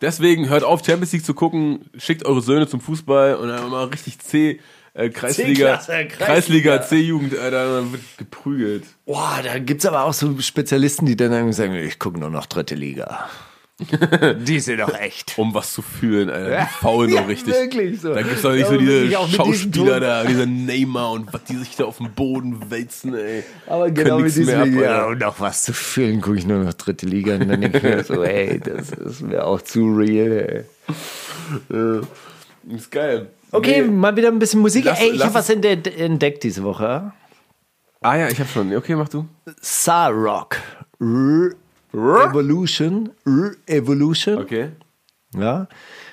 Deswegen 0.02 0.50
hört 0.50 0.64
auf, 0.64 0.84
Champions 0.86 1.14
League 1.14 1.26
zu 1.26 1.34
gucken, 1.34 1.90
schickt 1.98 2.26
eure 2.26 2.42
Söhne 2.42 2.68
zum 2.68 2.82
Fußball 2.82 3.36
und 3.36 3.48
dann 3.48 3.70
mal 3.70 3.86
richtig 3.86 4.20
C, 4.20 4.60
äh, 4.96 5.10
Kreisliga, 5.10 5.76
Kreisliga. 5.76 6.26
Kreisliga, 6.26 6.82
C-Jugend, 6.82 7.38
Alter, 7.38 7.82
dann 7.82 7.92
wird 7.92 8.02
geprügelt. 8.18 8.86
Boah, 9.06 9.40
da 9.44 9.60
gibt's 9.60 9.86
aber 9.86 10.04
auch 10.06 10.14
so 10.14 10.40
Spezialisten, 10.40 11.06
die 11.06 11.18
dann 11.18 11.34
irgendwie 11.34 11.54
sagen, 11.54 11.76
ich 11.76 12.00
gucke 12.00 12.18
nur 12.20 12.30
noch 12.30 12.46
dritte 12.46 12.76
Liga. 12.76 13.30
die 14.40 14.62
sind 14.62 14.80
doch 14.80 14.98
echt. 14.98 15.38
Um 15.38 15.54
was 15.54 15.74
zu 15.74 15.82
fühlen, 15.82 16.30
Alter. 16.30 16.62
Die 16.62 16.74
faulen 16.82 17.14
Ja, 17.14 17.22
doch 17.22 17.28
richtig. 17.28 17.54
wirklich 17.54 18.00
so. 18.00 18.14
Da 18.14 18.22
gibt's 18.22 18.42
doch 18.42 18.54
nicht 18.54 18.62
Ja, 18.62 18.70
so 18.70 18.78
diese 18.78 19.10
Schauspieler 19.36 20.00
da, 20.00 20.24
diese 20.24 20.48
Neymar 20.48 21.12
und 21.12 21.34
was 21.34 21.44
die 21.44 21.58
sich 21.58 21.76
da 21.76 21.84
auf 21.84 21.98
dem 21.98 22.14
Boden 22.14 22.72
wälzen, 22.72 23.16
ey. 23.16 23.44
Aber 23.68 23.92
genau 23.92 24.20
mit 24.20 24.28
diesem 24.28 24.46
mehr 24.46 24.62
ab, 24.62 24.68
ja, 24.70 25.06
und 25.08 25.22
auch 25.26 25.42
was 25.42 25.64
zu 25.64 25.74
fühlen, 25.74 26.22
gucke 26.22 26.38
ich 26.38 26.46
nur 26.46 26.64
noch 26.64 26.74
dritte 26.74 27.06
Liga 27.06 27.36
und 27.36 27.50
dann 27.50 27.60
denke 27.60 27.80
ich 27.80 27.84
mir 27.84 28.02
so, 28.06 28.24
ey, 28.24 28.62
das 28.62 28.92
ist 28.92 29.22
mir 29.22 29.46
auch 29.46 29.62
zu 29.62 29.94
real, 29.94 30.66
ey. 31.70 32.74
Ist 32.74 32.92
geil. 32.92 33.28
Okay, 33.56 33.82
Nee. 33.82 33.88
mal 33.92 34.16
wieder 34.16 34.28
ein 34.30 34.40
bisschen 34.40 34.62
Musik. 34.62 34.86
Lass- 34.86 35.00
ey, 35.02 35.12
ich 35.12 35.24
habe 35.24 35.34
was 35.34 35.50
entde 35.50 35.70
entdeckt 35.98 36.44
diese 36.44 36.64
Woche. 36.64 37.12
Ah 38.02 38.16
ja, 38.18 38.28
ich 38.28 38.40
hab 38.40 38.48
schon. 38.50 38.76
Okay, 38.76 38.96
mach 38.96 39.10
du. 39.10 39.26
Sarrock. 39.62 40.58
R 41.02 41.52
Evolution. 41.94 43.10
R 43.26 43.52
Evolution. 43.68 44.38
Okay. 44.40 44.70
ja, 45.38 45.68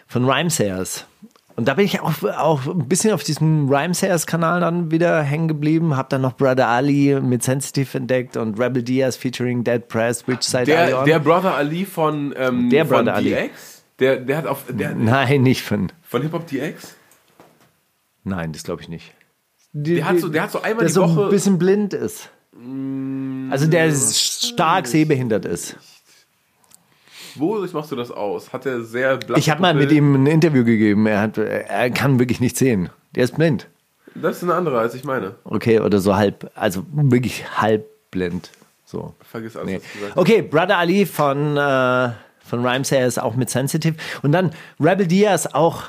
von 0.06 0.24
Rhymesayers. 0.28 1.06
Und 1.54 1.68
da 1.68 1.74
bin 1.74 1.84
ich 1.84 2.00
auch, 2.00 2.22
auch 2.38 2.66
ein 2.66 2.88
bisschen 2.88 3.12
auf 3.12 3.24
diesem 3.24 3.68
Rhymesayers-Kanal 3.70 4.60
dann 4.60 4.90
wieder 4.90 5.22
hängen 5.22 5.48
geblieben. 5.48 5.96
Hab 5.98 6.08
dann 6.08 6.22
noch 6.22 6.32
Brother 6.34 6.66
Ali 6.68 7.18
mit 7.20 7.42
Sensitive 7.42 7.98
entdeckt 7.98 8.38
und 8.38 8.58
Rebel 8.58 8.82
Diaz 8.82 9.16
featuring 9.16 9.62
Dead 9.62 9.86
Press, 9.86 10.26
Which 10.26 10.42
Side 10.44 10.74
Are 10.74 10.84
You 10.84 10.86
Der, 10.88 10.98
On? 11.00 11.04
der 11.04 11.18
Brother 11.18 11.54
Ali 11.54 11.84
von, 11.84 12.34
ähm, 12.38 12.70
Der 12.70 12.86
von 12.86 13.04
Brother 13.04 13.14
Ali. 13.16 13.30
DX, 13.34 13.82
der, 13.98 14.16
der 14.16 14.36
hat 14.38 14.46
auf, 14.46 14.64
der, 14.70 14.94
Nein, 14.94 15.42
nicht 15.42 15.60
von. 15.62 15.92
von 16.02 16.22
Hip 16.22 16.32
Hop 16.32 16.46
DX, 16.46 16.96
Nein, 18.24 18.52
das 18.52 18.62
glaube 18.64 18.82
ich 18.82 18.88
nicht. 18.88 19.12
Die, 19.72 19.96
der 19.96 20.08
hat 20.08 20.18
so, 20.20 20.28
der 20.28 20.42
hat 20.42 20.50
so 20.52 20.60
einmal 20.60 20.80
der 20.84 20.88
die 20.88 20.92
so 20.92 21.02
Woche, 21.02 21.24
ein 21.24 21.30
bisschen 21.30 21.58
blind 21.58 21.94
ist. 21.94 22.30
Also 23.50 23.66
der 23.66 23.90
stark 23.92 24.86
sehbehindert 24.86 25.44
ist. 25.46 25.76
wodurch 27.34 27.72
machst 27.72 27.90
du 27.90 27.96
das 27.96 28.10
aus? 28.10 28.52
Hat 28.52 28.66
er 28.66 28.82
sehr 28.82 29.16
blasse 29.16 29.40
Ich 29.40 29.50
habe 29.50 29.62
mal 29.62 29.74
mit 29.74 29.90
ihm 29.90 30.14
ein 30.14 30.26
Interview 30.26 30.64
gegeben. 30.64 31.06
Er, 31.06 31.20
hat, 31.20 31.38
er 31.38 31.90
kann 31.90 32.18
wirklich 32.18 32.40
nicht 32.40 32.56
sehen. 32.56 32.90
Der 33.14 33.24
ist 33.24 33.36
blind. 33.36 33.68
Das 34.14 34.36
ist 34.36 34.42
eine 34.42 34.54
andere, 34.54 34.78
als 34.78 34.94
ich 34.94 35.04
meine. 35.04 35.36
Okay, 35.44 35.80
oder 35.80 35.98
so 35.98 36.14
halb, 36.14 36.50
also 36.54 36.84
wirklich 36.92 37.44
halb 37.60 37.86
blind. 38.10 38.50
So. 38.84 39.14
Vergiss 39.20 39.56
alles, 39.56 39.66
Nee. 39.70 39.76
was 39.76 39.82
du 39.84 39.98
gesagt 39.98 40.16
hast. 40.16 40.20
Okay, 40.20 40.42
Brother 40.42 40.76
Ali 40.76 41.06
von, 41.06 41.56
äh, 41.56 42.10
von 42.44 42.66
Rhymesayers 42.66 43.18
auch 43.18 43.34
mit 43.36 43.48
Sensitive. 43.48 43.96
Und 44.22 44.32
dann 44.32 44.52
Rebel 44.78 45.06
Diaz 45.06 45.46
auch 45.46 45.84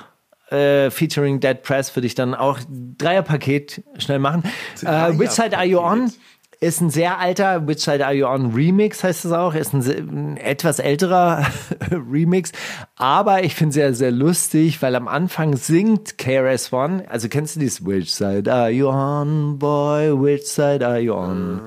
äh, 0.53 0.91
featuring 0.91 1.39
Dead 1.39 1.61
Press 1.61 1.95
würde 1.95 2.07
ich 2.07 2.15
dann 2.15 2.35
auch 2.35 2.59
Dreierpaket 2.69 3.83
schnell 3.97 4.19
machen. 4.19 4.43
Äh, 4.83 5.17
Which 5.17 5.31
Side 5.31 5.57
Are 5.57 5.65
You 5.65 5.79
On? 5.79 6.11
Ist 6.59 6.79
ein 6.79 6.89
sehr 6.89 7.19
alter 7.19 7.67
Which 7.67 7.79
Side 7.81 8.05
Are 8.05 8.13
You 8.15 8.25
On 8.25 8.53
Remix, 8.53 9.03
heißt 9.03 9.25
es 9.25 9.31
auch. 9.33 9.53
Ist 9.53 9.73
ein, 9.73 9.81
ein 9.81 10.37
etwas 10.37 10.79
älterer 10.79 11.45
Remix. 11.91 12.53
Aber 12.95 13.43
ich 13.43 13.53
finde 13.53 13.73
sehr, 13.73 13.93
sehr 13.93 14.11
lustig, 14.11 14.81
weil 14.81 14.95
am 14.95 15.09
Anfang 15.09 15.57
singt 15.57 16.17
KRS-One. 16.17 17.03
Also 17.09 17.27
kennst 17.27 17.57
du 17.57 17.59
dieses 17.59 17.85
Which 17.85 18.13
Side 18.13 18.51
Are 18.53 18.69
You 18.69 18.87
On, 18.87 19.59
Boy? 19.59 20.13
Which 20.13 20.45
Side 20.45 20.87
Are 20.87 20.99
You 20.99 21.15
On? 21.15 21.61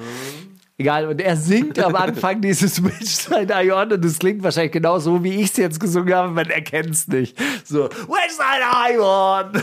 Egal, 0.78 1.06
und 1.08 1.22
er 1.22 1.36
singt 1.36 1.78
am 1.78 1.96
Anfang 1.96 2.42
dieses 2.42 2.84
Which 2.84 3.16
Side 3.16 3.54
Are 3.54 3.64
You 3.64 3.72
On 3.74 3.92
und 3.92 4.04
es 4.04 4.18
klingt 4.18 4.42
wahrscheinlich 4.42 4.72
genau 4.72 4.98
so, 4.98 5.24
wie 5.24 5.36
ich 5.36 5.50
es 5.50 5.56
jetzt 5.56 5.80
gesungen 5.80 6.12
habe, 6.12 6.30
man 6.30 6.50
erkennt 6.50 6.90
es 6.90 7.08
nicht. 7.08 7.38
So, 7.64 7.84
Which 7.84 8.32
Side 8.32 8.62
Are 8.62 8.92
You 8.92 9.02
On? 9.02 9.62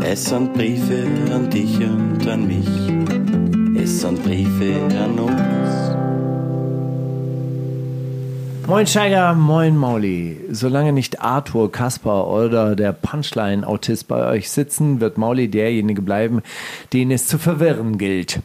Es 0.00 0.26
sind 0.26 0.54
Briefe 0.54 1.08
an 1.32 1.50
dich 1.50 1.76
und 1.80 2.24
an 2.28 2.46
mich. 2.46 3.82
Es 3.82 4.00
sind 4.00 4.22
Briefe 4.22 4.80
an 4.96 5.18
uns. 5.18 5.34
Moin 8.68 8.86
Steiger, 8.86 9.34
moin 9.34 9.76
Mauli. 9.76 10.40
Solange 10.52 10.92
nicht 10.92 11.20
Arthur, 11.20 11.72
Kaspar 11.72 12.28
oder 12.28 12.76
der 12.76 12.92
Punchline-Autist 12.92 14.06
bei 14.06 14.24
euch 14.28 14.50
sitzen, 14.50 15.00
wird 15.00 15.18
Mauli 15.18 15.48
derjenige 15.48 16.00
bleiben, 16.00 16.42
den 16.92 17.10
es 17.10 17.26
zu 17.26 17.38
verwirren 17.38 17.98
gilt. 17.98 18.40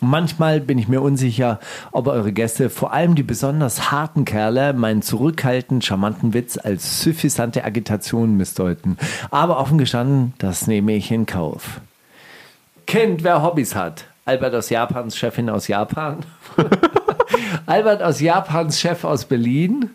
Manchmal 0.00 0.60
bin 0.60 0.78
ich 0.78 0.86
mir 0.88 1.02
unsicher, 1.02 1.58
ob 1.90 2.06
eure 2.06 2.32
Gäste, 2.32 2.70
vor 2.70 2.92
allem 2.92 3.14
die 3.14 3.22
besonders 3.22 3.90
harten 3.90 4.24
Kerle, 4.24 4.72
meinen 4.72 5.02
zurückhaltend 5.02 5.84
charmanten 5.84 6.34
Witz 6.34 6.56
als 6.56 7.02
suffisante 7.02 7.64
Agitation 7.64 8.36
missdeuten. 8.36 8.96
Aber 9.30 9.58
offen 9.58 9.78
gestanden, 9.78 10.34
das 10.38 10.66
nehme 10.66 10.92
ich 10.92 11.10
in 11.10 11.26
Kauf. 11.26 11.80
Kennt, 12.86 13.24
wer 13.24 13.42
Hobbys 13.42 13.74
hat. 13.74 14.04
Albert 14.24 14.54
aus 14.54 14.70
Japans 14.70 15.16
Chefin 15.16 15.50
aus 15.50 15.68
Japan. 15.68 16.18
Albert 17.66 18.02
aus 18.02 18.20
Japans 18.20 18.78
Chef 18.78 19.04
aus 19.04 19.24
Berlin. 19.24 19.90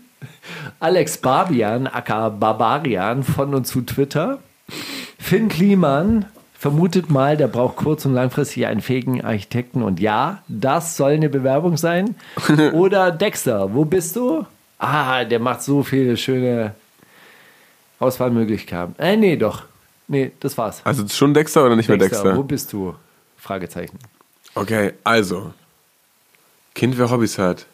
Alex 0.79 1.17
Barbian, 1.17 1.87
aka 1.87 2.29
Barbarian 2.29 3.23
von 3.23 3.53
und 3.55 3.65
zu 3.65 3.81
Twitter. 3.81 4.39
Finn 5.17 5.47
Kliman 5.49 6.25
vermutet 6.63 7.09
mal, 7.09 7.35
der 7.35 7.49
braucht 7.49 7.75
kurz- 7.75 8.05
und 8.05 8.13
langfristig 8.13 8.67
einen 8.67 8.79
fähigen 8.79 9.21
Architekten. 9.21 9.83
Und 9.83 9.99
ja, 9.99 10.41
das 10.47 10.95
soll 10.95 11.11
eine 11.11 11.27
Bewerbung 11.27 11.75
sein. 11.75 12.15
Oder 12.71 13.11
Dexter, 13.11 13.73
wo 13.73 13.83
bist 13.83 14.15
du? 14.15 14.45
Ah, 14.79 15.25
der 15.25 15.39
macht 15.39 15.61
so 15.61 15.83
viele 15.83 16.15
schöne 16.15 16.73
Auswahlmöglichkeiten. 17.99 18.97
Äh, 18.97 19.17
nee, 19.17 19.35
doch. 19.35 19.63
Nee, 20.07 20.31
das 20.39 20.57
war's. 20.57 20.79
Also 20.85 21.05
schon 21.09 21.33
Dexter 21.33 21.65
oder 21.65 21.75
nicht 21.75 21.89
mehr 21.89 21.97
Dexter? 21.97 22.37
Wo 22.37 22.43
bist 22.43 22.71
du? 22.71 22.95
Fragezeichen. 23.35 23.99
Okay, 24.55 24.93
also. 25.03 25.53
Kind, 26.75 26.97
wer 26.97 27.11
Hobbys 27.11 27.37
hat. 27.39 27.65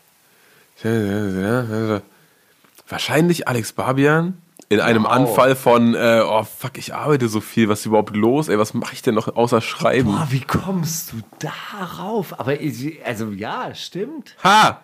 Wahrscheinlich 2.88 3.48
Alex 3.48 3.72
Barbian. 3.72 4.42
In 4.72 4.80
einem 4.80 5.04
Wow. 5.04 5.12
Anfall 5.12 5.56
von, 5.56 5.96
äh, 5.96 6.22
oh 6.24 6.44
fuck, 6.44 6.78
ich 6.78 6.94
arbeite 6.94 7.28
so 7.28 7.42
viel, 7.42 7.70
was 7.70 7.80
ist 7.80 7.86
überhaupt 7.88 8.16
los? 8.16 8.50
Ey, 8.50 8.60
was 8.60 8.76
mache 8.76 8.94
ich 8.94 9.02
denn 9.02 9.16
noch 9.16 9.36
außer 9.36 9.62
Schreiben? 9.62 10.12
Boah, 10.12 10.28
wie 10.30 10.42
kommst 10.42 11.12
du 11.12 11.18
darauf? 11.40 12.40
Aber 12.40 12.56
also 13.04 13.32
ja, 13.32 13.74
stimmt. 13.74 14.36
Ha! 14.44 14.82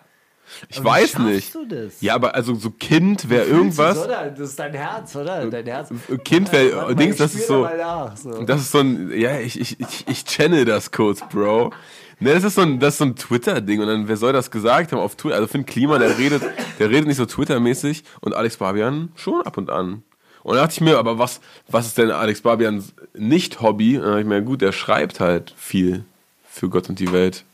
Ich 0.68 0.78
Aber 0.78 0.90
weiß 0.90 1.18
nicht. 1.20 1.54
du 1.54 1.66
das? 1.66 2.00
Ja, 2.00 2.14
aber 2.14 2.34
also 2.34 2.54
so 2.54 2.70
Kind 2.70 3.28
wäre 3.28 3.44
irgendwas. 3.44 4.04
Oder? 4.04 4.30
Das 4.30 4.50
ist 4.50 4.58
dein 4.58 4.74
Herz, 4.74 5.14
oder? 5.16 5.46
Dein 5.46 5.66
Herz. 5.66 5.88
Kind 6.24 6.52
wäre, 6.52 6.94
Dings, 6.94 7.16
das 7.16 7.34
ist 7.34 7.48
so. 7.48 7.62
nach, 7.64 8.16
so. 8.16 8.42
Das 8.44 8.60
ist 8.60 8.70
so 8.72 8.78
ein, 8.78 9.10
ja, 9.16 9.38
ich, 9.38 9.60
ich, 9.60 9.80
ich, 9.80 10.08
ich 10.08 10.24
channel 10.24 10.64
das 10.64 10.92
kurz, 10.92 11.20
Bro. 11.28 11.72
Ne, 12.18 12.32
das 12.32 12.44
ist 12.44 12.54
so 12.54 12.62
ein, 12.62 12.80
das 12.80 12.94
ist 12.94 12.98
so 12.98 13.04
ein 13.04 13.16
Twitter-Ding 13.16 13.80
und 13.80 13.88
dann, 13.88 14.08
wer 14.08 14.16
soll 14.16 14.32
das 14.32 14.50
gesagt 14.50 14.92
haben 14.92 15.00
auf 15.00 15.16
Twitter? 15.16 15.36
Also 15.36 15.48
Finn 15.48 15.66
Klima, 15.66 15.98
der 15.98 16.16
redet, 16.16 16.42
der 16.78 16.88
redet 16.88 17.06
nicht 17.06 17.18
so 17.18 17.26
Twitter-mäßig 17.26 18.04
und 18.20 18.34
Alex 18.34 18.56
Barbian 18.56 19.12
schon 19.16 19.42
ab 19.42 19.58
und 19.58 19.68
an. 19.68 20.02
Und 20.42 20.54
da 20.54 20.62
dachte 20.62 20.74
ich 20.74 20.80
mir, 20.80 20.98
aber 20.98 21.18
was, 21.18 21.40
was 21.68 21.86
ist 21.86 21.98
denn 21.98 22.10
Alex 22.10 22.40
Barbians 22.40 22.94
Nicht-Hobby? 23.14 23.98
Und 23.98 24.02
dann 24.04 24.10
dachte 24.12 24.20
ich 24.22 24.26
mir, 24.26 24.42
gut, 24.42 24.62
der 24.62 24.72
schreibt 24.72 25.20
halt 25.20 25.52
viel 25.56 26.04
für 26.48 26.70
Gott 26.70 26.88
und 26.88 26.98
die 27.00 27.12
Welt. 27.12 27.44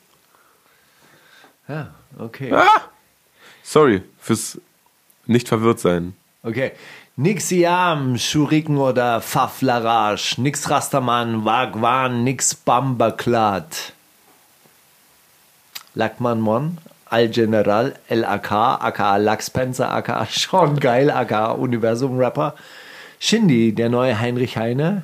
Ja, 1.66 1.94
okay. 2.18 2.52
Ah! 2.52 2.82
Sorry, 3.64 4.02
fürs 4.20 4.60
nicht 5.26 5.48
verwirrt 5.48 5.80
sein. 5.80 6.14
Okay. 6.42 6.72
Nix 7.16 7.50
Yam, 7.50 8.18
Schuriken 8.18 8.76
oder 8.76 9.20
Faflarage, 9.20 10.40
nix 10.40 10.70
Rastermann, 10.70 11.44
Wagwan, 11.44 12.24
nix 12.24 12.54
Bambaklat. 12.54 13.92
Lackmann 15.94 16.40
Mon, 16.40 16.78
Al 17.10 17.28
General, 17.28 17.94
LAK, 18.08 18.52
aka 18.52 19.16
Lux 19.18 19.46
Spencer, 19.46 19.90
aka 19.90 20.26
Sean 20.26 20.76
Geil, 20.80 21.10
aka 21.10 21.52
Universum 21.52 22.18
Rapper. 22.18 22.54
Shindy, 23.18 23.72
der 23.72 23.88
neue 23.88 24.18
Heinrich 24.18 24.56
Heine. 24.56 25.02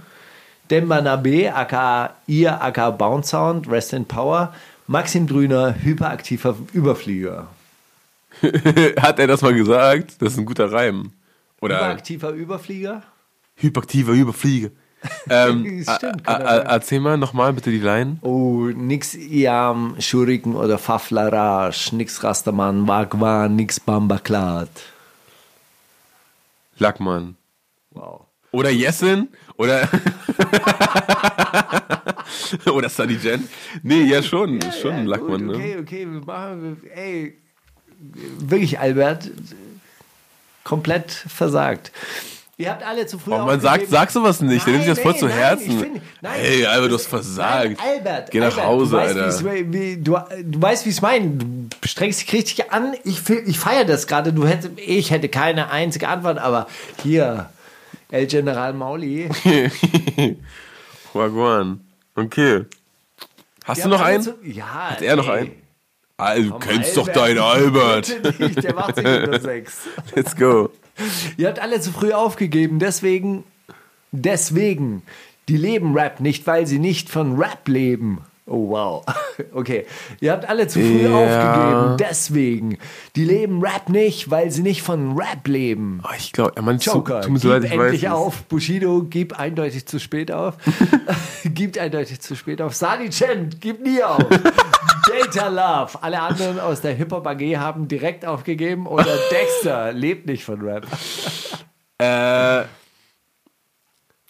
Demba 0.71 1.01
Nabe, 1.01 1.55
aka 1.55 2.15
ihr, 2.27 2.61
aka 2.63 2.91
Bounce 2.91 3.31
Sound, 3.31 3.71
Rest 3.71 3.93
in 3.93 4.07
Power, 4.07 4.55
Maxim 4.87 5.27
Grüner, 5.27 5.75
hyperaktiver 5.83 6.57
Überflieger. 6.73 7.49
Hat 9.01 9.19
er 9.19 9.27
das 9.27 9.43
mal 9.43 9.55
gesagt? 9.55 10.21
Das 10.21 10.33
ist 10.33 10.39
ein 10.39 10.47
guter 10.47 10.71
Reim. 10.73 11.13
Oder 11.61 11.77
Hyperaktiver 11.77 12.31
Überflieger? 12.31 13.03
hyperaktiver 13.57 14.13
Überflieger. 14.13 14.71
ähm, 15.31 15.85
Stimmt, 15.97 16.27
er 16.27 16.67
erzähl 16.67 17.01
mal 17.01 17.17
nochmal 17.17 17.53
bitte 17.53 17.71
die 17.71 17.79
Line. 17.79 18.19
Oh, 18.23 18.67
nix 18.75 19.15
Iam, 19.15 19.97
Schuriken 19.99 20.55
oder 20.55 20.79
Faflarage, 20.79 21.95
nix 21.95 22.23
Rastermann, 22.23 22.87
Wagwan, 22.89 23.57
nix 23.57 23.81
Bambaklat. 23.81 24.71
Lackmann. 26.79 27.37
Wow. 27.91 28.27
Oder 28.53 28.71
Jessin? 28.71 29.29
Oder. 29.57 29.89
Oder 32.73 32.89
Sunny 32.89 33.15
Jen? 33.15 33.49
Nee, 33.83 34.05
ja 34.05 34.23
schon. 34.23 34.61
ist 34.61 34.81
schon 34.81 34.93
ein 34.93 35.07
Lackmann, 35.07 35.47
gut, 35.47 35.57
ne? 35.57 35.63
Okay, 35.63 35.79
okay, 35.79 36.07
wir 36.07 36.21
machen, 36.21 36.81
ey, 36.95 37.37
wirklich, 38.39 38.79
Albert, 38.79 39.31
komplett 40.65 41.11
versagt. 41.11 41.93
Ihr 42.61 42.71
habt 42.71 42.83
alle 42.83 43.07
zu 43.07 43.21
früh 43.21 43.31
Oh, 43.33 43.39
man 43.39 43.61
sagt, 43.61 43.67
aufgegeben. 43.85 43.91
sag 43.93 44.11
sowas 44.11 44.41
nicht, 44.41 44.67
der 44.67 44.73
nimmt 44.73 44.85
sich 44.85 44.95
das 44.95 45.01
voll 45.03 45.17
zu 45.17 45.29
Herzen. 45.29 45.71
ich 45.71 45.77
finde- 45.79 46.01
nein, 46.21 46.33
hey, 46.41 46.67
Albert, 46.67 46.91
du 46.91 46.95
hast 46.97 47.07
versagt. 47.07 47.69
Nein, 47.69 47.77
Albert, 47.79 48.31
Geh 48.33 48.41
nach 48.41 48.47
Albert, 48.49 48.65
Hause, 48.65 48.91
du 48.91 48.97
weißt, 48.97 49.17
Alter. 49.17 49.55
wie's- 49.55 49.73
Wie, 49.73 49.97
du, 49.97 50.19
du 50.43 50.61
weißt, 50.63 50.85
wie 50.85 50.89
ich 50.91 50.97
es 50.97 51.01
meine. 51.03 51.31
Du 51.31 51.69
strengst 51.89 52.21
dich 52.23 52.33
richtig 52.33 52.73
an. 52.73 52.95
Ich, 53.05 53.29
ich 53.31 53.59
feiere 53.61 53.85
das 53.85 54.09
gerade. 54.09 54.33
Du 54.33 54.45
ich 54.77 55.11
hätte 55.13 55.29
keine 55.29 55.71
einzige 55.71 56.09
Antwort, 56.09 56.39
aber 56.39 56.67
hier, 57.05 57.49
El 58.11 58.27
General 58.27 58.73
Mauli. 58.73 59.29
Wagwan. 61.13 61.81
Okay. 62.17 62.65
Hast 63.65 63.85
du 63.85 63.89
noch 63.89 64.01
einen? 64.01 64.23
Zu, 64.23 64.35
ja. 64.43 64.65
Hat 64.91 65.03
er 65.03 65.15
noch 65.17 65.29
einen? 65.29 65.53
Ah, 66.17 66.35
du 66.35 66.51
Komm, 66.51 66.59
kennst 66.61 66.97
doch 66.97 67.07
Albert. 67.07 67.17
deinen 67.25 67.39
Albert. 67.39 68.39
Nicht, 68.41 68.65
der 68.65 68.75
macht 68.75 68.97
sich 68.97 69.07
unter 69.07 69.41
sechs. 69.41 69.83
Let's 70.15 70.35
go. 70.35 70.71
Ihr 71.37 71.49
habt 71.49 71.59
alle 71.61 71.81
zu 71.81 71.93
früh 71.93 72.13
aufgegeben, 72.13 72.79
deswegen, 72.79 73.45
deswegen, 74.13 75.03
die 75.49 75.57
leben 75.57 75.95
Rap 75.97 76.21
nicht, 76.21 76.47
weil 76.47 76.67
sie 76.67 76.79
nicht 76.79 77.09
von 77.11 77.37
Rap 77.41 77.67
leben. 77.69 78.21
Oh 78.47 78.71
wow. 78.71 79.05
Okay. 79.53 79.87
Ihr 80.21 80.33
habt 80.33 80.49
alle 80.49 80.67
zu 80.67 80.81
früh 80.81 81.03
Ja. 81.03 81.15
aufgegeben, 81.15 81.97
deswegen. 81.99 82.79
Die 83.15 83.25
leben 83.25 83.61
Rap 83.63 83.89
nicht, 83.89 84.31
weil 84.33 84.51
sie 84.51 84.63
nicht 84.63 84.83
von 84.83 85.17
Rap 85.17 85.47
leben. 85.47 86.01
Oh, 86.03 86.09
ich 86.19 86.33
glaube, 86.33 86.61
man 86.61 86.79
Joker, 86.79 87.21
tut 87.21 87.31
mir 87.33 87.39
so 87.39 87.51
leid, 87.51 87.65
ich 87.65 87.71
weiß 87.71 87.79
endlich 87.81 88.03
es. 88.05 88.11
auf. 88.11 88.43
Bushido, 88.45 89.07
gib 89.09 89.39
eindeutig 89.39 89.87
zu 89.87 90.01
spät 90.01 90.33
auf. 90.33 90.57
gibt 91.45 91.79
eindeutig 91.79 92.21
zu 92.21 92.35
spät 92.35 92.61
auf. 92.61 92.75
Sadi 92.75 93.11
Chen, 93.11 93.51
gib 93.61 93.81
nie 93.81 94.03
auf. 94.03 94.25
Data 95.19 95.49
Love. 95.49 96.03
Alle 96.03 96.21
anderen 96.21 96.61
aus 96.61 96.81
der 96.81 96.95
Hip-Hop 96.95 97.27
AG 97.27 97.41
haben 97.57 97.89
direkt 97.89 98.25
aufgegeben. 98.25 98.87
Oder 98.87 99.17
Dexter 99.31 99.93
lebt 99.93 100.27
nicht 100.27 100.45
von 100.45 100.61
Rap. 100.61 100.87
Äh, 101.99 102.65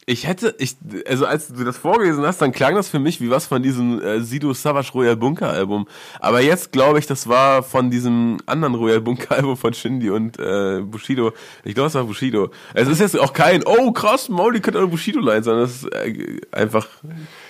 ich 0.09 0.27
hätte, 0.27 0.55
ich, 0.59 0.77
also 1.07 1.27
als 1.27 1.49
du 1.49 1.65
das 1.65 1.77
vorgelesen 1.77 2.25
hast, 2.25 2.41
dann 2.41 2.51
klang 2.51 2.75
das 2.75 2.89
für 2.89 2.99
mich 2.99 3.21
wie 3.21 3.29
was 3.29 3.45
von 3.47 3.63
diesem 3.63 4.01
äh, 4.01 4.21
Sido 4.23 4.55
Savage 4.55 4.91
Royal 4.95 5.17
Bunker 5.17 5.51
Album. 5.51 5.87
Aber 6.19 6.41
jetzt 6.41 6.73
glaube 6.73 6.99
ich, 6.99 7.07
das 7.07 7.29
war 7.29 7.63
von 7.63 7.91
diesem 7.91 8.39
anderen 8.47 8.75
Royal 8.75 9.03
Bunker 9.03 9.37
Album 9.37 9.59
von 9.59 9.75
Shindy 9.75 10.09
und 10.09 10.39
äh, 10.39 10.81
Bushido. 10.81 11.33
Ich 11.63 11.75
glaube, 11.75 11.89
es 11.89 11.95
war 11.95 12.05
Bushido. 12.05 12.51
Es 12.73 12.89
ist 12.89 13.01
jetzt 13.01 13.19
auch 13.19 13.35
kein, 13.35 13.63
oh 13.67 13.93
krass, 13.93 14.31
Mauli 14.31 14.61
könnte 14.61 14.79
eine 14.79 14.89
Bushido-Line 14.89 15.43
sein. 15.43 15.59
Das 15.59 15.83
ist 15.83 15.93
äh, 15.93 16.41
einfach 16.53 16.87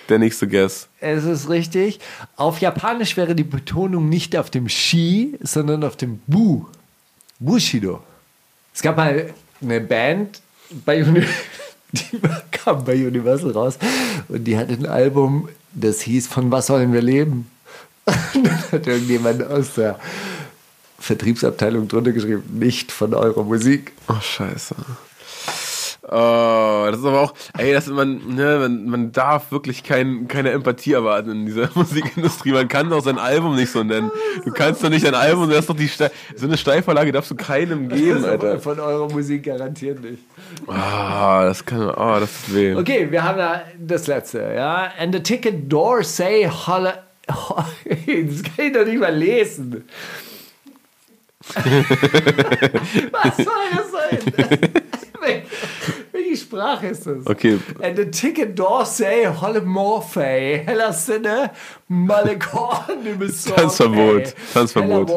der 0.09 0.19
nächste 0.19 0.45
Guess. 0.45 0.89
Es 0.99 1.23
ist 1.23 1.49
richtig. 1.49 2.01
Auf 2.35 2.59
Japanisch 2.59 3.15
wäre 3.15 3.35
die 3.35 3.45
Betonung 3.45 4.09
nicht 4.09 4.35
auf 4.35 4.49
dem 4.49 4.67
Shi, 4.67 5.39
sondern 5.41 5.85
auf 5.85 5.95
dem 5.95 6.19
Bu. 6.27 6.65
Bushido. 7.39 8.03
Es 8.73 8.81
gab 8.81 8.97
mal 8.97 9.33
eine 9.61 9.79
Band 9.79 10.41
bei 10.85 11.03
Uni 11.03 11.23
die 11.91 12.19
kam 12.51 12.85
bei 12.85 12.95
Universal 12.95 13.51
raus 13.51 13.77
und 14.27 14.43
die 14.45 14.57
hatte 14.57 14.73
ein 14.73 14.85
Album, 14.85 15.49
das 15.73 16.01
hieß 16.01 16.27
Von 16.27 16.51
was 16.51 16.67
sollen 16.67 16.93
wir 16.93 17.01
leben? 17.01 17.49
Und 18.33 18.47
dann 18.47 18.71
hat 18.71 18.87
irgendjemand 18.87 19.43
aus 19.43 19.75
der 19.75 19.99
Vertriebsabteilung 20.97 21.87
drunter 21.87 22.11
geschrieben, 22.11 22.43
nicht 22.57 22.91
von 22.91 23.13
eurer 23.13 23.43
Musik. 23.43 23.93
Oh, 24.07 24.19
scheiße. 24.19 24.75
Oh, 26.11 26.87
das 26.89 26.99
ist 26.99 27.05
aber 27.05 27.21
auch, 27.21 27.33
ey, 27.57 27.71
das, 27.71 27.85
man, 27.87 28.35
ne, 28.35 28.57
man, 28.59 28.85
man 28.85 29.11
darf 29.11 29.51
wirklich 29.51 29.83
kein, 29.83 30.27
keine 30.27 30.49
Empathie 30.51 30.93
erwarten 30.93 31.31
in 31.31 31.45
dieser 31.45 31.69
Musikindustrie. 31.75 32.51
Man 32.51 32.67
kann 32.67 32.89
doch 32.89 33.03
sein 33.03 33.19
Album 33.19 33.55
nicht 33.55 33.71
so 33.71 33.83
nennen. 33.83 34.11
Du 34.43 34.51
kannst 34.51 34.83
doch 34.83 34.89
nicht 34.89 35.05
ein 35.05 35.13
Album, 35.13 35.49
das 35.49 35.59
ist 35.59 35.69
doch 35.69 35.75
die 35.75 35.87
Ste 35.87 36.09
so 36.35 36.47
eine 36.47 36.57
Steilvorlage 36.57 37.11
darfst 37.11 37.29
du 37.29 37.35
keinem 37.35 37.89
geben, 37.89 38.25
Alter. 38.25 38.59
Von 38.59 38.79
eurer 38.79 39.07
Musik 39.09 39.43
garantiert 39.43 40.01
nicht. 40.01 40.23
Ah, 40.67 41.43
das 41.43 41.63
kann, 41.63 41.89
oh, 41.89 42.19
das 42.19 42.45
tut 42.45 42.55
weh. 42.55 42.75
Okay, 42.75 43.11
wir 43.11 43.23
haben 43.23 43.37
da 43.37 43.61
das 43.79 44.07
letzte, 44.07 44.39
ja. 44.55 44.91
And 44.97 45.13
the 45.13 45.21
ticket 45.21 45.71
door 45.71 46.03
say 46.03 46.47
holla. 46.49 47.03
Das 47.85 48.43
kann 48.43 48.65
ich 48.65 48.73
doch 48.73 48.85
nicht 48.85 48.99
mal 48.99 49.15
lesen. 49.15 49.83
Was 53.11 53.37
soll 53.37 53.69
das 53.75 53.91
sein? 53.91 54.19
Wel- 55.21 55.41
Welche 56.11 56.37
Sprache 56.37 56.87
ist 56.87 57.05
das? 57.05 57.25
Okay. 57.27 57.59
And 57.81 57.97
the 57.97 58.05
ticket 58.09 58.57
door 58.57 58.85
say 58.85 59.25
holle 59.27 59.61
morphe. 59.61 60.19
Heller 60.21 60.93
Sinne, 60.93 61.51
Malekor, 61.87 62.87
Nimesorge. 63.03 63.61
Tanzverbot, 63.61 64.33
Tanzverbot. 64.53 65.07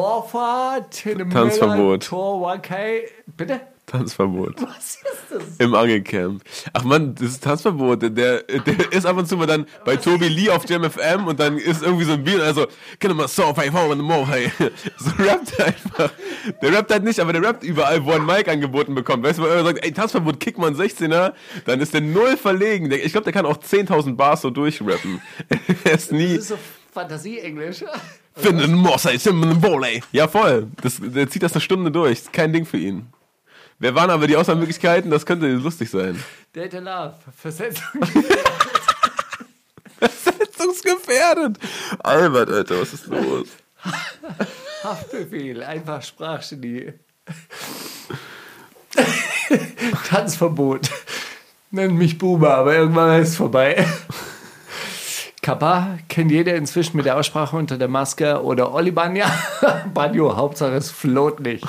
Tanzverbot. 1.31 2.11
Wakai. 2.11 3.03
Bitte? 3.37 3.61
Tanzverbot. 3.93 4.59
Was 4.59 4.95
ist 4.95 5.05
das? 5.29 5.43
Im 5.59 5.75
Angelcamp. 5.75 6.41
Ach 6.73 6.83
man, 6.83 7.13
das 7.13 7.33
ist 7.33 7.43
Tanzverbot. 7.43 8.01
Der, 8.01 8.09
der 8.09 8.91
ist 8.91 9.05
ab 9.05 9.17
und 9.17 9.27
zu 9.27 9.37
mal 9.37 9.45
dann 9.45 9.67
bei 9.85 9.97
Tobi 9.97 10.29
Lee 10.29 10.49
auf 10.49 10.67
Jam 10.67 10.83
FM 10.83 11.27
und 11.27 11.39
dann 11.39 11.59
ist 11.59 11.83
irgendwie 11.83 12.05
so 12.05 12.13
ein 12.13 12.23
Bier, 12.23 12.41
also, 12.41 12.65
kenn 12.99 13.15
mal 13.15 13.27
so, 13.27 13.55
hey, 13.55 13.69
hey, 13.71 14.51
hey. 14.57 14.71
So 14.97 15.11
rappt 15.23 15.59
er 15.59 15.67
einfach. 15.67 16.11
Der 16.59 16.73
rappt 16.73 16.91
halt 16.91 17.03
nicht, 17.03 17.19
aber 17.19 17.33
der 17.33 17.43
rappt 17.43 17.63
überall, 17.63 18.03
wo 18.03 18.13
ein 18.13 18.25
Mic 18.25 18.49
angeboten 18.49 18.95
bekommt. 18.95 19.23
Weißt 19.23 19.37
du, 19.37 19.43
wenn 19.43 19.51
er 19.51 19.63
sagt, 19.63 19.85
ey, 19.85 19.91
Tanzverbot, 19.91 20.39
kick 20.39 20.57
mal 20.57 20.67
einen 20.67 20.75
16er, 20.75 21.33
dann 21.65 21.79
ist 21.79 21.93
der 21.93 22.01
null 22.01 22.35
verlegen. 22.35 22.91
Ich 22.91 23.11
glaube, 23.11 23.25
der 23.25 23.33
kann 23.33 23.45
auch 23.45 23.57
10.000 23.57 24.15
Bars 24.15 24.41
so 24.41 24.49
durchrappen. 24.49 25.21
er 25.83 25.93
ist 25.93 26.11
nie. 26.11 26.33
Das 26.35 26.45
ist 26.45 26.47
so 26.47 26.57
Fantasie-Englisch. 26.91 27.83
Finden 28.35 28.73
Mossay, 28.73 29.17
Simon 29.19 29.61
Volley. 29.61 30.01
Ja, 30.11 30.27
voll. 30.27 30.67
Das, 30.81 30.97
der 30.99 31.29
zieht 31.29 31.43
das 31.43 31.53
eine 31.53 31.61
Stunde 31.61 31.91
durch. 31.91 32.13
Ist 32.13 32.33
kein 32.33 32.51
Ding 32.51 32.65
für 32.65 32.77
ihn. 32.77 33.07
Wer 33.79 33.95
waren 33.95 34.09
aber 34.09 34.27
die 34.27 34.35
Auswahlmöglichkeiten? 34.35 35.11
Das 35.11 35.25
könnte 35.25 35.47
lustig 35.47 35.89
sein. 35.89 36.23
Data 36.53 36.79
Love, 36.79 37.15
Versetzung. 37.35 38.01
Versetzungsgefährdet. 39.99 41.57
Albert, 41.99 42.49
Alter, 42.49 42.81
was 42.81 42.93
ist 42.93 43.07
los? 43.07 43.47
Haftbefehl, 44.83 45.63
einfach 45.63 46.01
Sprachgenie. 46.01 46.93
Tanzverbot. 50.07 50.89
Nenn 51.71 51.95
mich 51.95 52.17
Buba, 52.17 52.55
aber 52.55 52.75
irgendwann 52.75 53.21
ist 53.21 53.29
es 53.29 53.35
vorbei. 53.37 53.85
Kappa 55.41 55.97
kennt 56.07 56.31
jeder 56.31 56.55
inzwischen 56.55 56.95
mit 56.95 57.05
der 57.05 57.17
Aussprache 57.17 57.57
unter 57.57 57.77
der 57.77 57.87
Maske 57.89 58.41
oder 58.41 58.73
Oli 58.73 58.91
Banja. 58.91 59.29
Banjo, 59.93 60.35
Hauptsache 60.35 60.75
es 60.75 60.91
float 60.91 61.39
nicht. 61.39 61.65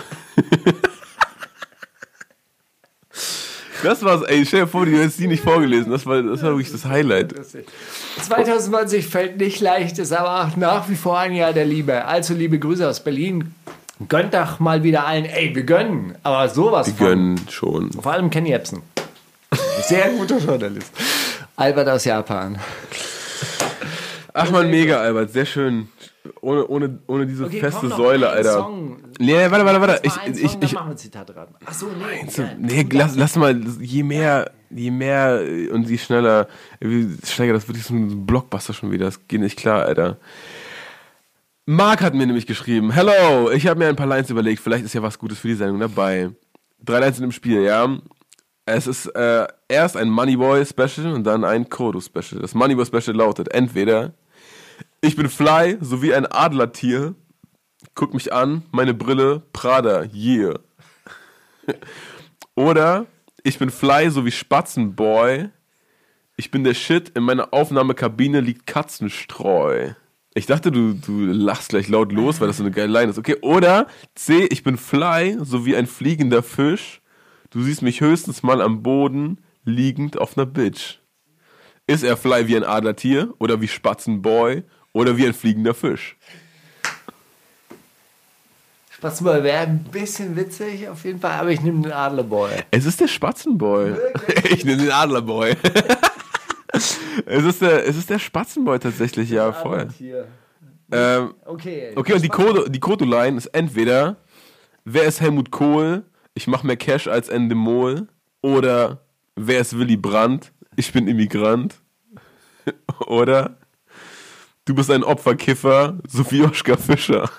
Das 3.85 4.03
war's, 4.03 4.23
ey, 4.23 4.45
stell 4.47 4.63
dir 4.63 4.67
vor, 4.67 4.87
du 4.87 4.93
hättest 4.93 5.19
die 5.19 5.27
nicht 5.27 5.43
vorgelesen. 5.45 5.93
Das 5.93 6.07
war, 6.07 6.23
das 6.23 6.43
war 6.43 6.51
wirklich 6.53 6.73
das 6.73 6.87
Highlight. 6.87 7.35
2020 8.23 9.07
fällt 9.07 9.37
nicht 9.37 9.61
leicht, 9.61 9.99
ist 9.99 10.13
aber 10.13 10.45
auch 10.45 10.57
nach 10.57 10.89
wie 10.89 10.97
vor 10.97 11.19
ein 11.19 11.35
Jahr 11.35 11.53
der 11.53 11.67
Liebe. 11.67 12.05
Also 12.05 12.33
liebe 12.33 12.59
Grüße 12.59 12.89
aus 12.89 13.05
Berlin. 13.05 13.55
Gönnt 14.09 14.33
doch 14.35 14.59
mal 14.59 14.83
wieder 14.83 15.07
allen. 15.07 15.27
Ey, 15.27 15.55
wir 15.55 15.65
gönnen. 15.65 16.17
Aber 16.23 16.49
sowas 16.49 16.89
von. 16.89 17.07
gönnen 17.07 17.41
schon. 17.51 17.93
Vor 17.93 18.13
allem 18.13 18.31
Ken 18.31 18.47
Jebsen. 18.47 18.83
Sehr 19.83 20.09
guter 20.11 20.39
Journalist. 20.39 20.91
Albert 21.57 21.89
aus 21.89 22.05
Japan. 22.05 22.59
Ach 24.33 24.51
man, 24.51 24.69
mega, 24.69 25.01
Albert, 25.01 25.31
sehr 25.33 25.47
schön. 25.47 25.89
Ohne, 26.41 26.67
ohne, 26.69 26.99
ohne 27.07 27.27
diese 27.27 27.45
Okay, 27.45 27.61
feste 27.61 27.89
komm, 27.89 27.97
Säule, 27.99 28.31
Alter. 28.31 28.53
Song. 28.55 28.97
Nee, 29.19 29.51
warte, 29.51 29.65
warte, 29.65 29.81
warte. 29.81 30.01
Jetzt 30.05 30.19
Ich, 30.27 30.43
ich, 30.43 30.51
Song, 30.51 30.63
ich, 30.63 30.71
dann 30.71 30.73
machen 30.73 30.89
wir 30.91 30.97
Zitate 30.97 31.37
ran. 31.37 31.49
Achso, 31.67 31.87
nee. 31.87 32.31
So, 32.31 32.43
ja, 32.43 32.51
nee, 32.59 32.87
lass, 32.91 33.15
lass 33.15 33.37
mal, 33.37 33.61
je 33.81 34.03
mehr, 34.03 34.51
je 34.71 34.91
mehr 34.91 35.43
äh, 35.43 35.69
und 35.69 35.89
je 35.89 35.99
schneller, 35.99 36.49
wie 36.81 37.15
steiger 37.27 37.53
das 37.53 37.69
wirklich 37.69 37.85
so 37.85 37.95
ein 37.95 38.25
Blockbuster 38.25 38.73
schon 38.73 38.91
wieder. 38.91 39.05
Das 39.05 39.29
geht 39.29 39.41
nicht 39.41 39.59
klar, 39.59 39.85
Alter. 39.85 40.17
Marc 41.67 42.03
hat 42.03 42.15
mir 42.15 42.27
nämlich 42.27 42.47
geschrieben, 42.47 42.91
Hello, 42.91 43.51
ich 43.51 43.67
habe 43.67 43.79
mir 43.79 43.89
ein 43.89 43.97
paar 43.97 44.07
Lines 44.07 44.31
überlegt, 44.31 44.61
vielleicht 44.63 44.85
ist 44.85 44.95
ja 44.95 45.03
was 45.03 45.19
Gutes 45.19 45.39
für 45.39 45.49
die 45.49 45.55
Sendung 45.55 45.81
dabei. 45.81 46.31
Drei 46.83 47.01
Lines 47.01 47.17
sind 47.17 47.25
im 47.25 47.33
Spiel, 47.33 47.63
ja. 47.63 47.99
Es 48.67 48.87
ist 48.87 49.07
äh, 49.09 49.47
erst 49.69 49.97
ein 49.97 50.09
Moneyboy 50.09 50.65
Special 50.65 51.13
und 51.13 51.25
dann 51.25 51.45
ein 51.45 51.69
Kodo 51.69 52.01
Special. 52.01 52.41
Das 52.41 52.55
Moneyboy 52.55 52.87
Special 52.87 53.15
lautet 53.15 53.53
entweder 53.53 54.13
ich 55.05 55.17
bin 55.17 55.29
fly, 55.29 55.77
so 55.81 56.03
wie 56.03 56.15
ein 56.15 56.27
Adlertier. 56.27 57.15
Guck 57.95 58.15
mich 58.15 58.33
an, 58.33 58.63
meine 58.73 58.95
Brille, 58.95 59.43
Prada, 59.53 60.05
yeah. 60.15 60.59
Oder 62.55 63.07
ich 63.43 63.59
bin 63.59 63.71
fly, 63.71 64.11
so 64.11 64.25
wie 64.25 64.31
Spatzenboy. 64.31 65.51
Ich 66.37 66.51
bin 66.51 66.65
der 66.65 66.75
Shit, 66.75 67.11
in 67.11 67.23
meiner 67.23 67.53
Aufnahmekabine 67.53 68.41
liegt 68.41 68.67
Katzenstreu. 68.67 69.91
Ich 70.35 70.47
dachte, 70.47 70.73
du, 70.73 70.95
du 70.95 71.27
lachst 71.27 71.69
gleich 71.69 71.89
laut 71.89 72.11
los, 72.11 72.41
weil 72.41 72.49
das 72.49 72.57
so 72.57 72.65
eine 72.65 72.73
geile 72.73 72.93
Line 72.93 73.11
ist. 73.11 73.19
Okay, 73.19 73.37
oder 73.43 73.87
C, 74.15 74.47
ich 74.47 74.65
bin 74.65 74.79
fly, 74.79 75.37
so 75.41 75.67
wie 75.67 75.77
ein 75.77 75.87
fliegender 75.87 76.43
Fisch. 76.43 77.03
Du 77.51 77.63
siehst 77.63 77.83
mich 77.83 78.01
höchstens 78.01 78.43
mal 78.43 78.61
am 78.63 78.83
Boden, 78.83 79.39
liegend 79.65 80.19
auf 80.19 80.37
einer 80.37 80.47
Bitch. 80.47 80.99
Ist 81.87 82.03
er 82.03 82.17
fly 82.17 82.49
wie 82.49 82.57
ein 82.57 82.65
Adlertier 82.65 83.35
oder 83.39 83.61
wie 83.61 83.69
Spatzenboy 83.69 84.65
oder 84.95 85.15
wie 85.19 85.27
ein 85.27 85.35
fliegender 85.35 85.75
Fisch? 85.75 86.17
Spatzenboy 88.91 89.43
wäre 89.43 89.59
ein 89.67 89.85
bisschen 89.85 90.35
witzig 90.37 90.89
auf 90.89 91.05
jeden 91.05 91.21
Fall, 91.21 91.33
aber 91.33 91.51
ich 91.51 91.61
nehme 91.61 91.83
den 91.83 91.93
Adlerboy. 91.93 92.51
Es 92.71 92.87
ist 92.87 93.01
der 93.01 93.09
Spatzenboy. 93.09 93.95
Ich 94.51 94.65
nehme 94.65 94.81
den 94.83 94.91
Adlerboy. 94.93 95.55
es, 96.73 97.45
ist 97.45 97.61
der, 97.61 97.87
es 97.87 97.97
ist 97.97 98.09
der 98.09 98.19
Spatzenboy 98.19 98.79
tatsächlich, 98.79 99.29
ja, 99.31 99.53
voll. 99.53 99.89
Ähm, 100.91 101.35
Okay. 101.45 101.93
okay, 101.97 102.13
und 102.15 102.23
die 102.23 102.29
Kodo- 102.31 102.69
die 102.69 102.81
Kodo-Line 102.81 103.37
ist 103.37 103.47
entweder, 103.47 104.17
wer 104.85 105.05
ist 105.05 105.21
Helmut 105.21 105.51
Kohl? 105.51 106.05
Ich 106.35 106.47
mach 106.47 106.63
mehr 106.63 106.77
Cash 106.77 107.09
als 107.09 107.29
Endemol. 107.29 108.07
Oder, 108.43 109.01
wer 109.37 109.61
ist 109.61 109.77
Willy 109.77 109.97
Brandt? 109.97 110.53
Ich 110.77 110.93
bin 110.93 111.09
Immigrant. 111.09 111.77
Oder, 113.07 113.57
du 114.65 114.75
bist 114.75 114.91
ein 114.91 115.05
Opferkiffer, 115.05 115.99
so 116.09 116.31
wie 116.31 116.43
Oskar 116.43 116.79
Fischer. 116.79 117.31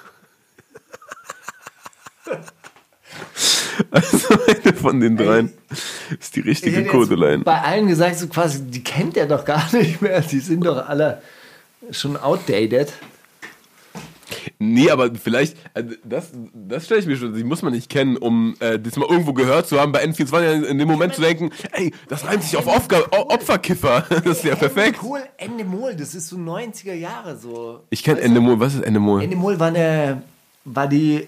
Also 3.91 4.27
eine 4.47 4.73
von 4.73 4.99
den 5.01 5.17
dreien 5.17 5.51
ist 6.17 6.35
die 6.35 6.39
Ich 6.41 6.45
richtige 6.45 6.85
Kodo-Line. 6.85 7.43
bei 7.43 7.61
allen 7.61 7.87
gesagt, 7.87 8.17
so 8.17 8.27
quasi, 8.27 8.63
die 8.63 8.83
kennt 8.83 9.17
er 9.17 9.25
doch 9.27 9.43
gar 9.43 9.69
nicht 9.75 10.01
mehr. 10.01 10.21
Die 10.21 10.39
sind 10.39 10.65
doch 10.65 10.87
alle 10.87 11.21
schon 11.91 12.15
outdated. 12.15 12.93
Nee, 14.59 14.89
aber 14.89 15.13
vielleicht, 15.15 15.57
äh, 15.73 15.83
das, 16.03 16.29
das 16.53 16.85
stelle 16.85 16.99
ich 17.01 17.05
mir 17.07 17.17
schon, 17.17 17.33
die 17.33 17.43
muss 17.43 17.61
man 17.61 17.73
nicht 17.73 17.89
kennen, 17.89 18.17
um 18.17 18.55
äh, 18.59 18.79
das 18.79 18.95
mal 18.95 19.07
irgendwo 19.09 19.33
gehört 19.33 19.67
zu 19.67 19.79
haben, 19.79 19.91
bei 19.91 20.03
N24 20.05 20.63
in, 20.63 20.77
dem 20.77 20.87
Moment 20.87 21.13
zu 21.15 21.21
denken, 21.21 21.51
ey, 21.71 21.91
das 22.07 22.25
reimt 22.25 22.43
sich 22.43 22.57
auf 22.57 22.67
Opfer, 22.67 23.03
Opferkiffer. 23.11 24.05
Das 24.25 24.37
ist 24.37 24.43
ja 24.43 24.55
perfekt. 24.55 24.99
Cool, 25.03 25.19
Endemol, 25.37 25.95
das 25.95 26.15
ist 26.15 26.29
so 26.29 26.37
90er 26.37 26.93
Jahre 26.93 27.37
so. 27.37 27.81
Ich 27.89 28.03
kenne? 28.03 28.21
Endemol, 28.21 28.59
was 28.59 28.73
ist 28.75 28.83
Endemol? 28.83 29.21
Endemol 29.23 29.59
war, 29.59 29.67
eine, 29.67 30.21
war 30.63 30.87
die, 30.87 31.27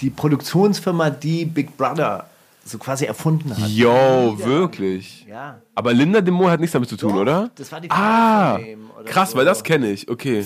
die 0.00 0.10
Produktionsfirma, 0.10 1.10
die 1.10 1.44
Big 1.44 1.76
Brother 1.76 2.26
so 2.64 2.78
quasi 2.78 3.04
erfunden 3.06 3.56
hat. 3.56 3.68
Yo, 3.68 4.36
wirklich. 4.38 5.26
Ja. 5.28 5.60
Aber 5.74 5.92
Linda 5.92 6.20
de 6.20 6.32
Mol 6.32 6.50
hat 6.50 6.60
nichts 6.60 6.72
damit 6.72 6.88
zu 6.88 6.96
tun, 6.96 7.14
Doch, 7.14 7.20
oder? 7.20 7.50
das 7.54 7.72
war 7.72 7.80
die 7.80 7.88
Frau 7.88 7.96
Ah, 7.96 8.58
dem 8.58 8.90
oder 8.90 9.04
krass, 9.04 9.30
so. 9.32 9.38
weil 9.38 9.44
das 9.44 9.64
kenne 9.64 9.90
ich, 9.90 10.08
okay. 10.08 10.44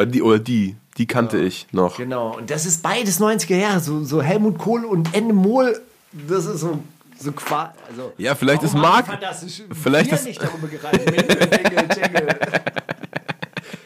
Oder 0.00 0.06
die, 0.06 0.22
oder 0.22 0.38
die, 0.38 0.76
die 0.96 1.06
kannte 1.06 1.36
ich 1.38 1.66
noch. 1.72 1.98
Genau, 1.98 2.34
und 2.38 2.48
das 2.50 2.64
ist 2.64 2.82
beides 2.82 3.20
90er 3.20 3.56
Jahre, 3.56 3.80
so, 3.80 4.02
so 4.02 4.22
Helmut 4.22 4.56
Kohl 4.56 4.86
und 4.86 5.14
Endemol, 5.14 5.78
das 6.26 6.46
ist 6.46 6.60
so, 6.62 6.78
so 7.18 7.32
qua 7.32 7.74
also 7.86 8.14
Ja, 8.16 8.34
vielleicht 8.34 8.62
ist 8.62 8.72
fantastisch 8.72 9.62
vielleicht 9.82 10.10
ist- 10.10 10.24
nicht 10.24 10.40
darüber 10.42 10.68
jingle. 10.72 12.28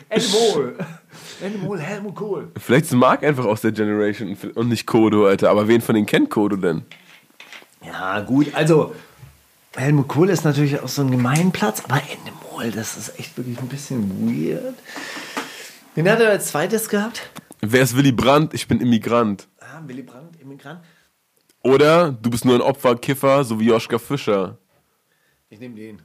Endemol. 0.08 0.78
Endemol, 1.42 1.80
Helmut 1.80 2.14
Kohl. 2.14 2.48
vielleicht 2.60 2.84
ist 2.84 2.92
Marc 2.92 3.24
einfach 3.24 3.44
aus 3.46 3.60
der 3.62 3.72
Generation 3.72 4.36
und 4.54 4.68
nicht 4.68 4.86
Kodo, 4.86 5.26
Alter. 5.26 5.50
Aber 5.50 5.66
wen 5.66 5.80
von 5.80 5.96
denen 5.96 6.06
kennt 6.06 6.30
Kodo 6.30 6.54
denn? 6.54 6.82
Ja, 7.84 8.20
gut, 8.20 8.54
also 8.54 8.94
Helmut 9.74 10.06
Kohl 10.06 10.30
ist 10.30 10.44
natürlich 10.44 10.78
auch 10.80 10.86
so 10.88 11.02
ein 11.02 11.10
Gemeinplatz, 11.10 11.82
aber 11.88 12.00
Endemol, 12.08 12.70
das 12.70 12.96
ist 12.96 13.18
echt 13.18 13.36
wirklich 13.36 13.58
ein 13.58 13.66
bisschen 13.66 14.28
weird. 14.28 14.74
Wen 15.94 16.10
hat 16.10 16.20
er 16.20 16.30
als 16.30 16.48
zweites 16.48 16.88
gehabt? 16.88 17.30
Wer 17.60 17.82
ist 17.82 17.96
Willy 17.96 18.12
Brandt? 18.12 18.52
Ich 18.52 18.66
bin 18.66 18.80
Immigrant. 18.80 19.48
Ah, 19.60 19.80
Willy 19.86 20.02
Brandt, 20.02 20.40
Immigrant. 20.40 20.80
Oder 21.62 22.12
du 22.12 22.30
bist 22.30 22.44
nur 22.44 22.56
ein 22.56 22.60
Opferkiffer, 22.60 23.44
so 23.44 23.58
wie 23.60 23.66
Joschka 23.66 23.98
Fischer. 23.98 24.58
Ich 25.48 25.60
nehme 25.60 25.76
den. 25.76 26.02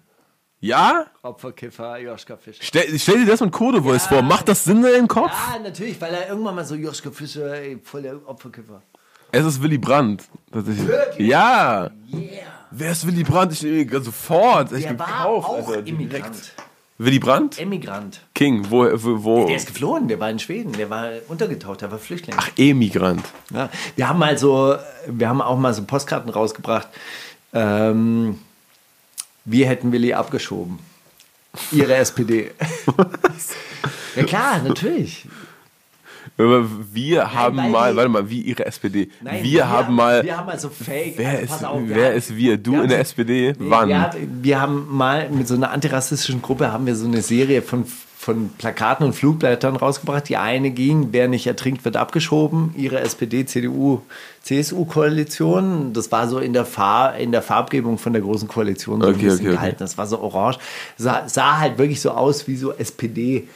Ja? 0.60 1.08
Opferkiffer, 1.22 1.98
Joschka 1.98 2.38
Fischer. 2.38 2.64
Stell, 2.64 3.00
stell 3.00 3.20
dir 3.20 3.26
das 3.26 3.42
mit 3.42 3.52
Code 3.52 3.82
Voice 3.82 4.08
vor. 4.08 4.22
Macht 4.22 4.48
das 4.48 4.64
Sinn 4.64 4.78
in 4.78 4.84
deinem 4.84 5.08
Kopf? 5.08 5.32
Ja, 5.32 5.60
natürlich, 5.60 6.00
weil 6.00 6.14
er 6.14 6.30
irgendwann 6.30 6.56
mal 6.56 6.66
so 6.66 6.76
Joschka 6.76 7.12
Fischer, 7.12 7.54
ey, 7.56 7.80
voll 7.84 8.04
der 8.04 8.28
Opferkiffer. 8.28 8.82
Es 9.32 9.46
ist 9.46 9.62
Willy 9.62 9.78
Brandt. 9.78 10.24
Wirklich? 10.52 11.28
Ja. 11.28 11.90
Yeah. 12.14 12.38
Wer 12.72 12.92
ist 12.92 13.06
Willy 13.08 13.24
Brandt? 13.24 13.54
Ich 13.54 13.64
nehme 13.64 14.02
sofort. 14.02 14.72
Ich 14.72 14.84
Der 14.84 14.98
war 15.00 15.08
gekauft, 15.08 15.50
auch 15.50 15.68
Alter, 15.70 15.82
direkt. 15.82 16.54
Willy 17.00 17.18
Brandt? 17.18 17.58
Emigrant. 17.58 18.20
King. 18.36 18.70
Wo, 18.70 18.86
wo, 18.94 19.24
wo? 19.24 19.48
Der 19.48 19.56
ist 19.56 19.68
geflohen, 19.68 20.10
der 20.10 20.20
war 20.20 20.30
in 20.30 20.38
Schweden, 20.38 20.74
der 20.74 20.90
war 20.90 21.12
untergetaucht, 21.30 21.80
der 21.82 21.92
war 21.92 21.98
Flüchtling. 21.98 22.36
Ach, 22.38 22.50
Emigrant. 22.58 23.24
Ja, 23.52 23.70
wir 23.96 24.10
haben 24.10 24.20
mal 24.20 24.38
so, 24.38 24.76
wir 25.08 25.30
haben 25.30 25.42
auch 25.42 25.58
mal 25.58 25.74
so 25.74 25.84
Postkarten 25.86 26.30
rausgebracht. 26.30 26.90
Ähm, 27.54 28.40
wir 29.46 29.68
hätten 29.68 29.94
Willi 29.94 30.14
abgeschoben. 30.14 30.80
Ihre 31.72 31.96
SPD. 31.96 32.52
ja 34.18 34.24
klar, 34.24 34.62
natürlich. 34.62 35.26
Wir 36.94 37.34
haben 37.34 37.58
weil 37.58 37.70
mal, 37.70 37.96
warte 37.98 38.10
mal, 38.10 38.30
wie 38.30 38.42
ihre 38.42 38.66
SPD. 38.66 39.10
Nein, 39.22 39.44
wir, 39.44 39.68
haben 39.70 39.94
mal. 39.94 40.24
Wir 40.24 40.38
haben 40.38 40.46
mal 40.46 40.58
so 40.58 40.70
Fake. 40.70 41.16
wer 41.18 41.32
also 41.32 41.44
ist, 41.56 41.66
auf, 41.66 41.82
wir 41.82 41.96
wer 41.96 42.06
haben- 42.10 42.18
ist 42.18 42.36
wir? 42.38 42.58
Du 42.58 42.72
wir 42.72 42.78
in 42.78 42.82
haben 42.84 42.90
der 42.90 42.98
so- 43.00 43.02
SPD? 43.02 43.54
Nee, 43.60 43.66
Wann? 43.70 43.90
Wir, 43.90 44.02
hat- 44.02 44.16
wir 44.42 44.62
haben 44.62 44.88
mal 44.90 45.30
mit 45.30 45.48
so 45.50 45.56
einer 45.56 45.72
antirassistischen 45.72 46.42
Gruppe 46.42 46.72
haben 46.72 46.86
wir 46.86 46.96
so 46.96 47.06
eine 47.08 47.22
Serie 47.22 47.62
von, 47.62 47.84
von 48.18 48.52
Plakaten 48.58 49.06
und 49.06 49.14
Flugblättern 49.14 49.76
rausgebracht. 49.76 50.30
Die 50.30 50.38
eine 50.38 50.72
ging, 50.72 51.10
wer 51.12 51.28
nicht 51.28 51.46
ertrinkt, 51.46 51.84
wird 51.84 51.98
abgeschoben. 51.98 52.74
Ihre 52.78 53.02
SPD, 53.02 53.46
CDU, 53.46 54.00
CSU-Koalition. 54.44 55.92
Das 55.94 56.10
war 56.12 56.28
so 56.30 56.40
in 56.40 56.54
der, 56.54 56.66
Farb, 56.66 57.20
in 57.20 57.32
der 57.34 57.42
Farbgebung 57.42 57.98
von 57.98 58.14
der 58.14 58.22
großen 58.22 58.48
Koalition 58.48 59.02
so 59.02 59.08
ein 59.08 59.14
Okay, 59.16 59.24
bisschen 59.26 59.40
okay, 59.40 59.48
okay. 59.48 59.56
gehalten. 59.56 59.78
Das 59.80 59.98
war 59.98 60.08
so 60.08 60.20
orange. 60.22 60.58
Sah, 60.98 61.28
sah 61.28 61.60
halt 61.60 61.78
wirklich 61.78 62.00
so 62.02 62.12
aus 62.12 62.48
wie 62.48 62.56
so 62.56 62.74
SPD 62.74 63.48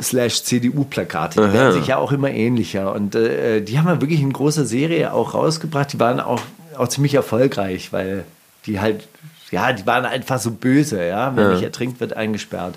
slash 0.00 0.44
CDU-Plakate. 0.44 1.40
Die 1.40 1.52
werden 1.52 1.72
sich 1.72 1.88
ja 1.88 1.96
auch 1.98 2.12
immer 2.12 2.30
ähnlicher. 2.30 2.94
Und 2.94 3.14
äh, 3.14 3.60
die 3.60 3.78
haben 3.78 3.86
wir 3.86 4.00
wirklich 4.00 4.20
in 4.20 4.32
großer 4.32 4.64
Serie 4.64 5.12
auch 5.12 5.34
rausgebracht. 5.34 5.92
Die 5.92 6.00
waren 6.00 6.20
auch, 6.20 6.40
auch 6.76 6.88
ziemlich 6.88 7.14
erfolgreich, 7.14 7.92
weil 7.92 8.24
die 8.66 8.80
halt, 8.80 9.08
ja, 9.50 9.72
die 9.72 9.86
waren 9.86 10.04
einfach 10.04 10.38
so 10.38 10.50
böse, 10.50 11.04
ja. 11.04 11.32
Wer 11.34 11.52
nicht 11.52 11.62
ertrinkt, 11.62 12.00
wird 12.00 12.12
eingesperrt. 12.14 12.74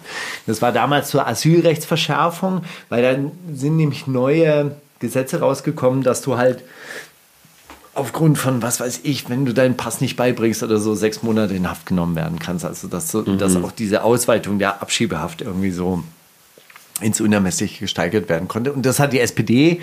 Das 0.47 0.61
war 0.61 0.71
damals 0.71 1.09
zur 1.09 1.27
Asylrechtsverschärfung, 1.27 2.63
weil 2.89 3.03
dann 3.03 3.31
sind 3.53 3.77
nämlich 3.77 4.07
neue 4.07 4.75
Gesetze 4.99 5.39
rausgekommen, 5.39 6.03
dass 6.03 6.21
du 6.21 6.37
halt 6.37 6.63
aufgrund 7.93 8.37
von, 8.37 8.61
was 8.61 8.79
weiß 8.79 9.01
ich, 9.03 9.29
wenn 9.29 9.45
du 9.45 9.53
deinen 9.53 9.75
Pass 9.75 9.99
nicht 9.99 10.15
beibringst 10.15 10.63
oder 10.63 10.77
so, 10.77 10.95
sechs 10.95 11.23
Monate 11.23 11.53
in 11.53 11.69
Haft 11.69 11.85
genommen 11.85 12.15
werden 12.15 12.39
kannst. 12.39 12.63
Also, 12.63 12.87
dass, 12.87 13.11
so, 13.11 13.21
dass 13.21 13.55
auch 13.57 13.71
diese 13.71 14.03
Ausweitung 14.03 14.59
der 14.59 14.81
Abschiebehaft 14.81 15.41
irgendwie 15.41 15.71
so 15.71 16.03
ins 17.01 17.21
Unermessliche 17.21 17.79
gesteigert 17.79 18.29
werden 18.29 18.47
konnte. 18.47 18.73
Und 18.73 18.85
das 18.85 18.99
hat 18.99 19.13
die 19.13 19.19
SPD 19.19 19.81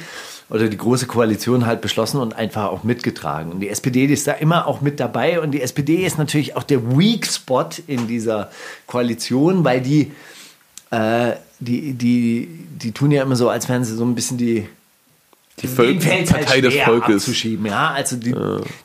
oder 0.50 0.68
die 0.68 0.76
Große 0.76 1.06
Koalition 1.06 1.66
halt 1.66 1.80
beschlossen 1.80 2.20
und 2.20 2.34
einfach 2.34 2.66
auch 2.66 2.84
mitgetragen. 2.84 3.52
Und 3.52 3.60
die 3.60 3.68
SPD 3.68 4.06
die 4.06 4.14
ist 4.14 4.26
da 4.26 4.32
immer 4.32 4.66
auch 4.66 4.80
mit 4.80 4.98
dabei. 5.00 5.40
Und 5.40 5.52
die 5.52 5.60
SPD 5.60 6.06
ist 6.06 6.18
natürlich 6.18 6.56
auch 6.56 6.62
der 6.62 6.96
Weak 6.96 7.26
Spot 7.26 7.68
in 7.86 8.06
dieser 8.06 8.50
Koalition, 8.86 9.64
weil 9.64 9.80
die, 9.80 10.12
äh, 10.90 11.32
die, 11.60 11.93
die, 11.93 12.48
die 12.80 12.93
tun 12.93 13.10
ja 13.10 13.22
immer 13.22 13.36
so, 13.36 13.48
als 13.48 13.68
wären 13.68 13.84
sie 13.84 13.94
so 13.94 14.05
ein 14.05 14.14
bisschen 14.14 14.38
die, 14.38 14.66
Die 15.62 15.68
Völk- 15.68 16.02
fällt's 16.02 16.32
halt 16.32 16.47
Partei 16.47 16.60
des 16.60 16.74
Volkes. 16.76 17.14
abzuschieben. 17.24 17.66
Ja, 17.66 17.90
also 17.90 18.16
die, 18.16 18.35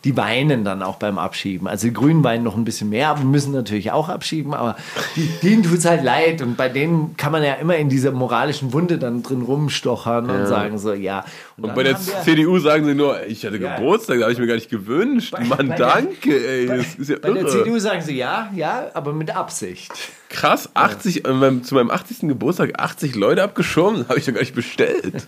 die 0.03 0.17
weinen 0.17 0.63
dann 0.63 0.81
auch 0.81 0.95
beim 0.95 1.17
Abschieben. 1.17 1.67
Also 1.67 1.87
die 1.87 1.93
Grünen 1.93 2.23
weinen 2.23 2.43
noch 2.43 2.55
ein 2.55 2.63
bisschen 2.65 2.89
mehr, 2.89 3.09
aber 3.09 3.23
müssen 3.23 3.51
natürlich 3.53 3.91
auch 3.91 4.09
abschieben. 4.09 4.53
Aber 4.53 4.75
die, 5.15 5.27
denen 5.43 5.63
tut 5.63 5.77
es 5.79 5.85
halt 5.85 6.03
leid. 6.03 6.41
Und 6.41 6.57
bei 6.57 6.69
denen 6.69 7.15
kann 7.17 7.31
man 7.31 7.43
ja 7.43 7.53
immer 7.53 7.75
in 7.77 7.89
dieser 7.89 8.11
moralischen 8.11 8.73
Wunde 8.73 8.97
dann 8.97 9.21
drin 9.23 9.41
rumstochern 9.43 10.29
und 10.29 10.47
sagen 10.47 10.77
so, 10.77 10.93
ja. 10.93 11.25
Und 11.57 11.67
dann 11.67 11.75
bei 11.75 11.83
der 11.83 11.93
wir- 11.93 12.21
CDU 12.23 12.57
sagen 12.59 12.85
sie 12.85 12.95
nur, 12.95 13.25
ich 13.27 13.45
hatte 13.45 13.57
Ja. 13.57 13.75
Geburtstag, 13.75 14.17
da 14.17 14.23
habe 14.23 14.33
ich 14.33 14.39
mir 14.39 14.47
gar 14.47 14.55
nicht 14.55 14.69
gewünscht. 14.69 15.33
Mann, 15.33 15.67
bei 15.69 15.75
der- 15.75 15.87
danke, 15.87 16.47
ey. 16.47 16.65
Das 16.65 16.95
ist 16.95 17.09
ja 17.09 17.17
bei 17.21 17.29
der 17.31 17.43
irre. 17.43 17.49
CDU 17.63 17.77
sagen 17.79 18.01
sie 18.01 18.15
ja, 18.17 18.49
ja, 18.55 18.87
aber 18.93 19.13
mit 19.13 19.35
Absicht. 19.35 19.91
Krass, 20.29 20.69
80, 20.73 21.25
äh, 21.27 21.61
zu 21.61 21.75
meinem 21.75 21.91
80. 21.91 22.27
Geburtstag 22.27 22.79
80 22.79 23.13
Leute 23.15 23.43
abgeschoben, 23.43 23.99
das 23.99 24.09
habe 24.09 24.17
ich 24.19 24.25
doch 24.25 24.33
gar 24.33 24.39
nicht 24.39 24.55
bestellt. 24.55 25.27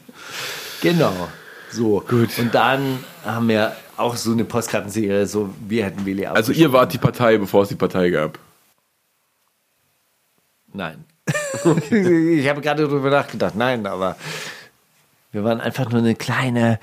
Genau. 0.86 1.30
So. 1.72 2.04
Gut. 2.08 2.38
Und 2.38 2.54
dann 2.54 3.04
haben 3.24 3.48
wir 3.48 3.76
auch 3.98 4.16
so 4.16 4.32
eine 4.32 4.46
Postkartenserie, 4.46 5.26
so 5.26 5.50
wir 5.68 5.84
hätten 5.84 6.06
Willi 6.06 6.28
Also 6.28 6.52
ihr 6.52 6.72
wart 6.74 6.94
die 6.94 7.00
Partei, 7.00 7.40
bevor 7.40 7.64
es 7.64 7.70
die 7.70 7.76
Partei 7.76 8.12
gab. 8.12 8.38
Nein. 10.74 11.04
ich 11.90 12.48
habe 12.48 12.62
gerade 12.62 12.88
darüber 12.88 13.10
nachgedacht. 13.10 13.56
Nein, 13.56 13.88
aber 13.88 14.16
wir 15.32 15.44
waren 15.44 15.60
einfach 15.60 15.90
nur 15.90 16.02
eine 16.02 16.14
kleine, 16.14 16.80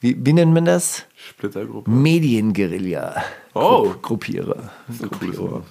wie, 0.00 0.14
wie 0.26 0.34
nennt 0.34 0.52
man 0.52 0.66
das? 0.66 1.06
Splittergruppe. 1.16 1.90
Medienguerilla. 1.90 3.24
Oh. 3.54 3.94
Gruppierer. 4.02 4.70
Das 4.88 4.96
ist 4.96 5.04
ein 5.04 5.38
Wort. 5.38 5.64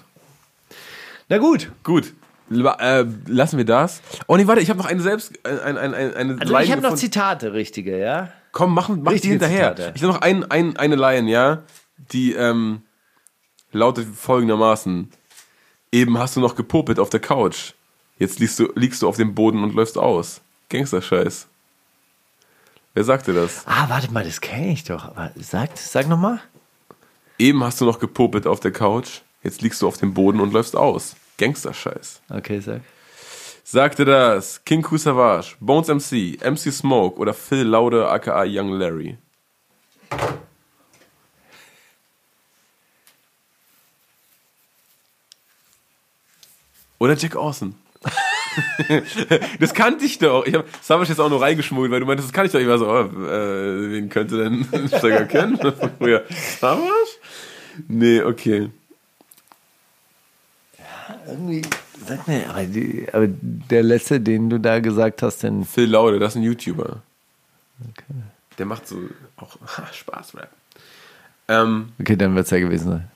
Na 1.30 1.38
gut. 1.38 1.72
Gut. 1.84 2.14
Äh, 2.50 3.06
lassen 3.28 3.58
wir 3.58 3.66
das. 3.66 4.02
Oh 4.28 4.38
nee, 4.38 4.48
warte, 4.48 4.62
ich 4.62 4.70
habe 4.70 4.80
noch 4.80 4.86
eine 4.86 5.02
selbst, 5.02 5.34
ein, 5.46 5.78
ein, 5.78 5.94
ein, 5.94 6.14
eine 6.14 6.38
Also 6.40 6.54
Line 6.54 6.64
ich 6.66 6.72
habe 6.72 6.82
noch. 6.82 6.96
Zitate, 6.96 7.54
richtige, 7.54 8.00
ja? 8.00 8.32
Komm, 8.52 8.74
mach, 8.74 8.90
mach 8.90 8.96
die 8.98 9.10
Richtige 9.10 9.32
hinterher. 9.34 9.76
Zitate. 9.76 9.94
Ich 9.96 10.04
habe 10.04 10.14
noch 10.14 10.22
ein, 10.22 10.50
ein, 10.50 10.78
eine 10.78 10.96
Line, 10.96 11.30
ja, 11.30 11.64
die 12.12 12.34
ähm, 12.34 12.82
lautet 13.72 14.08
folgendermaßen. 14.08 15.12
Eben 15.92 16.18
hast 16.18 16.36
du 16.36 16.40
noch 16.40 16.56
gepopelt 16.56 17.00
auf 17.00 17.10
der 17.10 17.20
Couch. 17.20 17.74
Jetzt 18.18 18.40
liegst 18.40 18.60
du, 18.60 18.72
liegst 18.76 19.02
du 19.02 19.08
auf 19.08 19.18
dem 19.18 19.36
Boden 19.36 19.64
und 19.64 19.76
läufst 19.76 19.98
aus. 19.98 20.42
Gangster-Scheiß. 20.70 21.48
Wer 22.94 23.04
sagte 23.04 23.34
das? 23.34 23.64
Ah, 23.68 23.90
warte 23.90 24.12
mal, 24.12 24.24
das 24.24 24.42
kenne 24.42 24.72
ich 24.72 24.84
doch. 24.84 25.06
Aber 25.06 25.32
sag, 25.36 25.78
sag 25.78 26.08
nochmal. 26.08 26.40
Eben 27.38 27.64
hast 27.64 27.80
du 27.80 27.86
noch 27.86 28.00
gepopelt 28.00 28.48
auf 28.48 28.60
der 28.60 28.72
Couch. 28.72 29.22
Jetzt 29.44 29.62
liegst 29.62 29.82
du 29.82 29.88
auf 29.88 29.98
dem 29.98 30.14
Boden 30.16 30.40
und 30.40 30.52
läufst 30.52 30.76
aus. 30.76 31.16
Gangster-Scheiß. 31.38 32.22
Okay, 32.30 32.60
sag. 32.60 32.82
Sagte 33.64 34.06
das 34.06 34.64
King 34.64 34.82
Ku 34.82 34.98
Savage, 34.98 35.56
Bones 35.60 35.90
MC, 35.90 36.40
MC 36.42 36.72
Smoke 36.72 37.20
oder 37.20 37.34
Phil 37.34 37.64
Laude 37.64 38.08
aka 38.08 38.46
Young 38.48 38.72
Larry? 38.72 39.18
Oder 47.00 47.16
Jack 47.16 47.36
Awesome. 47.36 47.74
das 49.60 49.74
kannte 49.74 50.06
ich 50.06 50.18
doch. 50.18 50.46
Ich 50.46 50.54
habe 50.54 50.66
Savage 50.82 51.10
jetzt 51.10 51.20
auch 51.20 51.30
nur 51.30 51.42
reingeschmuggelt, 51.42 51.92
weil 51.92 52.00
du 52.00 52.06
meintest, 52.06 52.30
das 52.30 52.34
kann 52.34 52.46
ich 52.46 52.52
doch. 52.52 52.60
Ich 52.60 52.68
war 52.68 52.78
so, 52.78 52.88
oh, 52.88 53.02
äh, 53.02 53.92
wen 53.92 54.10
könnte 54.10 54.38
denn 54.38 54.66
Steiger 54.88 55.26
kennen? 55.26 55.60
früher? 56.00 56.24
Savage? 56.60 57.20
Nee, 57.88 58.22
okay. 58.22 58.70
Irgendwie, 61.28 61.62
sag 62.08 62.28
mir, 62.28 62.50
aber, 62.50 62.64
die, 62.64 63.08
aber 63.12 63.28
der 63.28 63.84
letzte, 63.84 64.20
den 64.22 64.50
du 64.50 64.60
da 64.60 64.80
gesagt 64.80 65.22
hast, 65.22 65.44
den. 65.44 65.66
Phil 65.66 65.90
Laude, 65.90 66.20
das 66.20 66.34
ist 66.34 66.38
ein 66.38 66.44
YouTuber. 66.44 67.02
Der 68.58 68.66
macht 68.66 68.88
so 68.88 68.98
auch 69.36 69.58
Spaß-Rap. 69.94 70.50
Ähm, 71.50 71.90
Okay, 72.00 72.16
dann 72.16 72.36
wird 72.36 72.46
es 72.46 72.52
ja 72.52 72.60
gewesen 72.60 72.90
sein. 72.90 73.12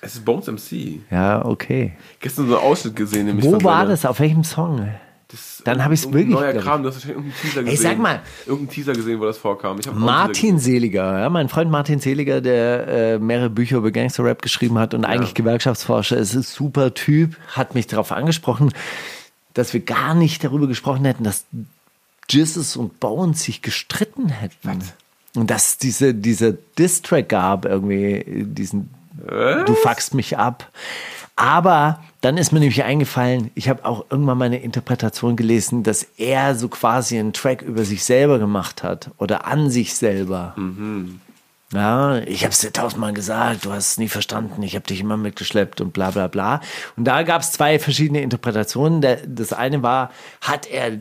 es 0.00 0.14
ist 0.14 0.24
Bones 0.24 0.46
MC. 0.48 1.00
Ja, 1.10 1.44
okay. 1.44 1.92
Gestern 2.20 2.48
so 2.48 2.58
einen 2.58 2.64
Ausschnitt 2.66 2.96
gesehen, 2.96 3.26
nämlich 3.26 3.44
Wo 3.44 3.62
war 3.62 3.86
das? 3.86 4.04
Auf 4.04 4.20
welchem 4.20 4.44
Song? 4.44 4.88
Das 5.30 5.62
Dann 5.64 5.84
hab 5.84 5.92
ich's 5.92 6.04
irgendein 6.04 6.30
wirklich, 6.30 6.40
Neuer 6.40 6.54
ich. 6.54 6.62
Kram, 6.62 6.82
du 6.82 6.88
hast 6.88 6.96
wahrscheinlich 6.96 7.16
irgendeinen 7.16 7.42
Teaser 7.42 7.62
gesehen. 7.62 7.78
Ey, 7.78 7.90
sag 7.90 7.98
mal. 7.98 8.22
Irgendeinen 8.46 8.74
Teaser 8.74 8.92
gesehen, 8.94 9.20
wo 9.20 9.24
das 9.24 9.38
vorkam. 9.38 9.78
Ich 9.78 9.92
Martin 9.92 10.58
Seliger, 10.58 11.20
ja, 11.20 11.30
mein 11.30 11.48
Freund 11.48 11.70
Martin 11.70 12.00
Seliger, 12.00 12.40
der 12.40 12.88
äh, 12.88 13.18
mehrere 13.18 13.50
Bücher 13.50 13.78
über 13.78 13.90
Gangster-Rap 13.90 14.42
geschrieben 14.42 14.78
hat 14.78 14.94
und 14.94 15.04
eigentlich 15.04 15.34
Gewerkschaftsforscher 15.34 16.16
ist, 16.16 16.34
ist 16.34 16.52
super 16.52 16.94
Typ, 16.94 17.36
hat 17.48 17.74
mich 17.74 17.86
darauf 17.86 18.12
angesprochen, 18.12 18.72
dass 19.54 19.72
wir 19.72 19.80
gar 19.80 20.14
nicht 20.14 20.42
darüber 20.42 20.66
gesprochen 20.66 21.04
hätten, 21.04 21.24
dass 21.24 21.44
Jizzes 22.28 22.76
und 22.76 23.00
Bones 23.00 23.42
sich 23.42 23.62
gestritten 23.62 24.28
hätten. 24.28 24.82
Und 25.36 25.50
dass 25.50 25.68
es 25.68 25.78
diese, 25.78 26.14
diese 26.14 26.58
Diss-Track 26.78 27.28
gab, 27.28 27.64
irgendwie, 27.64 28.24
diesen 28.26 28.90
Du 29.66 29.74
fuckst 29.74 30.14
mich 30.14 30.38
ab. 30.38 30.70
Aber 31.40 32.00
dann 32.20 32.36
ist 32.36 32.52
mir 32.52 32.60
nämlich 32.60 32.84
eingefallen, 32.84 33.50
ich 33.54 33.70
habe 33.70 33.86
auch 33.86 34.04
irgendwann 34.10 34.36
mal 34.36 34.44
eine 34.44 34.60
Interpretation 34.60 35.36
gelesen, 35.36 35.82
dass 35.82 36.02
er 36.18 36.54
so 36.54 36.68
quasi 36.68 37.18
einen 37.18 37.32
Track 37.32 37.62
über 37.62 37.86
sich 37.86 38.04
selber 38.04 38.38
gemacht 38.38 38.82
hat 38.82 39.10
oder 39.16 39.46
an 39.46 39.70
sich 39.70 39.94
selber. 39.94 40.54
Ja, 41.72 42.18
ich 42.18 42.42
habe 42.42 42.52
es 42.52 42.58
dir 42.58 42.74
tausendmal 42.74 43.14
gesagt, 43.14 43.64
du 43.64 43.72
hast 43.72 43.92
es 43.92 43.98
nie 43.98 44.08
verstanden, 44.08 44.62
ich 44.62 44.74
habe 44.74 44.86
dich 44.86 45.00
immer 45.00 45.16
mitgeschleppt 45.16 45.80
und 45.80 45.94
bla 45.94 46.10
bla 46.10 46.26
bla. 46.26 46.60
Und 46.98 47.04
da 47.04 47.22
gab 47.22 47.40
es 47.40 47.52
zwei 47.52 47.78
verschiedene 47.78 48.20
Interpretationen. 48.20 49.00
Das 49.26 49.54
eine 49.54 49.82
war, 49.82 50.10
hat 50.42 50.66
er 50.66 50.98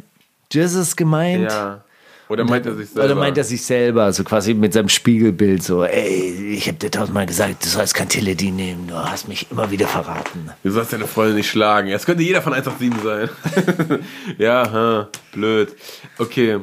Jesus 0.53 0.95
gemeint? 0.95 1.51
Ja. 1.51 1.83
Oder 2.29 2.45
meint 2.45 2.65
er 2.67 2.75
sich 2.75 2.89
selber? 2.89 3.05
Oder 3.05 3.15
meint 3.15 3.37
er 3.39 3.43
sich 3.43 3.63
selber, 3.63 4.13
so 4.13 4.23
quasi 4.23 4.53
mit 4.53 4.71
seinem 4.73 4.87
Spiegelbild, 4.89 5.63
so, 5.63 5.83
ey, 5.83 6.53
ich 6.53 6.67
habe 6.67 6.77
dir 6.77 6.91
tausendmal 6.91 7.25
gesagt, 7.25 7.65
du 7.65 7.69
sollst 7.69 7.95
kein 7.95 8.07
Teledin 8.07 8.55
nehmen, 8.55 8.87
du 8.87 8.95
hast 8.95 9.27
mich 9.27 9.47
immer 9.49 9.71
wieder 9.71 9.87
verraten. 9.87 10.51
Du 10.63 10.69
sollst 10.69 10.93
deine 10.93 11.07
Freundin 11.07 11.37
nicht 11.37 11.49
schlagen. 11.49 11.89
Es 11.89 12.05
könnte 12.05 12.21
jeder 12.23 12.41
von 12.43 12.53
187 12.53 13.03
sein. 13.03 13.99
ja, 14.37 14.71
ha, 14.71 15.09
blöd. 15.31 15.75
Okay. 16.19 16.59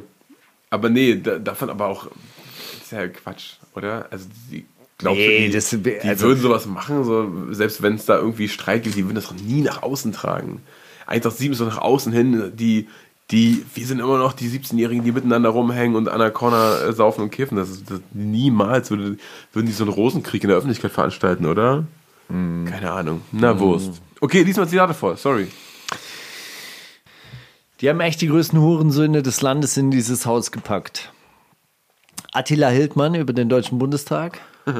Aber 0.71 0.89
nee, 0.89 1.21
da, 1.21 1.39
davon 1.39 1.69
aber 1.71 1.87
auch. 1.87 2.07
Das 2.07 2.83
ist 2.85 2.93
ja 2.93 3.09
Quatsch, 3.09 3.55
oder? 3.75 4.07
Also, 4.11 4.27
die, 4.51 4.65
glaubst 4.99 5.19
Nee, 5.19 5.39
du, 5.39 5.47
die, 5.47 5.51
das- 5.53 5.71
die 6.05 6.09
also- 6.09 6.27
würden 6.29 6.41
sowas 6.43 6.67
machen, 6.67 7.03
so, 7.05 7.53
selbst 7.53 7.83
wenn 7.83 7.97
es 7.97 8.07
da 8.07 8.17
irgendwie 8.19 8.49
Streit 8.49 8.85
gibt, 8.85 8.95
die 8.97 9.05
würden 9.05 9.17
das 9.17 9.25
doch 9.27 9.35
nie 9.35 9.63
nach 9.63 9.83
außen 9.83 10.13
tragen. 10.13 10.63
187 11.09 11.51
ist 11.53 11.61
doch 11.61 11.67
nach 11.67 11.79
außen 11.83 12.13
hin, 12.13 12.53
die, 12.55 12.89
die, 13.31 13.65
wir 13.75 13.87
sind 13.87 13.99
immer 13.99 14.19
noch 14.19 14.33
die 14.33 14.49
17-Jährigen, 14.49 15.05
die 15.05 15.11
miteinander 15.13 15.49
rumhängen 15.49 15.97
und 15.97 16.09
an 16.09 16.21
der 16.21 16.31
Corner 16.31 16.81
äh, 16.83 16.93
saufen 16.93 17.23
und 17.23 17.31
kiffen. 17.31 17.57
Das 17.57 17.69
ist 17.71 17.91
das, 17.91 18.01
niemals 18.13 18.91
würde, 18.91 19.17
würden 19.53 19.67
die 19.67 19.73
so 19.73 19.85
einen 19.85 19.93
Rosenkrieg 19.93 20.45
in 20.45 20.49
der 20.49 20.59
Öffentlichkeit 20.59 20.93
veranstalten, 20.93 21.47
oder? 21.47 21.85
Mhm. 22.29 22.67
Keine 22.67 22.93
Ahnung. 22.93 23.23
Na, 23.33 23.59
Wurst. 23.59 24.01
Okay, 24.21 24.43
lies 24.43 24.57
mal 24.57 24.69
Zitate 24.69 24.95
vor, 24.95 25.17
sorry. 25.17 25.49
Die 27.81 27.89
haben 27.89 28.01
echt 28.01 28.21
die 28.21 28.29
größten 28.29 28.61
Hurensöhne 28.61 29.23
des 29.23 29.43
Landes 29.43 29.77
in 29.77 29.91
dieses 29.91 30.25
Haus 30.25 30.53
gepackt. 30.53 31.13
Attila 32.33 32.69
Hildmann 32.69 33.15
über 33.15 33.33
den 33.33 33.49
Deutschen 33.49 33.79
Bundestag, 33.79 34.41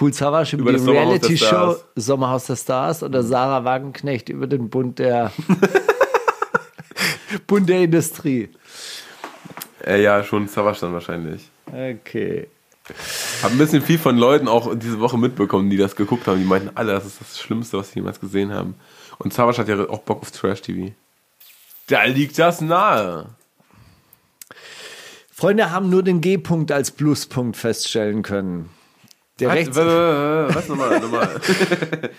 Cool 0.00 0.12
Savage 0.12 0.56
über, 0.56 0.70
Über 0.70 0.78
die 0.78 0.90
Reality-Show. 0.90 1.76
Sommerhaus 1.96 2.46
der 2.46 2.56
Stars 2.56 3.02
oder 3.02 3.22
Sarah 3.22 3.64
Wagenknecht 3.64 4.28
über 4.28 4.46
den 4.46 4.70
Bund 4.70 4.98
der 4.98 5.32
Bund 7.40 7.68
der 7.68 7.82
Industrie. 7.82 8.48
Äh, 9.84 10.02
ja, 10.02 10.22
schon 10.22 10.48
Savage 10.48 10.80
dann 10.80 10.92
wahrscheinlich. 10.92 11.50
Okay. 11.66 12.48
Hab 13.42 13.52
ein 13.52 13.58
bisschen 13.58 13.82
viel 13.82 13.98
von 13.98 14.16
Leuten 14.16 14.48
auch 14.48 14.74
diese 14.74 15.00
Woche 15.00 15.16
mitbekommen, 15.18 15.70
die 15.70 15.76
das 15.76 15.96
geguckt 15.96 16.26
haben. 16.26 16.38
Die 16.38 16.46
meinten, 16.46 16.70
alle, 16.74 16.92
das 16.92 17.06
ist 17.06 17.20
das 17.20 17.40
Schlimmste, 17.40 17.78
was 17.78 17.90
sie 17.90 18.00
jemals 18.00 18.20
gesehen 18.20 18.52
haben. 18.52 18.74
Und 19.18 19.32
Savage 19.32 19.58
hat 19.58 19.68
ja 19.68 19.88
auch 19.88 20.00
Bock 20.00 20.22
auf 20.22 20.30
Trash-TV. 20.30 20.92
Da 21.86 22.04
liegt 22.04 22.38
das 22.38 22.60
nahe. 22.60 23.26
Freunde 25.30 25.70
haben 25.70 25.90
nur 25.90 26.02
den 26.02 26.20
G-Punkt 26.20 26.70
als 26.72 26.90
Pluspunkt 26.90 27.56
feststellen 27.56 28.22
können. 28.22 28.70
Der 29.42 29.48
Was, 29.48 29.56
Rechts, 29.56 29.76
was, 29.76 30.68
nochmal, 30.68 31.00
nochmal. 31.00 31.40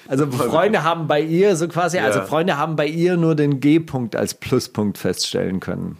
also 0.09 0.27
Freunde 0.29 0.83
haben 0.83 1.07
bei 1.07 1.21
ihr 1.21 1.55
so 1.55 1.69
quasi, 1.69 1.97
also 1.99 2.19
Ja. 2.19 2.25
Freunde 2.25 2.57
haben 2.57 2.75
bei 2.75 2.85
ihr 2.85 3.15
nur 3.15 3.33
den 3.33 3.61
G-Punkt 3.61 4.15
als 4.17 4.33
Pluspunkt 4.33 4.97
feststellen 4.97 5.61
können. 5.61 5.97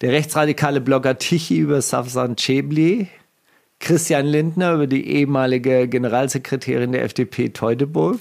Der 0.00 0.12
rechtsradikale 0.12 0.80
Blogger 0.80 1.18
Tichy 1.18 1.58
über 1.58 1.82
Safsan 1.82 2.36
Chebli, 2.36 3.08
Christian 3.80 4.26
Lindner 4.26 4.74
über 4.74 4.86
die 4.86 5.04
ehemalige 5.10 5.88
Generalsekretärin 5.88 6.92
der 6.92 7.02
FDP 7.02 7.48
Teutoburg 7.48 8.20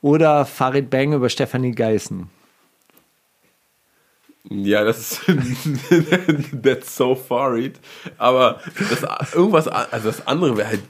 oder 0.00 0.46
Farid 0.46 0.90
Bang 0.90 1.12
über 1.12 1.28
Stefanie 1.28 1.72
Geißen. 1.72 2.28
Ja, 4.48 4.84
das 4.84 4.98
ist 4.98 5.20
that's 6.62 6.96
so 6.96 7.14
far 7.14 7.56
it. 7.56 7.78
Aber 8.18 8.60
das 8.90 9.32
irgendwas, 9.34 9.68
also 9.68 10.08
das 10.08 10.26
andere 10.26 10.56
wäre 10.56 10.68
halt 10.68 10.80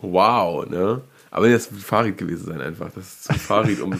wow, 0.00 0.68
ne? 0.68 1.02
Aber 1.30 1.50
das 1.50 1.66
Fahrrad 1.66 2.16
gewesen 2.16 2.46
sein 2.46 2.60
einfach. 2.60 2.90
Das 2.94 3.04
ist 3.04 3.24
zu 3.24 3.34
Fahrrad 3.34 3.80
um. 3.80 3.94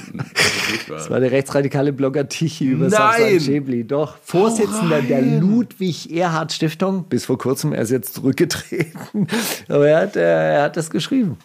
Das 0.89 1.11
war 1.11 1.21
der 1.21 1.31
rechtsradikale 1.31 1.93
Blogger 1.93 2.29
Tichy 2.29 2.65
über! 2.65 2.89
Safsan 2.89 3.39
Chebli. 3.39 3.85
Doch, 3.85 4.17
Vorsitzender 4.23 5.03
der 5.03 5.21
Ludwig 5.21 6.11
Erhard 6.11 6.53
Stiftung, 6.53 7.05
bis 7.05 7.27
vor 7.27 7.37
kurzem, 7.37 7.73
er 7.75 7.83
ist 7.83 7.91
jetzt 7.91 8.15
zurückgetreten. 8.15 9.27
Aber 9.69 9.87
er 9.89 10.01
hat, 10.01 10.17
äh, 10.17 10.55
er 10.55 10.63
hat 10.63 10.77
das 10.77 10.89
geschrieben. 10.91 11.37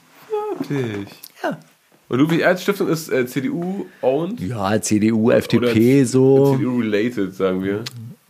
Ja. 1.44 1.58
Und 2.08 2.20
Ludwig 2.20 2.42
Erhard 2.42 2.62
Stiftung 2.62 2.88
ist 2.88 3.12
äh, 3.12 3.26
CDU 3.26 3.86
owned 4.02 4.40
Ja, 4.40 4.82
CDU, 4.82 5.32
FDP 5.32 6.06
so. 6.06 6.56
CDU 6.56 6.80
related, 6.80 7.36
sagen 7.36 7.62
wir. 7.64 7.84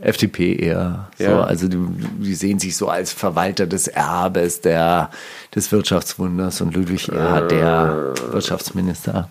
FDP 0.03 0.55
eher. 0.55 1.09
So, 1.17 1.23
Ja. 1.23 1.43
also 1.43 1.67
die, 1.67 1.77
die 2.19 2.33
sehen 2.35 2.59
sich 2.59 2.75
so 2.75 2.89
als 2.89 3.13
Verwalter 3.13 3.65
des 3.67 3.87
Erbes 3.87 4.61
der, 4.61 5.09
des 5.55 5.71
Wirtschaftswunders 5.71 6.61
und 6.61 6.75
Ludwig 6.75 7.09
Erhard 7.09 7.51
der 7.51 8.13
Wirtschaftsminister. 8.31 9.29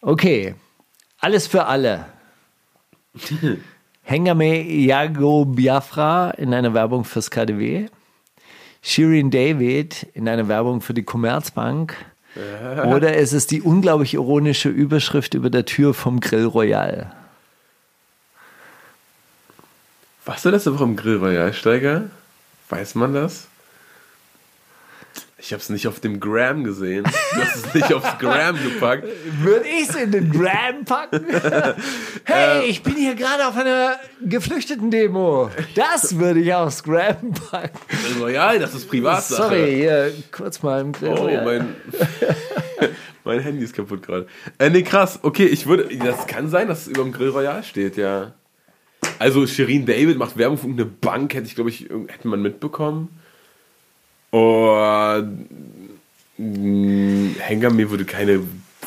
Okay, 0.00 0.54
alles 1.20 1.46
für 1.46 1.66
alle. 1.66 2.06
Hengame 4.02 4.62
Iago 4.62 5.44
Biafra 5.44 6.30
in 6.30 6.54
einer 6.54 6.72
Werbung 6.72 7.04
fürs 7.04 7.30
KDW. 7.30 7.88
Shirin 8.80 9.30
David 9.30 10.06
in 10.14 10.28
einer 10.28 10.48
Werbung 10.48 10.80
für 10.80 10.94
die 10.94 11.02
Commerzbank? 11.02 11.94
Oder 12.86 13.16
ist 13.16 13.32
es 13.32 13.46
die 13.48 13.60
unglaublich 13.60 14.14
ironische 14.14 14.68
Überschrift 14.68 15.34
über 15.34 15.50
der 15.50 15.64
Tür 15.64 15.92
vom 15.92 16.20
Grill 16.20 16.44
Royal? 16.44 17.12
Warst 20.28 20.44
du 20.44 20.50
letzte 20.50 20.74
Woche 20.74 20.84
im 20.84 20.94
Grill 20.94 21.16
Royal, 21.16 21.54
Steiger? 21.54 22.10
Weiß 22.68 22.94
man 22.96 23.14
das? 23.14 23.46
Ich 25.38 25.54
habe 25.54 25.62
es 25.62 25.70
nicht 25.70 25.88
auf 25.88 26.00
dem 26.00 26.20
Gram 26.20 26.64
gesehen. 26.64 27.04
Du 27.04 27.40
hast 27.40 27.56
es 27.56 27.72
nicht 27.74 27.94
aufs 27.94 28.18
Gram 28.18 28.54
gepackt. 28.62 29.04
Würde 29.40 29.66
ich 29.66 29.88
es 29.88 29.94
in 29.94 30.10
den 30.12 30.30
Gram 30.30 30.84
packen? 30.84 31.24
hey, 32.24 32.66
ich 32.66 32.82
bin 32.82 32.96
hier 32.96 33.14
gerade 33.14 33.46
auf 33.48 33.56
einer 33.56 33.96
Geflüchteten-Demo. 34.22 35.50
Das 35.74 36.18
würde 36.18 36.40
ich 36.40 36.52
aufs 36.52 36.82
Gram 36.82 37.32
packen. 37.50 37.78
Grill 37.88 38.22
Royal, 38.22 38.58
das 38.58 38.74
ist 38.74 38.86
Privatsache. 38.86 39.44
Sorry, 39.44 39.76
hier 39.76 40.12
kurz 40.30 40.62
mal 40.62 40.82
im 40.82 40.92
Grill 40.92 41.08
Oh, 41.08 41.24
Royal. 41.24 41.44
mein, 41.46 41.76
mein 43.24 43.40
Handy 43.40 43.64
ist 43.64 43.74
kaputt 43.74 44.02
gerade. 44.02 44.26
Äh, 44.58 44.68
nee, 44.68 44.82
krass. 44.82 45.20
Okay, 45.22 45.46
ich 45.46 45.66
würde. 45.66 45.88
Das 46.04 46.26
kann 46.26 46.50
sein, 46.50 46.68
dass 46.68 46.82
es 46.82 46.88
über 46.88 47.02
dem 47.02 47.12
Grill 47.12 47.30
Royal 47.30 47.64
steht, 47.64 47.96
ja. 47.96 48.34
Also, 49.18 49.46
Shirin 49.46 49.84
David 49.86 50.16
macht 50.18 50.36
Werbung 50.36 50.58
für 50.58 50.64
irgendeine 50.66 50.90
Bank, 50.90 51.34
hätte 51.34 51.46
ich, 51.46 51.54
glaube 51.54 51.70
ich, 51.70 51.88
hätte 52.08 52.28
man 52.28 52.40
mitbekommen. 52.42 53.08
Und. 54.30 55.48
mh, 56.36 57.40
Hengame 57.40 57.90
würde 57.90 58.04
keine 58.04 58.40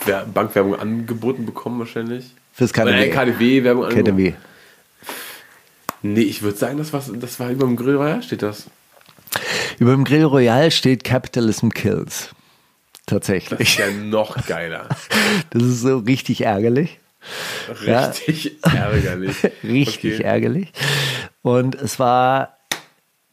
Wer- 0.06 0.26
Bankwerbung 0.26 0.76
angeboten 0.76 1.46
bekommen, 1.46 1.80
wahrscheinlich. 1.80 2.34
Fürs 2.54 2.72
Oder 2.74 2.96
äh, 2.98 3.10
KDW. 3.10 3.32
KDW-Werbung 3.34 3.86
angeboten. 3.86 4.16
KDW. 4.18 4.34
Nee, 6.04 6.22
ich 6.22 6.42
würde 6.42 6.58
sagen, 6.58 6.78
das 6.78 6.92
war, 6.94 7.04
das 7.14 7.40
war 7.40 7.50
über 7.52 7.66
dem 7.66 7.76
Grill 7.76 7.96
Royal, 7.96 8.24
steht 8.24 8.42
das. 8.42 8.66
Über 9.80 9.92
dem 9.92 10.04
Grill 10.04 10.24
Royal 10.24 10.72
steht 10.72 11.04
Capitalism 11.04 11.70
Kills. 11.70 12.30
Das 13.06 13.06
Tatsächlich. 13.06 13.60
ist 13.60 13.78
ja 13.78 13.92
noch 13.92 14.46
geiler. 14.48 14.88
Das 15.52 15.64
ist 15.64 15.82
so 15.82 15.98
richtig 16.00 16.42
ärgerlich. 16.42 17.00
Ja. 17.86 18.06
Richtig 18.06 18.58
ärgerlich. 18.64 19.36
Richtig 19.64 20.16
Okay. 20.16 20.24
ärgerlich. 20.24 20.72
Und 21.42 21.76
es 21.76 22.00
war 22.00 22.58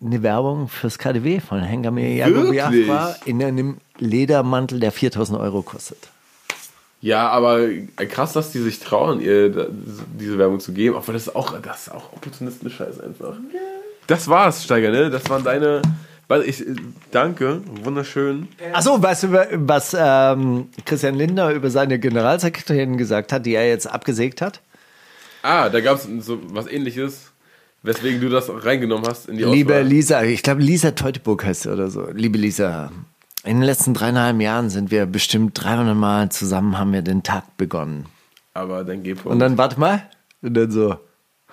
eine 0.00 0.22
Werbung 0.22 0.68
fürs 0.68 0.98
KDW 0.98 1.40
von 1.40 1.60
Wirklich? 2.28 2.86
Biafra 2.86 3.16
in 3.24 3.42
einem 3.42 3.78
Ledermantel, 3.98 4.78
der 4.80 4.92
4000 4.92 5.38
Euro 5.40 5.62
kostet. 5.62 5.98
Ja, 7.00 7.28
aber 7.28 7.68
krass, 8.08 8.32
dass 8.32 8.50
die 8.50 8.58
sich 8.60 8.80
trauen, 8.80 9.20
ihr 9.20 9.50
diese 10.18 10.36
Werbung 10.38 10.58
zu 10.60 10.72
geben. 10.72 10.96
Obwohl 10.96 11.14
das 11.14 11.28
ist 11.28 11.36
auch, 11.36 11.58
das 11.60 11.82
ist 11.86 11.92
auch 11.94 12.12
Opportunistenscheiß 12.12 13.00
einfach. 13.00 13.34
Das 14.08 14.26
war's, 14.28 14.64
Steiger, 14.64 14.90
ne? 14.90 15.10
Das 15.10 15.28
waren 15.30 15.44
deine. 15.44 15.82
Weil 16.28 16.42
ich, 16.42 16.62
danke, 17.10 17.62
wunderschön. 17.82 18.48
Achso, 18.74 19.02
weißt 19.02 19.22
du, 19.24 19.32
was 19.66 19.96
ähm, 19.98 20.68
Christian 20.84 21.14
Lindner 21.14 21.52
über 21.52 21.70
seine 21.70 21.98
Generalsekretärin 21.98 22.98
gesagt 22.98 23.32
hat, 23.32 23.46
die 23.46 23.54
er 23.54 23.66
jetzt 23.66 23.86
abgesägt 23.86 24.42
hat? 24.42 24.60
Ah, 25.42 25.70
da 25.70 25.80
gab's 25.80 26.06
so 26.20 26.38
was 26.52 26.66
ähnliches, 26.66 27.32
weswegen 27.82 28.20
du 28.20 28.28
das 28.28 28.50
reingenommen 28.50 29.08
hast 29.08 29.30
in 29.30 29.38
die 29.38 29.44
Liebe 29.44 29.72
Auswahl. 29.72 29.86
Lisa, 29.86 30.22
ich 30.22 30.42
glaube 30.42 30.60
Lisa 30.60 30.90
Teuteburg 30.90 31.46
heißt 31.46 31.62
sie 31.62 31.72
oder 31.72 31.88
so. 31.88 32.06
Liebe 32.12 32.36
Lisa, 32.36 32.92
in 33.44 33.56
den 33.58 33.64
letzten 33.64 33.94
dreieinhalb 33.94 34.38
Jahren 34.42 34.68
sind 34.68 34.90
wir 34.90 35.06
bestimmt 35.06 35.52
300 35.54 35.96
Mal 35.96 36.28
zusammen, 36.28 36.78
haben 36.78 36.92
wir 36.92 37.00
den 37.00 37.22
Tag 37.22 37.56
begonnen. 37.56 38.04
Aber 38.52 38.84
dann 38.84 39.02
geh 39.02 39.14
Und 39.24 39.38
dann, 39.38 39.56
warte 39.56 39.80
mal, 39.80 40.02
und 40.42 40.52
dann 40.54 40.70
so, 40.70 40.96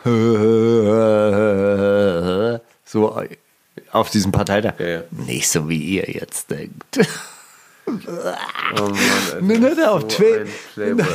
so 2.83 3.15
auf 3.95 4.09
diesem 4.09 4.31
Parteitag. 4.31 4.79
Ja, 4.79 4.87
ja. 4.87 5.01
Nicht 5.11 5.49
so, 5.49 5.69
wie 5.69 5.97
ihr 5.97 6.09
jetzt 6.09 6.51
denkt. 6.51 6.99
Oh 7.87 7.91
Mann. 8.81 9.47
Dann 9.47 9.63
hat 9.71 9.77
er 9.77 9.91
auf 9.91 10.07
Twitter, 10.07 10.45
dann 10.75 11.05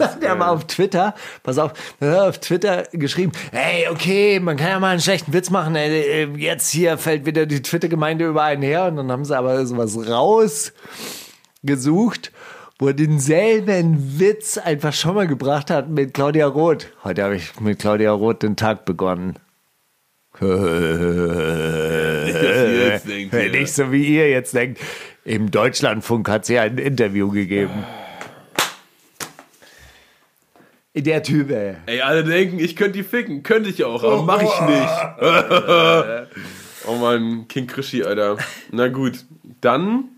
hat 0.00 0.22
er 0.22 0.34
mal 0.34 0.50
auf 0.50 0.66
Twitter, 0.66 1.14
pass 1.42 1.56
auf, 1.56 1.72
dann 1.98 2.10
hat 2.10 2.16
er 2.16 2.28
auf 2.28 2.38
Twitter 2.40 2.82
geschrieben, 2.92 3.32
hey, 3.52 3.88
okay, 3.88 4.38
man 4.38 4.58
kann 4.58 4.68
ja 4.68 4.78
mal 4.78 4.90
einen 4.90 5.00
schlechten 5.00 5.32
Witz 5.32 5.48
machen, 5.48 5.74
ey, 5.76 6.28
jetzt 6.36 6.70
hier 6.70 6.98
fällt 6.98 7.24
wieder 7.24 7.46
die 7.46 7.62
Twitter-Gemeinde 7.62 8.26
über 8.26 8.42
einen 8.42 8.60
her 8.60 8.84
und 8.84 8.96
dann 8.96 9.10
haben 9.10 9.24
sie 9.24 9.34
aber 9.34 9.64
sowas 9.64 9.96
rausgesucht, 10.06 12.32
wo 12.78 12.88
er 12.88 12.94
denselben 12.94 14.20
Witz 14.20 14.58
einfach 14.58 14.92
schon 14.92 15.14
mal 15.14 15.26
gebracht 15.26 15.70
hat 15.70 15.88
mit 15.88 16.12
Claudia 16.12 16.46
Roth. 16.46 16.88
Heute 17.02 17.22
habe 17.22 17.36
ich 17.36 17.58
mit 17.60 17.78
Claudia 17.78 18.12
Roth 18.12 18.42
den 18.42 18.56
Tag 18.56 18.84
begonnen. 18.84 19.38
Jetzt 20.40 20.48
denkt, 23.08 23.32
ja. 23.32 23.48
Nicht 23.48 23.72
so 23.72 23.92
wie 23.92 24.04
ihr 24.04 24.28
jetzt 24.30 24.54
denkt. 24.54 24.80
Im 25.24 25.50
Deutschlandfunk 25.50 26.28
hat 26.28 26.44
sie 26.44 26.58
ein 26.58 26.78
Interview 26.78 27.30
gegeben. 27.30 27.84
Der 30.96 31.22
Typ, 31.22 31.50
ey. 31.50 31.74
Ey, 31.86 32.02
alle 32.02 32.24
denken, 32.24 32.58
ich 32.58 32.76
könnte 32.76 32.98
die 32.98 33.02
ficken. 33.02 33.42
Könnte 33.42 33.68
ich 33.68 33.84
auch, 33.84 34.04
aber 34.04 34.22
mach 34.22 34.42
ich 34.42 34.60
nicht. 34.60 34.88
oh 36.86 36.96
Mann, 36.96 37.48
King 37.48 37.66
Krischi, 37.66 38.04
Alter. 38.04 38.36
Na 38.70 38.88
gut, 38.88 39.24
dann 39.60 40.10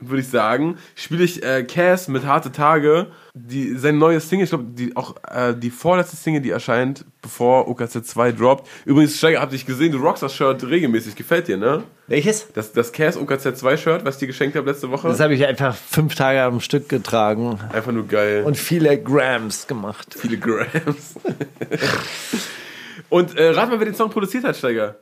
würde 0.00 0.20
ich 0.20 0.28
sagen, 0.28 0.76
spiele 0.94 1.24
ich 1.24 1.42
äh, 1.42 1.64
Cass 1.64 2.08
mit 2.08 2.24
Harte 2.24 2.52
Tage. 2.52 3.08
Die, 3.38 3.74
sein 3.76 3.98
neues 3.98 4.30
Single, 4.30 4.44
ich 4.44 4.50
glaube, 4.50 4.64
die, 4.68 4.96
auch 4.96 5.14
äh, 5.30 5.54
die 5.54 5.68
vorletzte 5.68 6.16
Single, 6.16 6.40
die 6.40 6.48
erscheint, 6.48 7.04
bevor 7.20 7.68
OKZ 7.68 8.02
2 8.06 8.32
droppt. 8.32 8.66
Übrigens, 8.86 9.18
Steiger, 9.18 9.42
hab 9.42 9.50
dich 9.50 9.66
gesehen, 9.66 9.92
du 9.92 9.98
rockst 9.98 10.22
das 10.22 10.34
Shirt 10.34 10.64
regelmäßig. 10.64 11.14
Gefällt 11.16 11.46
dir, 11.46 11.58
ne? 11.58 11.82
Welches? 12.06 12.50
Das, 12.54 12.72
das 12.72 12.92
Cass 12.92 13.18
OKZ 13.18 13.58
2 13.58 13.76
Shirt, 13.76 14.04
was 14.06 14.14
ich 14.14 14.20
dir 14.20 14.26
geschenkt 14.28 14.56
habe 14.56 14.70
letzte 14.70 14.90
Woche. 14.90 15.08
Das 15.08 15.20
habe 15.20 15.34
ich 15.34 15.44
einfach 15.46 15.76
fünf 15.76 16.14
Tage 16.14 16.40
am 16.42 16.60
Stück 16.60 16.88
getragen 16.88 17.60
Einfach 17.74 17.92
nur 17.92 18.06
geil. 18.06 18.42
und 18.44 18.56
viele 18.56 18.98
Grams 19.02 19.66
gemacht. 19.66 20.16
viele 20.18 20.38
Grams. 20.38 21.16
Und 23.08 23.36
äh, 23.36 23.50
rat 23.50 23.68
mal, 23.68 23.78
wer 23.78 23.84
den 23.86 23.94
Song 23.94 24.10
produziert 24.10 24.44
hat, 24.44 24.56
Steiger. 24.56 24.96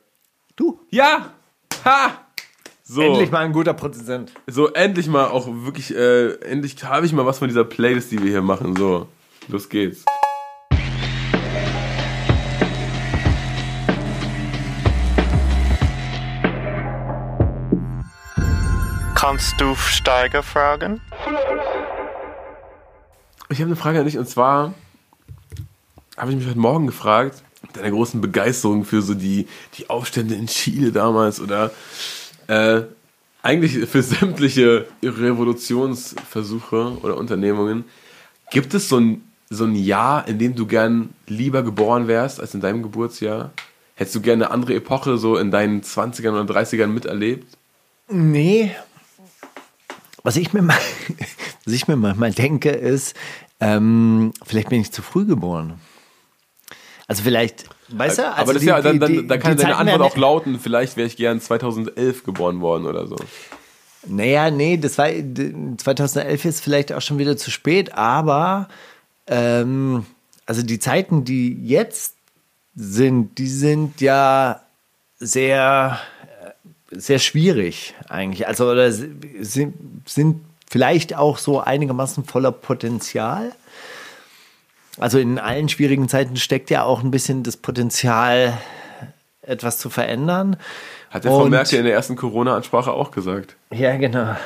Du? 0.57 0.81
Ja! 0.91 1.33
Ha! 1.85 2.24
So, 2.87 3.01
Endlich 3.01 3.31
mal 3.31 3.39
ein 3.39 3.55
guter 3.55 3.73
Produzent. 3.73 4.31
so 4.47 4.69
endlich 4.69 5.07
mal 5.07 5.29
auch 5.29 5.49
wirklich, 5.49 5.97
äh, 5.97 6.35
endlich 6.43 6.85
habe 6.85 7.07
ich 7.07 7.15
mal 7.15 7.25
was 7.25 7.39
von 7.39 7.49
dieser 7.49 7.65
Playlist, 7.65 8.11
die 8.13 8.23
wir 8.23 8.29
hier 8.31 8.43
machen. 8.43 8.77
So, 8.77 9.09
los 9.49 9.71
geht's. 9.71 10.05
Kannst 19.15 19.59
du 19.59 19.75
Steiger 19.75 20.43
fragen? 20.43 21.01
Ich 23.49 23.61
habe 23.61 23.69
eine 23.69 23.77
Frage 23.77 24.01
an 24.01 24.05
dich 24.05 24.19
und 24.19 24.29
zwar 24.29 24.75
habe 26.19 26.31
ich 26.33 26.37
mich 26.37 26.47
heute 26.47 26.59
Morgen 26.59 26.87
gefragt, 26.87 27.43
mit 27.63 27.77
deiner 27.79 27.91
großen 27.91 28.21
Begeisterung 28.21 28.85
für 28.85 29.01
so 29.01 29.15
die, 29.15 29.49
die 29.79 29.89
Aufstände 29.89 30.35
in 30.35 30.49
Chile 30.49 30.93
damals 30.93 31.41
oder 31.41 31.71
äh, 32.49 32.83
eigentlich 33.43 33.89
für 33.89 34.03
sämtliche 34.03 34.87
Revolutionsversuche 35.03 36.99
oder 37.03 37.17
Unternehmungen, 37.17 37.85
gibt 38.51 38.75
es 38.75 38.89
so 38.89 38.99
ein, 38.99 39.23
so 39.51 39.65
ein 39.65 39.75
Jahr, 39.75 40.27
in 40.29 40.39
dem 40.39 40.55
du 40.55 40.67
gern 40.67 41.11
lieber 41.27 41.63
geboren 41.63 42.09
wärst 42.09 42.41
als 42.41 42.55
in 42.55 42.61
deinem 42.61 42.83
Geburtsjahr? 42.83 43.53
Hättest 43.97 44.17
du 44.17 44.21
gerne 44.21 44.47
eine 44.47 44.55
andere 44.55 44.75
Epoche 44.75 45.19
so 45.19 45.37
in 45.37 45.51
deinen 45.51 45.83
20ern 45.83 46.41
oder 46.41 46.55
30ern 46.55 46.89
miterlebt? 46.89 47.57
Nee. 48.09 48.75
Was 50.23 50.37
ich 50.37 50.53
mir, 50.53 50.63
mal, 50.63 50.79
was 51.65 51.75
ich 51.75 51.87
mir 51.87 51.97
manchmal 51.97 52.33
denke, 52.33 52.71
ist, 52.71 53.15
ähm, 53.61 54.33
vielleicht 54.45 54.71
bin 54.71 54.81
ich 54.81 54.91
zu 54.91 55.03
früh 55.03 55.27
geboren. 55.27 55.81
Also 57.07 57.23
vielleicht, 57.23 57.67
weißt 57.89 58.19
du, 58.19 58.23
also 58.29 58.41
Aber 58.43 58.53
das 58.55 58.63
die- 58.63 58.69
ja, 58.69 58.81
dann, 58.81 58.99
dann, 59.01 59.29
dann 59.29 59.41
kann 59.41 59.57
deine 59.57 59.77
Antwort 59.77 60.01
auch 60.03 60.17
lauten, 60.17 60.59
vielleicht 60.61 60.97
wäre 60.97 61.07
ich 61.07 61.17
gern 61.17 61.41
2011 61.41 62.25
geboren 62.25 62.61
worden 62.61 62.87
oder 62.87 63.07
so. 63.07 63.17
Naja, 64.07 64.51
nee, 64.51 64.77
das 64.77 64.99
war 64.99 65.09
2011 65.09 66.45
ist 66.45 66.61
vielleicht 66.63 66.93
auch 66.93 67.01
schon 67.01 67.19
wieder 67.19 67.37
zu 67.37 67.51
spät, 67.51 67.95
aber 67.95 68.69
ähm, 69.27 70.05
also 70.47 70.63
die 70.63 70.79
Zeiten, 70.79 71.25
die 71.25 71.67
jetzt 71.67 72.15
sind, 72.77 73.39
die 73.39 73.49
sind 73.49 74.01
ja 74.01 74.61
sehr, 75.19 75.99
äh, 76.43 76.51
sehr 76.99 77.19
schwierig 77.19 77.95
eigentlich. 78.09 78.47
Also 78.47 78.69
oder 78.71 78.93
sind, 78.93 79.73
sind 80.07 80.41
vielleicht 80.69 81.15
auch 81.15 81.39
so 81.39 81.61
einigermaßen 81.61 82.25
voller 82.25 82.53
Potenzial. 82.53 83.53
Also 84.99 85.19
in 85.19 85.39
allen 85.39 85.69
schwierigen 85.69 86.09
Zeiten 86.09 86.37
steckt 86.37 86.71
ja 86.71 86.85
auch 86.85 87.03
ein 87.03 87.11
bisschen 87.11 87.43
das 87.43 87.57
Potenzial, 87.57 88.57
etwas 89.43 89.79
zu 89.79 89.91
verändern. 89.91 90.57
Hat 91.11 91.25
der 91.25 91.33
Frau 91.33 91.47
Merkel 91.47 91.79
in 91.79 91.85
der 91.85 91.95
ersten 91.95 92.17
Corona-Ansprache 92.17 92.93
auch 92.93 93.11
gesagt. 93.11 93.57
Ja, 93.73 93.97
genau. 93.97 94.37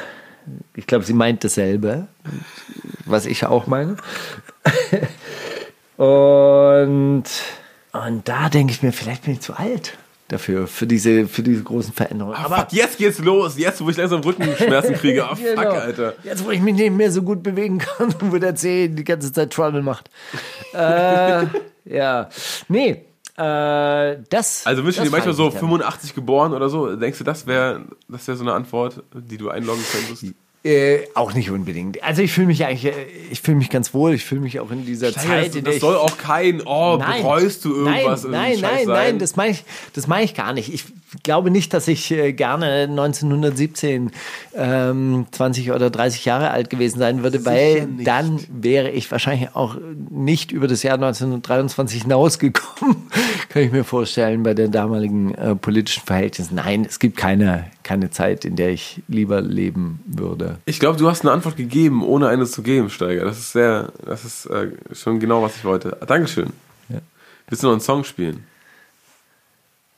Ich 0.74 0.86
glaube, 0.86 1.04
sie 1.04 1.12
meint 1.12 1.44
dasselbe, 1.44 2.08
was 3.04 3.26
ich 3.26 3.44
auch 3.44 3.66
meine. 3.66 3.96
Und, 5.98 7.24
und 7.92 8.28
da 8.28 8.48
denke 8.48 8.72
ich 8.72 8.84
mir, 8.84 8.92
vielleicht 8.92 9.24
bin 9.24 9.32
ich 9.34 9.40
zu 9.40 9.54
alt. 9.54 9.98
Dafür, 10.28 10.66
für 10.66 10.86
diese, 10.86 11.26
für 11.26 11.42
diese 11.42 11.62
großen 11.62 11.92
Veränderungen. 11.92 12.36
Aber 12.36 12.56
fuck, 12.58 12.72
jetzt 12.72 12.98
geht's 12.98 13.18
los. 13.18 13.58
Jetzt, 13.58 13.80
wo 13.82 13.88
ich 13.90 13.96
langsam 13.96 14.20
Rückenschmerzen 14.20 14.94
kriege. 15.00 15.24
Ah, 15.24 15.34
fuck, 15.34 15.44
Genau. 15.44 15.70
Alter. 15.70 16.14
Jetzt, 16.22 16.44
wo 16.44 16.50
ich 16.50 16.60
mich 16.60 16.74
nicht 16.74 16.92
mehr 16.92 17.10
so 17.10 17.22
gut 17.22 17.42
bewegen 17.42 17.78
kann 17.78 18.08
und 18.20 18.32
wo 18.32 18.38
der 18.38 18.54
Zeh 18.54 18.88
die 18.88 19.04
ganze 19.04 19.32
Zeit 19.32 19.52
Trouble 19.52 19.82
macht. 19.82 20.10
äh, 20.72 21.46
ja. 21.84 22.28
Nee, 22.68 23.04
äh, 23.36 24.16
das. 24.28 24.66
Also 24.66 24.82
das 24.82 25.04
dir 25.04 25.10
manchmal 25.10 25.34
so 25.34 25.48
ich 25.48 25.54
mich 25.54 25.60
dann. 25.60 25.70
85 25.70 26.14
geboren 26.14 26.52
oder 26.52 26.68
so? 26.68 26.94
Denkst 26.94 27.18
du, 27.18 27.24
das 27.24 27.46
wäre 27.46 27.82
das 28.08 28.28
wär 28.28 28.36
so 28.36 28.44
eine 28.44 28.52
Antwort, 28.52 29.02
die 29.14 29.38
du 29.38 29.48
einloggen 29.48 29.84
könntest? 29.92 30.34
Äh, 30.64 31.06
auch 31.14 31.34
nicht 31.34 31.50
unbedingt. 31.50 32.02
Also 32.02 32.20
ich 32.20 32.32
fühle 32.32 32.48
mich 32.48 32.64
eigentlich, 32.64 32.92
äh, 32.92 33.06
ich 33.30 33.40
fühle 33.40 33.58
mich 33.58 33.70
ganz 33.70 33.94
wohl. 33.94 34.14
Ich 34.14 34.24
fühle 34.24 34.40
mich 34.40 34.58
auch 34.58 34.72
in 34.72 34.84
dieser 34.84 35.12
Zeit, 35.12 35.48
das, 35.48 35.56
in 35.56 35.64
der 35.64 35.74
das 35.74 35.80
soll 35.80 35.96
auch 35.96 36.18
kein, 36.18 36.62
oh, 36.64 36.98
bereust 36.98 37.64
du 37.64 37.74
irgendwas? 37.74 38.24
Nein, 38.24 38.58
nein, 38.60 38.60
nein, 38.60 38.86
nein, 38.86 39.18
das 39.20 39.36
meine 39.36 39.52
ich, 39.52 39.64
das 39.94 40.08
meine 40.08 40.24
ich 40.24 40.34
gar 40.34 40.52
nicht. 40.52 40.74
Ich 40.74 40.84
glaube 41.22 41.50
nicht, 41.50 41.74
dass 41.74 41.88
ich 41.88 42.10
äh, 42.10 42.32
gerne 42.32 42.82
1917 42.88 44.10
ähm, 44.54 45.26
20 45.30 45.72
oder 45.72 45.90
30 45.90 46.24
Jahre 46.24 46.50
alt 46.50 46.70
gewesen 46.70 46.98
sein 46.98 47.22
würde, 47.22 47.44
weil 47.44 47.86
nicht. 47.86 48.06
dann 48.06 48.40
wäre 48.50 48.90
ich 48.90 49.10
wahrscheinlich 49.10 49.54
auch 49.54 49.76
nicht 50.10 50.52
über 50.52 50.68
das 50.68 50.82
Jahr 50.82 50.94
1923 50.94 52.02
hinausgekommen, 52.02 52.96
kann 53.48 53.62
ich 53.62 53.72
mir 53.72 53.84
vorstellen, 53.84 54.42
bei 54.42 54.54
den 54.54 54.72
damaligen 54.72 55.34
äh, 55.34 55.54
politischen 55.54 56.04
Verhältnissen. 56.04 56.56
Nein, 56.56 56.84
es 56.88 56.98
gibt 56.98 57.16
keine, 57.16 57.66
keine 57.82 58.10
Zeit, 58.10 58.44
in 58.44 58.56
der 58.56 58.70
ich 58.70 59.02
lieber 59.08 59.40
leben 59.40 60.00
würde. 60.06 60.58
Ich 60.66 60.80
glaube, 60.80 60.98
du 60.98 61.08
hast 61.08 61.22
eine 61.22 61.32
Antwort 61.32 61.56
gegeben, 61.56 62.02
ohne 62.02 62.28
eine 62.28 62.46
zu 62.46 62.62
geben, 62.62 62.90
Steiger. 62.90 63.24
Das 63.24 63.38
ist 63.38 63.52
sehr, 63.52 63.92
das 64.04 64.24
ist 64.24 64.46
äh, 64.46 64.68
schon 64.92 65.20
genau, 65.20 65.42
was 65.42 65.56
ich 65.56 65.64
wollte. 65.64 65.96
Dankeschön. 66.06 66.52
Willst 67.48 67.62
du 67.62 67.68
noch 67.68 67.72
einen 67.72 67.80
Song 67.80 68.04
spielen? 68.04 68.44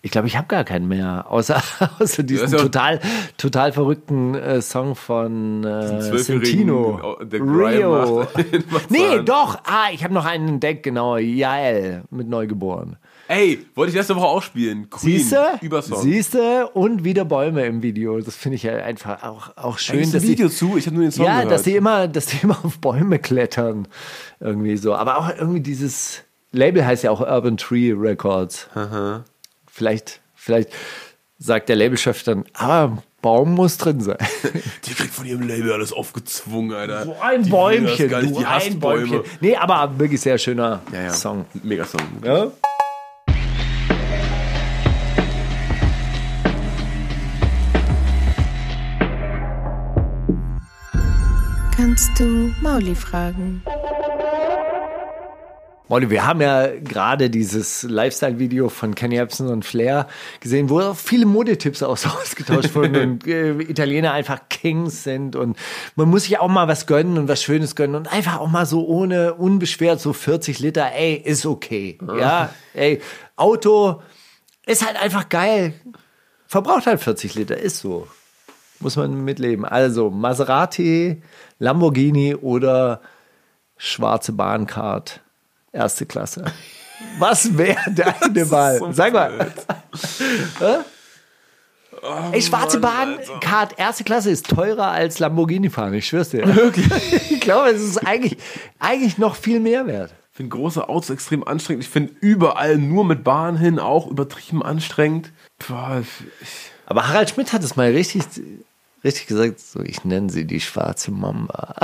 Ich 0.02 0.10
glaube, 0.10 0.28
ich 0.28 0.36
habe 0.36 0.46
gar 0.48 0.64
keinen 0.64 0.88
mehr, 0.88 1.26
außer, 1.30 1.62
außer 2.00 2.22
diesen 2.22 2.46
ist 2.46 2.52
ja- 2.52 2.58
total, 2.58 3.00
total 3.36 3.72
verrückten 3.72 4.34
äh, 4.34 4.62
Song 4.62 4.94
von 4.94 5.62
äh, 5.62 6.00
der 6.00 7.40
Grime 7.40 7.66
Rio. 7.78 8.18
macht- 8.20 8.36
macht 8.72 8.90
nee, 8.90 8.98
Zahn. 9.16 9.26
doch. 9.26 9.58
Ah, 9.64 9.88
ich 9.92 10.02
habe 10.02 10.14
noch 10.14 10.24
einen 10.24 10.48
entdeckt, 10.48 10.84
genau. 10.84 11.18
Jael 11.18 12.04
mit 12.10 12.28
Neugeboren. 12.28 12.96
Ey, 13.28 13.64
wollte 13.74 13.90
ich 13.90 13.96
letzte 13.96 14.16
Woche 14.16 14.26
auch 14.26 14.42
spielen. 14.42 14.88
Queen, 14.90 15.18
Siehste? 15.18 15.44
Übersong. 15.60 16.00
Siehste? 16.02 16.68
Und 16.72 17.04
wieder 17.04 17.24
Bäume 17.24 17.64
im 17.66 17.80
Video. 17.82 18.18
Das 18.20 18.34
finde 18.34 18.56
ich 18.56 18.64
ja 18.64 18.74
einfach 18.76 19.22
auch, 19.22 19.56
auch 19.56 19.78
schön. 19.78 20.00
Das 20.00 20.10
dass 20.12 20.22
Video 20.22 20.48
die, 20.48 20.54
zu, 20.54 20.76
ich 20.76 20.86
habe 20.86 20.96
nur 20.96 21.04
den 21.04 21.12
Song 21.12 21.26
ja, 21.26 21.36
gehört. 21.36 21.52
dass 21.52 21.62
die 21.62 21.76
immer, 21.76 22.08
dass 22.08 22.26
die 22.26 22.38
immer 22.42 22.58
auf 22.64 22.78
Bäume 22.78 23.18
klettern. 23.20 23.86
Irgendwie 24.40 24.76
so. 24.78 24.94
Aber 24.96 25.18
auch 25.18 25.28
irgendwie 25.28 25.60
dieses 25.60 26.24
Label 26.52 26.84
heißt 26.84 27.04
ja 27.04 27.12
auch 27.12 27.20
Urban 27.20 27.56
Tree 27.56 27.92
Records. 27.92 28.68
Vielleicht, 29.80 30.20
vielleicht 30.34 30.68
sagt 31.38 31.70
der 31.70 31.76
Labelchef 31.76 32.22
dann, 32.22 32.44
aber 32.52 33.02
Baum 33.22 33.54
muss 33.54 33.78
drin 33.78 33.98
sein. 34.02 34.18
Die 34.84 34.92
kriegt 34.92 35.14
von 35.14 35.24
ihrem 35.24 35.48
Label 35.48 35.72
alles 35.72 35.90
aufgezwungen, 35.90 36.76
Alter. 36.76 37.04
So 37.06 37.16
ein 37.18 37.44
die 37.44 37.48
Bäumchen, 37.48 38.08
Gar 38.10 38.20
nicht, 38.20 38.34
du, 38.34 38.40
die 38.40 38.44
ein. 38.44 38.78
Bäumchen. 38.78 39.22
Nee, 39.40 39.56
aber 39.56 39.98
wirklich 39.98 40.20
sehr 40.20 40.36
schöner 40.36 40.82
Ja, 40.92 41.04
ja. 41.04 41.12
Song. 41.14 41.46
Megasong. 41.62 42.02
Ja? 42.22 42.52
Kannst 51.74 52.10
du 52.18 52.52
Mauli 52.60 52.94
fragen? 52.94 53.62
Molly, 55.90 56.08
wir 56.08 56.24
haben 56.24 56.40
ja 56.40 56.68
gerade 56.68 57.30
dieses 57.30 57.82
Lifestyle-Video 57.82 58.68
von 58.68 58.94
Kenny 58.94 59.16
Epson 59.16 59.48
und 59.48 59.64
Flair 59.64 60.06
gesehen, 60.38 60.70
wo 60.70 60.94
viele 60.94 61.26
Modetipps 61.26 61.82
aus- 61.82 62.06
ausgetauscht 62.22 62.76
wurden 62.76 62.94
und 62.96 63.26
äh, 63.26 63.50
Italiener 63.62 64.12
einfach 64.12 64.42
Kings 64.48 65.02
sind 65.02 65.34
und 65.34 65.56
man 65.96 66.08
muss 66.08 66.22
sich 66.22 66.38
auch 66.38 66.46
mal 66.46 66.68
was 66.68 66.86
gönnen 66.86 67.18
und 67.18 67.26
was 67.26 67.42
Schönes 67.42 67.74
gönnen 67.74 67.96
und 67.96 68.06
einfach 68.12 68.38
auch 68.38 68.46
mal 68.46 68.66
so 68.66 68.86
ohne 68.86 69.34
unbeschwert 69.34 70.00
so 70.00 70.12
40 70.12 70.60
Liter, 70.60 70.92
ey, 70.94 71.14
ist 71.16 71.44
okay. 71.44 71.98
Ja, 72.16 72.50
ey, 72.72 73.00
Auto 73.34 74.00
ist 74.66 74.86
halt 74.86 74.96
einfach 75.02 75.28
geil. 75.28 75.74
Verbraucht 76.46 76.86
halt 76.86 77.00
40 77.00 77.34
Liter, 77.34 77.56
ist 77.58 77.80
so. 77.80 78.06
Muss 78.78 78.94
man 78.94 79.24
mitleben. 79.24 79.64
Also 79.64 80.08
Maserati, 80.08 81.20
Lamborghini 81.58 82.36
oder 82.36 83.00
schwarze 83.76 84.32
Bahncard. 84.32 85.20
Erste 85.72 86.06
Klasse. 86.06 86.44
Was 87.18 87.56
wäre 87.56 87.78
deine 87.94 88.50
Wahl? 88.50 88.78
so 88.78 88.92
Sag 88.92 89.12
mal. 89.12 89.30
blöd. 89.30 89.52
Ey, 92.32 92.40
schwarze 92.40 92.78
Bahncard, 92.78 93.78
erste 93.78 94.04
Klasse 94.04 94.30
ist 94.30 94.48
teurer 94.48 94.88
als 94.90 95.18
Lamborghini 95.18 95.68
fahren, 95.68 95.92
ich 95.92 96.06
schwör's 96.06 96.30
dir. 96.30 96.46
Wirklich? 96.54 96.86
ich 97.30 97.40
glaube, 97.40 97.70
es 97.70 97.82
ist 97.82 97.98
eigentlich, 98.06 98.38
eigentlich 98.78 99.18
noch 99.18 99.34
viel 99.36 99.60
mehr 99.60 99.86
wert. 99.86 100.14
Ich 100.30 100.36
finde 100.36 100.56
große 100.56 100.88
Autos 100.88 101.10
extrem 101.10 101.46
anstrengend. 101.46 101.84
Ich 101.84 101.90
finde 101.90 102.14
überall 102.20 102.78
nur 102.78 103.04
mit 103.04 103.22
Bahn 103.24 103.58
hin 103.58 103.78
auch 103.78 104.06
übertrieben 104.06 104.62
anstrengend. 104.62 105.32
Boah, 105.68 106.00
ich, 106.00 106.08
Aber 106.86 107.08
Harald 107.08 107.28
Schmidt 107.30 107.52
hat 107.52 107.62
es 107.64 107.76
mal 107.76 107.90
richtig, 107.90 108.22
richtig 109.04 109.26
gesagt, 109.26 109.60
so 109.60 109.80
ich 109.80 110.04
nenne 110.04 110.30
sie 110.30 110.44
die 110.44 110.60
schwarze 110.60 111.10
Mamba. 111.10 111.74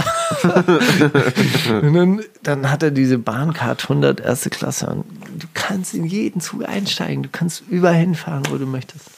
und 0.42 1.94
dann, 1.94 2.20
dann 2.42 2.70
hat 2.70 2.82
er 2.82 2.90
diese 2.90 3.18
Bahncard 3.18 3.82
100 3.84 4.20
erste 4.20 4.50
Klasse 4.50 4.88
und 4.88 5.04
du 5.42 5.46
kannst 5.54 5.94
in 5.94 6.04
jeden 6.04 6.40
Zug 6.40 6.68
einsteigen, 6.68 7.22
du 7.22 7.28
kannst 7.30 7.62
überall 7.68 7.94
hinfahren, 7.94 8.44
wo 8.50 8.56
du 8.56 8.66
möchtest. 8.66 9.10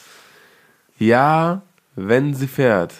ja, 0.97 1.61
wenn 1.95 2.33
sie 2.33 2.47
fährt, 2.47 2.93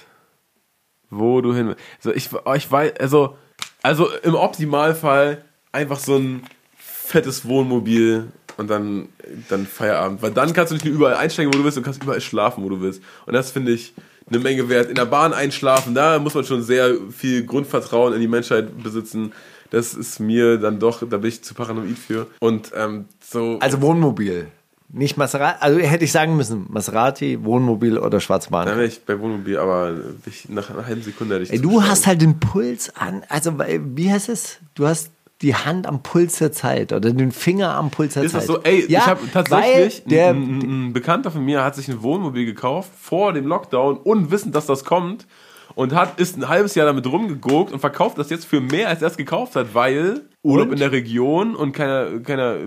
wo 1.10 1.42
du 1.42 1.54
hin. 1.54 1.76
Also 1.98 2.14
ich, 2.14 2.30
ich 2.56 2.72
weiß, 2.72 2.94
also, 3.00 3.38
also 3.82 4.10
im 4.24 4.36
Optimalfall 4.36 5.44
einfach 5.72 6.00
so 6.00 6.18
ein 6.18 6.44
fettes 6.78 7.48
Wohnmobil 7.48 8.28
und 8.58 8.70
dann, 8.70 9.10
dann 9.48 9.66
Feierabend. 9.66 10.22
Weil 10.22 10.32
dann 10.32 10.54
kannst 10.54 10.72
du 10.72 10.76
nicht 10.76 10.86
nur 10.86 10.94
überall 10.94 11.16
einsteigen, 11.16 11.54
wo 11.54 11.58
du 11.58 11.64
willst, 11.64 11.78
und 11.78 11.84
kannst 11.84 12.04
überall 12.04 12.22
schlafen, 12.22 12.64
wo 12.64 12.70
du 12.70 12.82
willst. 12.82 13.02
Und 13.26 13.34
das 13.34 13.52
finde 13.52 13.72
ich 13.72 13.94
eine 14.30 14.40
Menge 14.40 14.70
wert. 14.70 14.90
In 14.90 14.96
der 14.96 15.06
Bahn 15.06 15.34
einschlafen, 15.34 15.94
da 15.96 16.20
muss 16.20 16.34
man 16.34 16.44
schon 16.44 16.62
sehr 16.62 16.96
viel 17.16 17.46
Grundvertrauen 17.46 18.14
in 18.14 18.22
die 18.22 18.28
Menschheit 18.28 18.82
besitzen. 18.82 19.34
Das 19.72 19.94
ist 19.94 20.20
mir 20.20 20.58
dann 20.58 20.80
doch, 20.80 21.08
da 21.08 21.18
bin 21.18 21.30
ich 21.30 21.44
zu 21.44 21.54
paranoid 21.54 21.98
für. 21.98 22.28
Und 22.40 22.72
ähm, 22.76 23.06
so. 23.22 23.58
Also 23.60 23.82
Wohnmobil. 23.82 24.48
Nicht 24.92 25.18
Maserati, 25.18 25.58
also 25.60 25.80
hätte 25.80 26.04
ich 26.04 26.12
sagen 26.12 26.36
müssen, 26.36 26.66
Maserati, 26.68 27.44
Wohnmobil 27.44 28.00
oder 28.00 28.20
schwarze 28.20 28.50
dann 28.50 28.66
Bahn. 28.66 28.68
wäre 28.70 28.86
ich 28.86 29.06
bei 29.06 29.20
Wohnmobil, 29.20 29.60
aber 29.60 29.94
ich, 30.26 30.50
nach 30.50 30.72
einer 30.72 30.88
halben 30.88 31.04
Sekunde 31.04 31.36
hätte 31.36 31.44
ich 31.44 31.52
Ey, 31.52 31.62
du 31.62 31.84
hast 31.84 32.08
halt 32.08 32.24
den 32.24 32.40
Puls 32.40 32.92
an, 32.96 33.22
also 33.30 33.54
wie 33.60 34.12
heißt 34.12 34.30
es? 34.30 34.58
Du 34.74 34.88
hast 34.88 35.12
die 35.42 35.56
Hand 35.56 35.88
am 35.88 36.04
Puls 36.04 36.38
der 36.38 36.52
Zeit 36.52 36.92
oder 36.92 37.12
den 37.12 37.32
Finger 37.32 37.74
am 37.76 37.92
Puls 37.92 38.16
der 38.16 38.24
Ist 38.24 38.34
Zeit. 38.34 38.42
das 38.42 38.48
so? 38.48 38.62
Ey, 38.64 38.86
ja, 38.92 39.00
ich 39.00 39.06
habe 39.08 39.22
tatsächlich, 39.32 40.04
der, 40.06 40.30
ein, 40.32 40.60
ein, 40.60 40.88
ein 40.88 40.94
Bekannter 40.94 41.32
von 41.32 41.44
mir 41.46 41.64
hat 41.64 41.76
sich 41.76 41.88
ein 41.88 42.02
Wohnmobil 42.04 42.46
gekauft 42.46 42.92
vor 43.00 43.32
dem 43.34 43.48
Lockdown 43.48 43.98
und 43.98 44.32
wissend, 44.32 44.56
dass 44.56 44.66
das 44.66 44.84
kommt 44.84 45.28
und 45.76 45.94
hat 45.96 46.20
ist 46.20 46.38
ein 46.38 46.50
halbes 46.50 46.76
Jahr 46.76 46.86
damit 46.86 47.08
rumgeguckt 47.08 47.72
und 47.72 47.80
verkauft 47.80 48.18
das 48.18 48.30
jetzt 48.30 48.46
für 48.46 48.60
mehr, 48.60 48.90
als 48.90 49.02
er 49.02 49.08
es 49.08 49.18
gekauft 49.18 49.56
hat, 49.56 49.74
weil 49.74 50.22
Urlaub 50.44 50.68
Und? 50.68 50.74
in 50.74 50.80
der 50.80 50.92
Region 50.92 51.56
und 51.56 51.72
keiner, 51.72 52.20
keiner, 52.20 52.58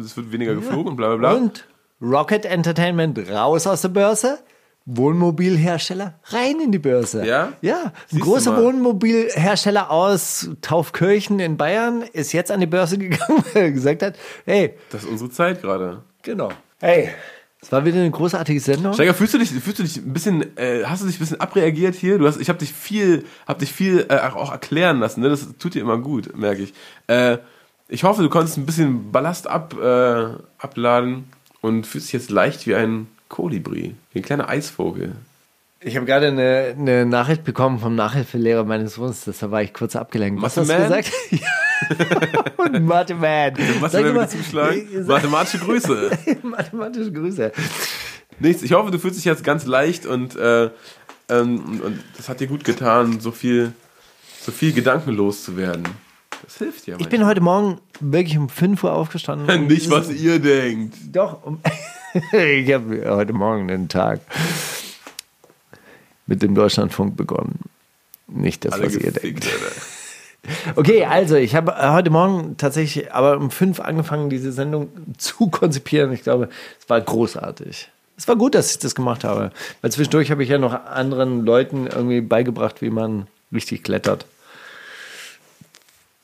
es 0.00 0.16
wird 0.16 0.30
weniger 0.30 0.54
geflogen 0.54 0.88
und 0.90 0.96
bla 0.96 1.16
bla 1.16 1.16
bla. 1.16 1.32
Und 1.32 1.66
Rocket 2.00 2.44
Entertainment 2.44 3.18
raus 3.30 3.66
aus 3.66 3.82
der 3.82 3.88
Börse. 3.88 4.38
Wohnmobilhersteller 4.86 6.14
rein 6.24 6.60
in 6.60 6.70
die 6.72 6.78
Börse. 6.78 7.24
Ja? 7.26 7.52
Ja. 7.62 7.92
Ein 8.12 8.20
großer. 8.20 8.56
Wohnmobilhersteller 8.56 9.90
aus 9.90 10.50
Taufkirchen 10.60 11.40
in 11.40 11.56
Bayern 11.56 12.02
ist 12.12 12.32
jetzt 12.32 12.50
an 12.50 12.60
die 12.60 12.66
Börse 12.66 12.98
gegangen, 12.98 13.42
weil 13.52 13.62
er 13.64 13.70
gesagt 13.72 14.02
hat, 14.02 14.16
hey, 14.44 14.74
Das 14.90 15.02
ist 15.04 15.08
unsere 15.10 15.30
Zeit 15.30 15.62
gerade. 15.62 16.02
genau. 16.22 16.50
Hey, 16.80 17.08
es 17.62 17.72
war 17.72 17.82
wieder 17.86 17.98
eine 17.98 18.10
großartige 18.10 18.60
Sendung. 18.60 18.92
Steiger, 18.92 19.14
fühlst 19.14 19.32
du 19.32 19.38
dich, 19.38 19.50
fühlst 19.50 19.78
du 19.78 19.82
dich 19.84 19.96
ein 19.96 20.12
bisschen, 20.12 20.54
äh, 20.58 20.84
hast 20.84 21.02
du 21.02 21.06
dich 21.06 21.16
ein 21.16 21.20
bisschen 21.20 21.40
abreagiert 21.40 21.94
hier? 21.94 22.18
Du 22.18 22.26
hast, 22.26 22.38
ich 22.38 22.50
habe 22.50 22.58
dich 22.58 22.74
viel, 22.74 23.24
habe 23.46 23.60
dich 23.60 23.72
viel 23.72 24.04
äh, 24.10 24.18
auch 24.18 24.52
erklären 24.52 25.00
lassen. 25.00 25.22
Ne? 25.22 25.30
Das 25.30 25.48
tut 25.58 25.72
dir 25.74 25.80
immer 25.80 25.96
gut, 25.96 26.36
merke 26.36 26.60
ich. 26.62 26.74
Äh, 27.06 27.38
ich 27.88 28.04
hoffe, 28.04 28.22
du 28.22 28.28
konntest 28.28 28.58
ein 28.58 28.66
bisschen 28.66 29.12
Ballast 29.12 29.46
ab, 29.46 29.74
äh, 29.80 30.26
abladen 30.58 31.24
und 31.62 31.86
fühlst 31.86 32.08
dich 32.08 32.12
jetzt 32.12 32.30
leicht 32.30 32.66
wie 32.66 32.74
ein 32.74 33.06
Kolibri, 33.34 33.96
wie 34.12 34.18
ein 34.20 34.22
kleiner 34.22 34.48
Eisvogel. 34.48 35.16
Ich 35.80 35.96
habe 35.96 36.06
gerade 36.06 36.28
eine, 36.28 36.76
eine 36.78 37.04
Nachricht 37.04 37.42
bekommen 37.42 37.80
vom 37.80 37.96
Nachhilfelehrer 37.96 38.62
meines 38.62 38.94
Sohnes, 38.94 39.24
deshalb 39.24 39.50
war 39.50 39.60
ich 39.60 39.74
kurz 39.74 39.96
abgelenkt. 39.96 40.40
Was 40.40 40.56
hast 40.56 40.68
du 40.70 40.76
gesagt? 40.76 41.10
Und 42.56 42.84
Mathe 42.86 43.16
Man. 43.16 43.54
Mir 43.54 44.28
zuschlagen? 44.28 44.88
äh, 44.88 44.98
sag- 45.02 45.08
Mathematische 45.08 45.58
Grüße. 45.58 46.10
Mathematische 46.44 47.10
Grüße. 47.10 47.50
Nichts. 48.38 48.62
Ich 48.62 48.72
hoffe, 48.72 48.92
du 48.92 49.00
fühlst 49.00 49.18
dich 49.18 49.24
jetzt 49.24 49.42
ganz 49.42 49.66
leicht 49.66 50.06
und, 50.06 50.36
äh, 50.36 50.70
ähm, 51.28 51.80
und, 51.84 51.98
das 52.16 52.28
hat 52.28 52.38
dir 52.38 52.46
gut 52.46 52.62
getan, 52.62 53.18
so 53.18 53.32
viel, 53.32 53.72
so 54.40 54.52
viel 54.52 54.72
gedankenlos 54.72 55.42
zu 55.42 55.56
werden. 55.56 55.82
Das 56.44 56.58
hilft 56.58 56.86
ja. 56.86 56.96
Ich 57.00 57.08
bin 57.08 57.26
heute 57.26 57.40
Morgen 57.40 57.80
wirklich 57.98 58.38
um 58.38 58.48
5 58.48 58.84
Uhr 58.84 58.92
aufgestanden. 58.92 59.66
nicht, 59.66 59.90
was 59.90 60.08
ihr 60.12 60.38
denkt. 60.38 60.94
Doch, 61.10 61.42
um, 61.42 61.58
ich 62.32 62.72
habe 62.72 63.02
heute 63.06 63.32
Morgen 63.32 63.66
den 63.66 63.88
Tag 63.88 64.20
mit 66.26 66.42
dem 66.42 66.54
Deutschlandfunk 66.54 67.16
begonnen. 67.16 67.58
Nicht 68.28 68.64
das, 68.64 68.74
Alle 68.74 68.86
was 68.86 68.96
ihr 68.96 69.12
denkt. 69.12 69.46
Okay, 70.76 71.06
also 71.06 71.36
ich 71.36 71.54
habe 71.54 71.72
äh, 71.72 71.88
heute 71.88 72.10
Morgen 72.10 72.58
tatsächlich 72.58 73.14
aber 73.14 73.38
um 73.38 73.50
fünf 73.50 73.80
angefangen, 73.80 74.28
diese 74.28 74.52
Sendung 74.52 74.90
zu 75.16 75.46
konzipieren. 75.46 76.12
Ich 76.12 76.22
glaube, 76.22 76.50
es 76.78 76.86
war 76.90 77.00
großartig. 77.00 77.88
Es 78.18 78.28
war 78.28 78.36
gut, 78.36 78.54
dass 78.54 78.70
ich 78.70 78.78
das 78.78 78.94
gemacht 78.94 79.24
habe. 79.24 79.52
Weil 79.80 79.90
zwischendurch 79.90 80.30
habe 80.30 80.42
ich 80.42 80.50
ja 80.50 80.58
noch 80.58 80.74
anderen 80.84 81.46
Leuten 81.46 81.86
irgendwie 81.86 82.20
beigebracht, 82.20 82.82
wie 82.82 82.90
man 82.90 83.26
richtig 83.54 83.84
klettert. 83.84 84.26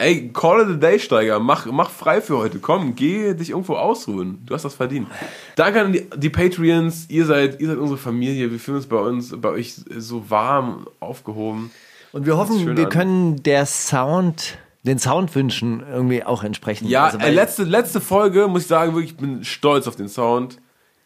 Ey, 0.01 0.31
call 0.33 0.63
it 0.63 0.69
a 0.69 0.79
day, 0.79 0.99
Steiger. 0.99 1.39
Mach, 1.41 1.67
mach 1.67 1.91
frei 1.91 2.23
für 2.23 2.39
heute. 2.39 2.59
Komm, 2.59 2.95
geh 2.95 3.35
dich 3.35 3.51
irgendwo 3.51 3.75
ausruhen. 3.75 4.43
Du 4.47 4.55
hast 4.55 4.65
das 4.65 4.73
verdient. 4.75 5.09
Danke 5.57 5.83
an 5.83 5.93
die, 5.93 6.07
die 6.17 6.31
Patreons. 6.31 7.05
Ihr 7.11 7.27
seid, 7.27 7.61
ihr 7.61 7.69
seid 7.69 7.77
unsere 7.77 7.99
Familie. 7.99 8.51
Wir 8.51 8.59
fühlen 8.59 8.79
uns 8.79 8.87
bei 8.87 8.97
uns, 8.97 9.35
bei 9.39 9.51
euch 9.51 9.75
so 9.75 10.31
warm, 10.31 10.87
aufgehoben. 11.01 11.71
Und 12.13 12.25
wir 12.25 12.39
hoffen, 12.39 12.79
wir 12.79 12.85
an. 12.85 12.91
können 12.91 13.43
der 13.43 13.67
Sound, 13.67 14.57
den 14.85 14.99
Soundwünschen 14.99 15.83
irgendwie 15.87 16.25
auch 16.25 16.45
entsprechen. 16.45 16.89
Ja, 16.89 17.05
Also, 17.05 17.19
äh, 17.19 17.31
letzte, 17.31 17.65
letzte 17.65 18.01
Folge, 18.01 18.49
muss 18.49 18.63
ich 18.63 18.69
sagen, 18.69 18.95
wirklich, 18.95 19.13
ich 19.13 19.19
bin 19.19 19.45
stolz 19.45 19.87
auf 19.87 19.97
den 19.97 20.09
Sound. 20.09 20.57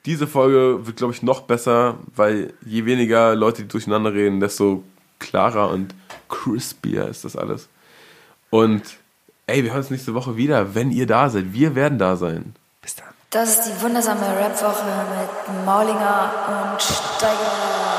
Diese 0.06 0.28
Folge 0.28 0.86
wird, 0.86 0.98
glaube 0.98 1.12
ich, 1.12 1.20
noch 1.20 1.40
besser, 1.40 1.98
weil 2.14 2.52
je 2.64 2.84
weniger 2.84 3.34
Leute, 3.34 3.62
die 3.62 3.68
durcheinander 3.68 4.14
reden, 4.14 4.38
desto 4.38 4.84
klarer 5.18 5.70
und 5.70 5.96
crispier 6.28 7.08
ist 7.08 7.24
das 7.24 7.34
alles. 7.36 7.68
Und 8.54 8.82
ey, 9.48 9.64
wir 9.64 9.72
hören 9.72 9.80
uns 9.80 9.90
nächste 9.90 10.14
Woche 10.14 10.36
wieder, 10.36 10.76
wenn 10.76 10.92
ihr 10.92 11.08
da 11.08 11.28
seid. 11.28 11.52
Wir 11.52 11.74
werden 11.74 11.98
da 11.98 12.14
sein. 12.14 12.54
Bis 12.82 12.94
dann. 12.94 13.08
Das 13.30 13.48
ist 13.48 13.64
die 13.64 13.82
wundersame 13.82 14.20
Rap-Woche 14.20 14.84
mit 15.10 15.66
Maulinger 15.66 16.30
und 16.72 16.80
Steiger. 16.80 17.93